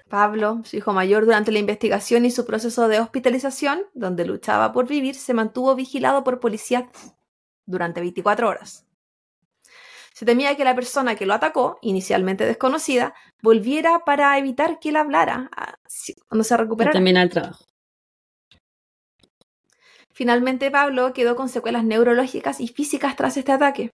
Pablo, 0.09 0.61
su 0.63 0.77
hijo 0.77 0.93
mayor, 0.93 1.25
durante 1.25 1.51
la 1.51 1.59
investigación 1.59 2.23
y 2.23 2.31
su 2.31 2.45
proceso 2.45 2.87
de 2.87 3.01
hospitalización, 3.01 3.81
donde 3.93 4.25
luchaba 4.25 4.71
por 4.71 4.87
vivir, 4.87 5.15
se 5.15 5.33
mantuvo 5.33 5.75
vigilado 5.75 6.23
por 6.23 6.39
policías 6.39 6.85
durante 7.65 7.99
24 7.99 8.47
horas. 8.47 8.85
Se 10.17 10.25
temía 10.25 10.57
que 10.57 10.63
la 10.63 10.73
persona 10.73 11.15
que 11.15 11.27
lo 11.27 11.35
atacó, 11.35 11.77
inicialmente 11.83 12.43
desconocida, 12.43 13.13
volviera 13.43 14.03
para 14.03 14.35
evitar 14.39 14.79
que 14.79 14.89
él 14.89 14.95
hablara 14.95 15.47
ah, 15.55 15.75
cuando 16.27 16.43
se 16.43 16.57
recuperara. 16.57 16.91
terminar 16.91 17.25
el 17.25 17.29
trabajo. 17.29 17.63
Finalmente, 20.11 20.71
Pablo 20.71 21.13
quedó 21.13 21.35
con 21.35 21.49
secuelas 21.49 21.83
neurológicas 21.83 22.59
y 22.61 22.67
físicas 22.67 23.15
tras 23.15 23.37
este 23.37 23.51
ataque. 23.51 23.91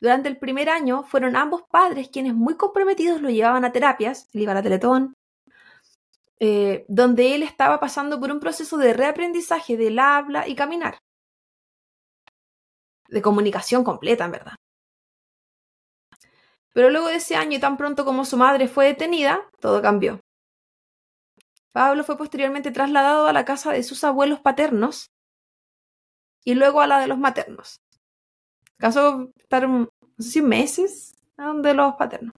Durante 0.00 0.28
el 0.28 0.38
primer 0.38 0.68
año 0.68 1.02
fueron 1.02 1.34
ambos 1.34 1.64
padres 1.68 2.08
quienes 2.08 2.34
muy 2.34 2.56
comprometidos 2.56 3.20
lo 3.20 3.28
llevaban 3.28 3.64
a 3.64 3.72
terapias, 3.72 4.28
él 4.34 4.42
iba 4.42 4.52
a 4.52 4.54
la 4.54 4.62
Teletón, 4.62 5.14
eh, 6.38 6.84
donde 6.86 7.34
él 7.34 7.42
estaba 7.42 7.80
pasando 7.80 8.20
por 8.20 8.30
un 8.30 8.38
proceso 8.38 8.76
de 8.76 8.94
reaprendizaje 8.94 9.76
del 9.76 9.98
habla 9.98 10.46
y 10.46 10.54
caminar. 10.54 10.98
De 13.08 13.20
comunicación 13.20 13.82
completa, 13.82 14.24
en 14.26 14.30
verdad. 14.30 14.54
Pero 16.72 16.90
luego 16.90 17.08
de 17.08 17.16
ese 17.16 17.36
año 17.36 17.56
y 17.56 17.60
tan 17.60 17.76
pronto 17.76 18.04
como 18.04 18.24
su 18.24 18.36
madre 18.36 18.68
fue 18.68 18.86
detenida, 18.86 19.40
todo 19.60 19.82
cambió. 19.82 20.20
Pablo 21.72 22.04
fue 22.04 22.16
posteriormente 22.18 22.70
trasladado 22.70 23.26
a 23.26 23.32
la 23.32 23.44
casa 23.44 23.72
de 23.72 23.82
sus 23.82 24.04
abuelos 24.04 24.40
paternos 24.40 25.10
y 26.44 26.54
luego 26.54 26.80
a 26.80 26.86
la 26.86 27.00
de 27.00 27.06
los 27.06 27.18
maternos. 27.18 27.80
Caso 28.78 29.30
estar, 29.36 29.68
no 29.68 29.88
sé 30.18 30.30
si 30.30 30.42
meses, 30.42 31.14
donde 31.36 31.74
los 31.74 31.94
paternos. 31.94 32.34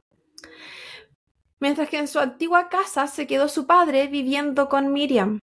Mientras 1.59 1.89
que 1.89 1.98
en 1.98 2.09
su 2.09 2.19
antigua 2.19 2.69
casa 2.69 3.06
se 3.06 3.27
quedó 3.27 3.48
su 3.48 3.66
padre 3.66 4.06
viviendo 4.09 4.69
con 4.69 4.93
Miriam. 4.93 5.40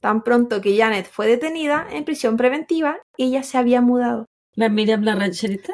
Tan 0.00 0.22
pronto 0.22 0.60
que 0.60 0.76
Janet 0.76 1.10
fue 1.10 1.26
detenida 1.26 1.86
en 1.90 2.04
prisión 2.04 2.36
preventiva, 2.36 2.98
ella 3.16 3.42
se 3.42 3.58
había 3.58 3.80
mudado. 3.80 4.26
La 4.54 4.68
Miriam, 4.68 5.02
la 5.02 5.14
rancherita. 5.14 5.72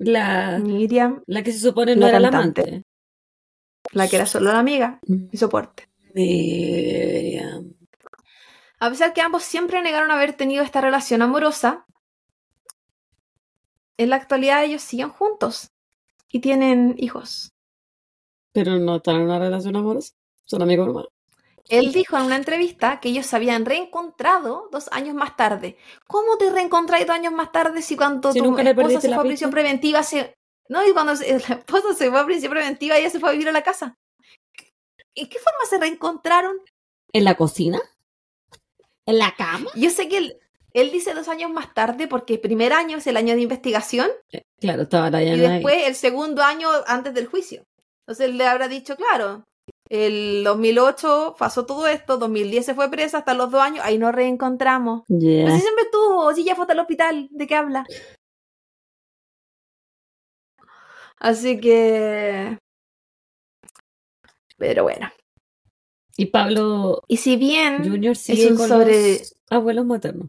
La, 0.00 0.58
Miriam, 0.58 1.22
la 1.26 1.42
que 1.42 1.52
se 1.52 1.58
supone 1.60 1.94
no 1.94 2.02
La 2.02 2.08
era 2.08 2.20
la 2.20 2.30
cantante. 2.30 2.62
amante. 2.62 2.86
la 3.92 4.08
que 4.08 4.16
era 4.16 4.26
solo 4.26 4.52
la 4.52 4.58
amiga 4.58 4.98
y 5.30 5.36
soporte. 5.36 5.88
Miriam. 6.14 7.74
A 8.78 8.88
pesar 8.88 9.12
que 9.12 9.20
ambos 9.20 9.42
siempre 9.42 9.82
negaron 9.82 10.10
haber 10.10 10.32
tenido 10.32 10.64
esta 10.64 10.80
relación 10.80 11.20
amorosa, 11.20 11.84
en 13.98 14.08
la 14.08 14.16
actualidad 14.16 14.64
ellos 14.64 14.80
siguen 14.82 15.10
juntos 15.10 15.70
y 16.30 16.40
tienen 16.40 16.94
hijos. 16.96 17.52
Pero 18.52 18.78
no 18.78 18.96
están 18.96 19.16
en 19.16 19.22
una 19.22 19.38
relación 19.38 19.76
amorosa. 19.76 20.14
Son 20.46 20.62
amigos 20.62 20.86
hermanos. 20.88 21.10
Él 21.70 21.92
dijo 21.92 22.16
en 22.18 22.24
una 22.24 22.36
entrevista 22.36 23.00
que 23.00 23.08
ellos 23.10 23.26
se 23.26 23.36
habían 23.36 23.64
reencontrado 23.64 24.68
dos 24.72 24.88
años 24.92 25.14
más 25.14 25.36
tarde. 25.36 25.76
¿Cómo 26.06 26.36
te 26.36 26.50
reencontráis 26.50 27.06
dos 27.06 27.14
años 27.16 27.32
más 27.32 27.52
tarde 27.52 27.80
si 27.82 27.96
cuando 27.96 28.32
Si 28.32 28.40
tu 28.40 28.58
esposa 28.58 29.00
se 29.00 29.08
fue 29.08 29.16
a 29.16 29.22
prisión 29.22 29.50
preventiva 29.50 30.02
se... 30.02 30.34
No, 30.68 30.86
y 30.86 30.92
cuando 30.92 31.16
se- 31.16 31.30
la 31.48 31.54
esposa 31.56 31.94
se 31.96 32.10
fue 32.10 32.20
a 32.20 32.24
prisión 32.26 32.50
preventiva 32.50 32.96
ella 32.98 33.10
se 33.10 33.20
fue 33.20 33.28
a 33.30 33.32
vivir 33.32 33.48
a 33.48 33.52
la 33.52 33.62
casa. 33.62 33.94
¿En 35.14 35.28
qué 35.28 35.38
forma 35.38 35.64
se 35.68 35.78
reencontraron? 35.78 36.56
¿En 37.12 37.24
la 37.24 37.34
cocina? 37.36 37.80
¿En 39.06 39.18
la 39.18 39.34
cama? 39.36 39.70
Yo 39.74 39.90
sé 39.90 40.08
que 40.08 40.18
él, 40.18 40.38
él 40.72 40.90
dice 40.92 41.14
dos 41.14 41.28
años 41.28 41.50
más 41.50 41.74
tarde 41.74 42.06
porque 42.06 42.34
el 42.34 42.40
primer 42.40 42.72
año 42.72 42.98
es 42.98 43.06
el 43.06 43.16
año 43.16 43.34
de 43.34 43.42
investigación 43.42 44.08
Eh, 44.32 44.42
Claro, 44.60 44.82
estaba 44.82 45.10
la 45.10 45.22
y 45.22 45.26
Diana 45.26 45.42
ahí. 45.42 45.50
después 45.54 45.86
el 45.88 45.94
segundo 45.94 46.42
año 46.42 46.68
antes 46.86 47.14
del 47.14 47.26
juicio. 47.26 47.64
Entonces 48.06 48.26
él 48.26 48.38
le 48.38 48.46
habrá 48.46 48.68
dicho, 48.68 48.94
claro, 48.96 49.44
el 49.90 50.42
2008 50.44 51.34
pasó 51.38 51.66
todo 51.66 51.86
esto, 51.86 52.16
2010 52.16 52.64
se 52.64 52.74
fue 52.74 52.88
presa, 52.90 53.18
hasta 53.18 53.34
los 53.34 53.50
dos 53.50 53.60
años, 53.60 53.84
ahí 53.84 53.98
nos 53.98 54.14
reencontramos. 54.14 55.02
Pero 55.08 55.50
si 55.56 55.60
siempre 55.60 55.84
estuvo, 55.84 56.32
si 56.32 56.44
ya 56.44 56.54
fue 56.54 56.62
hasta 56.62 56.72
el 56.74 56.78
hospital, 56.80 57.28
¿de 57.32 57.46
qué 57.46 57.54
habla? 57.56 57.84
Así 61.18 61.60
que. 61.60 62.58
Pero 64.56 64.84
bueno. 64.84 65.10
Y 66.16 66.26
Pablo 66.26 67.02
Y 67.08 67.16
si 67.16 67.36
bien 67.36 67.78
Junior 67.88 68.16
sigue 68.16 68.48
un 68.50 68.56
con 68.56 68.68
sobre- 68.68 69.18
los 69.18 69.34
abuelos 69.50 69.86
maternos. 69.86 70.28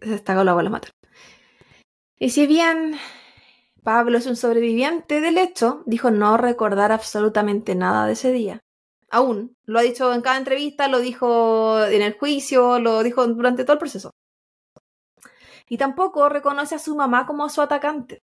se 0.00 0.14
está 0.14 0.34
con 0.34 0.44
los 0.46 0.52
abuelos 0.52 0.72
maternos. 0.72 0.98
Y 2.18 2.30
si 2.30 2.46
bien 2.46 2.96
Pablo 3.84 4.18
es 4.18 4.26
un 4.26 4.34
sobreviviente 4.34 5.20
del 5.20 5.38
hecho, 5.38 5.82
dijo 5.86 6.10
no 6.10 6.36
recordar 6.36 6.90
absolutamente 6.90 7.74
nada 7.74 8.06
de 8.06 8.14
ese 8.14 8.32
día. 8.32 8.60
Aún, 9.10 9.54
lo 9.64 9.78
ha 9.78 9.82
dicho 9.82 10.12
en 10.12 10.22
cada 10.22 10.38
entrevista, 10.38 10.88
lo 10.88 10.98
dijo 10.98 11.84
en 11.84 12.02
el 12.02 12.18
juicio, 12.18 12.80
lo 12.80 13.02
dijo 13.02 13.26
durante 13.28 13.64
todo 13.64 13.74
el 13.74 13.78
proceso. 13.78 14.10
Y 15.68 15.78
tampoco 15.78 16.28
reconoce 16.28 16.74
a 16.74 16.78
su 16.78 16.96
mamá 16.96 17.26
como 17.26 17.48
su 17.48 17.62
atacante. 17.62 18.22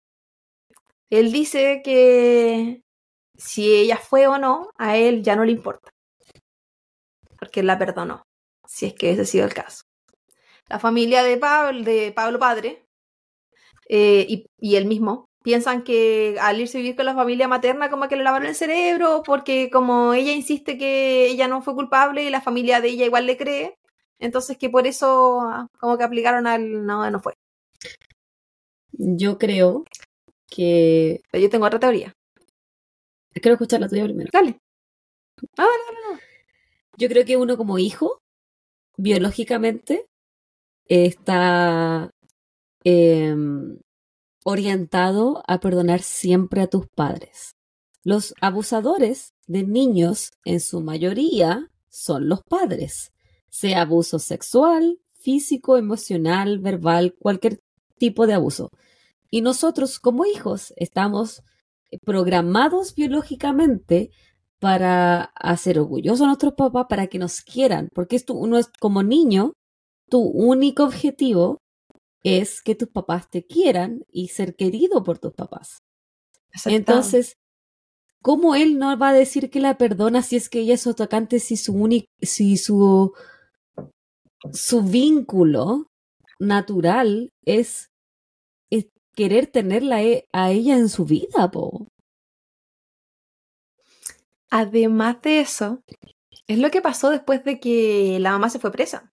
Él 1.11 1.33
dice 1.33 1.83
que 1.85 2.83
si 3.37 3.75
ella 3.75 3.99
fue 3.99 4.27
o 4.29 4.39
no, 4.39 4.71
a 4.79 4.97
él 4.97 5.23
ya 5.23 5.37
no 5.37 5.45
le 5.45 5.53
importa. 5.53 5.91
Porque 7.39 7.61
él 7.61 7.67
la 7.67 7.79
perdonó, 7.79 8.23
si 8.67 8.87
es 8.87 8.95
que 8.95 9.11
ese 9.11 9.23
ha 9.23 9.25
sido 9.27 9.45
el 9.45 9.55
caso 9.55 9.83
la 10.69 10.79
familia 10.79 11.23
de 11.23 11.37
Pablo, 11.39 11.83
de 11.83 12.13
Pablo 12.13 12.39
padre 12.39 12.85
eh, 13.89 14.45
y 14.59 14.77
él 14.77 14.87
mismo 14.87 15.28
piensan 15.49 15.83
que 15.83 16.37
al 16.43 16.61
irse 16.61 16.77
a 16.77 16.83
vivir 16.83 16.95
con 16.95 17.07
la 17.07 17.15
familia 17.15 17.49
materna 17.49 17.89
como 17.89 18.07
que 18.07 18.17
le 18.17 18.23
lavaron 18.23 18.49
el 18.49 18.55
cerebro 18.55 19.23
porque 19.25 19.71
como 19.71 20.13
ella 20.13 20.33
insiste 20.33 20.77
que 20.77 21.27
ella 21.27 21.49
no 21.49 21.63
fue 21.63 21.75
culpable 21.75 22.23
y 22.23 22.29
la 22.29 22.43
familia 22.43 22.83
de 22.83 22.89
ella 22.89 23.07
igual 23.07 23.25
le 23.25 23.39
cree, 23.39 23.79
entonces 24.19 24.59
que 24.59 24.69
por 24.69 24.87
eso 24.87 25.41
ah, 25.41 25.67
como 25.81 25.97
que 25.97 26.05
aplicaron 26.05 26.47
al 26.47 26.85
no, 26.85 27.11
no 27.11 27.19
fue. 27.21 27.33
Yo 28.93 29.39
creo 29.39 29.85
que. 30.51 31.23
Pero 31.31 31.43
yo 31.45 31.49
tengo 31.49 31.65
otra 31.65 31.81
teoría. 31.81 32.13
Quiero 33.33 33.55
escuchar 33.55 33.81
la 33.81 33.89
tuya 33.89 34.05
primero. 34.05 34.29
Dale. 34.31 34.61
Ah, 35.57 35.65
no, 35.65 35.93
no, 35.95 36.13
no. 36.13 36.21
Yo 36.99 37.09
creo 37.09 37.25
que 37.25 37.39
uno 37.39 37.57
como 37.57 37.79
hijo, 37.79 38.21
biológicamente, 38.99 40.05
está 40.85 42.11
em, 42.85 43.79
orientado 44.45 45.43
a 45.47 45.61
perdonar 45.61 46.03
siempre 46.03 46.63
a 46.63 46.67
tus 46.69 46.87
padres. 46.89 47.57
Los 48.05 48.35
abusadores 48.41 49.35
de 49.47 49.65
niños, 49.65 50.33
en 50.45 50.61
su 50.61 50.81
mayoría, 50.81 51.71
son 51.89 52.29
los 52.29 52.43
padres, 52.43 53.13
sea 53.51 53.83
abuso 53.83 54.19
sexual, 54.19 55.01
físico, 55.13 55.77
emocional, 55.77 56.59
verbal, 56.59 57.15
cualquier 57.19 57.61
tipo 57.99 58.27
de 58.27 58.35
abuso. 58.35 58.71
Y 59.31 59.43
nosotros 59.43 59.99
como 59.99 60.25
hijos 60.25 60.73
estamos 60.77 61.43
programados 62.05 62.95
biológicamente 62.95 64.11
para 64.59 65.25
hacer 65.35 65.79
orgullosos 65.79 66.23
a 66.23 66.27
nuestros 66.27 66.55
papás, 66.55 66.87
para 66.89 67.07
que 67.07 67.19
nos 67.19 67.41
quieran, 67.41 67.89
porque 67.95 68.17
esto, 68.17 68.35
uno 68.35 68.59
es 68.59 68.69
como 68.81 69.03
niño, 69.03 69.53
tu 70.09 70.21
único 70.21 70.85
objetivo 70.85 71.59
es 72.23 72.63
que 72.63 72.75
tus 72.75 72.89
papás 72.89 73.31
te 73.31 73.47
quieran 73.47 74.05
y 74.11 74.29
ser 74.29 74.57
querido 74.57 75.03
por 75.03 75.19
tus 75.19 75.33
papás. 75.35 75.83
Aceptado. 76.53 76.77
Entonces, 76.77 77.37
¿cómo 78.23 78.55
él 78.55 78.79
no 78.79 78.97
va 78.99 79.11
a 79.11 79.15
decir 79.15 79.51
que 79.51 79.61
la 79.61 79.79
perdona 79.79 80.23
si 80.23 80.37
es 80.37 80.49
que 80.49 80.61
ella 80.61 80.75
es 80.75 80.83
su 80.83 80.91
atacante, 80.91 81.41
si 81.41 81.57
su 81.57 81.75
único, 81.75 82.09
si 82.21 82.57
su, 82.57 83.13
su 84.53 84.83
vínculo 84.83 85.87
natural 86.39 87.33
es, 87.45 87.91
es 88.71 88.89
querer 89.15 89.47
tenerla 89.47 90.03
e- 90.03 90.27
a 90.33 90.51
ella 90.51 90.77
en 90.77 90.89
su 90.89 91.05
vida, 91.05 91.51
po? 91.51 91.89
Además 94.51 95.21
de 95.23 95.41
eso, 95.41 95.83
es 96.47 96.59
lo 96.59 96.71
que 96.71 96.83
pasó 96.83 97.11
después 97.11 97.45
de 97.45 97.61
que 97.61 98.19
la 98.21 98.33
mamá 98.33 98.51
se 98.51 98.59
fue 98.59 98.73
presa. 98.73 99.13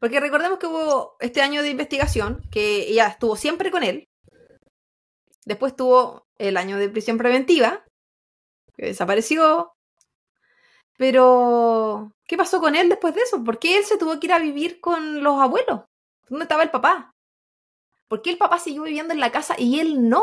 Porque 0.00 0.20
recordemos 0.20 0.58
que 0.58 0.66
hubo 0.66 1.16
este 1.20 1.42
año 1.42 1.62
de 1.62 1.70
investigación, 1.70 2.42
que 2.50 2.88
ella 2.88 3.08
estuvo 3.08 3.36
siempre 3.36 3.70
con 3.70 3.82
él. 3.82 4.08
Después 5.44 5.74
tuvo 5.74 6.26
el 6.36 6.56
año 6.56 6.78
de 6.78 6.88
prisión 6.88 7.18
preventiva, 7.18 7.84
que 8.76 8.86
desapareció. 8.86 9.72
Pero, 10.96 12.12
¿qué 12.26 12.36
pasó 12.36 12.60
con 12.60 12.74
él 12.74 12.88
después 12.88 13.14
de 13.14 13.22
eso? 13.22 13.42
¿Por 13.42 13.58
qué 13.58 13.78
él 13.78 13.84
se 13.84 13.98
tuvo 13.98 14.18
que 14.18 14.26
ir 14.26 14.32
a 14.32 14.38
vivir 14.38 14.80
con 14.80 15.22
los 15.22 15.40
abuelos? 15.40 15.82
¿Dónde 16.28 16.44
estaba 16.44 16.62
el 16.62 16.70
papá? 16.70 17.14
¿Por 18.08 18.22
qué 18.22 18.30
el 18.30 18.38
papá 18.38 18.58
siguió 18.58 18.82
viviendo 18.82 19.12
en 19.12 19.20
la 19.20 19.32
casa 19.32 19.54
y 19.58 19.80
él 19.80 20.08
no? 20.08 20.22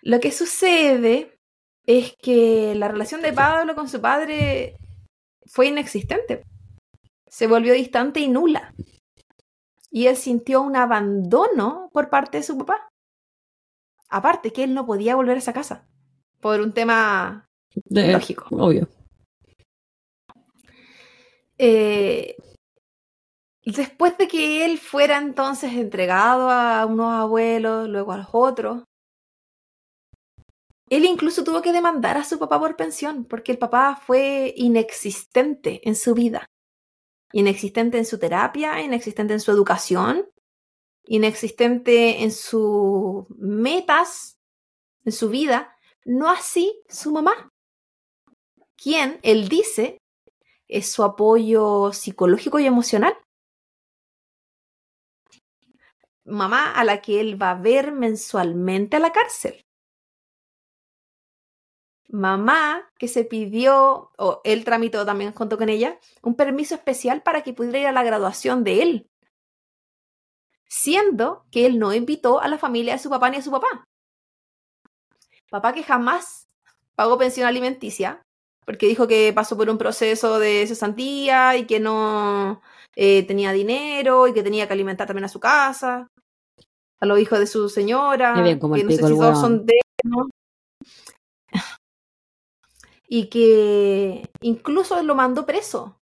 Lo 0.00 0.20
que 0.20 0.32
sucede 0.32 1.38
es 1.84 2.14
que 2.20 2.74
la 2.74 2.88
relación 2.88 3.22
de 3.22 3.32
Pablo 3.32 3.74
con 3.74 3.88
su 3.88 4.00
padre 4.00 4.76
fue 5.46 5.66
inexistente. 5.68 6.44
Se 7.26 7.46
volvió 7.46 7.74
distante 7.74 8.20
y 8.20 8.28
nula. 8.28 8.74
Y 9.90 10.06
él 10.08 10.16
sintió 10.16 10.62
un 10.62 10.76
abandono 10.76 11.88
por 11.92 12.10
parte 12.10 12.38
de 12.38 12.42
su 12.42 12.56
papá. 12.58 12.88
Aparte 14.08 14.52
que 14.52 14.64
él 14.64 14.74
no 14.74 14.86
podía 14.86 15.16
volver 15.16 15.36
a 15.36 15.38
esa 15.38 15.52
casa. 15.52 15.86
Por 16.40 16.60
un 16.60 16.72
tema 16.72 17.48
De- 17.84 18.12
lógico. 18.12 18.46
Obvio. 18.50 18.88
Eh, 21.58 22.36
después 23.64 24.16
de 24.18 24.28
que 24.28 24.64
él 24.64 24.78
fuera 24.78 25.16
entonces 25.18 25.72
entregado 25.72 26.50
a 26.50 26.84
unos 26.86 27.12
abuelos, 27.12 27.88
luego 27.88 28.12
a 28.12 28.18
los 28.18 28.28
otros, 28.32 28.84
él 30.88 31.04
incluso 31.04 31.42
tuvo 31.42 31.62
que 31.62 31.72
demandar 31.72 32.16
a 32.16 32.24
su 32.24 32.38
papá 32.38 32.60
por 32.60 32.76
pensión, 32.76 33.24
porque 33.24 33.52
el 33.52 33.58
papá 33.58 33.96
fue 33.96 34.54
inexistente 34.56 35.80
en 35.88 35.96
su 35.96 36.14
vida. 36.14 36.46
Inexistente 37.32 37.98
en 37.98 38.04
su 38.04 38.18
terapia, 38.18 38.80
inexistente 38.80 39.32
en 39.34 39.40
su 39.40 39.50
educación, 39.50 40.28
inexistente 41.04 42.22
en 42.22 42.30
sus 42.30 43.28
metas, 43.30 44.36
en 45.04 45.12
su 45.12 45.28
vida. 45.28 45.76
No 46.04 46.30
así 46.30 46.80
su 46.88 47.10
mamá, 47.10 47.50
quien, 48.76 49.18
él 49.22 49.48
dice, 49.48 49.98
es 50.68 50.90
su 50.92 51.02
apoyo 51.02 51.92
psicológico 51.92 52.60
y 52.60 52.66
emocional. 52.66 53.16
Mamá 56.24 56.72
a 56.72 56.84
la 56.84 57.00
que 57.00 57.20
él 57.20 57.40
va 57.40 57.52
a 57.52 57.60
ver 57.60 57.92
mensualmente 57.92 58.96
a 58.96 59.00
la 59.00 59.12
cárcel. 59.12 59.65
Mamá 62.08 62.88
que 62.98 63.08
se 63.08 63.24
pidió, 63.24 64.10
o 64.16 64.40
él 64.44 64.64
tramitó 64.64 65.04
también 65.04 65.32
junto 65.32 65.58
con 65.58 65.68
ella, 65.68 65.98
un 66.22 66.34
permiso 66.34 66.74
especial 66.74 67.22
para 67.22 67.42
que 67.42 67.52
pudiera 67.52 67.78
ir 67.78 67.86
a 67.86 67.92
la 67.92 68.04
graduación 68.04 68.64
de 68.64 68.82
él. 68.82 69.10
Siendo 70.68 71.44
que 71.50 71.66
él 71.66 71.78
no 71.78 71.94
invitó 71.94 72.40
a 72.40 72.48
la 72.48 72.58
familia 72.58 72.92
de 72.94 72.98
su 72.98 73.10
papá 73.10 73.30
ni 73.30 73.38
a 73.38 73.42
su 73.42 73.50
papá. 73.50 73.84
Papá 75.50 75.72
que 75.72 75.82
jamás 75.82 76.48
pagó 76.94 77.18
pensión 77.18 77.46
alimenticia, 77.46 78.22
porque 78.64 78.86
dijo 78.86 79.06
que 79.06 79.32
pasó 79.32 79.56
por 79.56 79.70
un 79.70 79.78
proceso 79.78 80.38
de 80.38 80.66
cesantía 80.66 81.56
y 81.56 81.66
que 81.66 81.78
no 81.78 82.60
eh, 82.96 83.24
tenía 83.24 83.52
dinero 83.52 84.26
y 84.26 84.32
que 84.32 84.42
tenía 84.42 84.66
que 84.66 84.72
alimentar 84.72 85.06
también 85.06 85.24
a 85.24 85.28
su 85.28 85.38
casa, 85.38 86.08
a 86.98 87.06
los 87.06 87.20
hijos 87.20 87.38
de 87.38 87.46
su 87.46 87.68
señora, 87.68 88.40
bien, 88.42 88.58
como 88.58 88.74
que 88.74 88.84
no 88.84 88.90
sé 88.90 88.96
si 88.96 89.02
todos 89.02 89.40
son 89.40 89.66
de 89.66 89.74
él, 89.74 90.10
¿no? 90.10 90.26
Y 93.08 93.28
que 93.28 94.28
incluso 94.40 95.02
lo 95.02 95.14
mandó 95.14 95.46
preso. 95.46 96.00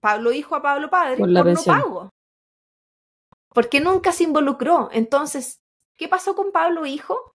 Pablo 0.00 0.32
hijo 0.32 0.54
a 0.54 0.62
Pablo 0.62 0.88
padre 0.88 1.16
Por 1.16 1.26
por, 1.26 1.28
la 1.28 1.44
no 1.44 1.62
pago. 1.62 2.10
Porque 3.50 3.80
nunca 3.80 4.12
se 4.12 4.24
involucró. 4.24 4.88
Entonces, 4.92 5.60
¿qué 5.96 6.08
pasó 6.08 6.34
con 6.34 6.52
Pablo 6.52 6.86
hijo? 6.86 7.32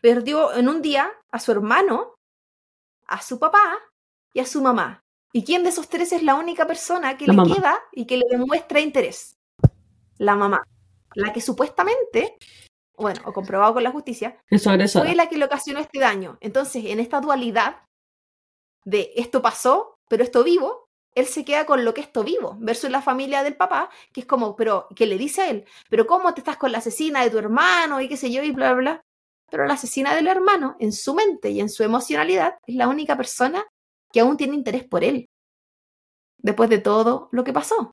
Perdió 0.00 0.54
en 0.54 0.68
un 0.68 0.82
día 0.82 1.10
a 1.30 1.38
su 1.38 1.52
hermano, 1.52 2.14
a 3.06 3.20
su 3.22 3.38
papá 3.38 3.78
y 4.32 4.40
a 4.40 4.46
su 4.46 4.62
mamá. 4.62 5.02
¿Y 5.32 5.44
quién 5.44 5.62
de 5.62 5.68
esos 5.68 5.88
tres 5.88 6.12
es 6.12 6.22
la 6.22 6.34
única 6.34 6.66
persona 6.66 7.18
que 7.18 7.26
La 7.26 7.34
le 7.34 7.36
mamá. 7.36 7.54
queda 7.54 7.82
y 7.92 8.06
que 8.06 8.16
le 8.16 8.24
demuestra 8.30 8.80
interés? 8.80 9.36
La 10.18 10.34
mamá. 10.34 10.62
La 11.14 11.32
que 11.32 11.40
supuestamente, 11.40 12.36
bueno, 12.96 13.20
o 13.24 13.32
comprobado 13.32 13.74
con 13.74 13.82
la 13.82 13.90
justicia, 13.90 14.36
fue 14.92 15.14
la 15.14 15.28
que 15.28 15.36
le 15.36 15.44
ocasionó 15.44 15.80
este 15.80 15.98
daño. 15.98 16.38
Entonces, 16.40 16.84
en 16.86 17.00
esta 17.00 17.20
dualidad 17.20 17.82
de 18.84 19.12
esto 19.16 19.42
pasó, 19.42 19.98
pero 20.08 20.22
esto 20.22 20.44
vivo, 20.44 20.88
él 21.14 21.26
se 21.26 21.44
queda 21.44 21.66
con 21.66 21.84
lo 21.84 21.94
que 21.94 22.02
esto 22.02 22.22
vivo, 22.24 22.56
versus 22.60 22.90
la 22.90 23.02
familia 23.02 23.42
del 23.42 23.56
papá, 23.56 23.90
que 24.12 24.20
es 24.20 24.26
como, 24.26 24.54
pero, 24.54 24.86
que 24.94 25.06
le 25.06 25.18
dice 25.18 25.42
a 25.42 25.50
él, 25.50 25.64
pero 25.88 26.06
¿cómo 26.06 26.32
te 26.34 26.40
estás 26.40 26.56
con 26.56 26.72
la 26.72 26.78
asesina 26.78 27.22
de 27.22 27.30
tu 27.30 27.38
hermano 27.38 28.00
y 28.00 28.08
qué 28.08 28.16
sé 28.16 28.30
yo 28.30 28.42
y 28.42 28.52
bla, 28.52 28.72
bla, 28.72 28.80
bla? 28.80 29.00
Pero 29.50 29.66
la 29.66 29.74
asesina 29.74 30.14
del 30.14 30.26
hermano, 30.28 30.76
en 30.78 30.92
su 30.92 31.14
mente 31.14 31.50
y 31.50 31.60
en 31.60 31.68
su 31.68 31.82
emocionalidad, 31.82 32.56
es 32.66 32.76
la 32.76 32.88
única 32.88 33.16
persona 33.16 33.64
que 34.12 34.20
aún 34.20 34.36
tiene 34.36 34.54
interés 34.54 34.84
por 34.84 35.04
él, 35.04 35.26
después 36.38 36.70
de 36.70 36.78
todo 36.78 37.28
lo 37.32 37.44
que 37.44 37.52
pasó. 37.52 37.92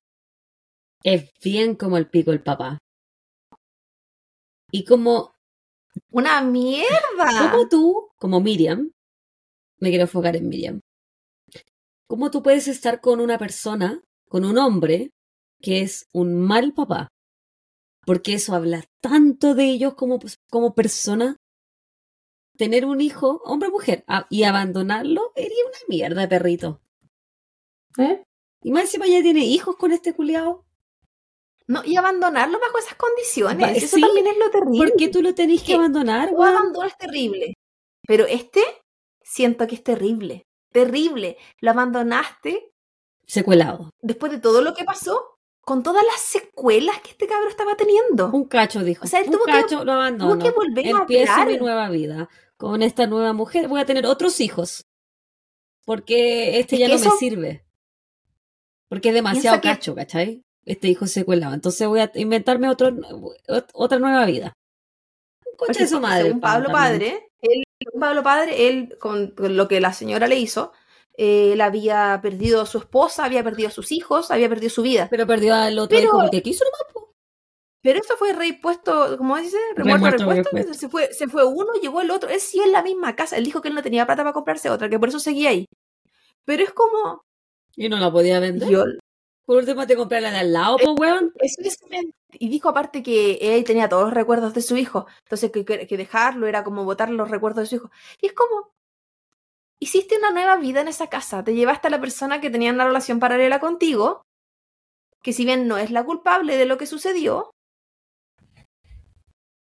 Es 1.02 1.30
bien 1.42 1.74
como 1.76 1.96
el 1.98 2.08
pico 2.08 2.30
el 2.30 2.42
papá. 2.42 2.78
Y 4.76 4.84
como, 4.84 5.32
¡Una 6.10 6.40
mierda! 6.40 7.52
como 7.52 7.68
tú, 7.68 8.08
como 8.16 8.40
Miriam, 8.40 8.90
me 9.78 9.90
quiero 9.90 10.02
enfocar 10.02 10.34
en 10.34 10.48
Miriam, 10.48 10.80
¿cómo 12.08 12.32
tú 12.32 12.42
puedes 12.42 12.66
estar 12.66 13.00
con 13.00 13.20
una 13.20 13.38
persona, 13.38 14.02
con 14.28 14.44
un 14.44 14.58
hombre, 14.58 15.12
que 15.60 15.82
es 15.82 16.08
un 16.12 16.34
mal 16.40 16.72
papá? 16.74 17.06
Porque 18.04 18.34
eso 18.34 18.52
habla 18.56 18.82
tanto 19.00 19.54
de 19.54 19.66
ellos 19.70 19.94
como, 19.94 20.18
pues, 20.18 20.38
como 20.50 20.74
persona. 20.74 21.36
Tener 22.56 22.84
un 22.84 23.00
hijo, 23.00 23.42
hombre 23.44 23.68
o 23.68 23.72
mujer, 23.72 24.02
a- 24.08 24.26
y 24.28 24.42
abandonarlo, 24.42 25.30
sería 25.36 25.64
una 25.68 25.78
mierda, 25.88 26.28
perrito. 26.28 26.80
¿Eh? 27.98 28.24
Y 28.64 28.72
más 28.72 28.86
encima 28.86 29.06
ya 29.06 29.22
tiene 29.22 29.44
hijos 29.44 29.76
con 29.76 29.92
este 29.92 30.14
culiao. 30.14 30.63
No, 31.66 31.82
y 31.84 31.96
abandonarlo 31.96 32.60
bajo 32.60 32.78
esas 32.78 32.94
condiciones. 32.96 33.66
Va, 33.66 33.72
Eso 33.72 33.96
sí, 33.96 34.00
también 34.02 34.26
es 34.26 34.36
lo 34.38 34.50
terrible. 34.50 34.78
¿Por 34.90 34.96
qué 34.96 35.08
tú 35.08 35.22
lo 35.22 35.34
tenés 35.34 35.60
que 35.62 35.68
Que 35.68 35.74
abandonar, 35.74 36.30
weón? 36.32 36.54
abandono 36.56 36.86
es 36.86 36.96
terrible. 36.98 37.54
Pero 38.06 38.26
este, 38.26 38.60
siento 39.22 39.66
que 39.66 39.76
es 39.76 39.82
terrible. 39.82 40.42
Terrible. 40.72 41.38
Lo 41.60 41.70
abandonaste 41.70 42.72
Secuelado. 43.26 43.90
después 44.02 44.30
de 44.32 44.38
todo 44.40 44.60
lo 44.60 44.74
que 44.74 44.84
pasó, 44.84 45.38
con 45.62 45.82
todas 45.82 46.04
las 46.04 46.20
secuelas 46.20 47.00
que 47.00 47.12
este 47.12 47.26
cabro 47.26 47.48
estaba 47.48 47.74
teniendo. 47.76 48.30
Un 48.30 48.44
cacho, 48.44 48.84
dijo. 48.84 49.04
O 49.04 49.06
sea, 49.08 49.20
él 49.20 49.26
un 49.28 49.32
tuvo 49.32 49.44
que- 49.46 49.52
cacho 49.52 49.84
lo 49.84 49.92
abandono. 49.92 50.32
Tuvo 50.34 50.42
que 50.42 50.50
volver 50.50 50.86
Empiezo 50.86 51.32
a 51.32 51.46
mi 51.46 51.56
nueva 51.56 51.88
vida. 51.88 52.28
Con 52.58 52.82
esta 52.82 53.06
nueva 53.06 53.32
mujer 53.32 53.68
voy 53.68 53.80
a 53.80 53.86
tener 53.86 54.04
otros 54.04 54.38
hijos. 54.40 54.84
Porque 55.86 56.58
este 56.60 56.76
Es 56.76 56.80
ya 56.80 56.86
que 56.86 56.92
no 56.94 56.98
me 57.00 57.06
eso- 57.06 57.16
sirve. 57.16 57.64
Porque 58.88 59.08
es 59.08 59.14
demasiado 59.14 59.60
Piensa 59.60 59.60
que- 59.60 59.68
cacho, 59.80 59.94
¿cachai? 59.94 60.43
Este 60.66 60.88
hijo 60.88 61.06
secuelado. 61.06 61.54
Entonces 61.54 61.86
voy 61.86 62.00
a 62.00 62.10
inventarme 62.14 62.68
otro, 62.68 62.88
ot- 62.90 63.68
otra 63.74 63.98
nueva 63.98 64.24
vida. 64.26 64.52
Un 65.46 65.56
coche 65.56 65.66
Porque 65.72 65.82
de 65.84 65.88
su 65.88 66.00
madre. 66.00 66.24
Según 66.24 66.40
Pablo. 66.40 66.70
Padre, 66.72 67.28
él, 67.42 67.64
Pablo 68.00 68.22
Padre, 68.22 68.68
él, 68.68 68.96
con, 68.98 69.34
lo 69.36 69.68
que 69.68 69.80
la 69.80 69.92
señora 69.92 70.26
le 70.26 70.36
hizo, 70.36 70.72
eh, 71.16 71.52
él 71.52 71.60
había 71.60 72.18
perdido 72.22 72.62
a 72.62 72.66
su 72.66 72.78
esposa, 72.78 73.24
había 73.24 73.44
perdido 73.44 73.68
a 73.68 73.72
sus 73.72 73.92
hijos, 73.92 74.30
había 74.30 74.48
perdido 74.48 74.70
su 74.70 74.82
vida. 74.82 75.08
Pero 75.10 75.26
perdió 75.26 75.54
al 75.54 75.78
otro 75.78 75.96
Pero- 75.96 76.08
hijo 76.08 76.18
porque 76.20 76.42
quiso 76.42 76.64
nomás. 76.64 76.80
Pero 77.82 78.00
eso 78.00 78.16
fue 78.16 78.32
repuesto, 78.32 79.18
¿cómo 79.18 79.36
dice? 79.36 79.58
Remuerto, 79.76 80.06
repuesto. 80.16 80.48
repuesto. 80.52 80.72
Se 80.72 80.88
fue, 80.88 81.12
se 81.12 81.28
fue 81.28 81.44
uno, 81.44 81.74
llegó 81.82 82.00
el 82.00 82.10
otro. 82.10 82.30
Él 82.30 82.40
siguió 82.40 82.64
en 82.64 82.72
la 82.72 82.82
misma 82.82 83.14
casa. 83.14 83.36
Él 83.36 83.44
dijo 83.44 83.60
que 83.60 83.68
él 83.68 83.74
no 83.74 83.82
tenía 83.82 84.06
plata 84.06 84.22
para 84.22 84.32
comprarse 84.32 84.70
otra, 84.70 84.88
que 84.88 84.98
por 84.98 85.10
eso 85.10 85.18
seguía 85.18 85.50
ahí. 85.50 85.66
Pero 86.46 86.62
es 86.62 86.72
como. 86.72 87.20
Y 87.76 87.90
no 87.90 87.98
la 87.98 88.10
podía 88.10 88.40
vender. 88.40 88.70
Yo, 88.70 88.84
Por 89.46 89.58
último 89.58 89.86
te 89.86 89.96
compré 89.96 90.20
la 90.20 90.30
de 90.30 90.38
al 90.38 90.52
lado, 90.52 90.78
po, 90.78 90.92
weón. 90.94 91.32
eso 91.40 91.60
es- 91.62 91.78
y 92.32 92.48
dijo 92.48 92.68
aparte 92.68 93.02
que 93.02 93.38
él 93.40 93.64
tenía 93.64 93.88
todos 93.88 94.04
los 94.04 94.14
recuerdos 94.14 94.54
de 94.54 94.62
su 94.62 94.76
hijo. 94.76 95.06
Entonces 95.24 95.50
que, 95.52 95.96
dejarlo 95.96 96.46
era 96.46 96.64
como 96.64 96.84
botar 96.84 97.10
los 97.10 97.30
recuerdos 97.30 97.64
de 97.64 97.66
su 97.66 97.74
hijo. 97.76 97.90
Y 98.20 98.26
es 98.26 98.32
como. 98.32 98.72
Hiciste 99.80 100.16
una 100.16 100.30
nueva 100.30 100.56
vida 100.56 100.80
en 100.80 100.88
esa 100.88 101.08
casa. 101.08 101.44
Te 101.44 101.54
llevaste 101.54 101.88
a 101.88 101.90
la 101.90 102.00
persona 102.00 102.40
que 102.40 102.48
tenía 102.48 102.72
una 102.72 102.86
relación 102.86 103.20
paralela 103.20 103.60
contigo. 103.60 104.22
Que 105.22 105.32
si 105.32 105.44
bien 105.44 105.68
no 105.68 105.76
es 105.78 105.90
la 105.90 106.04
culpable 106.04 106.56
de 106.56 106.64
lo 106.64 106.78
que 106.78 106.86
sucedió. 106.86 107.50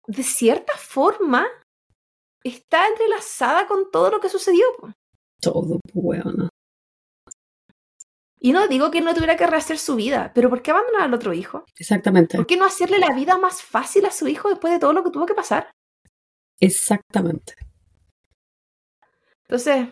De 0.07 0.23
cierta 0.23 0.73
forma. 0.77 1.47
Está 2.43 2.88
entrelazada 2.88 3.68
con 3.68 3.89
todo 3.91 4.11
lo 4.11 4.19
que 4.19 4.30
sucedió. 4.30 4.65
Todo, 5.41 5.80
weón. 5.93 6.49
Y 8.43 8.51
no 8.51 8.67
digo 8.67 8.91
que 8.91 8.99
no 8.99 9.13
tuviera 9.13 9.37
que 9.37 9.47
rehacer 9.47 9.79
su 9.79 9.95
vida, 9.95 10.33
pero 10.35 10.49
¿por 10.49 10.61
qué 10.61 10.71
abandonar 10.71 11.03
al 11.03 11.13
otro 11.13 11.31
hijo? 11.31 11.63
Exactamente. 11.77 12.35
¿Por 12.35 12.45
qué 12.45 12.57
no 12.57 12.65
hacerle 12.65 12.99
la 12.99 13.13
vida 13.15 13.37
más 13.37 13.61
fácil 13.63 14.05
a 14.05 14.11
su 14.11 14.27
hijo 14.27 14.49
después 14.49 14.73
de 14.73 14.79
todo 14.79 14.91
lo 14.91 15.01
que 15.01 15.11
tuvo 15.11 15.25
que 15.25 15.33
pasar? 15.33 15.71
Exactamente. 16.59 17.53
Entonces, 19.43 19.87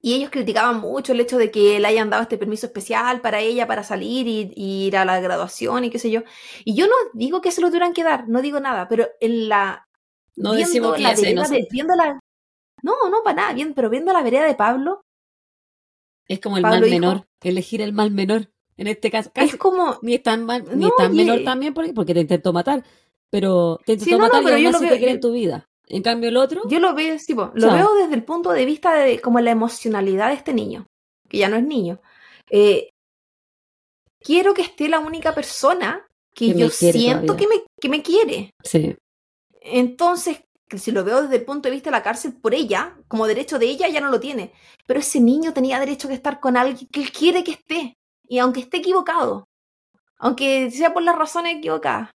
y 0.00 0.14
ellos 0.14 0.30
criticaban 0.30 0.80
mucho 0.80 1.12
el 1.12 1.20
hecho 1.20 1.38
de 1.38 1.52
que 1.52 1.78
le 1.78 1.86
hayan 1.86 2.10
dado 2.10 2.24
este 2.24 2.38
permiso 2.38 2.66
especial 2.66 3.20
para 3.20 3.38
ella 3.38 3.68
para 3.68 3.84
salir 3.84 4.26
y, 4.26 4.52
y 4.56 4.86
ir 4.88 4.96
a 4.96 5.04
la 5.04 5.20
graduación 5.20 5.84
y 5.84 5.90
qué 5.90 6.00
sé 6.00 6.10
yo. 6.10 6.22
Y 6.64 6.74
yo 6.74 6.86
no 6.88 6.94
digo 7.12 7.40
que 7.40 7.52
se 7.52 7.60
lo 7.60 7.68
tuvieran 7.68 7.92
que 7.92 8.02
dar, 8.02 8.28
no 8.28 8.42
digo 8.42 8.58
nada, 8.58 8.88
pero 8.88 9.06
en 9.20 9.48
la 9.48 9.86
No 10.34 10.54
viendo 10.54 10.66
decimos 10.66 10.96
que 10.96 11.02
la 11.02 11.14
vereda 11.14 11.46
de- 11.48 11.68
viendo 11.70 11.94
la 11.94 12.18
no, 12.82 13.08
no 13.10 13.22
para 13.22 13.36
nada, 13.36 13.52
bien, 13.52 13.74
pero 13.74 13.90
viendo 13.90 14.12
la 14.12 14.24
vereda 14.24 14.44
de 14.44 14.56
Pablo, 14.56 15.02
Es 16.28 16.40
como 16.40 16.56
el 16.56 16.62
Pablo 16.62 16.80
mal 16.80 16.90
menor. 16.90 17.26
Elegir 17.42 17.80
el 17.82 17.92
mal 17.92 18.10
menor. 18.10 18.50
En 18.76 18.86
este 18.86 19.10
caso, 19.10 19.30
casi 19.34 19.48
es 19.50 19.56
como 19.56 19.98
ni 20.02 20.14
es 20.14 20.22
tan 20.22 20.44
mal, 20.46 20.64
ni 20.74 20.84
No, 20.84 20.88
es 20.88 20.96
tan 20.96 21.12
y- 21.14 21.16
menor 21.18 21.42
también 21.44 21.74
porque, 21.74 21.92
porque 21.92 22.14
te 22.14 22.20
intentó 22.20 22.52
matar. 22.52 22.84
Pero 23.30 23.78
te 23.84 23.92
intentó 23.94 24.18
no, 24.18 24.18
no, 24.18 24.28
matar 24.28 24.44
pero 24.44 24.58
y 24.58 24.62
yo 24.64 24.70
lo 24.70 24.80
veo- 24.80 24.90
te 24.90 24.96
quiere 24.98 25.12
yo- 25.12 25.16
en 25.16 25.20
tu 25.20 25.32
vida. 25.32 25.68
En 25.88 26.02
cambio 26.02 26.28
el 26.30 26.36
otro, 26.36 26.62
Yo 26.68 26.78
lo 26.80 26.94
veo, 26.94 27.16
tipo, 27.26 27.50
lo 27.54 27.72
veo 27.72 27.94
desde 27.94 28.14
el 28.14 28.24
punto 28.24 28.50
de 28.52 28.64
vista 28.64 28.94
de 28.94 29.20
como 29.20 29.40
la 29.40 29.50
emocionalidad 29.50 30.28
de 30.28 30.34
este 30.34 30.54
niño, 30.54 30.86
que 31.28 31.38
ya 31.38 31.48
no 31.48 31.56
es 31.56 31.64
niño. 31.64 32.00
Eh, 32.50 32.88
quiero 34.20 34.54
que 34.54 34.62
esté 34.62 34.88
la 34.88 35.00
única 35.00 35.34
persona 35.34 36.06
que, 36.34 36.52
Que 36.52 36.58
yo 36.58 36.70
siento 36.70 37.36
que 37.36 37.46
me, 37.46 37.56
que 37.80 37.88
me 37.88 38.02
quiere. 38.02 38.52
sí, 38.64 38.94
Entonces, 39.60 40.40
que 40.72 40.78
si 40.78 40.90
lo 40.90 41.04
veo 41.04 41.22
desde 41.22 41.36
el 41.36 41.44
punto 41.44 41.68
de 41.68 41.74
vista 41.74 41.90
de 41.90 41.96
la 41.96 42.02
cárcel 42.02 42.32
por 42.32 42.54
ella, 42.54 42.96
como 43.06 43.26
derecho 43.26 43.58
de 43.58 43.66
ella, 43.66 43.88
ya 43.88 44.00
no 44.00 44.10
lo 44.10 44.18
tiene. 44.18 44.52
Pero 44.86 45.00
ese 45.00 45.20
niño 45.20 45.52
tenía 45.52 45.78
derecho 45.78 46.08
a 46.08 46.14
estar 46.14 46.40
con 46.40 46.56
alguien 46.56 46.88
que 46.90 47.02
él 47.02 47.12
quiere 47.12 47.44
que 47.44 47.52
esté. 47.52 47.98
Y 48.26 48.38
aunque 48.38 48.60
esté 48.60 48.78
equivocado, 48.78 49.44
aunque 50.16 50.70
sea 50.70 50.94
por 50.94 51.02
las 51.02 51.16
razones 51.16 51.56
equivocadas. 51.56 52.10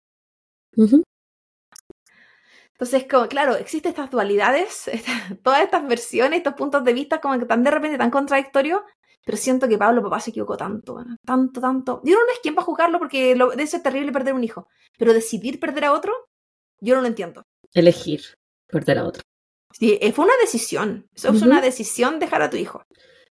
Entonces, 2.71 3.05
como, 3.09 3.27
claro, 3.27 3.55
existen 3.55 3.91
estas 3.91 4.09
dualidades, 4.09 4.89
todas 5.43 5.61
estas 5.61 5.87
versiones, 5.87 6.37
estos 6.37 6.55
puntos 6.55 6.83
de 6.83 6.93
vista 6.93 7.21
como 7.21 7.37
que 7.37 7.45
tan 7.45 7.63
de 7.63 7.69
repente 7.69 7.97
tan 7.99 8.09
contradictorios, 8.09 8.81
pero 9.23 9.37
siento 9.37 9.67
que 9.67 9.77
Pablo 9.77 10.01
papá 10.01 10.19
se 10.19 10.31
equivocó 10.31 10.57
tanto, 10.57 11.03
tanto, 11.23 11.61
tanto. 11.61 12.01
Yo 12.03 12.15
no 12.15 12.31
es 12.31 12.39
quien 12.41 12.55
para 12.55 12.65
juzgarlo 12.65 12.97
porque 12.97 13.35
lo, 13.35 13.51
de 13.51 13.61
eso 13.61 13.77
es 13.77 13.83
terrible 13.83 14.11
perder 14.11 14.33
un 14.33 14.43
hijo, 14.43 14.67
pero 14.97 15.13
decidir 15.13 15.59
perder 15.59 15.85
a 15.85 15.93
otro, 15.93 16.13
yo 16.79 16.95
no 16.95 17.01
lo 17.01 17.07
entiendo. 17.07 17.43
elegir 17.73 18.21
perder 18.67 18.97
a 18.99 19.05
otro. 19.05 19.23
Sí, 19.73 19.97
eh, 20.01 20.11
fue 20.11 20.25
una 20.25 20.33
decisión, 20.41 21.07
eso 21.15 21.29
es 21.29 21.35
Ujú. 21.41 21.45
una 21.45 21.61
decisión 21.61 22.19
dejar 22.19 22.41
a 22.41 22.49
tu 22.49 22.57
hijo. 22.57 22.83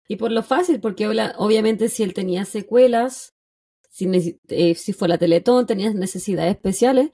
Y 0.08 0.16
por 0.16 0.30
lo 0.30 0.42
fácil, 0.42 0.80
porque 0.80 1.06
obviamente 1.38 1.88
si 1.88 2.02
él 2.02 2.14
tenía 2.14 2.44
secuelas, 2.44 3.32
si, 3.90 4.38
eh, 4.48 4.74
si 4.74 4.92
fue 4.92 5.08
la 5.08 5.18
Teletón, 5.18 5.66
tenía 5.66 5.92
necesidades 5.92 6.54
especiales, 6.54 7.10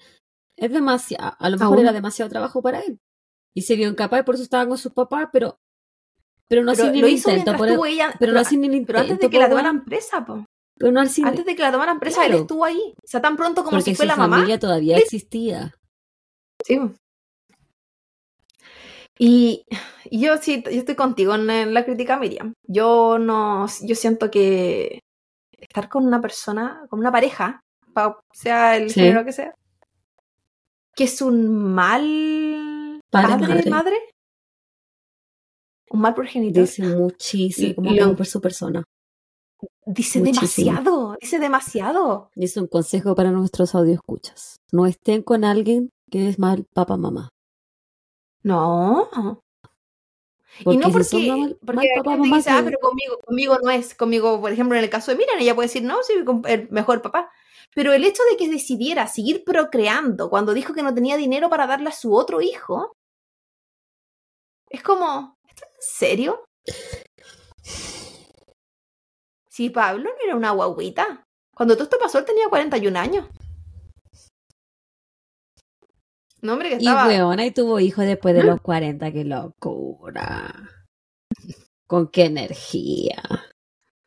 es 0.57 0.71
demasiado, 0.73 1.35
a 1.39 1.49
lo 1.49 1.57
mejor 1.57 1.77
Aún. 1.79 1.85
era 1.85 1.93
demasiado 1.93 2.29
trabajo 2.31 2.61
para 2.63 2.81
él. 2.81 2.99
Y 3.55 3.63
se 3.63 3.77
vio 3.77 3.89
incapaz 3.89 4.25
por 4.25 4.35
eso 4.35 4.45
estaba 4.45 4.67
con 4.67 4.77
sus 4.79 4.93
papás, 4.93 5.29
pero, 5.33 5.59
pero 6.49 6.63
no 6.65 6.73
Pero 6.73 6.85
lo 7.01 7.07
el 7.07 7.13
intento. 7.13 7.57
Por 7.57 7.69
estuvo 7.69 7.87
ella, 7.87 8.15
pero 8.19 8.33
no 8.33 8.41
ni 8.69 8.79
el 8.79 8.85
pero 8.87 8.99
antes 8.99 9.13
intento, 9.13 9.27
de 9.27 9.31
que 9.31 9.39
la 9.39 9.49
tomaran 9.49 9.85
presa, 9.85 10.25
po. 10.27 10.45
Pero 10.77 10.93
no 10.93 11.01
hacía- 11.01 11.27
Antes 11.29 11.45
de 11.47 11.55
que 11.55 11.63
la 11.63 11.73
tomaran 11.73 12.01
presa, 12.01 12.23
él 12.23 12.29
Claro. 12.29 12.43
estuvo 12.43 12.65
ahí. 12.65 12.93
O 13.03 13.07
sea, 13.07 13.21
tan 13.23 13.37
pronto 13.37 13.63
como 13.63 13.77
porque 13.77 13.85
si 13.91 13.95
fue 13.95 14.05
su 14.05 14.09
la 14.09 14.17
mamá. 14.17 14.37
familia 14.37 14.59
todavía 14.59 14.97
Sí. 14.97 15.03
existía. 15.05 15.75
Sí. 16.65 16.79
Y, 19.19 19.65
yo 20.11 20.37
sí, 20.39 20.63
yo 20.65 20.71
estoy 20.71 20.95
contigo 20.97 21.35
en, 21.35 21.75
la 21.75 21.85
crítica, 21.85 22.19
Miriam. 22.19 22.55
Yo 22.67 23.19
no, 23.19 23.67
yo 23.83 23.95
siento 23.95 24.31
que 24.31 25.01
estar 25.53 25.89
con 25.89 26.07
una 26.07 26.21
persona, 26.21 26.87
con 26.91 26.99
una 26.99 27.13
pareja, 27.13 27.61
pa- 27.95 28.21
sea 28.33 28.77
el 28.77 28.91
Sí. 28.91 29.01
género 29.01 29.25
que 29.25 29.33
sea, 29.33 29.55
que 30.97 31.05
es 31.05 31.23
un 31.23 31.73
mal 31.75 33.01
Padre, 33.11 33.47
madre. 33.47 33.71
madre, 33.71 33.97
un 35.91 36.01
mal 36.01 36.15
progenitor, 36.15 36.63
Dice 36.63 36.83
muchísimo 36.83 37.83
Lo- 37.93 38.17
por 38.17 38.27
su 38.27 38.41
persona. 38.41 38.83
dice 39.87 40.19
muchísimo. 40.21 40.71
demasiado, 40.73 41.17
dice 41.21 41.39
demasiado. 41.39 42.31
Es 42.35 42.57
un 42.57 42.67
consejo 42.67 43.15
para 43.15 43.31
nuestros 43.31 43.75
escuchas. 43.75 44.57
No 44.73 44.87
estén 44.87 45.23
con 45.23 45.45
alguien 45.45 45.91
que 46.11 46.29
es 46.29 46.39
mal 46.39 46.65
papá 46.75 46.97
mamá. 46.97 47.29
No. 48.45 49.09
Porque 50.65 50.75
y 50.75 50.77
no 50.79 50.87
si 50.87 50.93
porque, 50.93 51.29
mal, 51.29 51.59
porque 51.65 51.89
papá 51.97 52.17
mamá, 52.17 52.37
dice, 52.37 52.51
ah, 52.51 52.61
pero 52.65 52.79
conmigo, 52.79 53.19
conmigo 53.25 53.59
no 53.63 53.71
es, 53.71 53.95
conmigo, 53.95 54.41
por 54.41 54.53
ejemplo, 54.53 54.77
en 54.77 54.85
el 54.85 54.91
caso 54.91 55.11
de 55.11 55.17
Miriam, 55.17 55.39
ella 55.39 55.55
puede 55.55 55.69
decir, 55.69 55.83
no, 55.83 56.03
sí, 56.03 56.13
con- 56.25 56.43
el 56.47 56.69
mejor 56.71 57.01
papá. 57.03 57.31
Pero 57.75 57.93
el 57.95 58.05
hecho 58.05 58.23
de 58.31 58.37
que 58.37 58.51
decidiera 58.51 59.07
seguir 59.07 59.45
procreando 59.45 60.29
cuando 60.29 60.53
dijo 60.53 60.75
que 60.75 60.83
no 60.83 60.93
tenía 60.95 61.17
dinero 61.17 61.49
para 61.49 61.67
darle 61.67 61.89
a 61.89 61.93
su 61.93 62.15
otro 62.15 62.43
hijo, 62.43 62.95
es 64.71 64.83
como, 64.83 65.37
¿esto 65.49 65.65
es 65.65 65.75
en 65.75 65.83
serio? 66.09 66.45
Si 69.49 69.71
Pablo 69.71 70.11
no 70.11 70.25
era 70.25 70.35
una 70.35 70.51
guaguita. 70.51 71.25
Cuando 71.55 71.75
todo 71.75 71.85
esto 71.85 71.99
pasó, 71.99 72.19
él 72.19 72.25
tenía 72.25 72.49
41 72.49 72.97
años. 72.97 73.29
No, 76.43 76.55
hombre, 76.55 76.71
que 76.71 76.79
Y 76.81 76.89
weona, 76.89 77.47
y 77.47 77.53
tuvo 77.53 77.79
hijos 77.81 78.05
después 78.05 78.35
de 78.35 78.43
los 78.43 78.61
40, 78.61 79.13
qué 79.13 79.25
locura. 79.25 80.53
Con 81.87 82.09
qué 82.09 82.25
energía. 82.25 83.23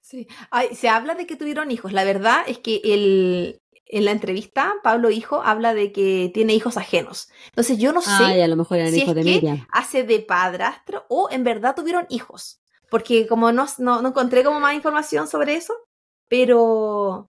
Sí. 0.01 0.27
Ay, 0.51 0.75
se 0.75 0.89
habla 0.89 1.15
de 1.15 1.25
que 1.25 1.37
tuvieron 1.37 1.71
hijos. 1.71 1.93
La 1.93 2.03
verdad 2.03 2.43
es 2.45 2.59
que 2.59 2.81
el, 2.83 3.61
en 3.85 4.05
la 4.05 4.11
entrevista, 4.11 4.73
Pablo 4.83 5.09
Hijo 5.11 5.41
habla 5.43 5.73
de 5.73 5.91
que 5.91 6.29
tiene 6.33 6.53
hijos 6.53 6.77
ajenos. 6.77 7.29
Entonces 7.47 7.77
yo 7.77 7.93
no 7.93 8.01
sé 8.01 8.11
Ay, 8.11 8.41
a 8.41 8.47
lo 8.47 8.55
mejor 8.55 8.77
eran 8.79 8.91
si 8.91 8.97
hijos 9.01 9.09
es 9.09 9.15
de 9.15 9.23
que 9.23 9.29
Miriam. 9.29 9.65
hace 9.71 10.03
de 10.03 10.19
padrastro 10.19 11.05
o 11.07 11.29
en 11.31 11.43
verdad 11.43 11.75
tuvieron 11.75 12.05
hijos. 12.09 12.59
Porque 12.89 13.27
como 13.27 13.51
no, 13.51 13.65
no, 13.79 14.01
no 14.01 14.09
encontré 14.09 14.43
como 14.43 14.59
más 14.59 14.75
información 14.75 15.27
sobre 15.27 15.55
eso, 15.55 15.73
pero 16.27 17.29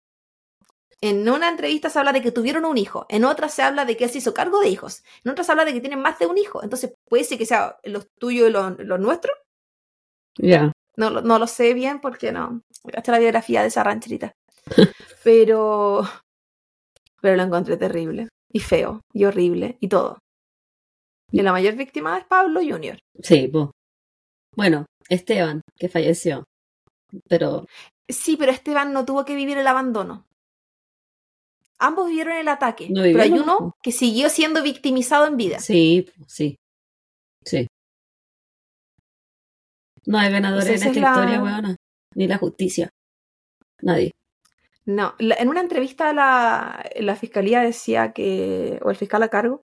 en 1.01 1.29
una 1.29 1.49
entrevista 1.49 1.91
se 1.91 1.99
habla 1.99 2.13
de 2.13 2.21
que 2.23 2.33
tuvieron 2.33 2.65
un 2.65 2.77
hijo, 2.79 3.07
en 3.09 3.25
otra 3.25 3.49
se 3.49 3.63
habla 3.63 3.85
de 3.85 3.97
que 3.97 4.05
él 4.05 4.11
se 4.11 4.19
hizo 4.19 4.35
cargo 4.35 4.61
de 4.61 4.69
hijos, 4.69 5.05
en 5.25 5.31
otra 5.31 5.45
se 5.45 5.53
habla 5.53 5.65
de 5.65 5.73
que 5.73 5.81
tienen 5.81 6.01
más 6.01 6.19
de 6.19 6.27
un 6.27 6.39
hijo. 6.39 6.63
Entonces 6.63 6.93
puede 7.09 7.25
ser 7.25 7.39
que 7.39 7.47
sea 7.47 7.79
los 7.85 8.07
tuyos 8.19 8.49
y 8.49 8.53
los, 8.53 8.79
los 8.81 8.99
nuestros. 9.01 9.37
Ya. 10.39 10.73
No, 10.97 11.11
lo- 11.11 11.23
no 11.23 11.39
lo 11.39 11.47
sé 11.47 11.75
bien 11.75 12.01
porque 12.01 12.33
no. 12.33 12.61
Hasta 12.95 13.13
la 13.13 13.19
biografía 13.19 13.63
de 13.63 13.69
esa 13.69 13.85
rancherita. 13.85 14.33
Pero. 15.25 16.03
Pero 17.21 17.37
lo 17.37 17.43
encontré 17.43 17.77
terrible. 17.77 18.29
Y 18.53 18.61
feo. 18.61 19.01
Y 19.13 19.25
horrible. 19.25 19.77
Y 19.81 19.89
todo. 19.89 20.19
Y 21.31 21.43
la 21.43 21.53
mayor 21.53 21.75
víctima 21.75 22.17
es 22.19 22.25
Pablo 22.25 22.61
Jr. 22.67 22.99
Sí, 23.23 23.49
pues. 23.49 23.69
Bueno, 24.57 24.87
Esteban, 25.09 25.61
que 25.77 25.89
falleció. 25.89 26.45
Pero 27.29 27.67
Sí, 28.11 28.37
pero 28.39 28.51
Esteban 28.53 28.93
no 28.95 29.05
tuvo 29.05 29.25
que 29.27 29.35
vivir 29.35 29.59
el 29.59 29.67
abandono. 29.67 30.25
Ambos 31.81 32.09
vivieron 32.09 32.37
el 32.37 32.49
ataque. 32.49 32.89
No 32.91 33.03
pero 33.03 33.23
hay 33.23 33.31
uno 33.33 33.77
que 33.83 33.93
siguió 33.93 34.29
siendo 34.31 34.63
victimizado 34.63 35.27
en 35.27 35.37
vida. 35.37 35.59
sí, 35.61 36.09
sí. 36.27 36.57
Sí. 37.45 37.67
No 40.07 40.19
hay 40.19 40.31
ganadores 40.33 40.67
en 40.69 40.75
esta 40.75 40.89
es 40.91 40.97
la- 40.97 41.09
historia, 41.11 41.43
weona. 41.43 41.77
Ni 42.15 42.27
la 42.27 42.39
justicia. 42.39 42.91
Nadie. 43.83 44.11
No, 44.87 45.15
la- 45.19 45.35
en 45.37 45.49
una 45.49 45.61
entrevista 45.61 46.13
la, 46.13 46.85
la 46.97 47.15
fiscalía 47.17 47.61
decía 47.61 48.13
que, 48.13 48.81
o 48.83 48.91
el 48.91 48.97
fiscal 48.97 49.23
a 49.23 49.29
cargo, 49.29 49.63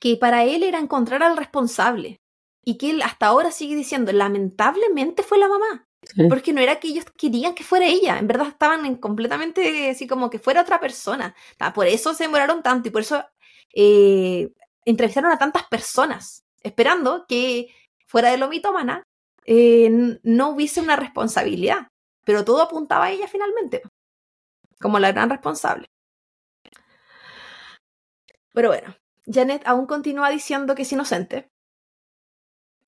que 0.00 0.16
para 0.16 0.44
él 0.44 0.62
era 0.62 0.78
encontrar 0.78 1.22
al 1.22 1.36
responsable 1.36 2.16
y 2.64 2.78
que 2.78 2.90
él 2.90 3.02
hasta 3.02 3.26
ahora 3.26 3.50
sigue 3.52 3.76
diciendo, 3.76 4.10
lamentablemente 4.12 5.22
fue 5.22 5.38
la 5.38 5.48
mamá, 5.48 5.84
Porque 6.28 6.52
no 6.52 6.60
era 6.60 6.80
que 6.80 6.88
ellos 6.88 7.04
querían 7.16 7.54
que 7.54 7.64
fuera 7.64 7.86
ella, 7.86 8.18
en 8.18 8.26
verdad 8.26 8.48
estaban 8.48 8.84
en 8.84 8.96
completamente 8.96 9.90
así 9.90 10.06
como 10.06 10.30
que 10.30 10.38
fuera 10.38 10.62
otra 10.62 10.80
persona. 10.80 11.34
Por 11.74 11.86
eso 11.86 12.12
se 12.12 12.24
demoraron 12.24 12.62
tanto 12.62 12.88
y 12.88 12.90
por 12.90 13.02
eso 13.02 13.24
eh, 13.74 14.52
entrevistaron 14.84 15.30
a 15.32 15.38
tantas 15.38 15.64
personas, 15.68 16.44
esperando 16.62 17.24
que 17.28 17.68
fuera 18.06 18.30
de 18.30 18.36
lo 18.36 18.48
mitómana 18.48 19.04
eh, 19.46 20.18
no 20.22 20.50
hubiese 20.50 20.80
una 20.80 20.96
responsabilidad. 20.96 21.88
Pero 22.24 22.44
todo 22.44 22.62
apuntaba 22.62 23.06
a 23.06 23.10
ella 23.10 23.26
finalmente, 23.28 23.82
como 24.80 24.98
la 24.98 25.12
gran 25.12 25.30
responsable. 25.30 25.86
Pero 28.52 28.68
bueno, 28.68 28.94
Janet 29.26 29.62
aún 29.66 29.86
continúa 29.86 30.30
diciendo 30.30 30.74
que 30.74 30.82
es 30.82 30.92
inocente. 30.92 31.48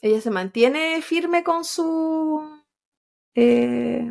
Ella 0.02 0.20
se 0.20 0.30
mantiene 0.30 1.00
firme 1.02 1.42
con 1.42 1.64
su. 1.64 2.53
Eh, 3.34 4.10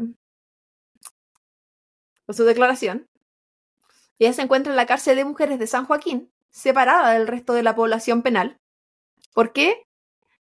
con 2.26 2.36
su 2.36 2.44
declaración. 2.44 3.08
Ella 4.20 4.34
se 4.34 4.42
encuentra 4.42 4.72
en 4.72 4.78
la 4.78 4.86
cárcel 4.86 5.16
de 5.18 5.26
mujeres 5.26 5.60
de 5.60 5.68
San 5.68 5.86
Joaquín, 5.86 6.32
separada 6.52 7.12
del 7.14 7.28
resto 7.28 7.54
de 7.54 7.64
la 7.64 7.76
población 7.76 8.22
penal. 8.22 8.58
¿Por 9.34 9.52
qué? 9.54 9.84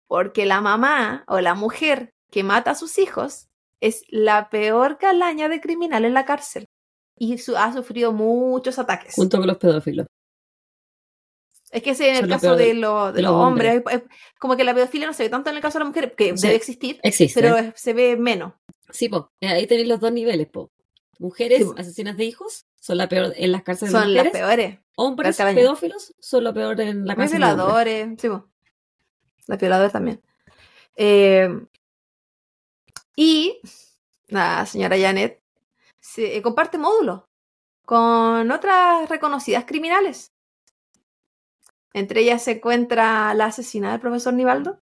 Porque 0.07 0.45
la 0.45 0.59
mamá 0.61 1.23
o 1.27 1.39
la 1.39 1.53
mujer 1.53 2.11
que 2.31 2.43
mata 2.43 2.71
a 2.71 2.75
sus 2.75 2.97
hijos 2.97 3.47
es 3.79 4.03
la 4.09 4.49
peor 4.49 4.97
calaña 4.97 5.47
de 5.49 5.61
criminal 5.61 6.03
en 6.05 6.13
la 6.13 6.25
cárcel. 6.25 6.65
Y 7.15 7.37
su- 7.37 7.55
ha 7.57 7.71
sufrido 7.73 8.11
muchos 8.11 8.79
ataques. 8.79 9.13
Junto 9.15 9.37
con 9.37 9.47
los 9.47 9.57
pedófilos. 9.57 10.07
Es 11.71 11.83
que 11.83 11.91
ese 11.91 12.09
en 12.09 12.15
el 12.15 12.21
Son 12.21 12.29
caso 12.29 12.55
de- 12.55 12.65
de, 12.67 12.73
lo- 12.73 13.07
de 13.07 13.13
de 13.13 13.21
los 13.21 13.31
los 13.31 13.41
hombres, 13.41 13.83
es- 13.85 13.93
es 13.93 14.03
como 14.39 14.55
que 14.57 14.63
la 14.63 14.73
pedofilia 14.73 15.05
no 15.07 15.13
se 15.13 15.23
ve 15.23 15.29
tanto 15.29 15.49
en 15.49 15.55
el 15.55 15.61
caso 15.61 15.77
de 15.77 15.83
las 15.85 15.89
mujeres, 15.89 16.13
que 16.17 16.35
Sí. 16.35 16.41
debe 16.43 16.55
existir, 16.55 16.99
Existe. 17.03 17.39
pero 17.41 17.57
es- 17.57 17.73
se 17.79 17.93
ve 17.93 18.15
menos. 18.17 18.53
Sí, 18.89 19.07
po. 19.09 19.31
Ahí 19.41 19.67
tenéis 19.67 19.87
los 19.87 19.99
dos 19.99 20.11
niveles, 20.11 20.47
po. 20.47 20.71
Mujeres 21.19 21.59
Sí, 21.59 21.63
po. 21.65 21.75
asesinas 21.77 22.17
de 22.17 22.25
hijos 22.25 22.65
son 22.79 22.97
la 22.97 23.07
peor 23.07 23.33
en 23.35 23.51
las 23.51 23.61
cárceles 23.63 23.91
Son 23.91 24.01
de 24.01 24.07
las 24.15 24.25
mujeres. 24.25 24.31
peores. 24.47 24.79
Hombres 24.95 25.37
pedófilos 25.37 26.13
son 26.19 26.43
lo 26.43 26.53
peor 26.53 26.79
en 26.81 27.05
la 27.05 27.15
cárcel 27.15 27.43
hombres. 27.43 27.55
violadores, 27.55 28.07
sí, 28.19 28.29
po. 28.29 28.49
Los 29.47 29.57
violadores 29.59 29.91
también. 29.93 30.21
Eh, 30.95 31.49
y 33.15 33.59
la 34.27 34.65
señora 34.65 34.97
Janet 34.97 35.41
se, 35.99 36.37
eh, 36.37 36.41
comparte 36.41 36.77
módulos 36.77 37.23
con 37.85 38.49
otras 38.51 39.09
reconocidas 39.09 39.65
criminales. 39.65 40.31
Entre 41.93 42.21
ellas 42.21 42.43
se 42.43 42.51
encuentra 42.51 43.33
la 43.33 43.45
asesina 43.45 43.91
del 43.91 43.99
profesor 43.99 44.33
Nivaldo 44.33 44.79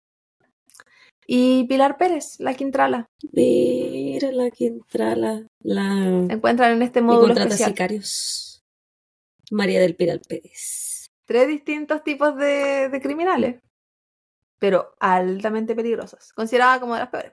y 1.26 1.64
Pilar 1.64 1.96
Pérez, 1.98 2.38
la 2.38 2.54
Quintrala. 2.54 3.06
Mira 3.32 4.30
la 4.32 4.50
que 4.50 4.66
entra 4.66 5.16
la. 5.16 5.44
Se 6.28 6.32
encuentran 6.34 6.72
en 6.72 6.82
este 6.82 7.00
Y 7.00 7.02
módulo 7.02 7.28
contrata 7.28 7.48
especial. 7.48 7.70
sicarios. 7.70 8.62
María 9.50 9.80
del 9.80 9.96
Piral 9.96 10.20
Pérez. 10.20 11.06
Tres 11.26 11.48
distintos 11.48 12.02
tipos 12.02 12.36
de, 12.36 12.88
de 12.88 13.00
criminales, 13.00 13.60
pero 14.58 14.94
altamente 15.00 15.74
peligrosas, 15.74 16.32
considerada 16.32 16.80
como 16.80 16.94
de 16.94 17.00
las 17.00 17.08
peores. 17.10 17.32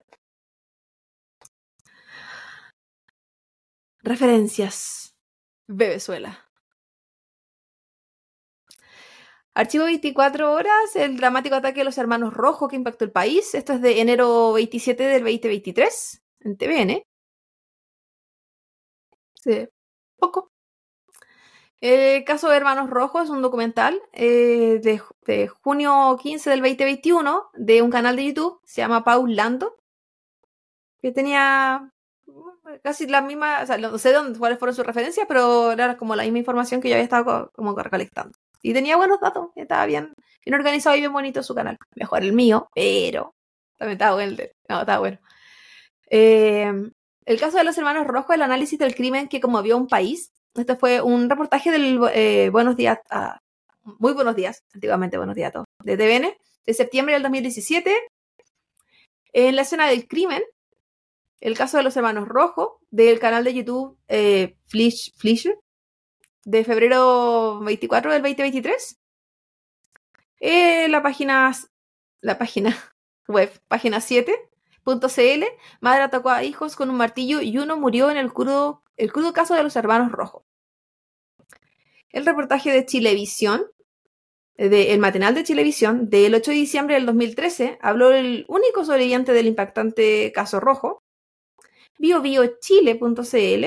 Referencias. 4.02 5.16
Bebezuela. 5.68 6.49
Archivo 9.62 9.86
24 9.86 10.52
horas, 10.54 10.96
el 10.96 11.18
dramático 11.18 11.56
ataque 11.56 11.80
de 11.82 11.84
los 11.86 11.98
hermanos 12.00 12.34
Rojo 12.34 12.68
que 12.68 12.76
impactó 12.78 13.06
el 13.06 13.12
país. 13.12 13.54
Esto 13.56 13.74
es 13.74 13.82
de 13.82 14.02
enero 14.02 14.54
27 14.54 15.04
del 15.04 15.24
2023 15.24 16.24
en 16.42 16.58
TVN. 16.58 17.04
Sí, 19.44 19.68
poco. 20.18 20.52
El 21.82 22.24
caso 22.26 22.50
de 22.50 22.58
Hermanos 22.58 22.90
Rojos 22.90 23.26
es 23.26 23.30
un 23.30 23.42
documental 23.42 24.02
eh, 24.14 24.80
de, 24.84 25.02
de 25.26 25.48
junio 25.48 26.18
15 26.22 26.50
del 26.50 26.62
2021 26.62 27.50
de 27.54 27.82
un 27.82 27.90
canal 27.90 28.16
de 28.18 28.26
YouTube, 28.26 28.60
se 28.66 28.82
llama 28.82 29.04
Paul 29.04 29.36
Lando, 29.36 29.76
que 31.02 31.12
tenía 31.12 31.92
mm, 32.28 32.76
casi 32.84 33.08
la 33.08 33.22
misma, 33.22 33.62
o 33.64 33.66
sea, 33.66 33.78
no 33.78 33.98
sé 33.98 34.12
dónde, 34.14 34.38
cuáles 34.40 34.60
fueron 34.60 34.76
sus 34.76 34.86
referencias, 34.86 35.26
pero 35.28 35.72
era 35.72 35.98
como 35.98 36.16
la 36.16 36.24
misma 36.24 36.40
información 36.40 36.82
que 36.82 36.90
yo 36.90 36.96
había 36.96 37.04
estado 37.04 37.26
co- 37.26 37.52
como 37.54 37.76
recolectando. 37.76 38.38
Y 38.62 38.74
tenía 38.74 38.98
buenos 38.98 39.20
datos, 39.20 39.50
estaba 39.56 39.86
bien, 39.86 40.14
bien 40.46 40.56
organizado 40.56 40.96
y 40.96 41.00
bien 41.00 41.14
bonito 41.14 41.44
su 41.44 41.56
canal. 41.56 41.78
Mejor 41.96 42.24
el 42.24 42.34
mío, 42.34 42.70
pero 42.74 43.34
también 43.78 43.94
estaba 43.94 45.00
bueno. 45.00 45.20
el 46.10 46.94
el 47.30 47.40
caso 47.40 47.60
de 47.60 47.64
los 47.64 47.78
hermanos 47.78 48.08
Rojos, 48.08 48.36
el 48.36 48.42
análisis 48.42 48.80
del 48.80 48.96
crimen 48.96 49.28
que 49.28 49.40
conmovió 49.40 49.76
a 49.76 49.78
un 49.78 49.88
país. 49.88 50.32
Este 50.56 50.76
fue 50.76 51.00
un 51.00 51.30
reportaje 51.30 51.70
del 51.70 52.00
eh, 52.12 52.50
Buenos 52.50 52.76
Días, 52.76 52.98
ah, 53.12 53.40
muy 54.00 54.14
buenos 54.14 54.36
días, 54.36 54.64
antiguamente 54.74 55.16
Buenos 55.16 55.36
Días 55.36 55.50
a 55.50 55.52
todos, 55.52 55.68
de 55.84 55.96
TVN, 55.96 56.36
de 56.66 56.74
septiembre 56.74 57.14
del 57.14 57.22
2017. 57.22 57.96
En 59.34 59.56
la 59.56 59.62
escena 59.62 59.88
del 59.88 60.08
crimen, 60.08 60.42
el 61.40 61.56
caso 61.56 61.78
de 61.78 61.84
los 61.84 61.96
hermanos 61.96 62.28
Rojos, 62.28 62.70
del 62.90 63.20
canal 63.20 63.44
de 63.44 63.54
YouTube 63.54 63.96
eh, 64.08 64.58
de 66.46 66.64
febrero 66.64 67.60
24 67.62 68.12
del 68.12 68.22
2023. 68.22 69.00
Eh, 70.40 70.88
la 70.88 71.04
página, 71.04 71.54
la 72.22 72.38
página 72.38 72.76
web, 73.28 73.52
página 73.68 73.98
7.cl, 73.98 75.44
madre 75.82 76.04
atacó 76.04 76.30
a 76.30 76.44
hijos 76.44 76.76
con 76.76 76.90
un 76.90 76.98
martillo 76.98 77.42
y 77.42 77.58
uno 77.58 77.78
murió 77.78 78.10
en 78.10 78.18
el 78.18 78.32
crudo, 78.32 78.84
el 78.98 79.12
crudo 79.12 79.34
caso 79.34 79.54
de 79.54 79.64
los 79.64 79.76
hermanos 79.76 80.12
Rojos. 80.12 80.44
El 82.12 82.26
reportaje 82.26 82.72
de 82.72 82.86
Chilevisión, 82.86 83.66
de, 84.56 84.94
el 84.94 85.00
matinal 85.00 85.36
de 85.36 85.44
Chilevisión, 85.44 86.10
del 86.10 86.34
8 86.34 86.52
de 86.52 86.58
diciembre 86.58 86.96
del 86.96 87.06
2013, 87.06 87.78
habló 87.82 88.12
el 88.12 88.46
único 88.48 88.84
sobreviviente 88.84 89.32
del 89.32 89.48
impactante 89.48 90.32
caso 90.34 90.60
rojo, 90.60 91.04
biobiochile.cl. 92.00 93.66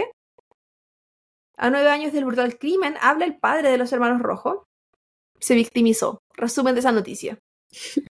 A 1.62 1.70
nueve 1.70 1.89
años 1.90 2.12
del 2.12 2.24
brutal 2.24 2.59
crimen, 2.59 2.97
habla 3.01 3.24
el 3.24 3.39
padre 3.39 3.70
de 3.70 3.78
los 3.78 3.93
hermanos 3.93 4.20
Rojo. 4.20 4.64
Se 5.39 5.55
victimizó. 5.55 6.18
Resumen 6.34 6.74
de 6.74 6.80
esa 6.80 6.90
noticia. 6.93 7.39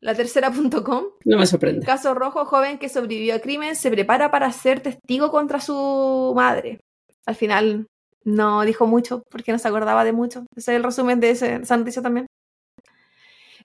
La 0.00 0.14
tercera.com. 0.14 1.04
No 1.24 1.38
me 1.38 1.46
sorprende. 1.46 1.84
Caso 1.86 2.14
Rojo, 2.14 2.44
joven 2.44 2.78
que 2.78 2.88
sobrevivió 2.88 3.34
al 3.34 3.40
crimen, 3.40 3.74
se 3.76 3.90
prepara 3.90 4.30
para 4.30 4.50
ser 4.52 4.80
testigo 4.80 5.30
contra 5.30 5.60
su 5.60 6.32
madre. 6.36 6.80
Al 7.26 7.34
final 7.36 7.86
no 8.24 8.62
dijo 8.62 8.86
mucho 8.86 9.22
porque 9.30 9.52
no 9.52 9.58
se 9.58 9.68
acordaba 9.68 10.04
de 10.04 10.12
mucho. 10.12 10.40
Ese 10.56 10.72
es 10.72 10.76
el 10.76 10.84
resumen 10.84 11.18
de 11.20 11.30
ese- 11.30 11.56
esa 11.56 11.76
noticia 11.76 12.02
también. 12.02 12.26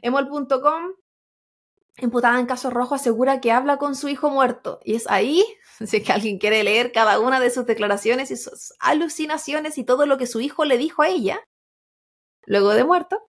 Emol.com. 0.02 0.94
imputada 1.98 2.40
en 2.40 2.46
caso 2.46 2.70
rojo, 2.70 2.96
asegura 2.96 3.42
que 3.42 3.52
habla 3.52 3.78
con 3.78 3.96
su 3.96 4.10
hijo 4.10 4.30
muerto. 4.30 4.80
Y 4.84 4.96
es 4.96 5.10
ahí, 5.10 5.46
si 5.86 5.98
es 5.98 6.04
que 6.04 6.12
alguien 6.12 6.40
quiere 6.40 6.64
leer 6.64 6.92
cada 6.92 7.20
una 7.20 7.40
de 7.40 7.50
sus 7.50 7.66
declaraciones 7.66 8.32
y 8.32 8.38
sus 8.38 8.74
alucinaciones 8.80 9.78
y 9.78 9.84
todo 9.84 10.06
lo 10.06 10.18
que 10.18 10.28
su 10.28 10.42
hijo 10.42 10.66
le 10.66 10.78
dijo 10.78 11.02
a 11.04 11.10
ella, 11.10 11.42
luego 12.46 12.74
de 12.74 12.84
muerto, 12.84 13.30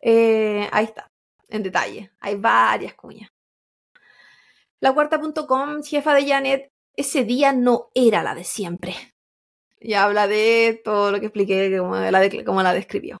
eh, 0.00 0.68
ahí 0.72 0.84
está, 0.84 1.08
en 1.48 1.62
detalle. 1.62 2.12
Hay 2.20 2.36
varias 2.36 2.94
cuñas. 2.94 3.30
La 4.80 4.92
cuarta.com, 4.92 5.82
jefa 5.82 6.14
de 6.14 6.26
Janet, 6.26 6.72
ese 6.96 7.24
día 7.24 7.52
no 7.52 7.90
era 7.94 8.22
la 8.22 8.34
de 8.34 8.44
siempre. 8.44 8.94
Y 9.78 9.94
habla 9.94 10.26
de 10.26 10.80
todo 10.84 11.10
lo 11.10 11.20
que 11.20 11.26
expliqué, 11.26 11.76
como 11.78 11.96
la, 11.96 12.44
como 12.44 12.62
la 12.62 12.72
describió. 12.72 13.18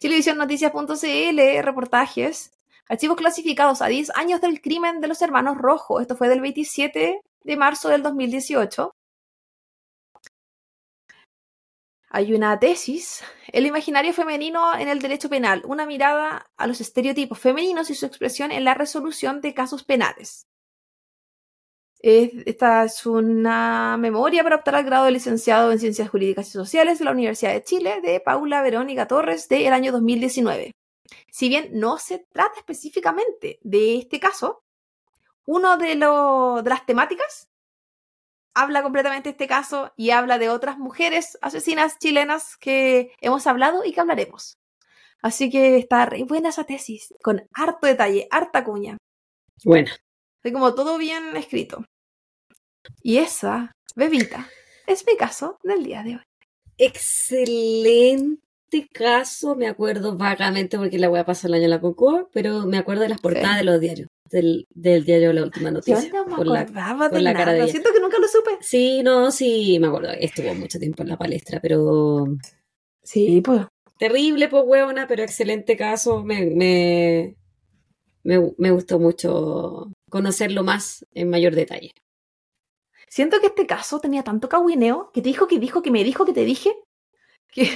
Televisionnoticias.cl, 0.00 1.62
reportajes. 1.62 2.55
Archivos 2.88 3.16
clasificados 3.16 3.82
a 3.82 3.88
10 3.88 4.10
años 4.14 4.40
del 4.40 4.60
crimen 4.60 5.00
de 5.00 5.08
los 5.08 5.20
hermanos 5.20 5.58
Rojo. 5.58 6.00
Esto 6.00 6.16
fue 6.16 6.28
del 6.28 6.40
27 6.40 7.20
de 7.42 7.56
marzo 7.56 7.88
del 7.88 8.02
2018. 8.02 8.92
Hay 12.08 12.32
una 12.32 12.58
tesis, 12.58 13.22
el 13.52 13.66
imaginario 13.66 14.12
femenino 14.12 14.74
en 14.74 14.88
el 14.88 15.00
derecho 15.00 15.28
penal, 15.28 15.62
una 15.66 15.84
mirada 15.84 16.46
a 16.56 16.66
los 16.66 16.80
estereotipos 16.80 17.38
femeninos 17.38 17.90
y 17.90 17.94
su 17.94 18.06
expresión 18.06 18.52
en 18.52 18.64
la 18.64 18.74
resolución 18.74 19.40
de 19.40 19.52
casos 19.52 19.84
penales. 19.84 20.46
Esta 22.00 22.84
es 22.84 23.04
una 23.04 23.96
memoria 23.98 24.44
para 24.44 24.56
optar 24.56 24.76
al 24.76 24.84
grado 24.84 25.06
de 25.06 25.10
licenciado 25.10 25.72
en 25.72 25.80
Ciencias 25.80 26.08
Jurídicas 26.08 26.48
y 26.48 26.52
Sociales 26.52 27.00
de 27.00 27.04
la 27.04 27.10
Universidad 27.10 27.52
de 27.52 27.64
Chile 27.64 28.00
de 28.00 28.20
Paula 28.20 28.62
Verónica 28.62 29.08
Torres 29.08 29.48
del 29.48 29.72
año 29.72 29.90
2019. 29.90 30.72
Si 31.30 31.48
bien 31.48 31.70
no 31.72 31.98
se 31.98 32.26
trata 32.32 32.58
específicamente 32.58 33.58
de 33.62 33.98
este 33.98 34.20
caso, 34.20 34.62
uno 35.46 35.76
de, 35.76 35.96
de 35.96 36.70
las 36.70 36.86
temáticas 36.86 37.48
habla 38.54 38.82
completamente 38.82 39.28
de 39.28 39.32
este 39.32 39.46
caso 39.46 39.92
y 39.96 40.10
habla 40.10 40.38
de 40.38 40.48
otras 40.48 40.78
mujeres 40.78 41.38
asesinas 41.42 41.98
chilenas 41.98 42.56
que 42.56 43.12
hemos 43.20 43.46
hablado 43.46 43.84
y 43.84 43.92
que 43.92 44.00
hablaremos. 44.00 44.58
Así 45.22 45.50
que 45.50 45.76
está 45.76 46.06
re 46.06 46.24
buena 46.24 46.48
esa 46.48 46.64
tesis, 46.64 47.12
con 47.22 47.46
harto 47.52 47.86
detalle, 47.86 48.26
harta 48.30 48.64
cuña. 48.64 48.96
Buena. 49.64 49.92
Así 50.42 50.52
como 50.52 50.74
todo 50.74 50.98
bien 50.98 51.36
escrito. 51.36 51.84
Y 53.02 53.18
esa, 53.18 53.72
bebita, 53.94 54.48
es 54.86 55.06
mi 55.06 55.16
caso 55.16 55.58
del 55.62 55.84
día 55.84 56.02
de 56.02 56.16
hoy. 56.16 56.22
Excelente 56.78 58.45
caso, 58.92 59.56
me 59.56 59.68
acuerdo 59.68 60.16
vagamente 60.16 60.78
porque 60.78 60.98
la 60.98 61.08
voy 61.08 61.18
a 61.18 61.24
pasar 61.24 61.50
el 61.50 61.54
año 61.54 61.64
en 61.64 61.70
la 61.70 61.80
Concours, 61.80 62.26
pero 62.32 62.66
me 62.66 62.78
acuerdo 62.78 63.02
de 63.02 63.08
las 63.08 63.20
portadas 63.20 63.58
de 63.58 63.64
los 63.64 63.80
diarios, 63.80 64.08
del, 64.30 64.66
del, 64.74 65.04
diario 65.04 65.32
La 65.32 65.42
Última 65.42 65.70
Noticia. 65.70 66.08
Yo 66.08 66.24
no 66.24 66.26
me 66.26 66.34
acordaba 66.34 67.08
de 67.08 67.20
la 67.20 67.32
nada. 67.32 67.44
cara 67.44 67.52
de 67.56 67.68
Siento 67.68 67.90
que 67.92 68.00
nunca 68.00 68.18
lo 68.18 68.28
supe. 68.28 68.58
Sí, 68.60 69.02
no, 69.02 69.30
sí, 69.30 69.78
me 69.80 69.86
acuerdo. 69.86 70.10
Estuvo 70.10 70.54
mucho 70.54 70.78
tiempo 70.78 71.02
en 71.02 71.08
la 71.10 71.18
palestra, 71.18 71.60
pero... 71.60 72.26
Sí, 73.02 73.40
pues. 73.40 73.62
Terrible, 73.98 74.48
pues, 74.48 74.64
huevona, 74.66 75.06
pero 75.06 75.22
excelente 75.22 75.76
caso. 75.76 76.22
Me, 76.22 76.46
me, 76.46 77.36
me, 78.24 78.52
me 78.58 78.70
gustó 78.70 78.98
mucho 78.98 79.92
conocerlo 80.10 80.64
más 80.64 81.06
en 81.12 81.30
mayor 81.30 81.54
detalle. 81.54 81.92
Siento 83.08 83.40
que 83.40 83.46
este 83.46 83.66
caso 83.66 84.00
tenía 84.00 84.24
tanto 84.24 84.48
cagüineo 84.48 85.10
que 85.14 85.22
te 85.22 85.28
dijo 85.28 85.46
que 85.46 85.58
dijo 85.58 85.80
que 85.80 85.90
me 85.90 86.04
dijo 86.04 86.24
que 86.24 86.32
te 86.32 86.44
dije 86.44 86.74
que 87.48 87.70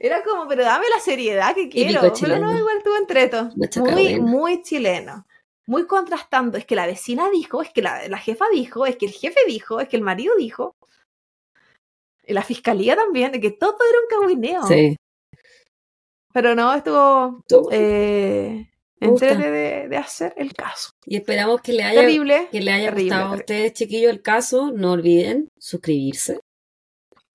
era 0.00 0.22
como, 0.22 0.48
pero 0.48 0.64
dame 0.64 0.86
la 0.88 1.00
seriedad 1.00 1.54
que 1.54 1.68
quiero. 1.68 2.00
Pero 2.20 2.38
no, 2.38 2.56
igual 2.56 2.78
estuvo 2.78 2.96
entreto. 2.96 3.50
Muy, 3.76 4.20
muy 4.20 4.62
chileno. 4.62 5.26
Muy 5.66 5.86
contrastando. 5.86 6.58
Es 6.58 6.66
que 6.66 6.76
la 6.76 6.86
vecina 6.86 7.30
dijo, 7.30 7.62
es 7.62 7.70
que 7.70 7.82
la, 7.82 8.08
la, 8.08 8.18
jefa 8.18 8.46
dijo, 8.52 8.86
es 8.86 8.96
que 8.96 9.06
el 9.06 9.12
jefe 9.12 9.40
dijo, 9.46 9.80
es 9.80 9.88
que 9.88 9.96
el 9.96 10.02
marido 10.02 10.34
dijo. 10.36 10.74
Y 12.24 12.32
la 12.32 12.42
fiscalía 12.42 12.96
también, 12.96 13.32
de 13.32 13.40
que 13.40 13.50
todo 13.50 13.76
era 13.88 13.98
un 14.00 14.20
cagüineo. 14.20 14.62
Sí. 14.64 14.96
Pero 16.32 16.54
no, 16.54 16.74
estuvo. 16.74 17.44
Eh, 17.70 18.68
de, 19.00 19.96
hacer 19.96 20.34
el 20.36 20.54
caso. 20.54 20.92
Y 21.04 21.16
esperamos 21.16 21.60
que 21.60 21.72
le 21.72 21.82
haya, 21.82 22.06
que 22.50 22.60
le 22.60 22.72
haya 22.72 22.92
gustado 22.92 23.32
a 23.32 23.36
ustedes, 23.36 23.72
chiquillos, 23.72 24.12
el 24.12 24.22
caso. 24.22 24.72
No 24.72 24.92
olviden 24.92 25.48
suscribirse. 25.58 26.40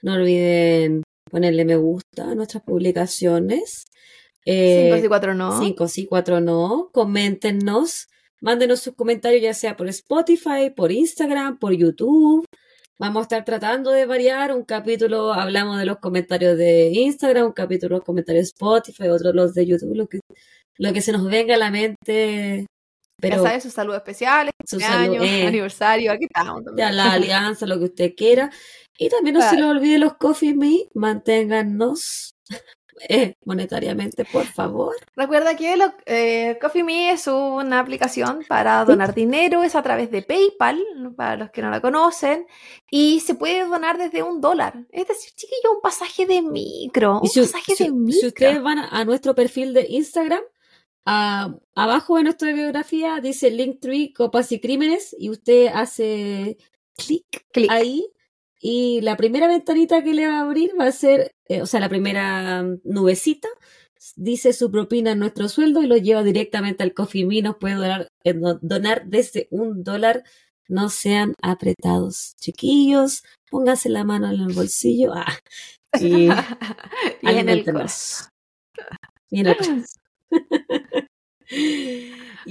No 0.02 0.14
olviden 0.14 1.04
ponerle 1.28 1.66
me 1.66 1.76
gusta 1.76 2.32
a 2.32 2.36
nuestras 2.36 2.64
publicaciones. 2.64 3.86
Eh, 4.46 4.86
cinco 4.86 5.02
sí, 5.02 5.08
cuatro 5.08 5.36
no. 5.36 5.60
Cinco 5.60 5.88
sí, 5.88 6.06
cuatro 6.06 6.42
no. 6.42 6.90
Coméntenos. 6.94 8.08
Mándenos 8.40 8.82
sus 8.82 8.94
comentarios 8.94 9.42
ya 9.42 9.54
sea 9.54 9.76
por 9.76 9.88
Spotify, 9.90 10.70
por 10.76 10.92
Instagram, 10.92 11.58
por 11.58 11.74
YouTube. 11.74 12.46
Vamos 13.00 13.22
a 13.22 13.24
estar 13.24 13.46
tratando 13.46 13.92
de 13.92 14.06
variar. 14.06 14.54
Un 14.54 14.64
capítulo 14.64 15.34
hablamos 15.34 15.80
de 15.80 15.86
los 15.86 15.98
comentarios 15.98 16.58
de 16.58 16.90
Instagram, 16.92 17.48
un 17.48 17.52
capítulo 17.52 17.98
los 17.98 18.06
comentarios 18.06 18.46
de 18.46 18.50
Spotify, 18.50 19.10
otro 19.10 19.34
los 19.34 19.54
de 19.54 19.66
YouTube, 19.66 19.96
lo 19.96 20.08
que 20.08 20.20
lo 20.78 20.94
que 20.94 21.02
se 21.02 21.12
nos 21.12 21.26
venga 21.26 21.56
a 21.56 21.58
la 21.58 21.72
mente. 21.72 22.68
Pero 23.20 23.38
ya 23.38 23.44
sabes, 23.44 23.64
sus 23.64 23.74
saludos 23.74 23.98
especiales, 23.98 24.54
su 24.64 24.78
año, 24.78 25.24
eh, 25.24 25.48
aniversario, 25.48 26.12
aquí 26.12 26.26
estamos 26.26 26.62
Ya, 26.76 26.92
la 26.92 27.14
alianza, 27.14 27.66
lo 27.66 27.80
que 27.80 27.86
usted 27.86 28.14
quiera. 28.16 28.52
Y 28.98 29.10
también 29.10 29.36
no 29.36 29.42
se 29.42 29.56
le 29.56 29.64
olvide 29.64 29.98
los 29.98 30.16
Coffee 30.16 30.54
Me, 30.54 30.88
manténgannos 30.94 32.36
eh, 33.10 33.34
monetariamente, 33.44 34.24
por 34.26 34.46
favor. 34.46 34.96
Recuerda 35.16 35.56
que 35.56 35.78
lo, 35.78 35.94
eh, 36.06 36.60
Coffee 36.62 36.84
Me 36.84 37.10
es 37.10 37.26
una 37.26 37.80
aplicación 37.80 38.46
para 38.48 38.86
donar 38.86 39.16
dinero, 39.16 39.64
es 39.64 39.76
a 39.76 39.82
través 39.82 40.12
de 40.12 40.22
PayPal, 40.22 40.80
para 41.16 41.38
los 41.38 41.50
que 41.50 41.64
no 41.64 41.72
la 41.72 41.82
conocen, 41.82 42.46
y 42.92 43.20
se 43.22 43.34
puede 43.34 43.66
donar 43.66 43.98
desde 43.98 44.22
un 44.22 44.42
dólar. 44.42 44.86
Es 44.92 45.08
decir, 45.08 45.32
chiquillo, 45.36 45.74
un 45.74 45.82
pasaje 45.82 46.28
de 46.28 46.44
micro, 46.44 47.20
un 47.20 47.30
pasaje 47.30 47.74
de 47.80 47.92
micro. 47.92 48.20
Si 48.20 48.28
ustedes 48.28 48.62
van 48.62 48.78
a 48.78 49.06
nuestro 49.06 49.34
perfil 49.34 49.74
de 49.74 49.88
Instagram, 49.90 50.42
abajo 51.08 52.18
de 52.18 52.24
nuestra 52.24 52.52
biografía 52.54 53.20
dice 53.22 53.50
Linktree, 53.50 54.14
Copas 54.14 54.52
y 54.52 54.60
Crímenes, 54.60 55.16
y 55.18 55.30
usted 55.30 55.68
hace 55.74 56.58
clic, 56.98 57.24
ahí, 57.70 58.06
y 58.60 59.02
la 59.02 59.16
primera 59.16 59.48
ventanita 59.48 60.04
que 60.04 60.14
le 60.14 60.28
va 60.28 60.40
a 60.40 60.42
abrir 60.42 60.72
va 60.80 60.86
a 60.86 60.92
ser, 60.92 61.32
eh, 61.48 61.62
o 61.62 61.66
sea, 61.66 61.80
la 61.80 61.90
primera 61.90 62.64
nubecita, 62.84 63.48
dice 64.16 64.54
su 64.54 64.72
propina 64.72 65.12
en 65.12 65.20
nuestro 65.20 65.48
sueldo 65.48 65.82
y 65.82 65.88
lo 65.88 65.98
lleva 65.98 66.24
directamente 66.24 66.84
al 66.84 66.94
Coffee 66.94 67.26
Me, 67.26 67.42
nos 67.42 67.58
puede 67.58 67.76
donar, 67.76 68.08
eh, 68.24 68.34
donar 68.62 69.06
desde 69.06 69.48
un 69.52 69.84
dólar. 69.84 70.24
No 70.70 70.90
sean 70.90 71.34
apretados, 71.42 72.36
chiquillos, 72.42 73.24
pónganse 73.50 73.88
la 73.88 74.04
mano 74.04 74.30
en 74.30 74.42
el 74.42 74.54
bolsillo 74.54 75.14
ah, 75.14 75.38
y, 75.98 76.28
en 77.22 77.48
el 77.48 77.64
corazón. 77.64 78.28
Y 79.30 79.40
en 79.40 79.48
el 79.48 79.56
corazón. 79.56 79.86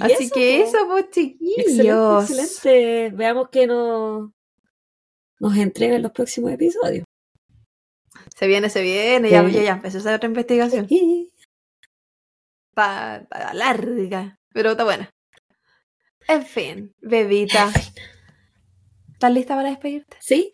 Así 0.01 0.31
que 0.31 0.63
eso, 0.63 0.79
pues 0.89 1.11
chiquillos. 1.11 2.31
Excelente, 2.31 3.17
Veamos 3.17 3.49
que 3.51 3.67
nos, 3.67 4.31
nos 5.39 5.57
entrega 5.57 5.97
en 5.97 6.03
los 6.03 6.13
próximos 6.13 6.53
episodios. 6.53 7.05
Se 8.37 8.47
viene, 8.47 8.69
se 8.69 8.83
viene. 8.83 9.31
Ya, 9.31 9.47
ya, 9.49 9.63
ya 9.63 9.73
empezó 9.73 9.99
esa 9.99 10.15
otra 10.15 10.29
investigación. 10.29 10.87
Está, 12.71 13.27
larga, 13.55 14.39
pero 14.53 14.73
está 14.73 14.85
buena. 14.85 15.11
En 16.29 16.45
fin, 16.45 16.95
bebita. 17.01 17.73
¿Estás 19.13 19.33
lista 19.33 19.55
para 19.55 19.71
despedirte? 19.71 20.17
Sí. 20.21 20.53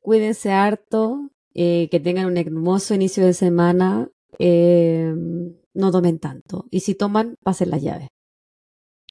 Cuídense 0.00 0.50
harto. 0.50 1.30
Eh, 1.54 1.88
que 1.90 2.00
tengan 2.00 2.26
un 2.26 2.36
hermoso 2.36 2.94
inicio 2.94 3.24
de 3.24 3.34
semana. 3.34 4.08
Eh, 4.38 5.12
no 5.74 5.90
tomen 5.90 6.18
tanto. 6.18 6.66
Y 6.70 6.80
si 6.80 6.94
toman, 6.94 7.36
pasen 7.42 7.70
las 7.70 7.82
llaves. 7.82 8.08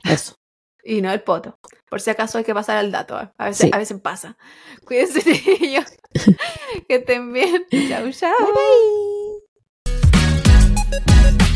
Eso. 0.03 0.35
y 0.83 1.01
no 1.01 1.11
el 1.11 1.21
poto. 1.21 1.59
Por 1.89 2.01
si 2.01 2.09
acaso 2.09 2.37
hay 2.37 2.43
que 2.43 2.53
pasar 2.53 2.77
al 2.77 2.91
dato. 2.91 3.19
¿eh? 3.19 3.29
A, 3.37 3.45
veces, 3.45 3.71
a 3.71 3.77
veces 3.77 3.99
pasa. 4.01 4.37
Cuídense 4.85 5.21
de 5.21 5.41
ellos. 5.61 5.85
que 6.87 6.95
estén 6.95 7.31
bien. 7.33 7.65
Chau, 7.87 8.11
chau. 8.11 8.33
Bye, 8.39 8.53
bye. 11.37 11.48